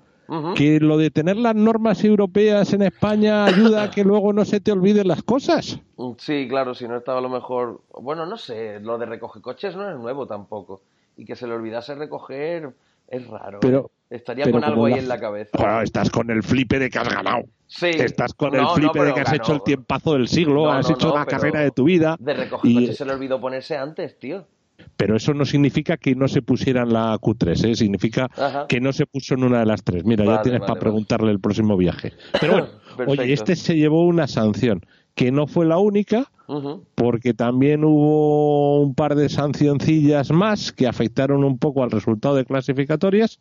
que 0.54 0.80
lo 0.80 0.96
de 0.96 1.10
tener 1.10 1.36
las 1.36 1.54
normas 1.54 2.02
europeas 2.02 2.72
en 2.72 2.82
España 2.82 3.44
ayuda 3.44 3.84
a 3.84 3.90
que 3.90 4.04
luego 4.04 4.32
no 4.32 4.44
se 4.44 4.60
te 4.60 4.72
olviden 4.72 5.08
las 5.08 5.22
cosas. 5.22 5.78
Mm, 5.96 6.12
sí, 6.18 6.46
claro, 6.48 6.74
si 6.74 6.88
no 6.88 6.96
estaba 6.96 7.18
a 7.18 7.22
lo 7.22 7.28
mejor, 7.28 7.82
bueno, 8.00 8.24
no 8.24 8.38
sé, 8.38 8.80
lo 8.80 8.96
de 8.96 9.06
recoger 9.06 9.42
coches 9.42 9.76
no 9.76 9.90
es 9.90 9.98
nuevo 9.98 10.26
tampoco 10.26 10.80
y 11.16 11.24
que 11.24 11.36
se 11.36 11.46
le 11.46 11.54
olvidase 11.54 11.94
recoger 11.94 12.72
es 13.08 13.26
raro. 13.26 13.60
Pero 13.60 13.90
estaría 14.14 14.50
con 14.50 14.64
algo 14.64 14.86
ahí 14.86 14.94
en 14.94 15.08
la 15.08 15.18
cabeza. 15.18 15.50
Bueno, 15.58 15.82
estás 15.82 16.10
con 16.10 16.30
el 16.30 16.42
flipe 16.42 16.78
de 16.78 16.90
que 16.90 16.98
has 16.98 17.08
ganado. 17.08 17.44
Sí. 17.66 17.88
Estás 17.88 18.34
con 18.34 18.54
el 18.54 18.66
flipe 18.74 19.02
de 19.02 19.14
que 19.14 19.20
has 19.20 19.32
hecho 19.32 19.52
el 19.52 19.62
tiempazo 19.62 20.14
del 20.14 20.28
siglo, 20.28 20.70
has 20.70 20.88
hecho 20.90 21.14
la 21.14 21.26
carrera 21.26 21.60
de 21.60 21.70
tu 21.70 21.84
vida. 21.84 22.16
De 22.18 22.34
recoger 22.34 22.72
coches 22.74 22.96
se 22.96 23.04
le 23.04 23.12
olvidó 23.12 23.40
ponerse 23.40 23.76
antes, 23.76 24.18
tío. 24.18 24.46
Pero 24.96 25.16
eso 25.16 25.34
no 25.34 25.44
significa 25.44 25.96
que 25.96 26.14
no 26.14 26.28
se 26.28 26.42
pusiera 26.42 26.82
en 26.82 26.92
la 26.92 27.16
Q3, 27.16 27.70
¿eh? 27.70 27.74
significa 27.74 28.28
que 28.68 28.80
no 28.80 28.92
se 28.92 29.06
puso 29.06 29.34
en 29.34 29.44
una 29.44 29.60
de 29.60 29.66
las 29.66 29.82
tres. 29.82 30.04
Mira, 30.04 30.24
ya 30.24 30.42
tienes 30.42 30.60
para 30.60 30.78
preguntarle 30.78 31.30
el 31.30 31.40
próximo 31.40 31.76
viaje. 31.76 32.12
Pero 32.40 32.52
bueno, 32.52 32.68
oye, 33.06 33.32
este 33.32 33.56
se 33.56 33.76
llevó 33.76 34.04
una 34.04 34.26
sanción 34.26 34.80
que 35.14 35.30
no 35.30 35.46
fue 35.46 35.66
la 35.66 35.78
única, 35.78 36.30
porque 36.94 37.34
también 37.34 37.84
hubo 37.84 38.80
un 38.80 38.94
par 38.94 39.14
de 39.14 39.28
sancioncillas 39.28 40.30
más 40.30 40.72
que 40.72 40.86
afectaron 40.86 41.44
un 41.44 41.58
poco 41.58 41.82
al 41.82 41.90
resultado 41.90 42.34
de 42.34 42.44
clasificatorias 42.44 43.40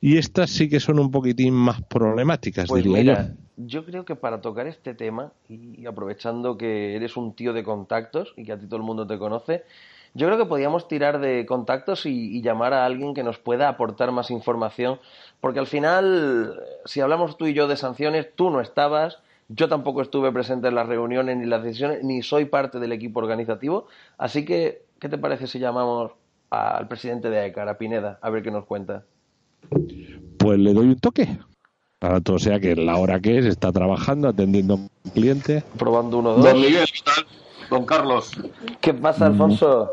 y 0.00 0.18
estas 0.18 0.50
sí 0.50 0.68
que 0.68 0.80
son 0.80 0.98
un 0.98 1.10
poquitín 1.10 1.54
más 1.54 1.82
problemáticas, 1.82 2.68
pues 2.68 2.84
diría 2.84 3.02
yo. 3.02 3.34
Yo 3.56 3.84
creo 3.84 4.04
que 4.04 4.16
para 4.16 4.40
tocar 4.40 4.66
este 4.66 4.94
tema, 4.94 5.32
y 5.48 5.86
aprovechando 5.86 6.58
que 6.58 6.96
eres 6.96 7.16
un 7.16 7.34
tío 7.34 7.52
de 7.52 7.62
contactos 7.62 8.34
y 8.36 8.44
que 8.44 8.52
a 8.52 8.58
ti 8.58 8.66
todo 8.66 8.78
el 8.78 8.82
mundo 8.82 9.06
te 9.06 9.16
conoce, 9.16 9.62
yo 10.14 10.28
creo 10.28 10.38
que 10.38 10.46
podíamos 10.46 10.86
tirar 10.86 11.20
de 11.20 11.44
contactos 11.44 12.06
y, 12.06 12.40
llamar 12.40 12.72
a 12.72 12.84
alguien 12.84 13.14
que 13.14 13.24
nos 13.24 13.38
pueda 13.38 13.68
aportar 13.68 14.12
más 14.12 14.30
información, 14.30 15.00
porque 15.40 15.58
al 15.58 15.66
final, 15.66 16.60
si 16.84 17.00
hablamos 17.00 17.36
tú 17.36 17.46
y 17.46 17.54
yo 17.54 17.66
de 17.66 17.76
sanciones, 17.76 18.28
tú 18.36 18.50
no 18.50 18.60
estabas, 18.60 19.18
yo 19.48 19.68
tampoco 19.68 20.02
estuve 20.02 20.32
presente 20.32 20.68
en 20.68 20.74
las 20.74 20.86
reuniones 20.86 21.36
ni 21.36 21.46
las 21.46 21.62
decisiones, 21.62 22.02
ni 22.02 22.22
soy 22.22 22.46
parte 22.46 22.78
del 22.78 22.92
equipo 22.92 23.20
organizativo, 23.20 23.86
así 24.18 24.44
que, 24.44 24.84
¿qué 24.98 25.08
te 25.08 25.18
parece 25.18 25.46
si 25.46 25.58
llamamos 25.58 26.12
al 26.50 26.88
presidente 26.88 27.30
de 27.30 27.40
AECAR, 27.40 27.68
a 27.68 27.78
Pineda, 27.78 28.18
a 28.22 28.30
ver 28.30 28.42
qué 28.42 28.50
nos 28.50 28.64
cuenta? 28.64 29.04
Pues 30.38 30.58
le 30.58 30.72
doy 30.72 30.88
un 30.88 30.98
toque. 30.98 31.38
O 32.30 32.38
sea 32.38 32.60
que 32.60 32.76
la 32.76 32.96
hora 32.96 33.18
que 33.18 33.38
es, 33.38 33.46
está 33.46 33.72
trabajando, 33.72 34.28
atendiendo 34.28 34.74
a 34.74 34.76
un 34.76 34.90
cliente. 35.14 35.62
Probando 35.78 36.18
uno, 36.18 36.34
dos. 36.34 36.44
Don 36.44 36.60
Miguel, 36.60 36.84
Don 37.70 37.86
Carlos. 37.86 38.32
¿Qué 38.80 38.92
pasa, 38.92 39.26
Alfonso? 39.26 39.90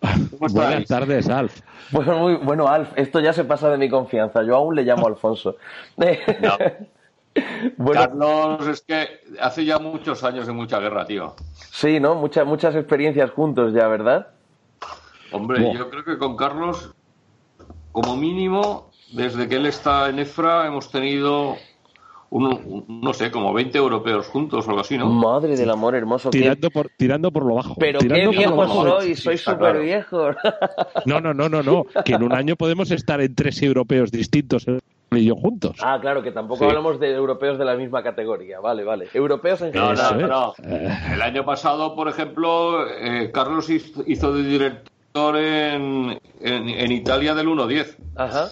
Buenas 0.38 0.86
tardes, 0.86 1.28
Alf. 1.28 1.60
Bueno, 1.90 2.18
muy, 2.18 2.36
bueno, 2.36 2.68
Alf, 2.68 2.90
esto 2.94 3.18
ya 3.18 3.32
se 3.32 3.44
pasa 3.44 3.70
de 3.70 3.78
mi 3.78 3.88
confianza. 3.88 4.44
Yo 4.44 4.54
aún 4.54 4.76
le 4.76 4.84
llamo 4.84 5.06
Alfonso. 5.06 5.56
Carlos, 7.92 8.66
es 8.66 8.82
que 8.82 9.20
hace 9.40 9.64
ya 9.64 9.78
muchos 9.78 10.24
años 10.24 10.46
de 10.46 10.52
mucha 10.52 10.78
guerra, 10.78 11.04
tío. 11.06 11.34
Sí, 11.70 12.00
¿no? 12.00 12.14
Muchas, 12.14 12.46
muchas 12.46 12.74
experiencias 12.74 13.30
juntos 13.30 13.72
ya, 13.72 13.88
¿verdad? 13.88 14.28
Hombre, 15.32 15.72
yo 15.74 15.90
creo 15.90 16.04
que 16.04 16.18
con 16.18 16.36
Carlos, 16.36 16.94
como 17.92 18.16
mínimo, 18.16 18.90
desde 19.12 19.48
que 19.48 19.56
él 19.56 19.66
está 19.66 20.08
en 20.08 20.18
EFRA, 20.18 20.66
hemos 20.66 20.90
tenido 20.90 21.56
no 22.30 23.14
sé, 23.14 23.30
como 23.30 23.54
20 23.54 23.78
europeos 23.78 24.26
juntos 24.26 24.66
o 24.66 24.70
algo 24.70 24.82
así, 24.82 24.98
¿no? 24.98 25.08
Madre 25.08 25.56
del 25.56 25.70
amor 25.70 25.94
hermoso. 25.94 26.28
Tirando, 26.28 26.70
por, 26.70 26.90
tirando 26.96 27.32
por 27.32 27.46
lo 27.46 27.54
bajo. 27.54 27.74
Pero 27.76 28.00
qué 28.00 28.28
viejo 28.28 28.68
soy, 28.68 29.14
soy 29.14 29.38
súper 29.38 29.80
viejo. 29.80 30.30
No, 31.06 31.20
no, 31.20 31.32
no, 31.32 31.48
no, 31.48 31.62
no. 31.62 31.86
Que 32.04 32.14
en 32.14 32.22
un 32.22 32.32
año 32.32 32.56
podemos 32.56 32.90
estar 32.90 33.20
en 33.20 33.34
tres 33.34 33.62
europeos 33.62 34.10
distintos 34.10 34.66
y 35.10 35.24
yo 35.24 35.36
juntos. 35.36 35.76
Ah, 35.82 35.98
claro, 36.00 36.22
que 36.22 36.32
tampoco 36.32 36.64
hablamos 36.64 37.00
de 37.00 37.12
europeos 37.14 37.58
de 37.58 37.64
la 37.64 37.76
misma 37.76 38.02
categoría. 38.02 38.60
Vale, 38.60 38.84
vale. 38.84 39.08
Europeos 39.14 39.62
en 39.62 39.72
general. 39.72 40.20
No, 40.20 40.26
no, 40.26 40.54
El 41.12 41.22
año 41.22 41.44
pasado, 41.44 41.94
por 41.94 42.08
ejemplo, 42.08 42.86
eh, 42.88 43.30
Carlos 43.32 43.70
hizo 43.70 44.32
de 44.32 44.42
director 44.42 45.36
en, 45.36 46.18
en, 46.40 46.68
en 46.68 46.92
Italia 46.92 47.34
del 47.34 47.48
1-10. 47.48 47.96
Ajá. 48.16 48.48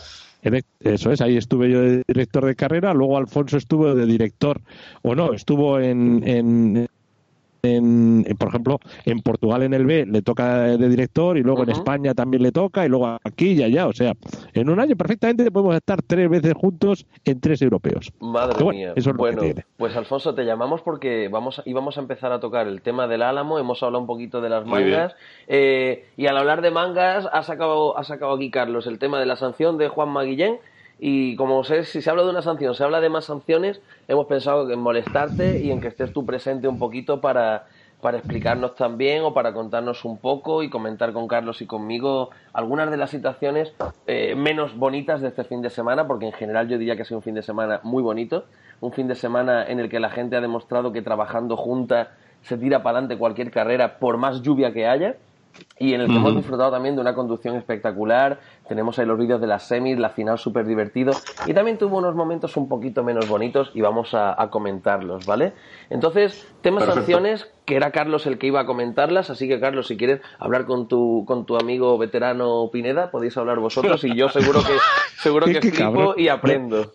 Eso 0.81 1.11
es, 1.11 1.21
ahí 1.21 1.37
estuve 1.37 1.71
yo 1.71 1.81
de 1.81 2.03
director 2.07 2.45
de 2.45 2.55
carrera, 2.55 2.95
luego 2.95 3.17
Alfonso 3.17 3.57
estuvo 3.57 3.95
de 3.95 4.07
director, 4.07 4.61
o 5.03 5.15
no, 5.15 5.33
estuvo 5.33 5.81
en, 5.81 6.23
en, 6.27 6.87
por 8.39 8.49
ejemplo, 8.49 8.79
en 9.05 9.21
Portugal 9.21 9.63
en 9.63 9.75
el 9.75 9.87
B 9.87 10.07
le 10.07 10.23
toca 10.23 10.77
de 10.77 10.89
director 10.89 11.39
y 11.39 11.43
luego 11.43 11.63
en 11.63 11.71
España 11.71 12.15
también 12.15 12.43
le 12.43 12.53
toca 12.53 12.85
y 12.85 12.89
luego 12.89 13.19
aquí 13.25 13.53
y 13.53 13.63
allá. 13.63 13.87
O 13.87 13.93
sea, 13.93 14.13
en 14.55 14.71
un 14.71 14.81
año 14.81 14.97
perfectamente 14.97 15.51
podemos 15.51 15.77
estar 15.77 16.03
tres 16.03 16.29
veces 16.29 16.55
juntos 16.55 17.07
en 17.25 17.41
tres 17.41 17.63
europeos. 17.63 18.13
Madre 18.21 18.65
mía. 18.65 18.95
bueno, 19.17 19.43
pues 19.77 19.97
Alfonso, 19.97 20.35
te 20.35 20.45
llamamos 20.45 20.83
porque 20.83 21.29
vamos 21.29 21.63
íbamos 21.65 21.97
a 21.97 22.01
empezar 22.01 22.33
a 22.33 22.41
tocar 22.41 22.67
el 22.67 22.83
tema 22.83 23.07
del 23.07 23.23
álamo, 23.23 23.59
hemos 23.59 23.83
hablado 23.83 24.01
un 24.01 24.07
poquito 24.07 24.41
de 24.41 24.49
las 24.49 24.67
mangas 24.67 25.15
eh, 25.49 26.07
y 26.17 26.27
al 26.27 26.37
hablar 26.37 26.63
de 26.63 26.71
mangas 26.71 27.29
ha 27.33 27.43
sacado, 27.43 27.99
ha 27.99 28.05
sacado 28.05 28.35
aquí 28.35 28.51
Carlos 28.51 28.87
el 28.87 28.99
tema 28.99 29.19
de 29.21 29.27
la 29.27 29.37
sanción 29.37 29.79
de 29.79 29.89
Juan 29.89 30.09
Maguillén 30.11 30.59
y 30.99 31.37
como 31.37 31.63
sé, 31.65 31.85
si 31.85 32.01
se 32.01 32.11
habla 32.11 32.23
de 32.23 32.31
una 32.31 32.43
sanción, 32.43 32.75
se 32.75 32.83
habla 32.83 33.01
de 33.01 33.09
más 33.09 33.27
sanciones, 33.27 33.81
hemos 34.09 34.27
pensado 34.27 34.71
en 34.71 34.81
molestarte 34.81 35.61
y 35.61 35.71
en 35.71 35.81
que 35.81 35.89
estés 35.89 36.13
tú 36.13 36.25
presente 36.25 36.69
un 36.69 36.79
poquito 36.79 37.21
para, 37.21 37.67
para 38.01 38.17
explicarnos 38.17 38.75
también 38.77 39.23
o 39.23 39.35
para 39.35 39.53
contarnos 39.53 40.05
un 40.07 40.17
poco 40.17 40.63
y 40.63 40.71
comentar 40.71 41.13
con 41.13 41.29
Carlos 41.29 41.61
y 41.61 41.67
conmigo 41.67 42.31
algunas 42.55 42.91
de 42.91 42.97
las 42.97 43.11
situaciones 43.11 43.75
eh, 44.07 44.35
menos 44.35 44.77
bonitas 44.77 45.21
de 45.21 45.29
este 45.29 45.45
fin 45.45 45.61
de 45.61 45.69
semana, 45.69 46.07
porque 46.07 46.27
en 46.27 46.33
general 46.33 46.69
yo 46.69 46.79
diría 46.79 46.97
que 46.97 47.03
ha 47.03 47.05
sido 47.05 47.19
un 47.19 47.23
fin 47.23 47.35
de 47.35 47.43
semana 47.43 47.81
muy 47.83 48.03
bonito, 48.03 48.45
un 48.81 48.93
fin 48.93 49.07
de 49.07 49.15
semana 49.15 49.67
en 49.67 49.81
el 49.81 49.91
que 49.91 50.01
la 50.01 50.11
gente 50.11 50.37
ha 50.37 50.41
demostrado 50.41 50.93
que 50.93 51.03
trabajando 51.03 51.57
junta 51.57 52.13
se 52.43 52.57
tira 52.57 52.83
para 52.83 52.99
adelante 52.99 53.19
cualquier 53.19 53.51
carrera 53.51 53.99
por 53.99 54.17
más 54.17 54.41
lluvia 54.41 54.73
que 54.73 54.87
haya 54.87 55.17
y 55.79 55.95
en 55.95 56.01
el 56.01 56.07
que 56.09 56.17
hemos 56.17 56.35
disfrutado 56.35 56.71
también 56.71 56.95
de 56.95 57.01
una 57.01 57.15
conducción 57.15 57.57
espectacular. 57.57 58.41
Tenemos 58.69 58.99
ahí 58.99 59.07
los 59.07 59.19
vídeos 59.19 59.41
de 59.41 59.47
las 59.47 59.67
semis, 59.69 59.99
la 59.99 60.11
final 60.11 60.39
súper 60.39 60.67
divertido 60.67 61.13
y 61.47 61.55
también 61.55 61.79
tuvo 61.79 61.99
unos 61.99 62.15
momentos 62.15 62.57
un 62.57 62.69
poquito 62.69 63.05
menos 63.05 63.29
bonitos 63.29 63.71
y 63.75 63.81
vamos 63.81 64.15
a, 64.15 64.35
comentarlos, 64.51 65.27
¿vale? 65.27 65.53
Entonces, 65.91 66.47
temas 66.63 66.85
sanciones, 66.85 67.51
que 67.65 67.77
era 67.77 67.91
Carlos 67.91 68.27
el 68.27 68.39
que 68.39 68.47
iba 68.47 68.61
a 68.61 68.67
comentarlas, 68.67 69.31
así 69.31 69.49
que 69.49 69.61
Carlos, 69.61 69.89
si 69.89 69.97
quieres 69.97 70.21
hablar 70.39 70.67
con 70.67 70.89
tu, 70.89 71.25
con 71.27 71.47
tu 71.47 71.57
amigo 71.57 71.99
veterano 71.99 72.71
Pineda, 72.73 73.11
podéis 73.11 73.37
hablar 73.37 73.59
vosotros 73.59 74.03
y 74.05 74.15
yo 74.15 74.29
seguro 74.29 74.61
que, 74.61 74.73
seguro 75.21 75.47
que 75.61 75.61
flipo 75.61 76.15
y 76.17 76.29
aprendo. 76.29 76.93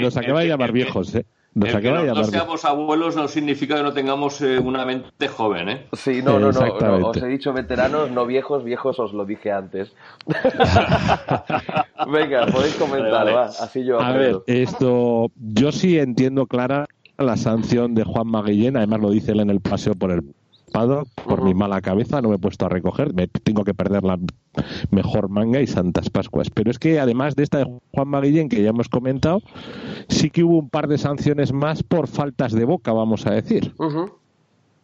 nos 0.00 0.16
acaba 0.16 0.40
de 0.40 0.48
llamar 0.48 0.72
viejos, 0.72 1.14
¿eh? 1.14 1.26
Que 1.54 1.90
no, 1.90 2.24
seamos 2.24 2.64
abuelos 2.64 3.14
no 3.14 3.28
significa 3.28 3.76
que 3.76 3.82
no 3.82 3.92
tengamos 3.92 4.40
eh, 4.40 4.58
una 4.58 4.86
mente 4.86 5.28
joven, 5.28 5.68
¿eh? 5.68 5.86
Sí, 5.92 6.22
no, 6.22 6.38
no, 6.38 6.50
no, 6.50 7.08
Os 7.08 7.16
he 7.18 7.26
dicho 7.26 7.52
veteranos, 7.52 8.10
no 8.10 8.24
viejos, 8.24 8.64
viejos 8.64 8.98
os 8.98 9.12
lo 9.12 9.26
dije 9.26 9.52
antes. 9.52 9.92
Venga, 12.10 12.46
podéis 12.46 12.74
comentar, 12.76 13.26
Va, 13.26 13.44
así 13.44 13.84
yo. 13.84 14.00
A 14.00 14.12
ver, 14.12 14.38
esto, 14.46 15.30
yo 15.36 15.72
sí 15.72 15.98
entiendo 15.98 16.46
clara 16.46 16.86
la 17.18 17.36
sanción 17.36 17.94
de 17.94 18.04
Juan 18.04 18.28
Maguillén, 18.28 18.76
además 18.76 19.00
lo 19.00 19.10
dice 19.10 19.32
él 19.32 19.40
en 19.40 19.50
el 19.50 19.60
paseo 19.60 19.94
por 19.94 20.10
el 20.10 20.22
por 20.72 21.42
mi 21.42 21.54
mala 21.54 21.80
cabeza, 21.80 22.20
no 22.20 22.28
me 22.28 22.36
he 22.36 22.38
puesto 22.38 22.66
a 22.66 22.68
recoger, 22.68 23.14
me 23.14 23.28
tengo 23.28 23.64
que 23.64 23.74
perder 23.74 24.02
la 24.04 24.18
mejor 24.90 25.28
manga 25.28 25.60
y 25.60 25.66
Santas 25.66 26.10
Pascuas. 26.10 26.50
Pero 26.50 26.70
es 26.70 26.78
que 26.78 27.00
además 27.00 27.36
de 27.36 27.42
esta 27.42 27.58
de 27.58 27.80
Juan 27.92 28.08
Maguillén, 28.08 28.48
que 28.48 28.62
ya 28.62 28.70
hemos 28.70 28.88
comentado, 28.88 29.42
sí 30.08 30.30
que 30.30 30.42
hubo 30.42 30.58
un 30.58 30.70
par 30.70 30.88
de 30.88 30.98
sanciones 30.98 31.52
más 31.52 31.82
por 31.82 32.08
faltas 32.08 32.52
de 32.52 32.64
boca, 32.64 32.92
vamos 32.92 33.26
a 33.26 33.32
decir. 33.32 33.72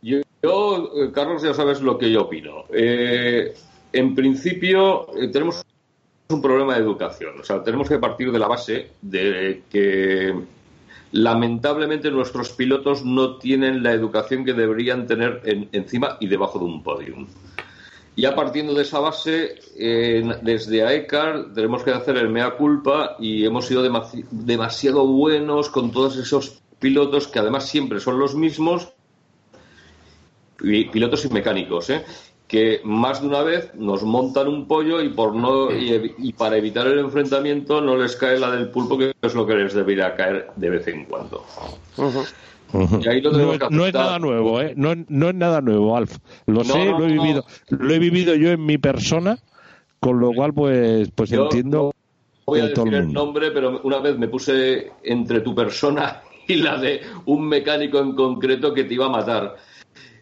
yo, 0.02 0.18
eh, 0.94 1.10
Carlos, 1.12 1.42
ya 1.42 1.54
sabes 1.54 1.80
lo 1.80 1.98
que 1.98 2.10
yo 2.10 2.22
opino. 2.22 2.64
Eh, 2.72 3.54
en 3.92 4.14
principio, 4.14 5.06
eh, 5.16 5.28
tenemos 5.28 5.64
un 6.28 6.42
problema 6.42 6.74
de 6.74 6.80
educación. 6.80 7.40
O 7.40 7.44
sea, 7.44 7.62
tenemos 7.62 7.88
que 7.88 7.98
partir 7.98 8.30
de 8.30 8.38
la 8.38 8.48
base 8.48 8.90
de 9.00 9.62
que 9.70 10.34
Lamentablemente 11.12 12.10
nuestros 12.10 12.50
pilotos 12.50 13.04
no 13.04 13.36
tienen 13.36 13.82
la 13.82 13.92
educación 13.92 14.44
que 14.44 14.52
deberían 14.52 15.06
tener 15.06 15.42
encima 15.72 16.16
y 16.20 16.26
debajo 16.26 16.58
de 16.58 16.64
un 16.66 16.82
podium. 16.82 17.26
Ya 18.16 18.34
partiendo 18.34 18.74
de 18.74 18.82
esa 18.82 18.98
base, 18.98 19.60
desde 20.42 20.82
AECAR 20.82 21.54
tenemos 21.54 21.84
que 21.84 21.92
hacer 21.92 22.16
el 22.16 22.28
mea 22.28 22.50
culpa 22.56 23.16
y 23.20 23.44
hemos 23.44 23.66
sido 23.66 23.82
demasiado 24.30 25.06
buenos 25.06 25.70
con 25.70 25.92
todos 25.92 26.16
esos 26.16 26.60
pilotos 26.80 27.28
que 27.28 27.38
además 27.38 27.68
siempre 27.68 28.00
son 28.00 28.18
los 28.18 28.34
mismos, 28.34 28.92
pilotos 30.58 31.24
y 31.24 31.28
mecánicos, 31.28 31.90
¿eh? 31.90 32.04
Que 32.48 32.80
más 32.82 33.20
de 33.20 33.28
una 33.28 33.42
vez 33.42 33.70
nos 33.74 34.02
montan 34.02 34.48
un 34.48 34.66
pollo 34.66 35.02
y 35.02 35.10
por 35.10 35.36
no 35.36 35.70
y, 35.70 36.32
para 36.32 36.56
evitar 36.56 36.86
el 36.86 36.98
enfrentamiento 36.98 37.82
no 37.82 37.96
les 37.96 38.16
cae 38.16 38.38
la 38.38 38.50
del 38.50 38.70
pulpo 38.70 38.96
que 38.96 39.12
es 39.20 39.34
lo 39.34 39.46
que 39.46 39.54
les 39.54 39.74
debería 39.74 40.16
caer 40.16 40.48
de 40.56 40.70
vez 40.70 40.88
en 40.88 41.04
cuando. 41.04 41.44
no, 42.72 43.86
es 43.86 43.94
nada 43.94 44.18
nuevo, 44.18 44.62
¿eh? 44.62 44.72
No, 44.76 44.94
no 45.08 45.28
es 45.28 45.34
nada 45.34 45.60
nuevo, 45.60 45.94
Alf. 45.94 46.16
Lo 46.46 46.64
sé, 46.64 46.86
lo 46.86 47.04
he 47.04 47.12
vivido, 47.12 47.44
lo 47.68 47.94
he 47.94 47.98
vivido 47.98 48.34
yo 48.34 48.50
en 48.50 48.64
mi 48.64 48.78
persona, 48.78 49.38
con 50.00 50.18
lo 50.18 50.32
cual 50.32 50.54
pues 50.54 51.10
pues 51.14 51.30
entiendo 51.32 51.92
voy 52.46 52.60
a 52.60 52.68
decir 52.68 52.94
el 52.94 53.12
nombre, 53.12 53.50
pero 53.50 53.82
una 53.84 53.98
vez 53.98 54.16
me 54.16 54.26
puse 54.26 54.90
entre 55.02 55.40
tu 55.40 55.54
persona 55.54 56.22
y 56.48 56.56
la 56.56 56.78
de 56.78 57.02
un 57.26 57.46
mecánico 57.46 57.98
en 57.98 58.14
concreto 58.14 58.72
que 58.72 58.84
te 58.84 58.94
iba 58.94 59.04
a 59.04 59.10
matar 59.10 59.56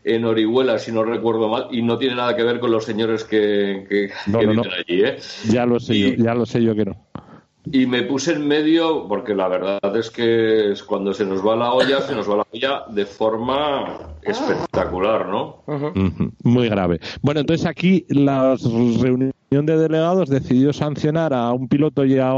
en 0.07 0.25
Orihuela, 0.25 0.79
si 0.79 0.93
no 0.93 1.03
recuerdo 1.03 1.49
mal, 1.49 1.67
y 1.73 1.83
no 1.83 1.99
tiene 1.99 2.15
nada 2.15 2.37
que 2.37 2.45
ver 2.45 2.61
con 2.61 2.71
los 2.71 2.85
señores 2.85 3.25
que, 3.25 3.85
que, 3.89 4.11
viven 4.27 4.61
allí. 4.61 5.03
¿eh? 5.03 5.17
Ya 5.51 5.67
lo 5.67 5.81
sé 5.81 5.99
yo, 5.99 6.09
ya 6.23 6.33
lo 6.33 6.47
sé 6.47 6.63
yo 6.63 6.77
que 6.77 6.85
no. 6.85 6.97
Y 7.73 7.87
me 7.87 8.05
puse 8.05 8.33
en 8.35 8.47
medio, 8.47 9.09
porque 9.09 9.35
la 9.35 9.49
verdad 9.49 9.97
es 9.97 10.09
que 10.11 10.73
cuando 10.87 11.13
se 11.13 11.27
nos 11.27 11.45
va 11.45 11.57
la 11.57 11.73
olla, 11.73 12.01
se 12.01 12.15
nos 12.15 12.31
va 12.31 12.37
la 12.37 12.47
olla 12.53 12.85
de 12.89 13.05
forma 13.05 14.15
espectacular, 14.23 15.27
¿no? 15.27 15.65
Muy 16.45 16.69
grave. 16.69 17.01
Bueno, 17.23 17.41
entonces 17.41 17.67
aquí 17.67 18.07
la 18.09 18.55
reunión 18.55 19.33
de 19.51 19.77
delegados 19.77 20.29
decidió 20.29 20.73
sancionar 20.73 21.35
a 21.35 21.53
un 21.53 21.67
piloto 21.67 22.05
y 22.05 22.17
a, 22.21 22.33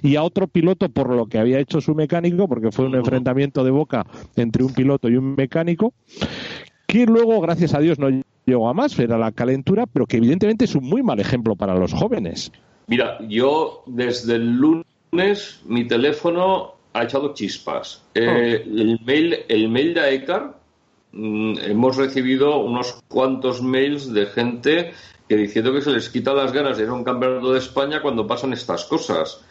y 0.00 0.16
a 0.16 0.22
otro 0.22 0.46
piloto 0.46 0.88
por 0.88 1.10
lo 1.10 1.26
que 1.26 1.38
había 1.38 1.58
hecho 1.58 1.82
su 1.82 1.94
mecánico, 1.94 2.48
porque 2.48 2.72
fue 2.72 2.86
un 2.86 2.94
enfrentamiento 2.94 3.64
de 3.64 3.70
boca 3.70 4.06
entre 4.36 4.64
un 4.64 4.72
piloto 4.72 5.10
y 5.10 5.16
un 5.18 5.34
mecánico, 5.34 5.92
que 6.92 7.06
luego, 7.06 7.40
gracias 7.40 7.72
a 7.72 7.78
Dios, 7.78 7.98
no 7.98 8.10
llegó 8.44 8.68
a 8.68 8.74
más, 8.74 8.98
era 8.98 9.16
la 9.16 9.32
calentura, 9.32 9.86
pero 9.86 10.04
que 10.04 10.18
evidentemente 10.18 10.66
es 10.66 10.74
un 10.74 10.84
muy 10.84 11.02
mal 11.02 11.18
ejemplo 11.20 11.56
para 11.56 11.74
los 11.74 11.94
jóvenes. 11.94 12.52
Mira, 12.86 13.16
yo 13.26 13.82
desde 13.86 14.34
el 14.34 14.58
lunes 14.58 15.62
mi 15.64 15.86
teléfono 15.86 16.74
ha 16.92 17.04
echado 17.04 17.32
chispas. 17.32 18.04
Eh, 18.14 18.26
oh. 18.28 18.78
el, 18.78 19.00
mail, 19.06 19.38
el 19.48 19.70
mail 19.70 19.94
de 19.94 20.14
ECAR, 20.16 20.54
mm, 21.12 21.54
hemos 21.62 21.96
recibido 21.96 22.58
unos 22.58 23.02
cuantos 23.08 23.62
mails 23.62 24.12
de 24.12 24.26
gente 24.26 24.92
que 25.26 25.36
diciendo 25.36 25.72
que 25.72 25.80
se 25.80 25.92
les 25.92 26.10
quita 26.10 26.34
las 26.34 26.52
ganas 26.52 26.76
de 26.76 26.82
ir 26.82 26.90
a 26.90 26.92
un 26.92 27.04
campeonato 27.04 27.54
de 27.54 27.58
España 27.58 28.02
cuando 28.02 28.26
pasan 28.26 28.52
estas 28.52 28.84
cosas. 28.84 29.42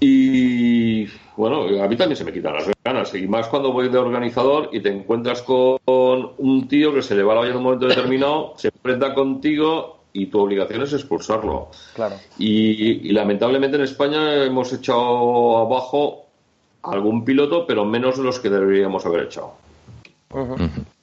Y 0.00 1.06
bueno, 1.36 1.82
a 1.82 1.88
mí 1.88 1.96
también 1.96 2.16
se 2.16 2.24
me 2.24 2.32
quitan 2.32 2.54
las 2.54 2.68
ganas, 2.84 3.14
y 3.14 3.26
más 3.26 3.48
cuando 3.48 3.72
voy 3.72 3.88
de 3.88 3.98
organizador 3.98 4.70
y 4.72 4.80
te 4.80 4.90
encuentras 4.90 5.42
con 5.42 5.78
un 5.86 6.68
tío 6.68 6.94
que 6.94 7.02
se 7.02 7.14
le 7.14 7.22
va 7.22 7.34
la 7.34 7.40
olla 7.40 7.50
en 7.50 7.56
un 7.56 7.62
momento 7.62 7.86
determinado, 7.86 8.54
se 8.56 8.68
enfrenta 8.68 9.14
contigo 9.14 9.98
y 10.12 10.26
tu 10.26 10.40
obligación 10.40 10.82
es 10.82 10.92
expulsarlo. 10.92 11.68
Claro. 11.94 12.16
Y, 12.38 13.12
lamentablemente 13.12 13.76
en 13.76 13.84
España 13.84 14.44
hemos 14.44 14.72
echado 14.72 15.58
abajo 15.58 16.26
algún 16.82 17.24
piloto, 17.24 17.66
pero 17.66 17.84
menos 17.84 18.16
de 18.16 18.24
los 18.24 18.38
que 18.40 18.50
deberíamos 18.50 19.04
haber 19.06 19.24
echado. 19.24 19.54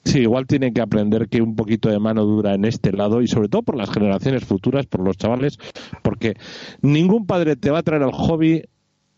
Sí, 0.04 0.20
igual 0.20 0.46
tiene 0.46 0.72
que 0.72 0.80
aprender 0.80 1.28
que 1.28 1.42
un 1.42 1.56
poquito 1.56 1.88
de 1.88 1.98
mano 1.98 2.24
dura 2.24 2.54
en 2.54 2.64
este 2.64 2.92
lado 2.92 3.22
y 3.22 3.26
sobre 3.26 3.48
todo 3.48 3.62
por 3.62 3.76
las 3.76 3.90
generaciones 3.90 4.44
futuras, 4.44 4.86
por 4.86 5.00
los 5.00 5.16
chavales, 5.16 5.58
porque 6.02 6.34
ningún 6.80 7.26
padre 7.26 7.56
te 7.56 7.70
va 7.70 7.78
a 7.78 7.82
traer 7.82 8.02
al 8.02 8.12
hobby 8.12 8.62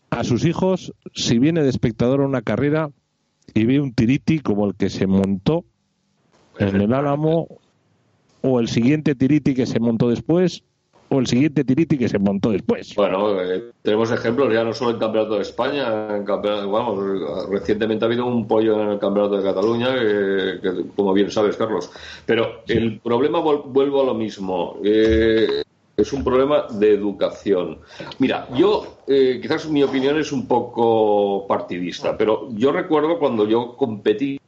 a 0.09 0.23
sus 0.23 0.45
hijos 0.45 0.93
si 1.13 1.39
viene 1.39 1.63
de 1.63 1.69
espectador 1.69 2.21
a 2.21 2.25
una 2.25 2.41
carrera 2.41 2.89
y 3.53 3.65
ve 3.65 3.79
un 3.79 3.93
tiriti 3.93 4.39
como 4.39 4.65
el 4.65 4.75
que 4.75 4.89
se 4.89 5.07
montó 5.07 5.65
en 6.57 6.81
el 6.81 6.93
Álamo 6.93 7.47
o 8.41 8.59
el 8.59 8.67
siguiente 8.67 9.15
tiriti 9.15 9.53
que 9.53 9.65
se 9.65 9.79
montó 9.79 10.09
después 10.09 10.63
o 11.09 11.19
el 11.19 11.27
siguiente 11.27 11.63
tiriti 11.63 11.97
que 11.97 12.07
se 12.07 12.19
montó 12.19 12.51
después. 12.51 12.93
Bueno, 12.95 13.41
eh, 13.41 13.71
tenemos 13.81 14.11
ejemplos 14.11 14.53
ya 14.53 14.63
no 14.63 14.73
solo 14.73 14.91
en 14.91 14.99
Campeonato 14.99 15.35
de 15.35 15.41
España, 15.41 16.15
en 16.15 16.25
vamos, 16.25 17.49
recientemente 17.49 18.05
ha 18.05 18.07
habido 18.07 18.27
un 18.27 18.47
pollo 18.47 18.79
en 18.81 18.89
el 18.89 18.99
Campeonato 18.99 19.37
de 19.37 19.43
Cataluña, 19.43 19.87
que, 19.95 20.85
como 20.95 21.13
bien 21.13 21.31
sabes, 21.31 21.57
Carlos. 21.57 21.91
Pero 22.25 22.61
el 22.67 22.99
problema, 22.99 23.39
vuelvo 23.39 24.01
a 24.01 24.05
lo 24.05 24.13
mismo, 24.13 24.77
eh, 24.83 25.63
es 26.01 26.13
un 26.13 26.23
problema 26.23 26.65
de 26.71 26.93
educación. 26.93 27.79
Mira, 28.19 28.47
yo, 28.55 28.99
eh, 29.07 29.39
quizás 29.41 29.67
mi 29.67 29.83
opinión 29.83 30.17
es 30.19 30.31
un 30.31 30.47
poco 30.47 31.45
partidista, 31.47 32.17
pero 32.17 32.49
yo 32.53 32.71
recuerdo 32.71 33.19
cuando 33.19 33.47
yo 33.47 33.75
competía 33.75 34.39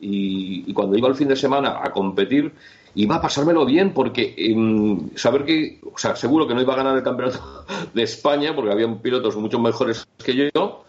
y, 0.00 0.72
cuando 0.72 0.96
iba 0.96 1.08
el 1.08 1.14
fin 1.14 1.28
de 1.28 1.36
semana 1.36 1.80
a 1.82 1.90
competir, 1.90 2.52
iba 2.94 3.16
a 3.16 3.20
pasármelo 3.20 3.64
bien 3.64 3.92
porque 3.92 4.34
em, 4.36 5.10
saber 5.16 5.44
que, 5.44 5.80
o 5.92 5.98
sea, 5.98 6.14
seguro 6.14 6.46
que 6.46 6.54
no 6.54 6.60
iba 6.60 6.74
a 6.74 6.76
ganar 6.76 6.96
el 6.96 7.02
campeonato 7.02 7.64
de 7.92 8.02
España 8.02 8.54
porque 8.54 8.72
había 8.72 8.92
pilotos 8.94 9.36
mucho 9.36 9.58
mejores 9.58 10.06
que 10.24 10.50
yo 10.54 10.84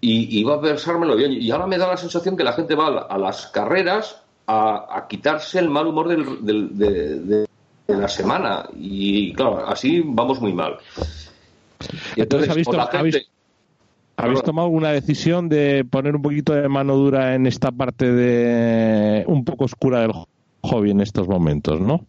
y 0.00 0.40
iba 0.40 0.56
a 0.56 0.60
pasármelo 0.60 1.16
bien. 1.16 1.32
Y 1.32 1.50
ahora 1.50 1.66
me 1.66 1.78
da 1.78 1.86
la 1.86 1.96
sensación 1.96 2.36
que 2.36 2.44
la 2.44 2.52
gente 2.52 2.74
va 2.74 3.06
a, 3.08 3.18
las 3.18 3.46
carreras 3.46 4.20
a, 4.46 5.06
quitarse 5.08 5.58
el 5.60 5.70
mal 5.70 5.86
humor 5.86 6.08
de, 6.08 7.46
la 7.88 8.08
semana 8.08 8.68
y 8.74 9.32
claro, 9.34 9.66
así 9.66 10.02
vamos 10.04 10.40
muy 10.40 10.52
mal. 10.52 10.78
entonces, 12.16 12.50
¿ha 12.50 12.54
visto, 12.54 12.78
¿Habéis 14.16 14.42
tomado 14.42 14.66
alguna 14.66 14.90
decisión 14.90 15.48
de 15.48 15.84
poner 15.84 16.14
un 16.14 16.22
poquito 16.22 16.52
de 16.52 16.68
mano 16.68 16.96
dura 16.96 17.34
en 17.34 17.46
esta 17.46 17.72
parte 17.72 18.12
de 18.12 19.24
un 19.26 19.44
poco 19.44 19.64
oscura 19.64 20.00
del 20.00 20.12
hobby 20.60 20.90
en 20.90 21.00
estos 21.00 21.26
momentos, 21.26 21.80
no? 21.80 22.06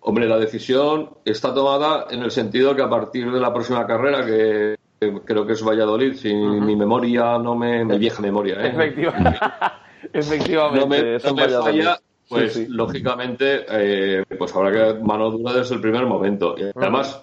Hombre, 0.00 0.28
la 0.28 0.38
decisión 0.38 1.10
está 1.24 1.52
tomada 1.52 2.06
en 2.10 2.22
el 2.22 2.30
sentido 2.30 2.74
que 2.74 2.82
a 2.82 2.88
partir 2.88 3.30
de 3.30 3.40
la 3.40 3.52
próxima 3.52 3.86
carrera, 3.86 4.24
que 4.24 4.76
creo 5.24 5.46
que 5.46 5.52
es 5.52 5.62
Valladolid, 5.62 6.14
si 6.14 6.34
mi 6.34 6.76
memoria 6.76 7.38
no 7.38 7.54
me, 7.54 7.84
mi 7.84 7.98
vieja 7.98 8.22
memoria, 8.22 8.54
¿eh? 8.64 8.68
Efectivamente. 8.68 9.38
Efectivamente, 10.12 11.18
no 11.24 11.34
me, 11.34 11.48
falla, 11.48 11.98
pues 12.28 12.68
lógicamente, 12.68 13.64
eh, 13.68 14.24
pues 14.38 14.54
habrá 14.54 14.72
que 14.72 15.00
mano 15.00 15.30
dura 15.30 15.52
desde 15.52 15.76
el 15.76 15.80
primer 15.80 16.06
momento. 16.06 16.56
Y 16.58 16.70
además, 16.74 17.22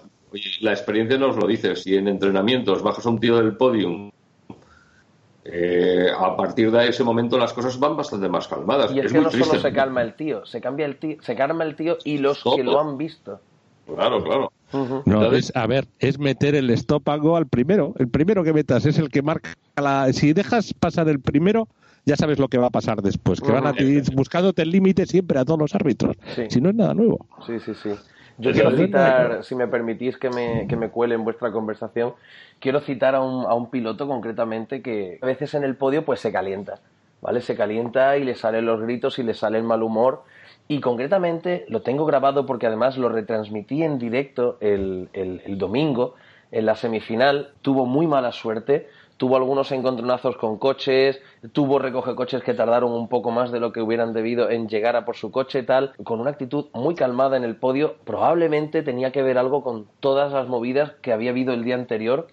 la 0.60 0.72
experiencia 0.72 1.18
nos 1.18 1.36
lo 1.36 1.46
dice. 1.46 1.76
Si 1.76 1.94
en 1.94 2.08
entrenamientos 2.08 2.82
bajas 2.82 3.04
a 3.06 3.10
un 3.10 3.20
tío 3.20 3.36
del 3.36 3.56
podium, 3.56 4.10
eh, 5.44 6.08
a 6.16 6.36
partir 6.36 6.70
de 6.70 6.88
ese 6.88 7.04
momento 7.04 7.36
las 7.36 7.52
cosas 7.52 7.78
van 7.78 7.96
bastante 7.96 8.28
más 8.28 8.48
calmadas. 8.48 8.92
Y 8.92 9.00
es, 9.00 9.12
que 9.12 9.20
no 9.20 9.30
solo 9.30 9.60
se 9.60 9.72
calma 9.72 10.02
el 10.02 10.14
tío, 10.14 10.44
se 10.46 10.60
cambia 10.60 10.86
el 10.86 10.96
tío, 10.96 11.16
se 11.20 11.36
calma 11.36 11.64
el 11.64 11.76
tío 11.76 11.98
y 12.04 12.18
los 12.18 12.42
que 12.42 12.64
lo 12.64 12.80
han 12.80 12.96
visto. 12.96 13.40
Claro, 13.86 14.24
claro. 14.24 14.52
No, 15.04 15.32
es, 15.32 15.52
a 15.54 15.66
ver, 15.66 15.86
es 15.98 16.18
meter 16.18 16.54
el 16.54 16.70
stop 16.70 17.08
and 17.10 17.22
go 17.22 17.36
al 17.36 17.46
primero. 17.46 17.94
El 17.98 18.08
primero 18.08 18.42
que 18.42 18.52
metas 18.52 18.86
es 18.86 18.98
el 18.98 19.10
que 19.10 19.22
marca 19.22 19.50
la. 19.76 20.12
Si 20.12 20.32
dejas 20.32 20.72
pasar 20.72 21.08
el 21.08 21.20
primero, 21.20 21.68
ya 22.04 22.16
sabes 22.16 22.38
lo 22.38 22.48
que 22.48 22.58
va 22.58 22.66
a 22.66 22.70
pasar 22.70 23.02
después. 23.02 23.40
Que 23.40 23.52
van 23.52 23.66
a 23.66 23.74
ir 23.80 24.02
buscándote 24.14 24.62
el 24.62 24.70
límite 24.70 25.06
siempre 25.06 25.38
a 25.38 25.44
todos 25.44 25.58
los 25.58 25.74
árbitros. 25.74 26.16
Si 26.48 26.60
no 26.60 26.70
es 26.70 26.74
nada 26.74 26.94
nuevo. 26.94 27.26
Sí, 27.46 27.58
sí, 27.60 27.74
sí. 27.74 27.90
Yo 28.36 28.52
quiero 28.52 28.76
citar, 28.76 29.44
si 29.44 29.54
me 29.54 29.68
permitís 29.68 30.18
que 30.18 30.28
me, 30.28 30.66
que 30.66 30.76
me 30.76 30.90
cuele 30.90 31.14
en 31.14 31.22
vuestra 31.22 31.52
conversación, 31.52 32.14
quiero 32.58 32.80
citar 32.80 33.14
a 33.14 33.20
un, 33.20 33.46
a 33.46 33.54
un 33.54 33.70
piloto 33.70 34.08
concretamente 34.08 34.82
que 34.82 35.18
a 35.22 35.26
veces 35.26 35.54
en 35.54 35.62
el 35.62 35.76
podio 35.76 36.04
pues 36.04 36.18
se 36.18 36.32
calienta, 36.32 36.80
¿vale? 37.20 37.40
Se 37.40 37.54
calienta 37.54 38.16
y 38.16 38.24
le 38.24 38.34
salen 38.34 38.66
los 38.66 38.80
gritos 38.80 39.20
y 39.20 39.22
le 39.22 39.34
sale 39.34 39.58
el 39.58 39.64
mal 39.64 39.84
humor. 39.84 40.24
Y 40.66 40.80
concretamente 40.80 41.64
lo 41.68 41.82
tengo 41.82 42.06
grabado 42.06 42.44
porque 42.44 42.66
además 42.66 42.98
lo 42.98 43.08
retransmití 43.08 43.84
en 43.84 43.98
directo 44.00 44.56
el, 44.60 45.10
el, 45.12 45.42
el 45.44 45.56
domingo 45.58 46.16
en 46.50 46.66
la 46.66 46.74
semifinal. 46.74 47.50
Tuvo 47.62 47.86
muy 47.86 48.08
mala 48.08 48.32
suerte 48.32 48.88
tuvo 49.24 49.38
algunos 49.38 49.72
encontronazos 49.72 50.36
con 50.36 50.58
coches, 50.58 51.18
tuvo 51.52 51.78
recoge 51.78 52.14
coches 52.14 52.42
que 52.42 52.52
tardaron 52.52 52.92
un 52.92 53.08
poco 53.08 53.30
más 53.30 53.50
de 53.50 53.58
lo 53.58 53.72
que 53.72 53.80
hubieran 53.80 54.12
debido 54.12 54.50
en 54.50 54.68
llegar 54.68 54.96
a 54.96 55.06
por 55.06 55.16
su 55.16 55.30
coche 55.30 55.62
tal, 55.62 55.94
con 56.04 56.20
una 56.20 56.28
actitud 56.28 56.66
muy 56.74 56.94
calmada 56.94 57.38
en 57.38 57.42
el 57.42 57.56
podio, 57.56 57.94
probablemente 58.04 58.82
tenía 58.82 59.12
que 59.12 59.22
ver 59.22 59.38
algo 59.38 59.64
con 59.64 59.86
todas 60.00 60.34
las 60.34 60.46
movidas 60.46 60.92
que 61.00 61.10
había 61.10 61.30
habido 61.30 61.54
el 61.54 61.64
día 61.64 61.74
anterior. 61.74 62.26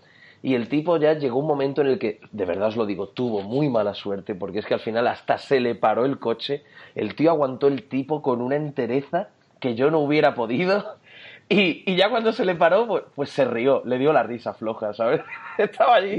Y 0.43 0.55
el 0.55 0.67
tipo 0.67 0.97
ya 0.97 1.13
llegó 1.13 1.39
un 1.39 1.47
momento 1.47 1.79
en 1.79 1.87
el 1.87 1.97
que, 1.97 2.19
de 2.33 2.43
verdad 2.43 2.67
os 2.67 2.75
lo 2.75 2.85
digo, 2.85 3.07
tuvo 3.07 3.41
muy 3.41 3.69
mala 3.69 3.93
suerte, 3.93 4.35
porque 4.35 4.59
es 4.59 4.65
que 4.65 4.73
al 4.73 4.81
final 4.81 5.07
hasta 5.07 5.37
se 5.37 5.61
le 5.61 5.75
paró 5.75 6.03
el 6.03 6.19
coche, 6.19 6.65
el 6.95 7.15
tío 7.15 7.29
aguantó 7.29 7.67
el 7.67 7.87
tipo 7.87 8.21
con 8.21 8.41
una 8.41 8.57
entereza 8.57 9.29
que 9.61 9.75
yo 9.75 9.91
no 9.91 9.99
hubiera 9.99 10.35
podido 10.35 10.97
y, 11.51 11.95
ya 11.95 12.09
cuando 12.09 12.31
se 12.31 12.45
le 12.45 12.55
paró, 12.55 12.87
pues, 12.87 13.03
pues, 13.13 13.29
se 13.29 13.45
rió, 13.45 13.81
le 13.85 13.97
dio 13.97 14.13
la 14.13 14.23
risa 14.23 14.53
floja, 14.53 14.93
¿sabes? 14.93 15.21
Estaba 15.57 15.95
allí 15.95 16.17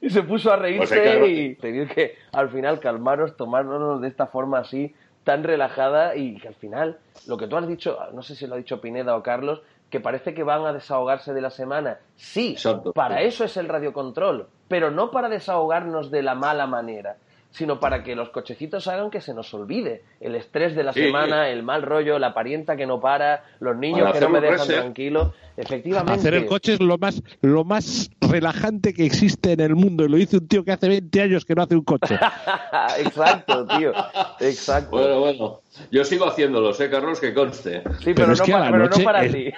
y 0.00 0.10
se 0.10 0.22
puso 0.22 0.52
a 0.52 0.58
pues 0.58 0.90
reírse 0.90 1.26
y 1.26 1.54
pedir 1.54 1.88
que 1.88 2.16
al 2.32 2.48
final 2.50 2.78
calmaros, 2.78 3.36
tomárnoslo 3.36 3.98
de 3.98 4.08
esta 4.08 4.26
forma 4.26 4.60
así, 4.60 4.94
tan 5.24 5.42
relajada 5.42 6.16
y 6.16 6.36
que 6.36 6.48
al 6.48 6.54
final, 6.54 6.98
lo 7.26 7.36
que 7.36 7.48
tú 7.48 7.56
has 7.56 7.66
dicho, 7.66 7.98
no 8.12 8.22
sé 8.22 8.36
si 8.36 8.46
lo 8.46 8.54
ha 8.54 8.58
dicho 8.58 8.80
Pineda 8.80 9.16
o 9.16 9.22
Carlos, 9.22 9.62
que 9.90 10.00
parece 10.00 10.32
que 10.34 10.42
van 10.42 10.64
a 10.64 10.72
desahogarse 10.72 11.32
de 11.32 11.40
la 11.40 11.50
semana. 11.50 11.98
Sí, 12.16 12.56
para 12.94 13.22
eso 13.22 13.44
es 13.44 13.56
el 13.56 13.68
radiocontrol, 13.68 14.46
pero 14.68 14.90
no 14.90 15.10
para 15.10 15.28
desahogarnos 15.28 16.10
de 16.10 16.22
la 16.22 16.34
mala 16.34 16.66
manera 16.66 17.16
sino 17.50 17.80
para 17.80 18.04
que 18.04 18.14
los 18.14 18.30
cochecitos 18.30 18.86
hagan 18.88 19.10
que 19.10 19.20
se 19.20 19.34
nos 19.34 19.52
olvide 19.54 20.02
el 20.20 20.34
estrés 20.34 20.76
de 20.76 20.84
la 20.84 20.92
semana, 20.92 21.48
el 21.48 21.62
mal 21.62 21.82
rollo, 21.82 22.18
la 22.18 22.34
parienta 22.34 22.76
que 22.76 22.86
no 22.86 23.00
para, 23.00 23.44
los 23.60 23.76
niños 23.76 24.12
que 24.12 24.20
no 24.20 24.28
me 24.28 24.40
dejan 24.40 24.66
tranquilo. 24.66 25.34
Efectivamente. 25.56 26.12
Hacer 26.12 26.34
el 26.34 26.46
coche 26.46 26.74
es 26.74 26.80
lo 26.80 26.98
más, 26.98 27.20
lo 27.40 27.64
más 27.64 28.10
relajante 28.20 28.94
que 28.94 29.04
existe 29.04 29.52
en 29.52 29.60
el 29.60 29.74
mundo. 29.74 30.04
Y 30.04 30.08
lo 30.08 30.16
dice 30.16 30.36
un 30.36 30.46
tío 30.46 30.64
que 30.64 30.70
hace 30.70 30.88
20 30.88 31.20
años 31.20 31.44
que 31.44 31.54
no 31.56 31.62
hace 31.62 31.74
un 31.74 31.82
coche. 31.82 32.14
Exacto, 32.98 33.66
tío. 33.66 33.92
Exacto. 34.38 34.90
Bueno, 34.90 35.18
bueno. 35.18 35.60
Yo 35.90 36.04
sigo 36.04 36.26
haciéndolos, 36.26 36.80
¿eh, 36.80 36.90
Carlos? 36.90 37.20
Que 37.20 37.32
conste. 37.34 37.82
Sí, 38.00 38.12
pero, 38.14 38.28
no, 38.28 39.04
para 39.04 39.28
ti. 39.28 39.50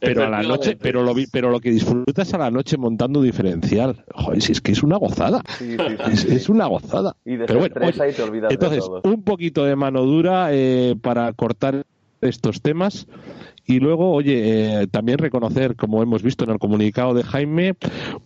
pero 0.00 0.24
a 0.24 0.28
la 0.30 0.42
noche, 0.42 0.76
pero 0.76 1.02
lo, 1.02 1.14
pero 1.30 1.50
lo 1.50 1.60
que 1.60 1.70
disfrutas 1.70 2.32
a 2.34 2.38
la 2.38 2.50
noche 2.50 2.76
montando 2.76 3.20
diferencial, 3.22 4.04
joder, 4.14 4.42
si 4.42 4.52
es 4.52 4.60
que 4.60 4.72
es 4.72 4.82
una 4.82 4.96
gozada. 4.96 5.42
es, 6.10 6.48
una 6.48 6.66
gozada. 6.66 7.16
Y 7.24 7.36
pero 7.36 7.58
bueno, 7.58 7.74
y 7.88 8.12
te 8.12 8.22
olvidas 8.22 8.52
entonces, 8.52 8.84
de 8.84 8.88
todo. 8.88 9.02
un 9.04 9.22
poquito 9.22 9.64
de 9.64 9.76
mano 9.76 10.02
dura 10.02 10.48
eh, 10.52 10.94
para 11.00 11.32
cortar 11.32 11.84
estos 12.20 12.62
temas. 12.62 13.06
Y 13.68 13.80
luego, 13.80 14.12
oye, 14.12 14.82
eh, 14.82 14.86
también 14.86 15.18
reconocer, 15.18 15.74
como 15.74 16.00
hemos 16.00 16.22
visto 16.22 16.44
en 16.44 16.50
el 16.50 16.58
comunicado 16.60 17.14
de 17.14 17.24
Jaime, 17.24 17.74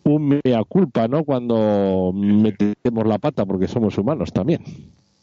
un 0.02 0.40
mea 0.44 0.62
culpa, 0.68 1.08
¿no? 1.08 1.24
Cuando 1.24 2.12
metemos 2.14 3.06
la 3.06 3.18
pata, 3.18 3.46
porque 3.46 3.66
somos 3.66 3.96
humanos 3.96 4.32
también. 4.34 4.62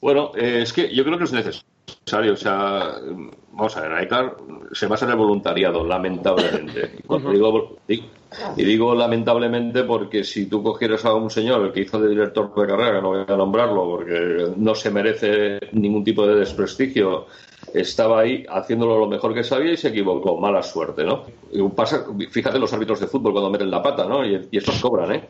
Bueno, 0.02 0.32
eh, 0.36 0.61
es 0.61 0.74
que 0.74 0.94
yo 0.94 1.03
creo 1.03 1.18
que 1.18 1.24
es 1.26 1.34
necesario. 1.34 2.34
O 2.34 2.38
sea, 2.38 2.95
vamos 3.52 3.76
a 3.76 3.82
ver, 3.82 4.03
ICAR 4.03 4.38
se 4.72 4.88
basa 4.88 5.06
en 5.06 5.11
el 5.11 5.18
voluntariado, 5.18 5.86
lamentablemente. 5.86 6.98
Y, 7.10 7.34
digo, 7.34 7.78
y 8.57 8.64
digo 8.65 8.94
lamentablemente 8.94 9.84
porque 9.84 10.24
si 10.24 10.48
tú 10.48 10.61
cogieras 10.61 11.06
a 11.06 11.14
un 11.15 11.30
señor, 11.30 11.65
el 11.65 11.72
que 11.72 11.82
hizo 11.82 11.99
de 11.99 12.10
director 12.10 12.53
de 12.53 12.68
carrera, 12.68 13.02
no 13.02 13.10
voy 13.10 13.26
a 13.26 13.38
nombrarlo 13.38 13.86
porque 13.86 14.52
no 14.57 14.76
se 14.76 14.91
merece 14.91 15.60
ningún 15.72 16.03
tipo 16.03 16.28
de 16.28 16.36
desprestigio, 16.36 17.28
estaba 17.73 18.22
ahí 18.22 18.45
haciéndolo 18.49 18.98
lo 18.98 19.07
mejor 19.07 19.34
que 19.34 19.44
sabía 19.44 19.73
y 19.73 19.77
se 19.77 19.89
equivocó. 19.89 20.38
Mala 20.38 20.64
suerte, 20.64 21.03
¿no? 21.03 21.23
Pasa, 21.76 22.06
fíjate 22.30 22.60
los 22.60 22.72
árbitros 22.73 22.99
de 22.99 23.07
fútbol 23.07 23.34
cuando 23.34 23.49
meten 23.49 23.72
la 23.72 23.81
pata, 23.81 24.07
¿no? 24.07 24.26
Y, 24.26 24.48
estos 24.52 24.80
cobran, 24.81 25.11
¿eh? 25.14 25.30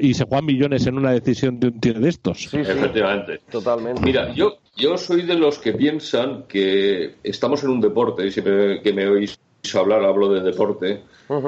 y, 0.00 0.14
se 0.14 0.24
juegan 0.24 0.46
millones 0.46 0.86
en 0.86 0.98
una 0.98 1.12
decisión 1.12 1.58
de 1.60 1.68
un 1.68 1.80
tío 1.80 1.94
de 1.94 2.08
estos. 2.08 2.44
Sí, 2.50 2.58
Efectivamente. 2.58 3.40
Totalmente. 3.50 4.00
Mira, 4.02 4.32
yo, 4.32 4.58
yo 4.76 4.96
soy 4.96 5.22
de 5.22 5.34
los 5.34 5.58
que 5.58 5.72
piensan 5.72 6.44
que 6.48 7.16
estamos 7.22 7.62
en 7.64 7.70
un 7.70 7.80
deporte, 7.80 8.26
y 8.26 8.30
siempre 8.30 8.80
que 8.82 8.92
me 8.92 9.08
oís 9.08 9.38
hablar 9.74 10.04
hablo 10.04 10.28
de 10.28 10.40
deporte, 10.40 11.02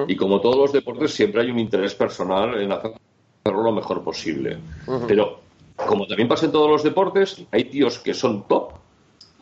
y 0.09 0.17
como 0.17 0.41
todos 0.41 0.57
los 0.57 0.73
deportes 0.73 1.13
siempre 1.13 1.43
hay 1.43 1.51
un 1.51 1.59
interés 1.59 1.95
personal 1.95 2.61
en 2.61 2.73
hacerlo 2.73 3.63
lo 3.63 3.73
mejor 3.73 4.03
posible. 4.03 4.59
Pero 5.07 5.41
como 5.77 6.07
también 6.07 6.29
pasa 6.29 6.47
en 6.47 6.53
todos 6.53 6.71
los 6.71 6.83
deportes, 6.83 7.45
hay 7.51 7.65
tíos 7.65 7.99
que 7.99 8.15
son 8.15 8.47
top 8.47 8.84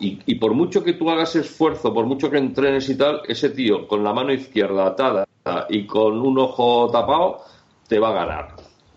y, 0.02 0.34
por 0.34 0.52
mucho 0.54 0.82
que 0.82 0.94
tú 0.94 1.08
hagas 1.10 1.36
esfuerzo, 1.36 1.94
por 1.94 2.06
mucho 2.06 2.30
que 2.30 2.38
entrenes 2.38 2.88
y 2.88 2.96
tal, 2.96 3.22
ese 3.28 3.50
tío 3.50 3.86
con 3.86 4.02
la 4.02 4.12
mano 4.12 4.32
izquierda 4.32 4.86
atada 4.86 5.28
y 5.68 5.86
con 5.86 6.18
un 6.18 6.38
ojo 6.38 6.90
tapado, 6.90 7.42
te 7.86 8.00
va 8.00 8.10
a 8.10 8.12
ganar. 8.12 8.48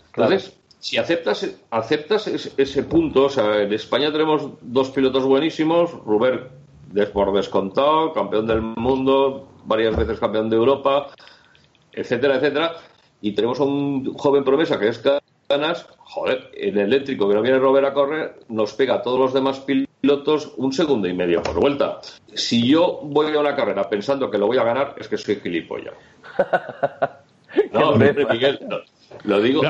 Entonces, 0.07 0.57
si 0.79 0.97
aceptas, 0.97 1.55
aceptas 1.69 2.27
ese, 2.27 2.83
punto, 2.83 3.25
o 3.25 3.29
sea, 3.29 3.61
en 3.61 3.73
España 3.73 4.11
tenemos 4.11 4.49
dos 4.61 4.89
pilotos 4.89 5.23
buenísimos, 5.25 5.91
Rubén 6.05 6.41
por 7.13 7.33
descontado, 7.33 8.13
campeón 8.13 8.47
del 8.47 8.61
mundo, 8.61 9.49
varias 9.65 9.95
veces 9.97 10.19
campeón 10.19 10.49
de 10.49 10.55
Europa, 10.55 11.07
etcétera, 11.91 12.37
etcétera, 12.37 12.77
y 13.21 13.33
tenemos 13.33 13.59
un 13.59 14.13
joven 14.13 14.43
promesa 14.43 14.79
que 14.79 14.87
es 14.87 15.03
Canas, 15.47 15.87
joder, 15.97 16.49
en 16.53 16.77
el 16.77 16.93
eléctrico 16.93 17.27
que 17.27 17.35
no 17.35 17.41
viene 17.41 17.59
Robert 17.59 17.87
a 17.87 17.93
correr, 17.93 18.39
nos 18.49 18.73
pega 18.73 18.95
a 18.95 19.01
todos 19.01 19.19
los 19.19 19.33
demás 19.33 19.59
pilotos 19.59 19.84
pilotos 20.05 20.53
un 20.57 20.71
segundo 20.71 21.07
y 21.07 21.13
medio 21.13 21.41
por 21.41 21.59
vuelta. 21.59 21.99
Si 22.31 22.67
yo 22.67 22.99
voy 23.01 23.35
a 23.35 23.39
una 23.39 23.55
carrera 23.55 23.89
pensando 23.89 24.29
que 24.29 24.37
lo 24.37 24.45
voy 24.45 24.59
a 24.59 24.63
ganar, 24.63 24.93
es 24.99 25.07
que 25.07 25.17
soy 25.17 25.37
gilipollas. 25.37 25.95
No, 27.71 27.95
Miguel, 27.95 28.59
lo 29.23 29.41
digo, 29.41 29.61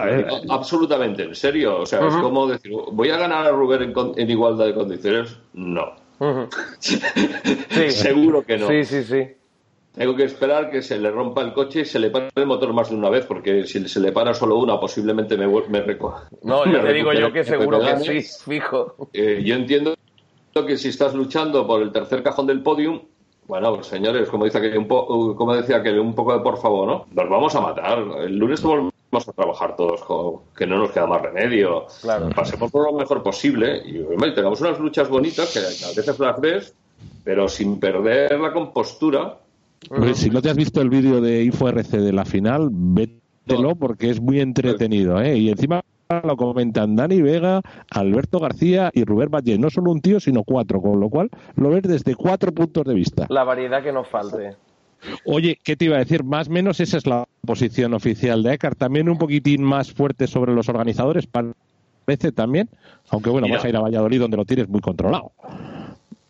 absolutamente 0.49 1.21
en 1.21 1.35
serio. 1.35 1.81
O 1.81 1.85
sea, 1.85 1.99
es 2.07 2.15
como 2.15 2.47
decir, 2.47 2.71
¿voy 2.71 3.11
a 3.11 3.17
ganar 3.17 3.45
a 3.45 3.51
Rubén 3.51 3.93
en, 4.15 4.29
igualdad 4.31 4.65
de 4.65 4.73
condiciones? 4.73 5.37
No. 5.53 5.93
Seguro 7.89 8.43
que 8.43 8.57
no. 8.57 8.67
Sí, 8.67 8.85
sí, 8.85 9.03
sí. 9.03 9.27
Tengo 9.93 10.15
que 10.15 10.23
esperar 10.23 10.71
que 10.71 10.81
se 10.81 10.97
le 10.97 11.11
rompa 11.11 11.41
el 11.41 11.53
coche 11.53 11.81
y 11.81 11.85
se 11.85 11.99
le 11.99 12.09
pare 12.09 12.29
el 12.33 12.47
motor 12.47 12.73
más 12.73 12.89
de 12.89 12.95
una 12.95 13.09
vez, 13.09 13.27
porque 13.27 13.65
si 13.65 13.87
se 13.87 13.99
le 13.99 14.11
para 14.11 14.33
solo 14.33 14.57
una, 14.57 14.79
posiblemente 14.79 15.37
me, 15.37 15.47
me 15.47 15.81
recoja. 15.81 16.27
No, 16.41 16.65
yo 16.71 16.81
te 16.81 16.91
digo 16.91 17.13
yo 17.13 17.31
que 17.31 17.43
seguro 17.43 17.79
que 17.79 18.21
sí, 18.21 18.43
fijo. 18.43 19.09
Eh, 19.13 19.43
yo 19.45 19.55
entiendo 19.55 19.95
que 20.63 20.77
si 20.77 20.89
estás 20.89 21.13
luchando 21.13 21.67
por 21.67 21.81
el 21.81 21.91
tercer 21.91 22.23
cajón 22.23 22.47
del 22.47 22.61
podium, 22.61 23.01
bueno, 23.47 23.75
pues, 23.75 23.87
señores, 23.87 24.29
como 24.29 24.45
dice 24.45 24.61
que 24.61 24.77
un 24.77 24.85
uh, 24.89 25.35
como 25.35 25.53
decía 25.53 25.83
que 25.83 25.99
un 25.99 26.15
poco 26.15 26.33
de 26.33 26.39
por 26.39 26.57
favor, 26.57 26.87
¿no? 26.87 27.05
Nos 27.11 27.29
vamos 27.29 27.53
a 27.55 27.61
matar. 27.61 27.99
El 28.21 28.37
lunes 28.37 28.63
vamos 28.63 28.93
a 29.27 29.33
trabajar 29.33 29.75
todos, 29.75 30.01
que 30.55 30.65
no 30.65 30.77
nos 30.77 30.91
queda 30.91 31.07
más 31.07 31.21
remedio. 31.21 31.87
Claro. 32.01 32.29
Pasemos 32.29 32.71
por 32.71 32.89
lo 32.89 32.97
mejor 32.97 33.21
posible 33.21 33.81
y 33.85 33.99
tengamos 34.33 34.61
unas 34.61 34.79
luchas 34.79 35.09
bonitas 35.09 35.51
que 35.51 35.59
a 35.59 35.93
veces 35.93 36.17
las 36.19 36.39
ves, 36.39 36.73
pero 37.25 37.49
sin 37.49 37.77
perder 37.77 38.39
la 38.39 38.53
compostura. 38.53 39.37
Pues, 39.89 40.19
si 40.19 40.29
no 40.29 40.41
te 40.41 40.49
has 40.49 40.55
visto 40.55 40.81
el 40.81 40.89
vídeo 40.89 41.19
de 41.19 41.43
InfoRC 41.43 41.89
de 41.89 42.13
la 42.13 42.23
final, 42.23 42.69
vételo 42.71 43.75
porque 43.75 44.09
es 44.09 44.21
muy 44.21 44.39
entretenido, 44.39 45.21
¿eh? 45.21 45.37
Y 45.37 45.49
encima 45.49 45.81
lo 46.09 46.37
comentan 46.37 46.95
Dani 46.95 47.21
Vega, 47.21 47.61
Alberto 47.89 48.39
García 48.39 48.91
y 48.93 49.03
Rubén 49.03 49.29
Valle. 49.29 49.57
No 49.57 49.69
solo 49.69 49.91
un 49.91 50.01
tío, 50.01 50.19
sino 50.19 50.43
cuatro, 50.43 50.81
con 50.81 50.99
lo 50.99 51.09
cual 51.09 51.29
lo 51.55 51.69
ves 51.69 51.83
desde 51.83 52.15
cuatro 52.15 52.51
puntos 52.51 52.85
de 52.85 52.93
vista. 52.93 53.25
La 53.29 53.43
variedad 53.43 53.81
que 53.83 53.91
nos 53.91 54.07
falte. 54.07 54.55
Oye, 55.25 55.59
¿qué 55.63 55.75
te 55.75 55.85
iba 55.85 55.97
a 55.97 55.99
decir? 55.99 56.23
Más 56.23 56.47
o 56.47 56.51
menos 56.51 56.79
esa 56.79 56.97
es 56.97 57.05
la 57.05 57.27
posición 57.45 57.93
oficial 57.93 58.43
de 58.43 58.53
ECAR. 58.53 58.75
También 58.75 59.09
un 59.09 59.17
poquitín 59.17 59.63
más 59.63 59.91
fuerte 59.91 60.27
sobre 60.27 60.53
los 60.53 60.69
organizadores, 60.69 61.27
parece 61.27 62.31
también. 62.31 62.69
Aunque 63.09 63.29
bueno, 63.29 63.47
vas 63.49 63.63
a 63.63 63.69
ir 63.69 63.75
a 63.75 63.81
Valladolid 63.81 64.19
donde 64.19 64.37
lo 64.37 64.45
tienes 64.45 64.67
muy 64.67 64.81
controlado. 64.81 65.31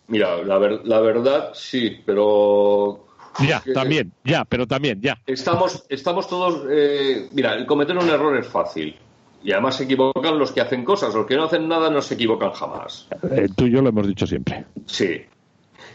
Mira, 0.07 0.43
la, 0.43 0.59
la 0.83 0.99
verdad 0.99 1.51
sí, 1.53 1.97
pero 2.05 3.05
ya, 3.39 3.61
también, 3.73 4.11
ya, 4.23 4.45
pero 4.45 4.67
también, 4.67 5.01
ya. 5.01 5.17
Estamos, 5.25 5.85
estamos 5.89 6.27
todos. 6.27 6.65
Eh, 6.69 7.27
mira, 7.33 7.53
el 7.55 7.65
cometer 7.65 7.97
un 7.97 8.09
error 8.09 8.37
es 8.37 8.47
fácil. 8.47 8.95
Y 9.45 9.51
además 9.51 9.75
se 9.75 9.83
equivocan 9.83 10.39
los 10.39 10.51
que 10.51 10.59
hacen 10.59 10.83
cosas, 10.83 11.13
los 11.13 11.27
que 11.27 11.35
no 11.35 11.43
hacen 11.43 11.67
nada 11.67 11.91
no 11.91 12.01
se 12.01 12.15
equivocan 12.15 12.49
jamás. 12.49 13.07
Eh, 13.29 13.47
tú 13.55 13.65
y 13.65 13.71
yo 13.71 13.83
lo 13.83 13.89
hemos 13.89 14.07
dicho 14.07 14.25
siempre. 14.25 14.65
Sí. 14.87 15.21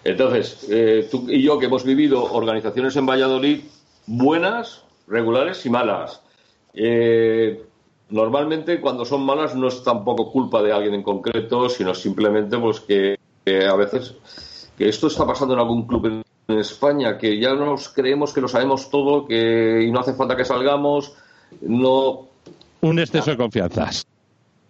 Entonces, 0.05 0.69
eh, 0.71 1.09
tú 1.11 1.27
y 1.29 1.43
yo 1.43 1.59
que 1.59 1.67
hemos 1.67 1.83
vivido 1.83 2.23
organizaciones 2.33 2.95
en 2.95 3.07
Valladolid 3.07 3.63
buenas, 4.07 4.85
regulares 5.09 5.67
y 5.67 5.71
malas. 5.71 6.23
Eh, 6.75 7.61
normalmente 8.11 8.81
cuando 8.81 9.05
son 9.05 9.27
malas 9.27 9.57
no 9.57 9.67
es 9.67 9.83
tampoco 9.83 10.31
culpa 10.31 10.63
de 10.63 10.71
alguien 10.71 10.95
en 10.95 11.03
concreto, 11.03 11.69
sino 11.69 11.93
simplemente 11.93 12.57
pues 12.57 12.79
que, 12.79 13.19
a 13.69 13.75
veces 13.75 14.15
que 14.79 14.89
esto 14.89 15.09
está 15.09 15.27
pasando 15.27 15.55
en 15.55 15.61
algún 15.61 15.89
club 15.89 16.07
en, 16.07 16.23
España, 16.57 17.17
que 17.17 17.39
ya 17.41 17.55
nos 17.55 17.91
creemos 17.91 18.33
que 18.33 18.41
lo 18.41 18.49
sabemos 18.49 18.91
todo, 18.91 19.25
que 19.25 19.85
y 19.85 19.93
no 19.93 20.01
hace 20.01 20.15
falta 20.15 20.35
que 20.37 20.45
salgamos, 20.45 21.15
no 21.61 22.30
un 22.83 22.99
exceso 22.99 23.31
de 23.31 23.37
confianza. 23.37 23.91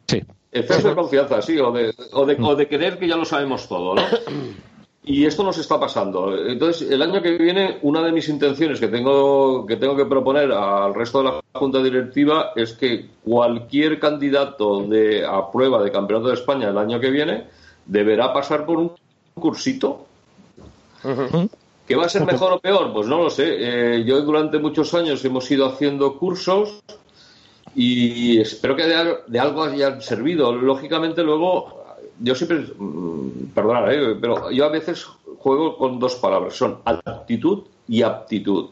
Sí. 0.07 0.23
Exceso 0.53 0.89
de 0.89 0.95
confianza, 0.95 1.41
sí, 1.43 1.59
o 1.59 1.71
de, 1.71 1.95
o 2.13 2.27
de, 2.27 2.37
o 2.41 2.55
de 2.57 2.69
creer 2.69 2.99
que 2.99 3.07
ya 3.07 3.17
lo 3.17 3.25
sabemos 3.25 3.69
todo, 3.69 3.95
¿no? 3.95 4.03
Y 5.03 5.25
esto 5.25 5.43
nos 5.43 5.57
está 5.57 5.81
pasando. 5.81 6.37
Entonces, 6.47 6.91
el 6.91 7.01
año 7.01 7.23
que 7.23 7.39
viene, 7.39 7.79
una 7.83 8.03
de 8.03 8.13
mis 8.13 8.29
intenciones 8.29 8.79
que 8.79 8.89
tengo 8.89 9.65
que, 9.65 9.77
tengo 9.77 9.97
que 9.97 10.05
proponer 10.05 10.53
al 10.53 10.95
resto 10.95 11.19
de 11.19 11.25
la 11.25 11.41
Junta 11.55 11.83
Directiva 11.83 12.53
es 12.55 12.75
que 12.75 13.07
cualquier 13.25 13.99
candidato 13.99 14.83
de, 14.83 15.25
a 15.25 15.51
prueba 15.51 15.83
de 15.83 15.91
Campeonato 15.91 16.29
de 16.29 16.35
España 16.35 16.69
el 16.69 16.77
año 16.77 17.01
que 17.01 17.11
viene 17.11 17.47
deberá 17.87 18.33
pasar 18.33 18.67
por 18.67 18.79
un 18.79 18.93
cursito. 19.35 20.05
¿Que 21.89 21.97
va 21.97 22.05
a 22.05 22.09
ser 22.11 22.27
mejor 22.27 22.53
o 22.53 22.61
peor? 22.61 22.93
Pues 22.93 23.09
no 23.09 23.23
lo 23.23 23.31
sé. 23.31 23.47
Eh, 23.59 24.05
yo 24.05 24.21
durante 24.21 24.59
muchos 24.59 24.93
años 24.93 25.25
hemos 25.25 25.51
ido 25.51 25.67
haciendo 25.67 26.19
cursos 26.19 26.83
y 27.75 28.41
espero 28.41 28.77
que 28.77 28.85
de, 28.85 29.39
algo 29.39 29.65
hayan 29.65 30.01
servido. 30.03 30.53
Lógicamente, 30.53 31.23
luego, 31.23 31.85
yo 32.19 32.35
siempre, 32.35 32.67
mm, 32.77 33.53
perdonad, 33.55 33.93
¿eh? 33.93 34.17
pero 34.21 34.51
yo 34.51 34.65
a 34.65 34.69
veces 34.69 35.07
juego 35.39 35.77
con 35.77 35.99
dos 35.99 36.17
palabras, 36.17 36.55
son 36.55 36.79
actitud 36.85 37.65
y 37.89 38.03
aptitud. 38.03 38.71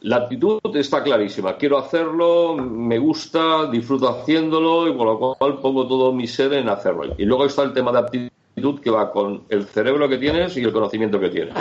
La 0.00 0.16
actitud 0.16 0.58
está 0.74 1.02
clarísima, 1.02 1.56
quiero 1.56 1.78
hacerlo, 1.78 2.56
me 2.56 2.98
gusta, 2.98 3.70
disfruto 3.70 4.08
haciéndolo 4.08 4.88
y 4.88 4.96
con 4.96 5.06
lo 5.06 5.18
cual 5.18 5.58
pongo 5.60 5.86
todo 5.86 6.12
mi 6.12 6.26
ser 6.26 6.52
en 6.54 6.68
hacerlo. 6.68 7.14
Y 7.18 7.24
luego 7.24 7.46
está 7.46 7.62
el 7.62 7.72
tema 7.72 7.92
de 7.92 7.98
aptitud 7.98 8.80
que 8.80 8.90
va 8.90 9.12
con 9.12 9.42
el 9.48 9.64
cerebro 9.66 10.08
que 10.08 10.18
tienes 10.18 10.56
y 10.56 10.62
el 10.62 10.72
conocimiento 10.72 11.20
que 11.20 11.28
tienes. 11.28 11.54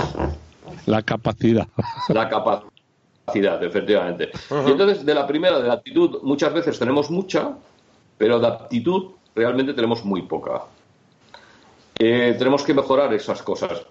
La 0.88 1.04
capacidad. 1.04 1.68
La 2.10 2.30
capacidad 2.30 2.71
efectivamente. 3.36 4.30
Y 4.68 4.72
entonces, 4.72 5.06
de 5.06 5.14
la 5.14 5.26
primera, 5.26 5.60
de 5.60 5.68
la 5.68 5.76
actitud, 5.76 6.20
muchas 6.24 6.54
veces 6.54 6.78
tenemos 6.78 7.10
mucha, 7.10 7.56
pero 8.18 8.40
de 8.40 8.48
aptitud 8.48 9.12
realmente 9.36 9.74
tenemos 9.74 10.04
muy 10.06 10.24
poca. 10.24 10.64
Eh, 11.98 12.36
tenemos 12.38 12.64
que 12.64 12.74
mejorar 12.74 13.14
esas 13.14 13.42
cosas. 13.44 13.86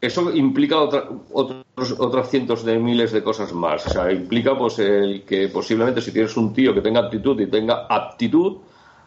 Eso 0.00 0.34
implica 0.34 0.80
otros, 0.80 1.94
otras 1.98 2.28
cientos 2.28 2.64
de 2.64 2.78
miles 2.78 3.12
de 3.12 3.22
cosas 3.22 3.52
más. 3.52 3.86
O 3.86 3.90
sea, 3.90 4.10
implica 4.10 4.56
pues 4.58 4.78
el 4.80 5.22
que 5.24 5.48
posiblemente 5.48 6.00
si 6.00 6.12
tienes 6.12 6.36
un 6.36 6.52
tío 6.52 6.74
que 6.74 6.80
tenga 6.80 7.00
actitud 7.00 7.40
y 7.40 7.46
tenga 7.46 7.86
aptitud, 7.88 8.58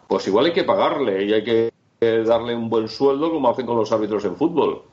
pues 0.07 0.27
igual 0.27 0.45
hay 0.45 0.53
que 0.53 0.63
pagarle 0.63 1.25
y 1.25 1.33
hay 1.33 1.43
que 1.43 1.71
darle 2.25 2.55
un 2.55 2.69
buen 2.69 2.87
sueldo 2.87 3.31
como 3.31 3.49
hacen 3.49 3.65
con 3.65 3.77
los 3.77 3.91
árbitros 3.91 4.23
en 4.25 4.35
fútbol. 4.35 4.83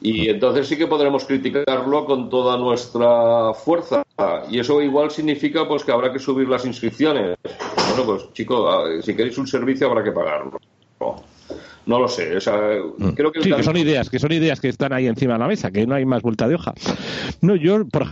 Y 0.00 0.28
entonces 0.28 0.68
sí 0.68 0.76
que 0.76 0.86
podremos 0.86 1.24
criticarlo 1.24 2.04
con 2.04 2.30
toda 2.30 2.56
nuestra 2.56 3.52
fuerza. 3.54 4.04
Y 4.50 4.60
eso 4.60 4.80
igual 4.80 5.10
significa 5.10 5.66
pues 5.66 5.84
que 5.84 5.92
habrá 5.92 6.12
que 6.12 6.18
subir 6.18 6.48
las 6.48 6.64
inscripciones. 6.64 7.36
Bueno, 7.42 8.04
pues 8.06 8.32
chicos, 8.32 9.04
si 9.04 9.14
queréis 9.14 9.38
un 9.38 9.46
servicio 9.46 9.88
habrá 9.88 10.04
que 10.04 10.12
pagarlo. 10.12 10.58
No, 11.86 11.98
lo 11.98 12.06
sé. 12.06 12.36
Mm. 12.98 13.08
creo 13.10 13.32
que 13.32 13.42
sí, 13.42 13.50
que 13.50 13.62
son 13.62 13.76
ideas, 13.76 14.10
que 14.10 14.18
son 14.18 14.30
ideas 14.32 14.60
que 14.60 14.68
están 14.68 14.92
ahí 14.92 15.06
encima 15.06 15.32
de 15.32 15.38
la 15.38 15.48
mesa, 15.48 15.70
que 15.70 15.86
no 15.86 15.94
hay 15.94 16.04
más 16.04 16.22
vuelta 16.22 16.46
de 16.46 16.54
hoja. 16.54 16.74
No, 17.40 17.56
yo, 17.56 17.86
por 17.88 18.06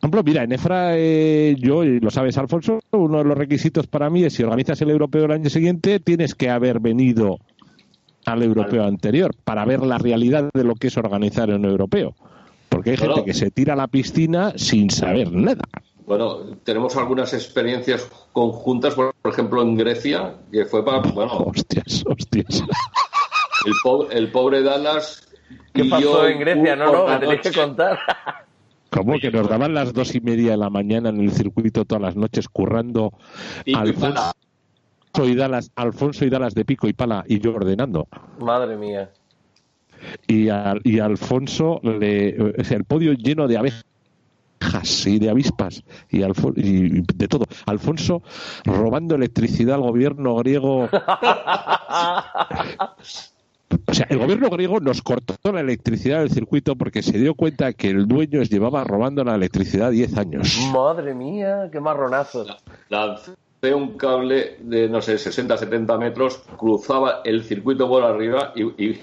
ejemplo, 0.00 0.22
mira, 0.22 0.42
en 0.42 0.52
EFRA, 0.52 0.98
eh, 0.98 1.56
yo, 1.58 1.82
lo 1.82 2.10
sabes, 2.10 2.36
Alfonso, 2.36 2.80
uno 2.90 3.18
de 3.18 3.24
los 3.24 3.38
requisitos 3.38 3.86
para 3.86 4.10
mí 4.10 4.22
es 4.22 4.34
si 4.34 4.42
organizas 4.42 4.82
el 4.82 4.90
europeo 4.90 5.24
el 5.24 5.32
año 5.32 5.48
siguiente, 5.48 5.98
tienes 5.98 6.34
que 6.34 6.50
haber 6.50 6.78
venido 6.78 7.38
al 8.26 8.42
europeo 8.42 8.84
anterior 8.84 9.34
para 9.44 9.64
ver 9.64 9.80
la 9.80 9.98
realidad 9.98 10.50
de 10.52 10.64
lo 10.64 10.74
que 10.74 10.88
es 10.88 10.96
organizar 10.96 11.48
un 11.50 11.64
europeo. 11.64 12.14
Porque 12.68 12.90
hay 12.90 12.96
gente 12.96 13.24
que 13.24 13.32
se 13.32 13.50
tira 13.50 13.74
a 13.74 13.76
la 13.76 13.86
piscina 13.86 14.52
sin 14.56 14.90
saber 14.90 15.32
nada. 15.32 15.62
Bueno, 16.06 16.56
tenemos 16.62 16.96
algunas 16.96 17.32
experiencias 17.32 18.08
conjuntas, 18.32 18.94
por 18.94 19.14
ejemplo, 19.24 19.62
en 19.62 19.76
Grecia, 19.76 20.34
que 20.52 20.64
fue 20.66 20.84
para. 20.84 20.98
Bueno, 20.98 21.32
hostias, 21.32 22.04
hostias. 22.06 22.62
El 23.64 23.72
pobre, 23.82 24.18
el 24.18 24.30
pobre 24.30 24.62
Dallas. 24.62 25.26
¿Qué 25.72 25.84
pasó 25.84 26.28
en 26.28 26.38
Grecia? 26.40 26.76
No, 26.76 26.92
no, 26.92 27.08
me 27.08 27.16
tenéis 27.18 27.40
que 27.40 27.52
contar. 27.52 27.98
¿Cómo 28.90 29.18
que 29.18 29.30
nos 29.30 29.48
daban 29.48 29.74
las 29.74 29.92
dos 29.92 30.14
y 30.14 30.20
media 30.20 30.52
de 30.52 30.56
la 30.56 30.70
mañana 30.70 31.08
en 31.08 31.20
el 31.20 31.32
circuito 31.32 31.84
todas 31.84 32.02
las 32.02 32.16
noches 32.16 32.48
currando 32.48 33.12
Alfonso 35.16 35.32
y 35.32 35.34
Dallas, 35.34 35.70
Alfonso 35.76 36.24
y 36.26 36.30
Dallas 36.30 36.54
de 36.54 36.64
pico 36.66 36.88
y 36.88 36.92
pala 36.92 37.24
y 37.26 37.38
yo 37.38 37.54
ordenando? 37.54 38.06
Madre 38.38 38.76
mía. 38.76 39.10
Y, 40.26 40.48
y 40.84 40.98
Alfonso, 40.98 41.80
le, 41.82 42.54
o 42.60 42.64
sea, 42.64 42.76
el 42.76 42.84
podio 42.84 43.14
lleno 43.14 43.48
de 43.48 43.56
abejas 43.56 45.06
y 45.06 45.18
de 45.18 45.30
avispas 45.30 45.84
y, 46.10 46.22
y, 46.22 47.02
de 47.14 47.28
todo. 47.28 47.46
Alfonso 47.64 48.22
robando 48.64 49.14
electricidad 49.14 49.76
al 49.76 49.82
gobierno 49.82 50.34
griego. 50.36 50.88
O 53.88 53.94
sea, 53.94 54.06
el 54.10 54.18
gobierno 54.18 54.48
griego 54.48 54.78
nos 54.78 55.02
cortó 55.02 55.34
la 55.52 55.60
electricidad 55.60 56.20
del 56.20 56.30
circuito 56.30 56.76
porque 56.76 57.02
se 57.02 57.18
dio 57.18 57.34
cuenta 57.34 57.72
que 57.72 57.88
el 57.90 58.06
dueño 58.06 58.42
llevaba 58.42 58.84
robando 58.84 59.24
la 59.24 59.34
electricidad 59.34 59.90
10 59.90 60.16
años. 60.18 60.58
Madre 60.72 61.14
mía, 61.14 61.68
qué 61.72 61.80
marronazo. 61.80 62.46
Lancé 63.66 63.74
un 63.74 63.96
cable 63.96 64.56
de, 64.60 64.88
no 64.88 65.00
sé, 65.00 65.18
60, 65.18 65.56
70 65.56 65.98
metros, 65.98 66.42
cruzaba 66.56 67.20
el 67.24 67.44
circuito 67.44 67.88
por 67.88 68.02
arriba 68.04 68.52
y 68.54 68.96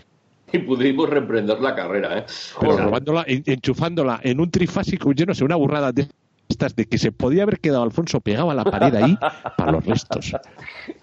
y 0.53 0.59
pudimos 0.59 1.09
reprender 1.09 1.59
la 1.59 1.73
carrera. 1.73 2.19
¿eh? 2.19 2.25
Pero 2.59 2.77
robándola, 2.77 3.25
enchufándola 3.27 4.19
en 4.23 4.39
un 4.39 4.51
trifásico, 4.51 5.11
yo 5.11 5.25
no 5.25 5.33
sé, 5.33 5.43
una 5.43 5.55
burrada 5.55 5.91
de 5.91 6.07
estas 6.47 6.75
de 6.75 6.85
que 6.85 6.99
se 6.99 7.11
podía 7.11 7.41
haber 7.41 7.59
quedado 7.59 7.81
Alfonso 7.81 8.21
pegado 8.21 8.51
a 8.51 8.53
la 8.53 8.63
pared 8.63 8.93
ahí 8.93 9.17
para 9.57 9.71
los 9.71 9.83
restos. 9.83 10.35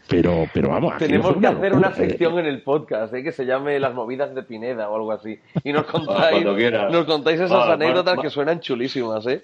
Pero, 0.08 0.44
pero 0.54 0.68
vamos. 0.68 0.96
Tenemos 0.98 1.36
que 1.36 1.46
hacer 1.48 1.74
una 1.74 1.92
sección 1.92 2.38
en 2.38 2.46
el 2.46 2.62
podcast 2.62 3.12
¿eh? 3.12 3.24
que 3.24 3.32
se 3.32 3.44
llame 3.44 3.80
Las 3.80 3.92
movidas 3.92 4.32
de 4.36 4.44
Pineda 4.44 4.88
o 4.88 4.94
algo 4.94 5.10
así. 5.10 5.40
Y 5.64 5.72
nos 5.72 5.84
ah, 5.88 5.90
contáis, 5.90 6.44
nos 6.44 7.04
contáis 7.06 7.40
esas 7.40 7.68
ah, 7.68 7.72
anécdotas 7.72 8.20
que 8.20 8.30
suenan 8.30 8.60
chulísimas, 8.60 9.26
¿eh? 9.26 9.42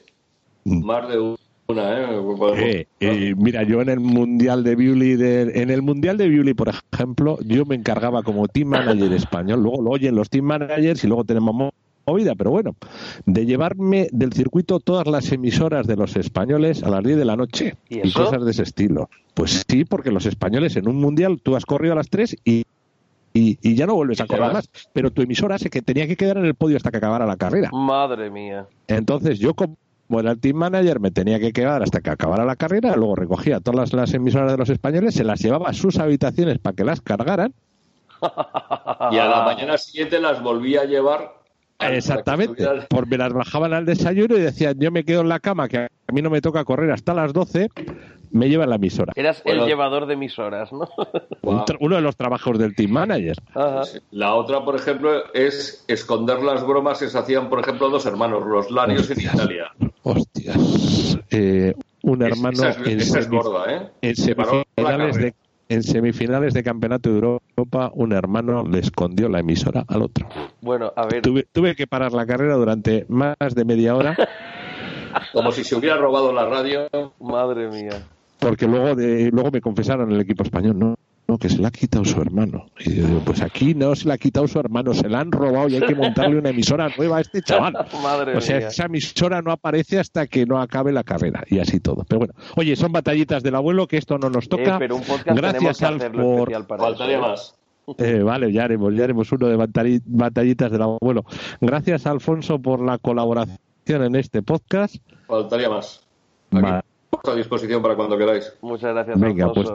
Más 0.65 1.09
de 1.09 1.19
uno. 1.19 1.37
¿Eh? 1.69 2.57
Eh, 2.57 2.87
eh, 3.01 3.35
mira, 3.37 3.63
yo 3.63 3.81
en 3.83 3.89
el 3.89 4.01
mundial 4.01 4.63
de 4.65 4.77
Bewley, 4.77 5.13
en 5.55 5.71
el 5.71 5.83
mundial 5.83 6.17
de 6.17 6.29
Bewley, 6.29 6.55
por 6.55 6.71
ejemplo, 6.93 7.39
yo 7.45 7.65
me 7.65 7.75
encargaba 7.75 8.23
como 8.23 8.49
team 8.49 8.69
manager 8.69 9.13
español. 9.13 9.63
Luego 9.63 9.83
lo 9.83 9.91
oyen 9.91 10.15
los 10.15 10.31
team 10.31 10.45
managers 10.45 11.03
y 11.05 11.07
luego 11.07 11.25
tenemos 11.25 11.73
movida, 12.07 12.35
pero 12.37 12.51
bueno, 12.53 12.77
de 13.25 13.47
llevarme 13.47 14.09
del 14.13 14.33
circuito 14.33 14.79
todas 14.79 15.07
las 15.09 15.33
emisoras 15.33 15.87
de 15.87 15.97
los 15.97 16.15
españoles 16.17 16.83
a 16.85 16.89
las 16.89 17.03
10 17.03 17.17
de 17.17 17.25
la 17.25 17.37
noche 17.37 17.77
y, 17.89 18.13
cosas 18.13 18.45
de 18.45 18.51
ese 18.53 18.63
estilo. 18.63 19.11
Pues 19.35 19.65
sí, 19.69 19.85
porque 19.85 20.13
los 20.13 20.25
españoles 20.25 20.77
en 20.77 20.89
un 20.89 20.97
mundial 20.97 21.41
tú 21.43 21.57
has 21.57 21.67
corrido 21.67 21.95
a 21.95 21.97
las 21.97 22.09
3 22.09 22.37
y 22.45 22.65
y, 23.39 23.75
ya 23.75 23.87
no 23.87 23.95
vuelves 23.95 24.21
a 24.23 24.27
correr 24.27 24.53
más. 24.53 24.71
Pero 24.95 25.11
tu 25.11 25.21
emisora 25.21 25.59
sé 25.59 25.69
que 25.69 25.83
tenía 25.83 26.07
que 26.07 26.17
quedar 26.17 26.39
en 26.39 26.47
el 26.47 26.55
podio 26.55 26.79
hasta 26.79 26.91
que 26.91 26.97
acabara 26.97 27.27
la 27.27 27.37
carrera. 27.37 27.71
Madre 27.71 28.31
mía. 28.31 28.67
Entonces 28.89 29.39
yo 29.39 29.53
como 29.53 29.77
bueno, 30.09 30.31
el 30.31 30.41
team 30.41 30.57
manager 30.57 31.01
me 31.01 31.11
tenía 31.11 31.41
que 31.41 31.53
quedar 31.53 31.83
hasta 31.83 32.01
que 32.01 32.11
acabara 32.11 32.45
la 32.45 32.57
carrera, 32.57 32.95
luego 32.97 33.17
recogía 33.17 33.61
todas 33.61 33.93
las, 33.93 34.15
emisoras 34.15 34.53
de 34.53 34.59
los 34.59 34.71
españoles, 34.71 35.15
se 35.15 35.25
las 35.25 35.41
llevaba 35.41 35.69
a 35.69 35.73
sus 35.73 35.99
habitaciones 35.99 36.59
para 36.59 36.77
que 36.77 36.85
las 36.85 37.01
cargaran. 37.01 37.53
Y 39.11 39.19
a 39.19 39.27
la 39.27 39.45
mañana 39.45 39.77
siguiente 39.77 40.19
las 40.19 40.43
volvía 40.43 40.81
a 40.81 40.85
llevar. 40.85 41.35
Exactamente, 41.79 42.65
porque 42.89 43.11
me 43.11 43.19
las 43.19 43.33
bajaban 43.33 43.75
al 43.75 43.85
desayuno 43.85 44.37
y 44.37 44.41
decían, 44.41 44.79
yo 44.79 44.91
me 44.91 45.05
quedo 45.05 45.21
en 45.21 45.29
la 45.29 45.39
cama, 45.39 45.69
que 45.69 45.79
a 45.79 46.13
mí 46.13 46.23
no 46.23 46.31
me 46.31 46.41
toca 46.41 46.65
correr 46.65 46.91
hasta 46.91 47.13
las 47.13 47.35
12, 47.35 47.69
me 48.31 48.49
lleva 48.49 48.67
la 48.67 48.77
emisora. 48.77 49.13
Eras 49.17 49.43
el 49.45 49.67
llevador 49.67 50.07
de 50.07 50.15
emisoras, 50.15 50.73
¿no? 50.73 50.89
Uno 51.81 51.97
de 51.97 52.03
los 52.03 52.17
trabajos 52.17 52.59
del 52.59 52.75
team 52.75 52.93
manager. 52.93 53.37
La 54.11 54.35
otra, 54.35 54.65
por 54.65 54.77
ejemplo, 54.77 55.33
es 55.35 55.85
esconder 55.89 56.43
las 56.43 56.67
bromas 56.67 56.99
que 56.99 57.09
se 57.09 57.19
hacían, 57.19 57.49
por 57.49 57.61
ejemplo, 57.61 57.89
dos 57.89 58.07
hermanos, 58.07 58.47
los 58.47 58.71
Larios 58.71 59.11
en 59.11 59.21
Italia. 59.21 59.73
Hostias. 60.09 61.19
Eh, 61.31 61.75
un 62.03 62.23
hermano 62.23 62.63
en, 62.85 63.01
¿eh? 63.01 63.91
en, 64.03 64.15
semifinales 64.15 65.17
de, 65.17 65.35
en 65.69 65.83
semifinales 65.83 66.55
de 66.55 66.63
Campeonato 66.63 67.11
de 67.11 67.17
Europa, 67.17 67.91
un 67.93 68.13
hermano 68.13 68.63
le 68.63 68.79
escondió 68.79 69.29
la 69.29 69.41
emisora 69.41 69.85
al 69.89 70.03
otro. 70.03 70.29
Bueno, 70.61 70.93
a 70.95 71.07
ver. 71.07 71.23
Tuve, 71.23 71.49
tuve 71.51 71.75
que 71.75 71.89
parar 71.89 72.13
la 72.13 72.25
carrera 72.25 72.55
durante 72.55 73.05
más 73.09 73.37
de 73.55 73.65
media 73.65 73.97
hora. 73.97 74.17
Como 75.33 75.51
si 75.51 75.65
se 75.65 75.75
hubiera 75.75 75.97
robado 75.97 76.33
la 76.33 76.45
radio. 76.45 76.89
Madre 77.19 77.69
mía 77.69 78.07
porque 78.39 78.67
luego 78.67 78.95
de, 78.95 79.31
luego 79.33 79.51
me 79.51 79.61
confesaron 79.61 80.09
en 80.09 80.17
el 80.17 80.21
equipo 80.21 80.43
español, 80.43 80.79
no, 80.79 80.95
no, 81.29 81.39
que 81.39 81.49
se 81.49 81.59
la 81.59 81.69
ha 81.69 81.71
quitado 81.71 82.05
su 82.05 82.21
hermano. 82.21 82.67
Y 82.79 82.95
yo 82.95 83.07
digo, 83.07 83.21
pues 83.25 83.43
aquí 83.43 83.75
no 83.75 83.95
se 83.97 84.07
la 84.07 84.15
ha 84.15 84.19
quitado 84.19 84.47
su 84.47 84.59
hermano, 84.59 84.95
se 84.95 85.09
la 85.09 85.21
han 85.21 85.33
robado 85.33 85.69
y 85.69 85.77
hay 85.77 85.83
que 85.83 85.95
montarle 85.95 86.39
una 86.39 86.51
emisora 86.51 86.89
nueva 86.97 87.19
a 87.19 87.21
este 87.21 87.43
chaval. 87.43 87.75
Madre 88.03 88.37
o 88.37 88.41
sea, 88.41 88.59
esa 88.59 88.85
emisora 88.85 89.43
no 89.43 89.51
aparece 89.51 89.99
hasta 89.99 90.27
que 90.27 90.47
no 90.47 90.61
acabe 90.61 90.93
la 90.93 91.05
carrera 91.05 91.45
y 91.49 91.59
así 91.59 91.81
todo. 91.81 92.05
Pero 92.09 92.21
bueno, 92.21 92.35
oye, 92.57 92.77
son 92.77 92.93
batallitas 92.93 93.43
del 93.43 93.57
abuelo 93.57 93.87
que 93.89 93.97
esto 93.97 94.19
no 94.19 94.31
nos 94.31 94.49
toca. 94.49 94.77
Eh, 94.77 94.79
pero 94.79 94.97
un 94.97 95.03
podcast 95.03 95.37
Gracias 95.37 95.83
al 95.83 96.13
por... 96.13 96.53
Faltaría 96.67 97.21
más. 97.21 97.55
Eh, 97.99 98.23
vale, 98.23 98.53
ya 98.53 98.65
haremos, 98.65 98.95
ya 98.95 99.05
haremos 99.05 99.31
uno 99.31 99.47
de 99.47 99.57
batallitas 99.57 100.71
del 100.73 100.83
abuelo. 100.83 101.25
Gracias, 101.61 102.07
Alfonso, 102.07 102.59
por 102.59 102.85
la 102.85 102.99
colaboración 102.99 103.59
en 104.03 104.17
este 104.17 104.43
podcast. 104.43 104.97
Faltaría 105.27 105.69
más 105.69 106.07
a 107.25 107.35
disposición 107.35 107.83
para 107.83 107.97
cuando 107.97 108.17
queráis. 108.17 108.53
Muchas 108.61 108.95
gracias, 108.95 109.19
Venga, 109.19 109.53
pues 109.53 109.69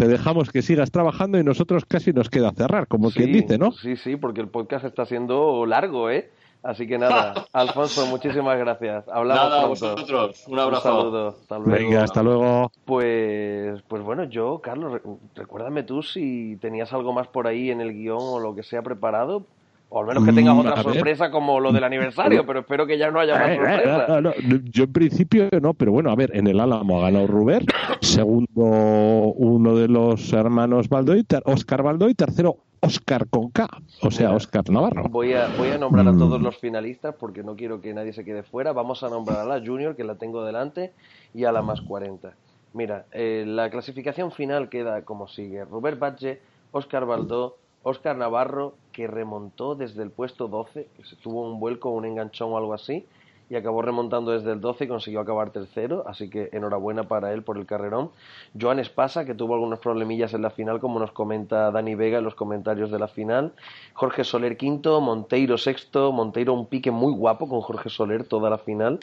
te 0.00 0.08
dejamos 0.08 0.50
que 0.50 0.62
sigas 0.62 0.90
trabajando 0.90 1.38
y 1.38 1.44
nosotros 1.44 1.84
casi 1.84 2.14
nos 2.14 2.30
queda 2.30 2.52
cerrar, 2.52 2.86
como 2.86 3.10
quien 3.10 3.34
dice, 3.34 3.58
¿no? 3.58 3.70
Sí, 3.72 3.96
sí, 3.96 4.16
porque 4.16 4.40
el 4.40 4.48
podcast 4.48 4.86
está 4.86 5.04
siendo 5.04 5.66
largo, 5.66 6.08
¿eh? 6.08 6.30
Así 6.62 6.86
que 6.86 6.96
nada, 6.96 7.34
Alfonso, 7.52 8.06
muchísimas 8.06 8.58
gracias. 8.58 9.06
Hablamos 9.08 9.50
nada, 9.50 9.66
vosotros. 9.66 10.44
Un 10.48 10.58
abrazo. 10.58 10.88
Un 10.88 11.00
saludo. 11.00 11.28
Hasta 11.28 11.58
luego. 11.58 11.70
Venga, 11.70 12.02
hasta 12.02 12.22
luego. 12.22 12.72
Pues, 12.86 13.82
pues 13.88 14.02
bueno, 14.02 14.24
yo, 14.24 14.60
Carlos, 14.62 15.02
recuérdame 15.34 15.82
tú 15.82 16.02
si 16.02 16.56
tenías 16.62 16.90
algo 16.94 17.12
más 17.12 17.28
por 17.28 17.46
ahí 17.46 17.70
en 17.70 17.82
el 17.82 17.92
guion 17.92 18.20
o 18.22 18.40
lo 18.40 18.54
que 18.54 18.62
sea 18.62 18.80
preparado, 18.80 19.44
o 19.90 20.00
al 20.00 20.06
menos 20.06 20.24
que 20.24 20.32
tengas 20.32 20.54
mm, 20.54 20.58
otra 20.60 20.82
sorpresa 20.82 21.30
como 21.30 21.60
lo 21.60 21.72
del 21.72 21.84
aniversario, 21.84 22.46
pero 22.46 22.60
espero 22.60 22.86
que 22.86 22.96
ya 22.96 23.10
no 23.10 23.20
haya 23.20 23.34
más 23.34 23.48
eh, 23.50 23.54
eh, 23.54 23.84
sorpresa. 23.84 24.34
yo 24.70 24.84
en 24.84 24.92
principio 24.92 25.48
no, 25.60 25.74
pero 25.74 25.92
bueno, 25.92 26.10
a 26.10 26.16
ver, 26.16 26.30
en 26.34 26.46
el 26.46 26.60
Álamo 26.60 26.98
ha 26.98 27.02
ganado 27.02 27.26
Ruber, 27.26 27.64
segundo 28.00 28.62
uno 28.62 29.76
de 29.76 29.88
los 29.88 30.32
hermanos 30.32 30.88
Baldoy, 30.88 31.26
Oscar 31.44 31.82
Baldoy, 31.82 32.14
tercero 32.14 32.58
Oscar 32.82 33.28
con 33.28 33.50
K, 33.50 33.68
o 34.02 34.10
sea, 34.10 34.32
Oscar 34.32 34.70
Navarro. 34.70 35.02
Voy 35.10 35.34
a, 35.34 35.48
voy 35.58 35.68
a 35.68 35.78
nombrar 35.78 36.08
a 36.08 36.16
todos 36.16 36.40
mm. 36.40 36.44
los 36.44 36.56
finalistas 36.56 37.14
porque 37.14 37.42
no 37.42 37.54
quiero 37.56 37.80
que 37.80 37.92
nadie 37.92 38.12
se 38.12 38.24
quede 38.24 38.42
fuera. 38.42 38.72
Vamos 38.72 39.02
a 39.02 39.10
nombrar 39.10 39.40
a 39.40 39.44
la 39.44 39.64
Junior, 39.64 39.96
que 39.96 40.04
la 40.04 40.14
tengo 40.14 40.44
delante, 40.44 40.92
y 41.34 41.44
a 41.44 41.52
la 41.52 41.60
más 41.60 41.82
40. 41.82 42.32
Mira, 42.72 43.04
eh, 43.12 43.44
la 43.46 43.68
clasificación 43.68 44.32
final 44.32 44.70
queda 44.70 45.02
como 45.02 45.28
sigue. 45.28 45.64
Robert 45.64 45.98
Badge, 45.98 46.40
Oscar 46.72 47.04
Baldó, 47.04 47.58
Oscar 47.82 48.16
Navarro, 48.16 48.74
remontó 49.06 49.74
desde 49.74 50.02
el 50.02 50.10
puesto 50.10 50.48
12, 50.48 50.88
que 50.96 51.04
se 51.04 51.16
tuvo 51.16 51.42
un 51.42 51.60
vuelco, 51.60 51.90
un 51.90 52.04
enganchón 52.04 52.52
o 52.52 52.58
algo 52.58 52.74
así, 52.74 53.06
y 53.50 53.56
acabó 53.56 53.82
remontando 53.82 54.30
desde 54.30 54.52
el 54.52 54.60
12 54.60 54.84
y 54.84 54.88
consiguió 54.88 55.20
acabar 55.20 55.50
tercero, 55.50 56.04
así 56.06 56.30
que 56.30 56.50
enhorabuena 56.52 57.04
para 57.04 57.32
él 57.32 57.42
por 57.42 57.58
el 57.58 57.66
carrerón. 57.66 58.10
Joan 58.58 58.78
Espasa, 58.78 59.24
que 59.24 59.34
tuvo 59.34 59.54
algunos 59.54 59.80
problemillas 59.80 60.32
en 60.34 60.42
la 60.42 60.50
final, 60.50 60.78
como 60.78 61.00
nos 61.00 61.10
comenta 61.10 61.72
Dani 61.72 61.96
Vega 61.96 62.18
en 62.18 62.24
los 62.24 62.36
comentarios 62.36 62.92
de 62.92 63.00
la 63.00 63.08
final. 63.08 63.52
Jorge 63.92 64.22
Soler 64.22 64.56
quinto, 64.56 65.00
Monteiro 65.00 65.58
sexto, 65.58 66.12
Monteiro 66.12 66.54
un 66.54 66.66
pique 66.66 66.92
muy 66.92 67.12
guapo 67.12 67.48
con 67.48 67.60
Jorge 67.60 67.88
Soler 67.88 68.24
toda 68.24 68.50
la 68.50 68.58
final. 68.58 69.00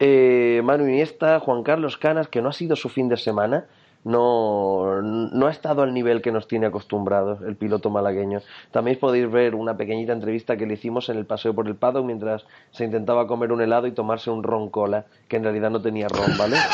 Eh, 0.00 0.60
Manu 0.64 0.88
Iniesta, 0.88 1.38
Juan 1.38 1.62
Carlos 1.62 1.96
Canas, 1.96 2.26
que 2.26 2.42
no 2.42 2.48
ha 2.48 2.52
sido 2.52 2.74
su 2.74 2.88
fin 2.88 3.08
de 3.08 3.16
semana, 3.16 3.66
no, 4.08 5.02
no 5.02 5.46
ha 5.46 5.50
estado 5.50 5.82
al 5.82 5.92
nivel 5.92 6.22
que 6.22 6.32
nos 6.32 6.48
tiene 6.48 6.64
acostumbrados 6.64 7.42
el 7.42 7.56
piloto 7.56 7.90
malagueño. 7.90 8.40
También 8.70 8.98
podéis 8.98 9.30
ver 9.30 9.54
una 9.54 9.76
pequeñita 9.76 10.14
entrevista 10.14 10.56
que 10.56 10.64
le 10.64 10.74
hicimos 10.74 11.10
en 11.10 11.18
el 11.18 11.26
paseo 11.26 11.54
por 11.54 11.66
el 11.68 11.76
Pado 11.76 12.02
mientras 12.02 12.46
se 12.70 12.86
intentaba 12.86 13.26
comer 13.26 13.52
un 13.52 13.60
helado 13.60 13.86
y 13.86 13.92
tomarse 13.92 14.30
un 14.30 14.42
ron 14.42 14.70
cola, 14.70 15.04
que 15.28 15.36
en 15.36 15.42
realidad 15.42 15.68
no 15.70 15.82
tenía 15.82 16.08
ron, 16.08 16.38
¿vale? 16.38 16.56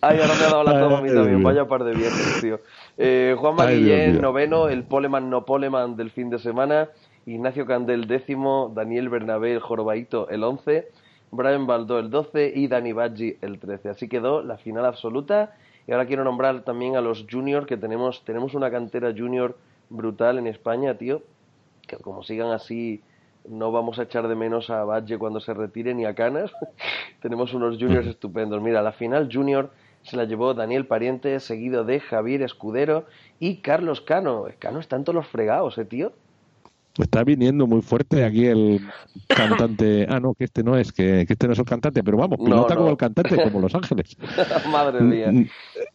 Ay, 0.00 0.18
ahora 0.20 0.34
me 0.34 0.44
ha 0.44 0.50
dado 0.50 0.64
la 0.64 0.80
toma 0.80 0.98
a 0.98 1.02
mí 1.02 1.10
también. 1.10 1.44
Vaya 1.44 1.68
par 1.68 1.84
de 1.84 1.94
viernes, 1.94 2.40
tío. 2.40 2.58
Eh, 2.98 3.36
Juan 3.38 3.54
Maguillén, 3.54 4.20
noveno. 4.20 4.68
El 4.68 4.82
Poleman 4.82 5.30
no 5.30 5.44
Poleman 5.44 5.96
del 5.96 6.10
fin 6.10 6.28
de 6.28 6.40
semana. 6.40 6.88
Ignacio 7.24 7.66
Candel, 7.66 8.08
décimo. 8.08 8.72
Daniel 8.74 9.08
Bernabé, 9.10 9.52
el 9.52 9.60
Jorobaito, 9.60 10.28
el 10.28 10.42
once. 10.42 10.88
Brian 11.30 11.66
Baldó, 11.66 11.98
el 11.98 12.10
doce. 12.10 12.52
Y 12.54 12.68
Dani 12.68 12.92
Baggi, 12.92 13.36
el 13.40 13.58
trece. 13.58 13.88
Así 13.88 14.08
quedó 14.08 14.42
la 14.42 14.58
final 14.58 14.84
absoluta. 14.84 15.54
Y 15.86 15.92
ahora 15.92 16.06
quiero 16.06 16.24
nombrar 16.24 16.62
también 16.62 16.96
a 16.96 17.00
los 17.00 17.26
juniors, 17.30 17.66
que 17.66 17.76
tenemos, 17.76 18.24
tenemos 18.24 18.54
una 18.54 18.70
cantera 18.70 19.12
junior 19.16 19.56
brutal 19.88 20.38
en 20.38 20.46
España, 20.46 20.96
tío. 20.96 21.22
Que 21.86 21.96
como 21.96 22.22
sigan 22.22 22.52
así 22.52 23.02
no 23.48 23.72
vamos 23.72 23.98
a 23.98 24.02
echar 24.02 24.28
de 24.28 24.34
menos 24.34 24.70
a 24.70 24.84
Badge 24.84 25.18
cuando 25.18 25.40
se 25.40 25.54
retire 25.54 25.94
ni 25.94 26.04
a 26.04 26.14
Canas. 26.14 26.52
Tenemos 27.22 27.54
unos 27.54 27.78
juniors 27.78 28.06
estupendos. 28.06 28.60
Mira, 28.62 28.82
la 28.82 28.92
final 28.92 29.28
junior 29.32 29.70
se 30.02 30.16
la 30.16 30.24
llevó 30.24 30.54
Daniel 30.54 30.86
Pariente, 30.86 31.38
seguido 31.40 31.84
de 31.84 32.00
Javier 32.00 32.42
Escudero 32.42 33.06
y 33.38 33.56
Carlos 33.56 34.00
Cano. 34.00 34.46
Cano 34.58 34.80
está 34.80 34.96
en 34.96 35.04
todos 35.04 35.16
los 35.16 35.26
fregados, 35.26 35.76
¿eh, 35.78 35.84
tío? 35.84 36.12
Está 36.98 37.24
viniendo 37.24 37.66
muy 37.66 37.82
fuerte 37.82 38.24
aquí 38.24 38.46
el 38.46 38.80
cantante. 39.28 40.06
Ah, 40.08 40.20
no, 40.20 40.34
que 40.34 40.44
este 40.44 40.62
no 40.62 40.76
es, 40.76 40.92
que, 40.92 41.22
este 41.22 41.46
no 41.46 41.52
es 41.52 41.58
el 41.58 41.64
cantante, 41.64 42.02
pero 42.02 42.16
vamos, 42.16 42.38
pilota 42.38 42.76
como 42.76 42.90
el 42.90 42.96
cantante, 42.96 43.42
como 43.42 43.60
Los 43.60 43.74
Ángeles. 43.74 44.16
Madre 44.70 45.00
mía. 45.00 45.32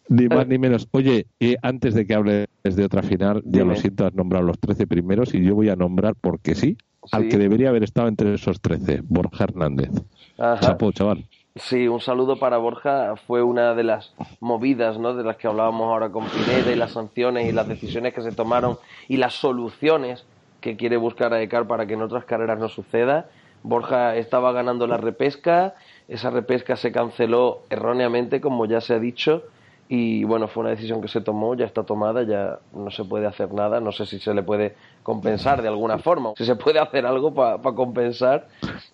Ni 0.08 0.28
más 0.28 0.48
ni 0.48 0.58
menos. 0.58 0.88
Oye, 0.92 1.28
y 1.40 1.56
antes 1.62 1.94
de 1.94 2.08
que 2.08 2.14
hables 2.14 2.48
de 2.64 2.86
otra 2.86 3.04
final, 3.04 3.44
ya 3.46 3.66
lo 3.66 3.76
siento, 3.76 4.06
has 4.06 4.14
nombrado 4.14 4.46
los 4.46 4.60
13 4.60 4.88
primeros 4.88 5.34
y 5.34 5.44
yo 5.44 5.54
voy 5.56 5.70
a 5.70 5.76
nombrar 5.76 6.16
porque 6.16 6.56
sí 6.56 6.78
al 7.12 7.28
que 7.30 7.38
debería 7.38 7.70
haber 7.70 7.84
estado 7.84 8.08
entre 8.08 8.34
esos 8.34 8.62
13, 8.62 9.02
Borja 9.04 9.44
Hernández. 9.44 9.92
Chapo, 10.38 10.92
chaval. 10.92 11.26
Sí, 11.56 11.88
un 11.88 12.02
saludo 12.02 12.38
para 12.38 12.58
Borja. 12.58 13.16
Fue 13.16 13.42
una 13.42 13.74
de 13.76 13.84
las 13.84 14.14
movidas, 14.42 15.00
¿no? 15.00 15.14
De 15.14 15.24
las 15.24 15.38
que 15.38 15.48
hablábamos 15.48 15.88
ahora 15.88 16.10
con 16.10 16.26
Pineda 16.26 16.72
y 16.72 16.76
las 16.76 16.92
sanciones 16.92 17.48
y 17.48 17.54
las 17.54 17.68
decisiones 17.68 18.14
que 18.14 18.22
se 18.22 18.34
tomaron 18.34 18.78
y 19.08 19.18
las 19.18 19.36
soluciones 19.36 20.26
que 20.66 20.76
quiere 20.76 20.98
buscar 20.98 21.32
a 21.32 21.44
ECAR 21.44 21.68
para 21.68 21.86
que 21.86 21.94
en 21.94 22.02
otras 22.02 22.26
carreras 22.26 22.58
no 22.58 22.70
suceda. 22.70 23.28
Borja 23.62 24.16
estaba 24.16 24.52
ganando 24.52 24.88
la 24.88 24.98
repesca, 24.98 25.76
esa 26.08 26.32
repesca 26.32 26.76
se 26.76 26.92
canceló 26.92 27.62
erróneamente, 27.70 28.42
como 28.42 28.66
ya 28.66 28.82
se 28.82 28.96
ha 28.96 29.00
dicho, 29.00 29.44
y 29.90 30.24
bueno, 30.24 30.48
fue 30.48 30.62
una 30.62 30.72
decisión 30.72 31.04
que 31.04 31.08
se 31.08 31.22
tomó, 31.22 31.54
ya 31.54 31.66
está 31.66 31.84
tomada, 31.84 32.24
ya 32.24 32.58
no 32.74 32.90
se 32.90 33.06
puede 33.06 33.28
hacer 33.28 33.54
nada, 33.54 33.80
no 33.80 33.92
sé 33.92 34.08
si 34.08 34.18
se 34.18 34.34
le 34.34 34.42
puede 34.42 34.74
compensar 35.04 35.62
de 35.62 35.68
alguna 35.68 36.00
forma, 36.00 36.34
si 36.36 36.46
se 36.46 36.56
puede 36.56 36.80
hacer 36.80 37.06
algo 37.06 37.36
para 37.36 37.62
compensar, 37.62 38.48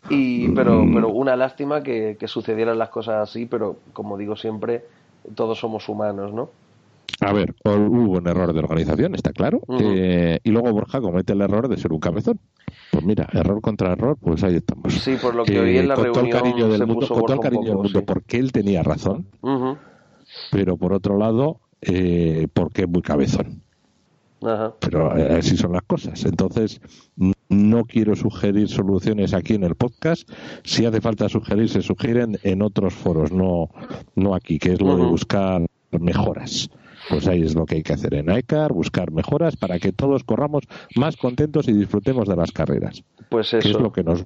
y, 0.10 0.50
pero, 0.50 0.84
pero 0.94 1.08
una 1.08 1.38
lástima 1.38 1.84
que, 1.84 2.18
sucedieran 2.26 2.78
las 2.78 2.90
cosas 2.90 3.30
así, 3.30 3.46
pero 3.46 3.78
como 3.94 4.18
digo 4.18 4.36
siempre, 4.36 4.84
todos 5.36 5.58
somos 5.58 5.88
humanos, 5.88 6.34
¿no? 6.34 6.50
A 7.22 7.34
ver, 7.34 7.56
hubo 7.64 8.18
un 8.18 8.28
error 8.28 8.52
de 8.52 8.60
organización, 8.60 9.16
está 9.16 9.32
claro, 9.32 9.62
eh, 9.80 10.40
y 10.44 10.50
luego 10.50 10.72
Borja 10.72 11.00
comete 11.02 11.34
el 11.34 11.42
error 11.42 11.68
de 11.68 11.78
ser 11.78 11.94
un 11.94 12.00
cabezón. 12.00 12.40
Pues 12.92 13.06
mira, 13.06 13.28
error 13.32 13.62
contra 13.62 13.94
error, 13.94 14.18
pues 14.20 14.44
ahí 14.44 14.56
estamos. 14.56 14.94
Sí, 14.94 15.18
por 15.22 15.36
lo 15.36 15.44
que 15.44 15.60
oí 15.60 15.78
en 15.78 15.88
la 15.88 15.96
con 15.96 16.06
reunión 16.06 16.30
todo 16.30 16.38
el 16.38 16.44
cariño 16.44 16.68
del 16.68 16.88
mundo, 16.88 17.08
con 17.08 17.26
todo 17.26 17.34
el 17.34 17.40
cariño 17.40 17.70
del 17.70 17.78
mundo, 17.78 18.04
porque 18.04 18.38
él 18.38 18.52
tenía 18.52 18.82
razón 18.84 19.28
pero 20.52 20.78
por 20.78 20.94
otro 20.94 21.18
lado, 21.18 21.60
eh, 21.82 22.48
porque 22.54 22.84
es 22.84 22.90
muy 22.90 23.02
cabezón. 23.02 23.62
Pero 24.80 25.16
eh, 25.18 25.38
así 25.38 25.56
son 25.56 25.74
las 25.74 25.84
cosas. 25.84 26.26
Entonces, 26.26 26.82
no 27.50 27.86
quiero 27.86 28.16
sugerir 28.16 28.70
soluciones 28.70 29.36
aquí 29.36 29.54
en 29.54 29.64
el 29.64 29.76
podcast. 29.76 30.28
Si 30.64 30.86
hace 30.86 31.00
falta 31.00 31.30
sugerir, 31.30 31.70
se 31.70 31.82
sugieren 31.82 32.40
en 32.42 32.64
otros 32.64 32.94
foros, 32.94 33.32
no, 33.32 33.70
no 34.16 34.34
aquí, 34.34 34.58
que 34.58 34.74
es 34.74 34.82
lo 34.82 34.98
de 34.98 35.06
buscar 35.06 35.66
mejoras 35.92 36.70
pues 37.12 37.28
ahí 37.28 37.44
es 37.44 37.56
lo 37.56 37.66
que 37.66 37.76
hay 37.76 37.84
que 37.84 37.94
hacer 37.94 38.14
en 38.14 38.30
AECAR, 38.30 38.72
buscar 38.72 39.12
mejoras 39.12 39.58
para 39.58 39.80
que 39.80 39.92
todos 39.92 40.24
corramos 40.24 40.64
más 40.96 41.18
contentos 41.18 41.68
y 41.68 41.74
disfrutemos 41.74 42.28
de 42.28 42.38
las 42.38 42.52
carreras. 42.52 43.04
Pues 43.30 43.54
eso. 43.54 43.60
Que 43.60 43.70
es 43.70 43.82
lo 43.82 43.92
que 43.92 44.04
nos, 44.04 44.26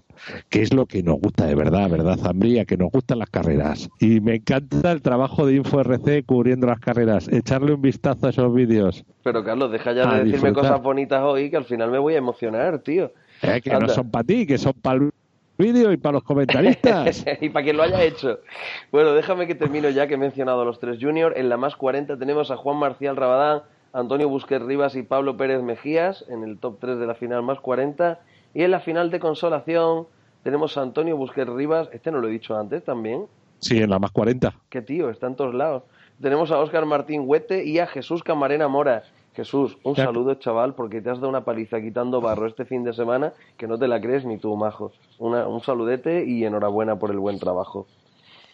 que 0.49 0.61
es 0.61 0.73
lo 0.73 0.85
que 0.85 1.01
nos 1.01 1.19
gusta 1.19 1.47
de 1.47 1.55
verdad, 1.55 1.89
¿verdad, 1.89 2.17
Zambría? 2.17 2.65
Que 2.65 2.77
nos 2.77 2.91
gustan 2.91 3.19
las 3.19 3.29
carreras. 3.29 3.89
Y 3.99 4.19
me 4.19 4.35
encanta 4.35 4.91
el 4.91 5.01
trabajo 5.01 5.47
de 5.47 5.55
InfoRC 5.55 6.25
cubriendo 6.25 6.67
las 6.67 6.79
carreras. 6.79 7.27
Echarle 7.27 7.73
un 7.73 7.81
vistazo 7.81 8.27
a 8.27 8.29
esos 8.29 8.53
vídeos. 8.53 9.03
Pero 9.23 9.43
Carlos, 9.43 9.71
deja 9.71 9.91
ya 9.93 10.13
de 10.13 10.25
decirme 10.25 10.53
cosas 10.53 10.81
bonitas 10.81 11.21
hoy 11.23 11.49
que 11.49 11.57
al 11.57 11.65
final 11.65 11.89
me 11.89 11.97
voy 11.97 12.13
a 12.13 12.17
emocionar, 12.17 12.79
tío. 12.79 13.11
Eh, 13.41 13.61
que 13.61 13.71
no 13.71 13.89
son 13.89 14.11
para 14.11 14.23
ti, 14.23 14.45
que 14.45 14.59
son 14.59 14.73
para 14.73 14.99
vídeo 15.57 15.91
y 15.91 15.97
para 15.97 16.13
los 16.13 16.23
comentaristas. 16.23 17.25
y 17.41 17.49
para 17.49 17.63
quien 17.63 17.77
lo 17.77 17.83
haya 17.83 18.03
hecho. 18.03 18.39
Bueno, 18.91 19.13
déjame 19.13 19.47
que 19.47 19.55
termino 19.55 19.89
ya 19.89 20.07
que 20.07 20.15
he 20.15 20.17
mencionado 20.17 20.61
a 20.61 20.65
los 20.65 20.79
tres 20.79 20.97
juniors. 21.01 21.35
En 21.37 21.49
la 21.49 21.57
más 21.57 21.75
40 21.75 22.17
tenemos 22.17 22.51
a 22.51 22.57
Juan 22.57 22.77
Marcial 22.77 23.15
Rabadán, 23.15 23.63
Antonio 23.93 24.29
Busquets 24.29 24.65
Rivas 24.65 24.95
y 24.95 25.03
Pablo 25.03 25.37
Pérez 25.37 25.61
Mejías 25.61 26.25
en 26.29 26.43
el 26.43 26.57
top 26.57 26.79
3 26.79 26.99
de 26.99 27.07
la 27.07 27.15
final 27.15 27.43
más 27.43 27.59
40. 27.59 28.19
Y 28.53 28.63
en 28.63 28.71
la 28.71 28.79
final 28.79 29.11
de 29.11 29.19
consolación 29.19 30.07
tenemos 30.43 30.77
a 30.77 30.81
Antonio 30.81 31.17
Busquets 31.17 31.49
Rivas, 31.49 31.89
este 31.91 32.11
no 32.11 32.19
lo 32.19 32.27
he 32.27 32.31
dicho 32.31 32.57
antes 32.57 32.83
también. 32.83 33.25
Sí, 33.59 33.77
en 33.77 33.89
la 33.89 33.99
más 33.99 34.11
40. 34.11 34.53
Qué 34.69 34.81
tío, 34.81 35.09
está 35.09 35.27
en 35.27 35.35
todos 35.35 35.55
lados. 35.55 35.83
Tenemos 36.21 36.51
a 36.51 36.59
Óscar 36.59 36.85
Martín 36.85 37.23
Huete 37.25 37.65
y 37.65 37.79
a 37.79 37.87
Jesús 37.87 38.23
Camarena 38.23 38.67
Mora. 38.67 39.03
Jesús, 39.35 39.77
un 39.83 39.95
saludo, 39.95 40.35
chaval, 40.35 40.75
porque 40.75 41.01
te 41.01 41.09
has 41.09 41.19
dado 41.19 41.29
una 41.29 41.43
paliza 41.43 41.81
quitando 41.81 42.21
barro 42.21 42.47
este 42.47 42.65
fin 42.65 42.83
de 42.83 42.93
semana 42.93 43.33
que 43.57 43.67
no 43.67 43.77
te 43.77 43.87
la 43.87 43.99
crees 43.99 44.25
ni 44.25 44.37
tú, 44.37 44.55
majo. 44.55 44.91
un 45.19 45.59
saludete 45.61 46.25
y 46.25 46.45
enhorabuena 46.45 46.97
por 46.97 47.11
el 47.11 47.19
buen 47.19 47.37
trabajo. 47.37 47.85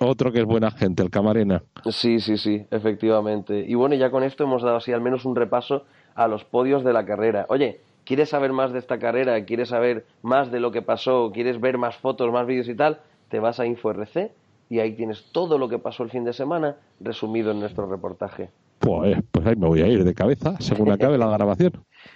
Otro 0.04 0.32
que 0.32 0.40
es 0.40 0.46
buena 0.46 0.72
gente, 0.72 1.04
el 1.04 1.12
Camarena. 1.12 1.62
Sí, 1.92 2.20
sí, 2.20 2.38
sí, 2.38 2.66
efectivamente. 2.72 3.64
Y 3.68 3.76
bueno, 3.76 3.94
ya 3.94 4.10
con 4.10 4.24
esto 4.24 4.46
hemos 4.46 4.64
dado 4.64 4.78
así 4.78 4.92
al 4.92 5.02
menos 5.02 5.26
un 5.26 5.36
repaso 5.36 5.84
a 6.16 6.28
los 6.28 6.44
podios 6.44 6.84
de 6.84 6.92
la 6.92 7.06
carrera. 7.06 7.46
Oye, 7.50 7.82
¿quieres 8.04 8.30
saber 8.30 8.52
más 8.52 8.74
de 8.74 8.80
esta 8.80 8.98
carrera? 8.98 9.46
¿Quieres 9.46 9.70
saber 9.70 10.08
más 10.24 10.52
de 10.52 10.60
lo 10.60 10.72
que 10.72 10.82
pasó? 10.82 11.30
¿Quieres 11.32 11.62
ver 11.62 11.78
más 11.78 11.98
fotos, 11.98 12.32
más 12.32 12.48
vídeos 12.48 12.68
y 12.68 12.76
tal? 12.76 13.02
Te 13.30 13.40
vas 13.40 13.60
a 13.60 13.68
InfoRC 13.68 14.32
y 14.70 14.80
ahí 14.80 14.96
tienes 14.96 15.32
todo 15.32 15.60
lo 15.60 15.70
que 15.70 15.78
pasó 15.78 16.02
el 16.02 16.10
fin 16.10 16.24
de 16.24 16.34
semana 16.34 16.78
resumido 17.00 17.52
en 17.52 17.60
nuestro 17.60 17.86
reportaje. 17.86 18.50
Pues, 18.82 19.18
pues 19.32 19.46
ahí 19.46 19.56
me 19.56 19.68
voy 19.68 19.82
a 19.82 19.88
ir 19.88 20.04
de 20.04 20.14
cabeza 20.14 20.56
según 20.60 20.92
acabe 20.92 21.18
la 21.18 21.28
grabación. 21.38 21.74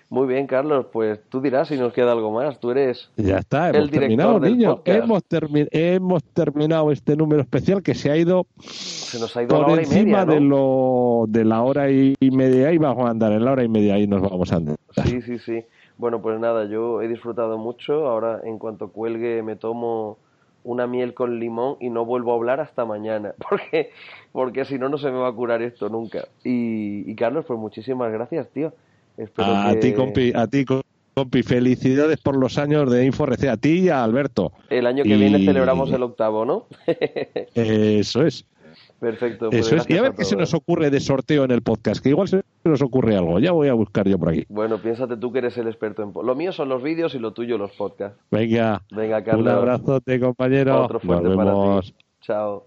Muy 0.10 0.28
bien, 0.28 0.48
Carlos, 0.48 0.88
pues 0.92 1.20
tú 1.30 1.42
dirás 1.42 1.68
si 1.68 1.78
nos 1.78 1.94
queda 1.94 2.12
algo 2.12 2.32
más. 2.32 2.60
Tú 2.60 2.72
eres 2.72 3.12
ya 3.18 3.38
está, 3.38 3.70
hemos 3.70 3.92
terminado, 3.92 4.40
niño. 4.40 4.82
Hemos, 4.86 5.24
hemos 5.72 6.24
terminado 6.24 6.92
este 6.92 7.16
número 7.16 7.42
especial 7.42 7.84
que 7.84 7.94
se 7.94 8.10
ha 8.10 8.18
ido, 8.18 8.48
se 8.60 9.20
nos 9.20 9.36
ha 9.38 9.44
ido 9.44 9.64
por 9.64 9.80
encima 9.80 10.26
de 10.26 10.40
lo 10.40 11.26
de 11.28 11.46
la 11.46 11.62
hora 11.62 11.92
y 11.92 12.16
media 12.32 12.72
y 12.72 12.78
vamos 12.78 13.06
a 13.08 13.12
andar 13.12 13.32
en 13.32 13.46
la 13.46 13.52
hora 13.52 13.64
y 13.64 13.70
media 13.70 14.00
y 14.00 14.08
nos 14.08 14.22
vamos 14.22 14.52
a 14.52 14.56
andar. 14.58 14.76
Sí, 15.04 15.22
sí, 15.22 15.38
sí. 15.40 15.66
Bueno, 15.98 16.22
pues 16.22 16.40
nada, 16.40 16.66
yo 16.66 17.02
he 17.02 17.08
disfrutado 17.08 17.58
mucho. 17.58 18.08
Ahora, 18.08 18.42
en 18.44 18.60
cuanto 18.60 18.90
cuelgue, 18.90 19.44
me 19.44 19.56
tomo 19.56 20.18
una 20.66 20.88
miel 20.88 21.14
con 21.14 21.40
limón 21.40 21.78
y 21.80 21.90
no 21.90 22.04
vuelvo 22.04 22.34
a 22.34 22.36
hablar 22.36 22.60
hasta 22.60 22.84
mañana, 22.84 23.34
porque, 23.50 23.92
porque 24.34 24.66
si 24.66 24.78
no, 24.78 24.90
no 24.90 24.98
se 24.98 25.10
me 25.12 25.18
va 25.18 25.30
a 25.30 25.34
curar 25.34 25.62
esto 25.62 25.88
nunca. 25.88 26.28
Y, 26.44 27.16
Carlos, 27.16 27.46
pues 27.48 27.58
muchísimas 27.58 28.12
gracias, 28.12 28.50
tío. 28.50 28.74
a 29.38 29.76
ti, 29.80 29.94
compi, 29.94 30.34
a 30.36 30.48
ti, 30.48 30.66
compi, 30.66 31.44
felicidades 31.44 32.20
por 32.20 32.36
los 32.36 32.58
años 32.58 32.92
de 32.92 33.06
InfoRC, 33.06 33.48
a 33.48 33.58
ti 33.58 33.82
y 33.82 33.90
a 33.90 34.04
Alberto. 34.04 34.52
El 34.70 34.88
año 34.88 35.04
que 35.04 35.16
viene 35.16 35.46
celebramos 35.46 35.92
el 35.94 36.04
octavo, 36.04 36.44
¿no? 36.44 36.66
Eso 37.56 38.26
es. 38.26 38.46
Perfecto. 39.06 39.52
Pues 39.52 39.72
es. 39.72 39.88
Y 39.88 39.98
a 39.98 40.02
ver 40.02 40.16
qué 40.16 40.26
se 40.26 40.36
nos 40.36 40.56
ocurre 40.56 40.90
de 40.90 41.00
sorteo 41.00 41.44
en 41.44 41.52
el 41.52 41.62
podcast, 41.62 42.02
que 42.02 42.10
igual 42.10 42.28
se 42.28 42.42
nos 42.64 42.82
ocurre 42.82 43.16
algo. 43.16 43.38
Ya 43.38 43.52
voy 43.52 43.68
a 43.68 43.76
buscar 43.76 44.08
yo 44.08 44.18
por 44.18 44.30
aquí. 44.30 44.46
Bueno, 44.50 44.80
piénsate 44.80 45.16
tú 45.16 45.32
que 45.32 45.38
eres 45.38 45.56
el 45.60 45.68
experto 45.68 46.02
en... 46.02 46.12
Lo 46.26 46.34
mío 46.34 46.52
son 46.52 46.70
los 46.70 46.82
vídeos 46.82 47.14
y 47.14 47.20
lo 47.20 47.32
tuyo 47.32 47.60
los 47.60 47.72
podcasts. 47.74 48.18
Venga. 48.32 48.82
Venga, 48.90 49.24
Carlos. 49.24 49.44
Un 49.44 49.50
abrazote, 49.50 50.20
compañero. 50.20 50.86
Otro 50.86 51.00
fuerte 51.00 51.36
para 51.36 51.82
ti. 51.82 51.94
Chao. 52.22 52.66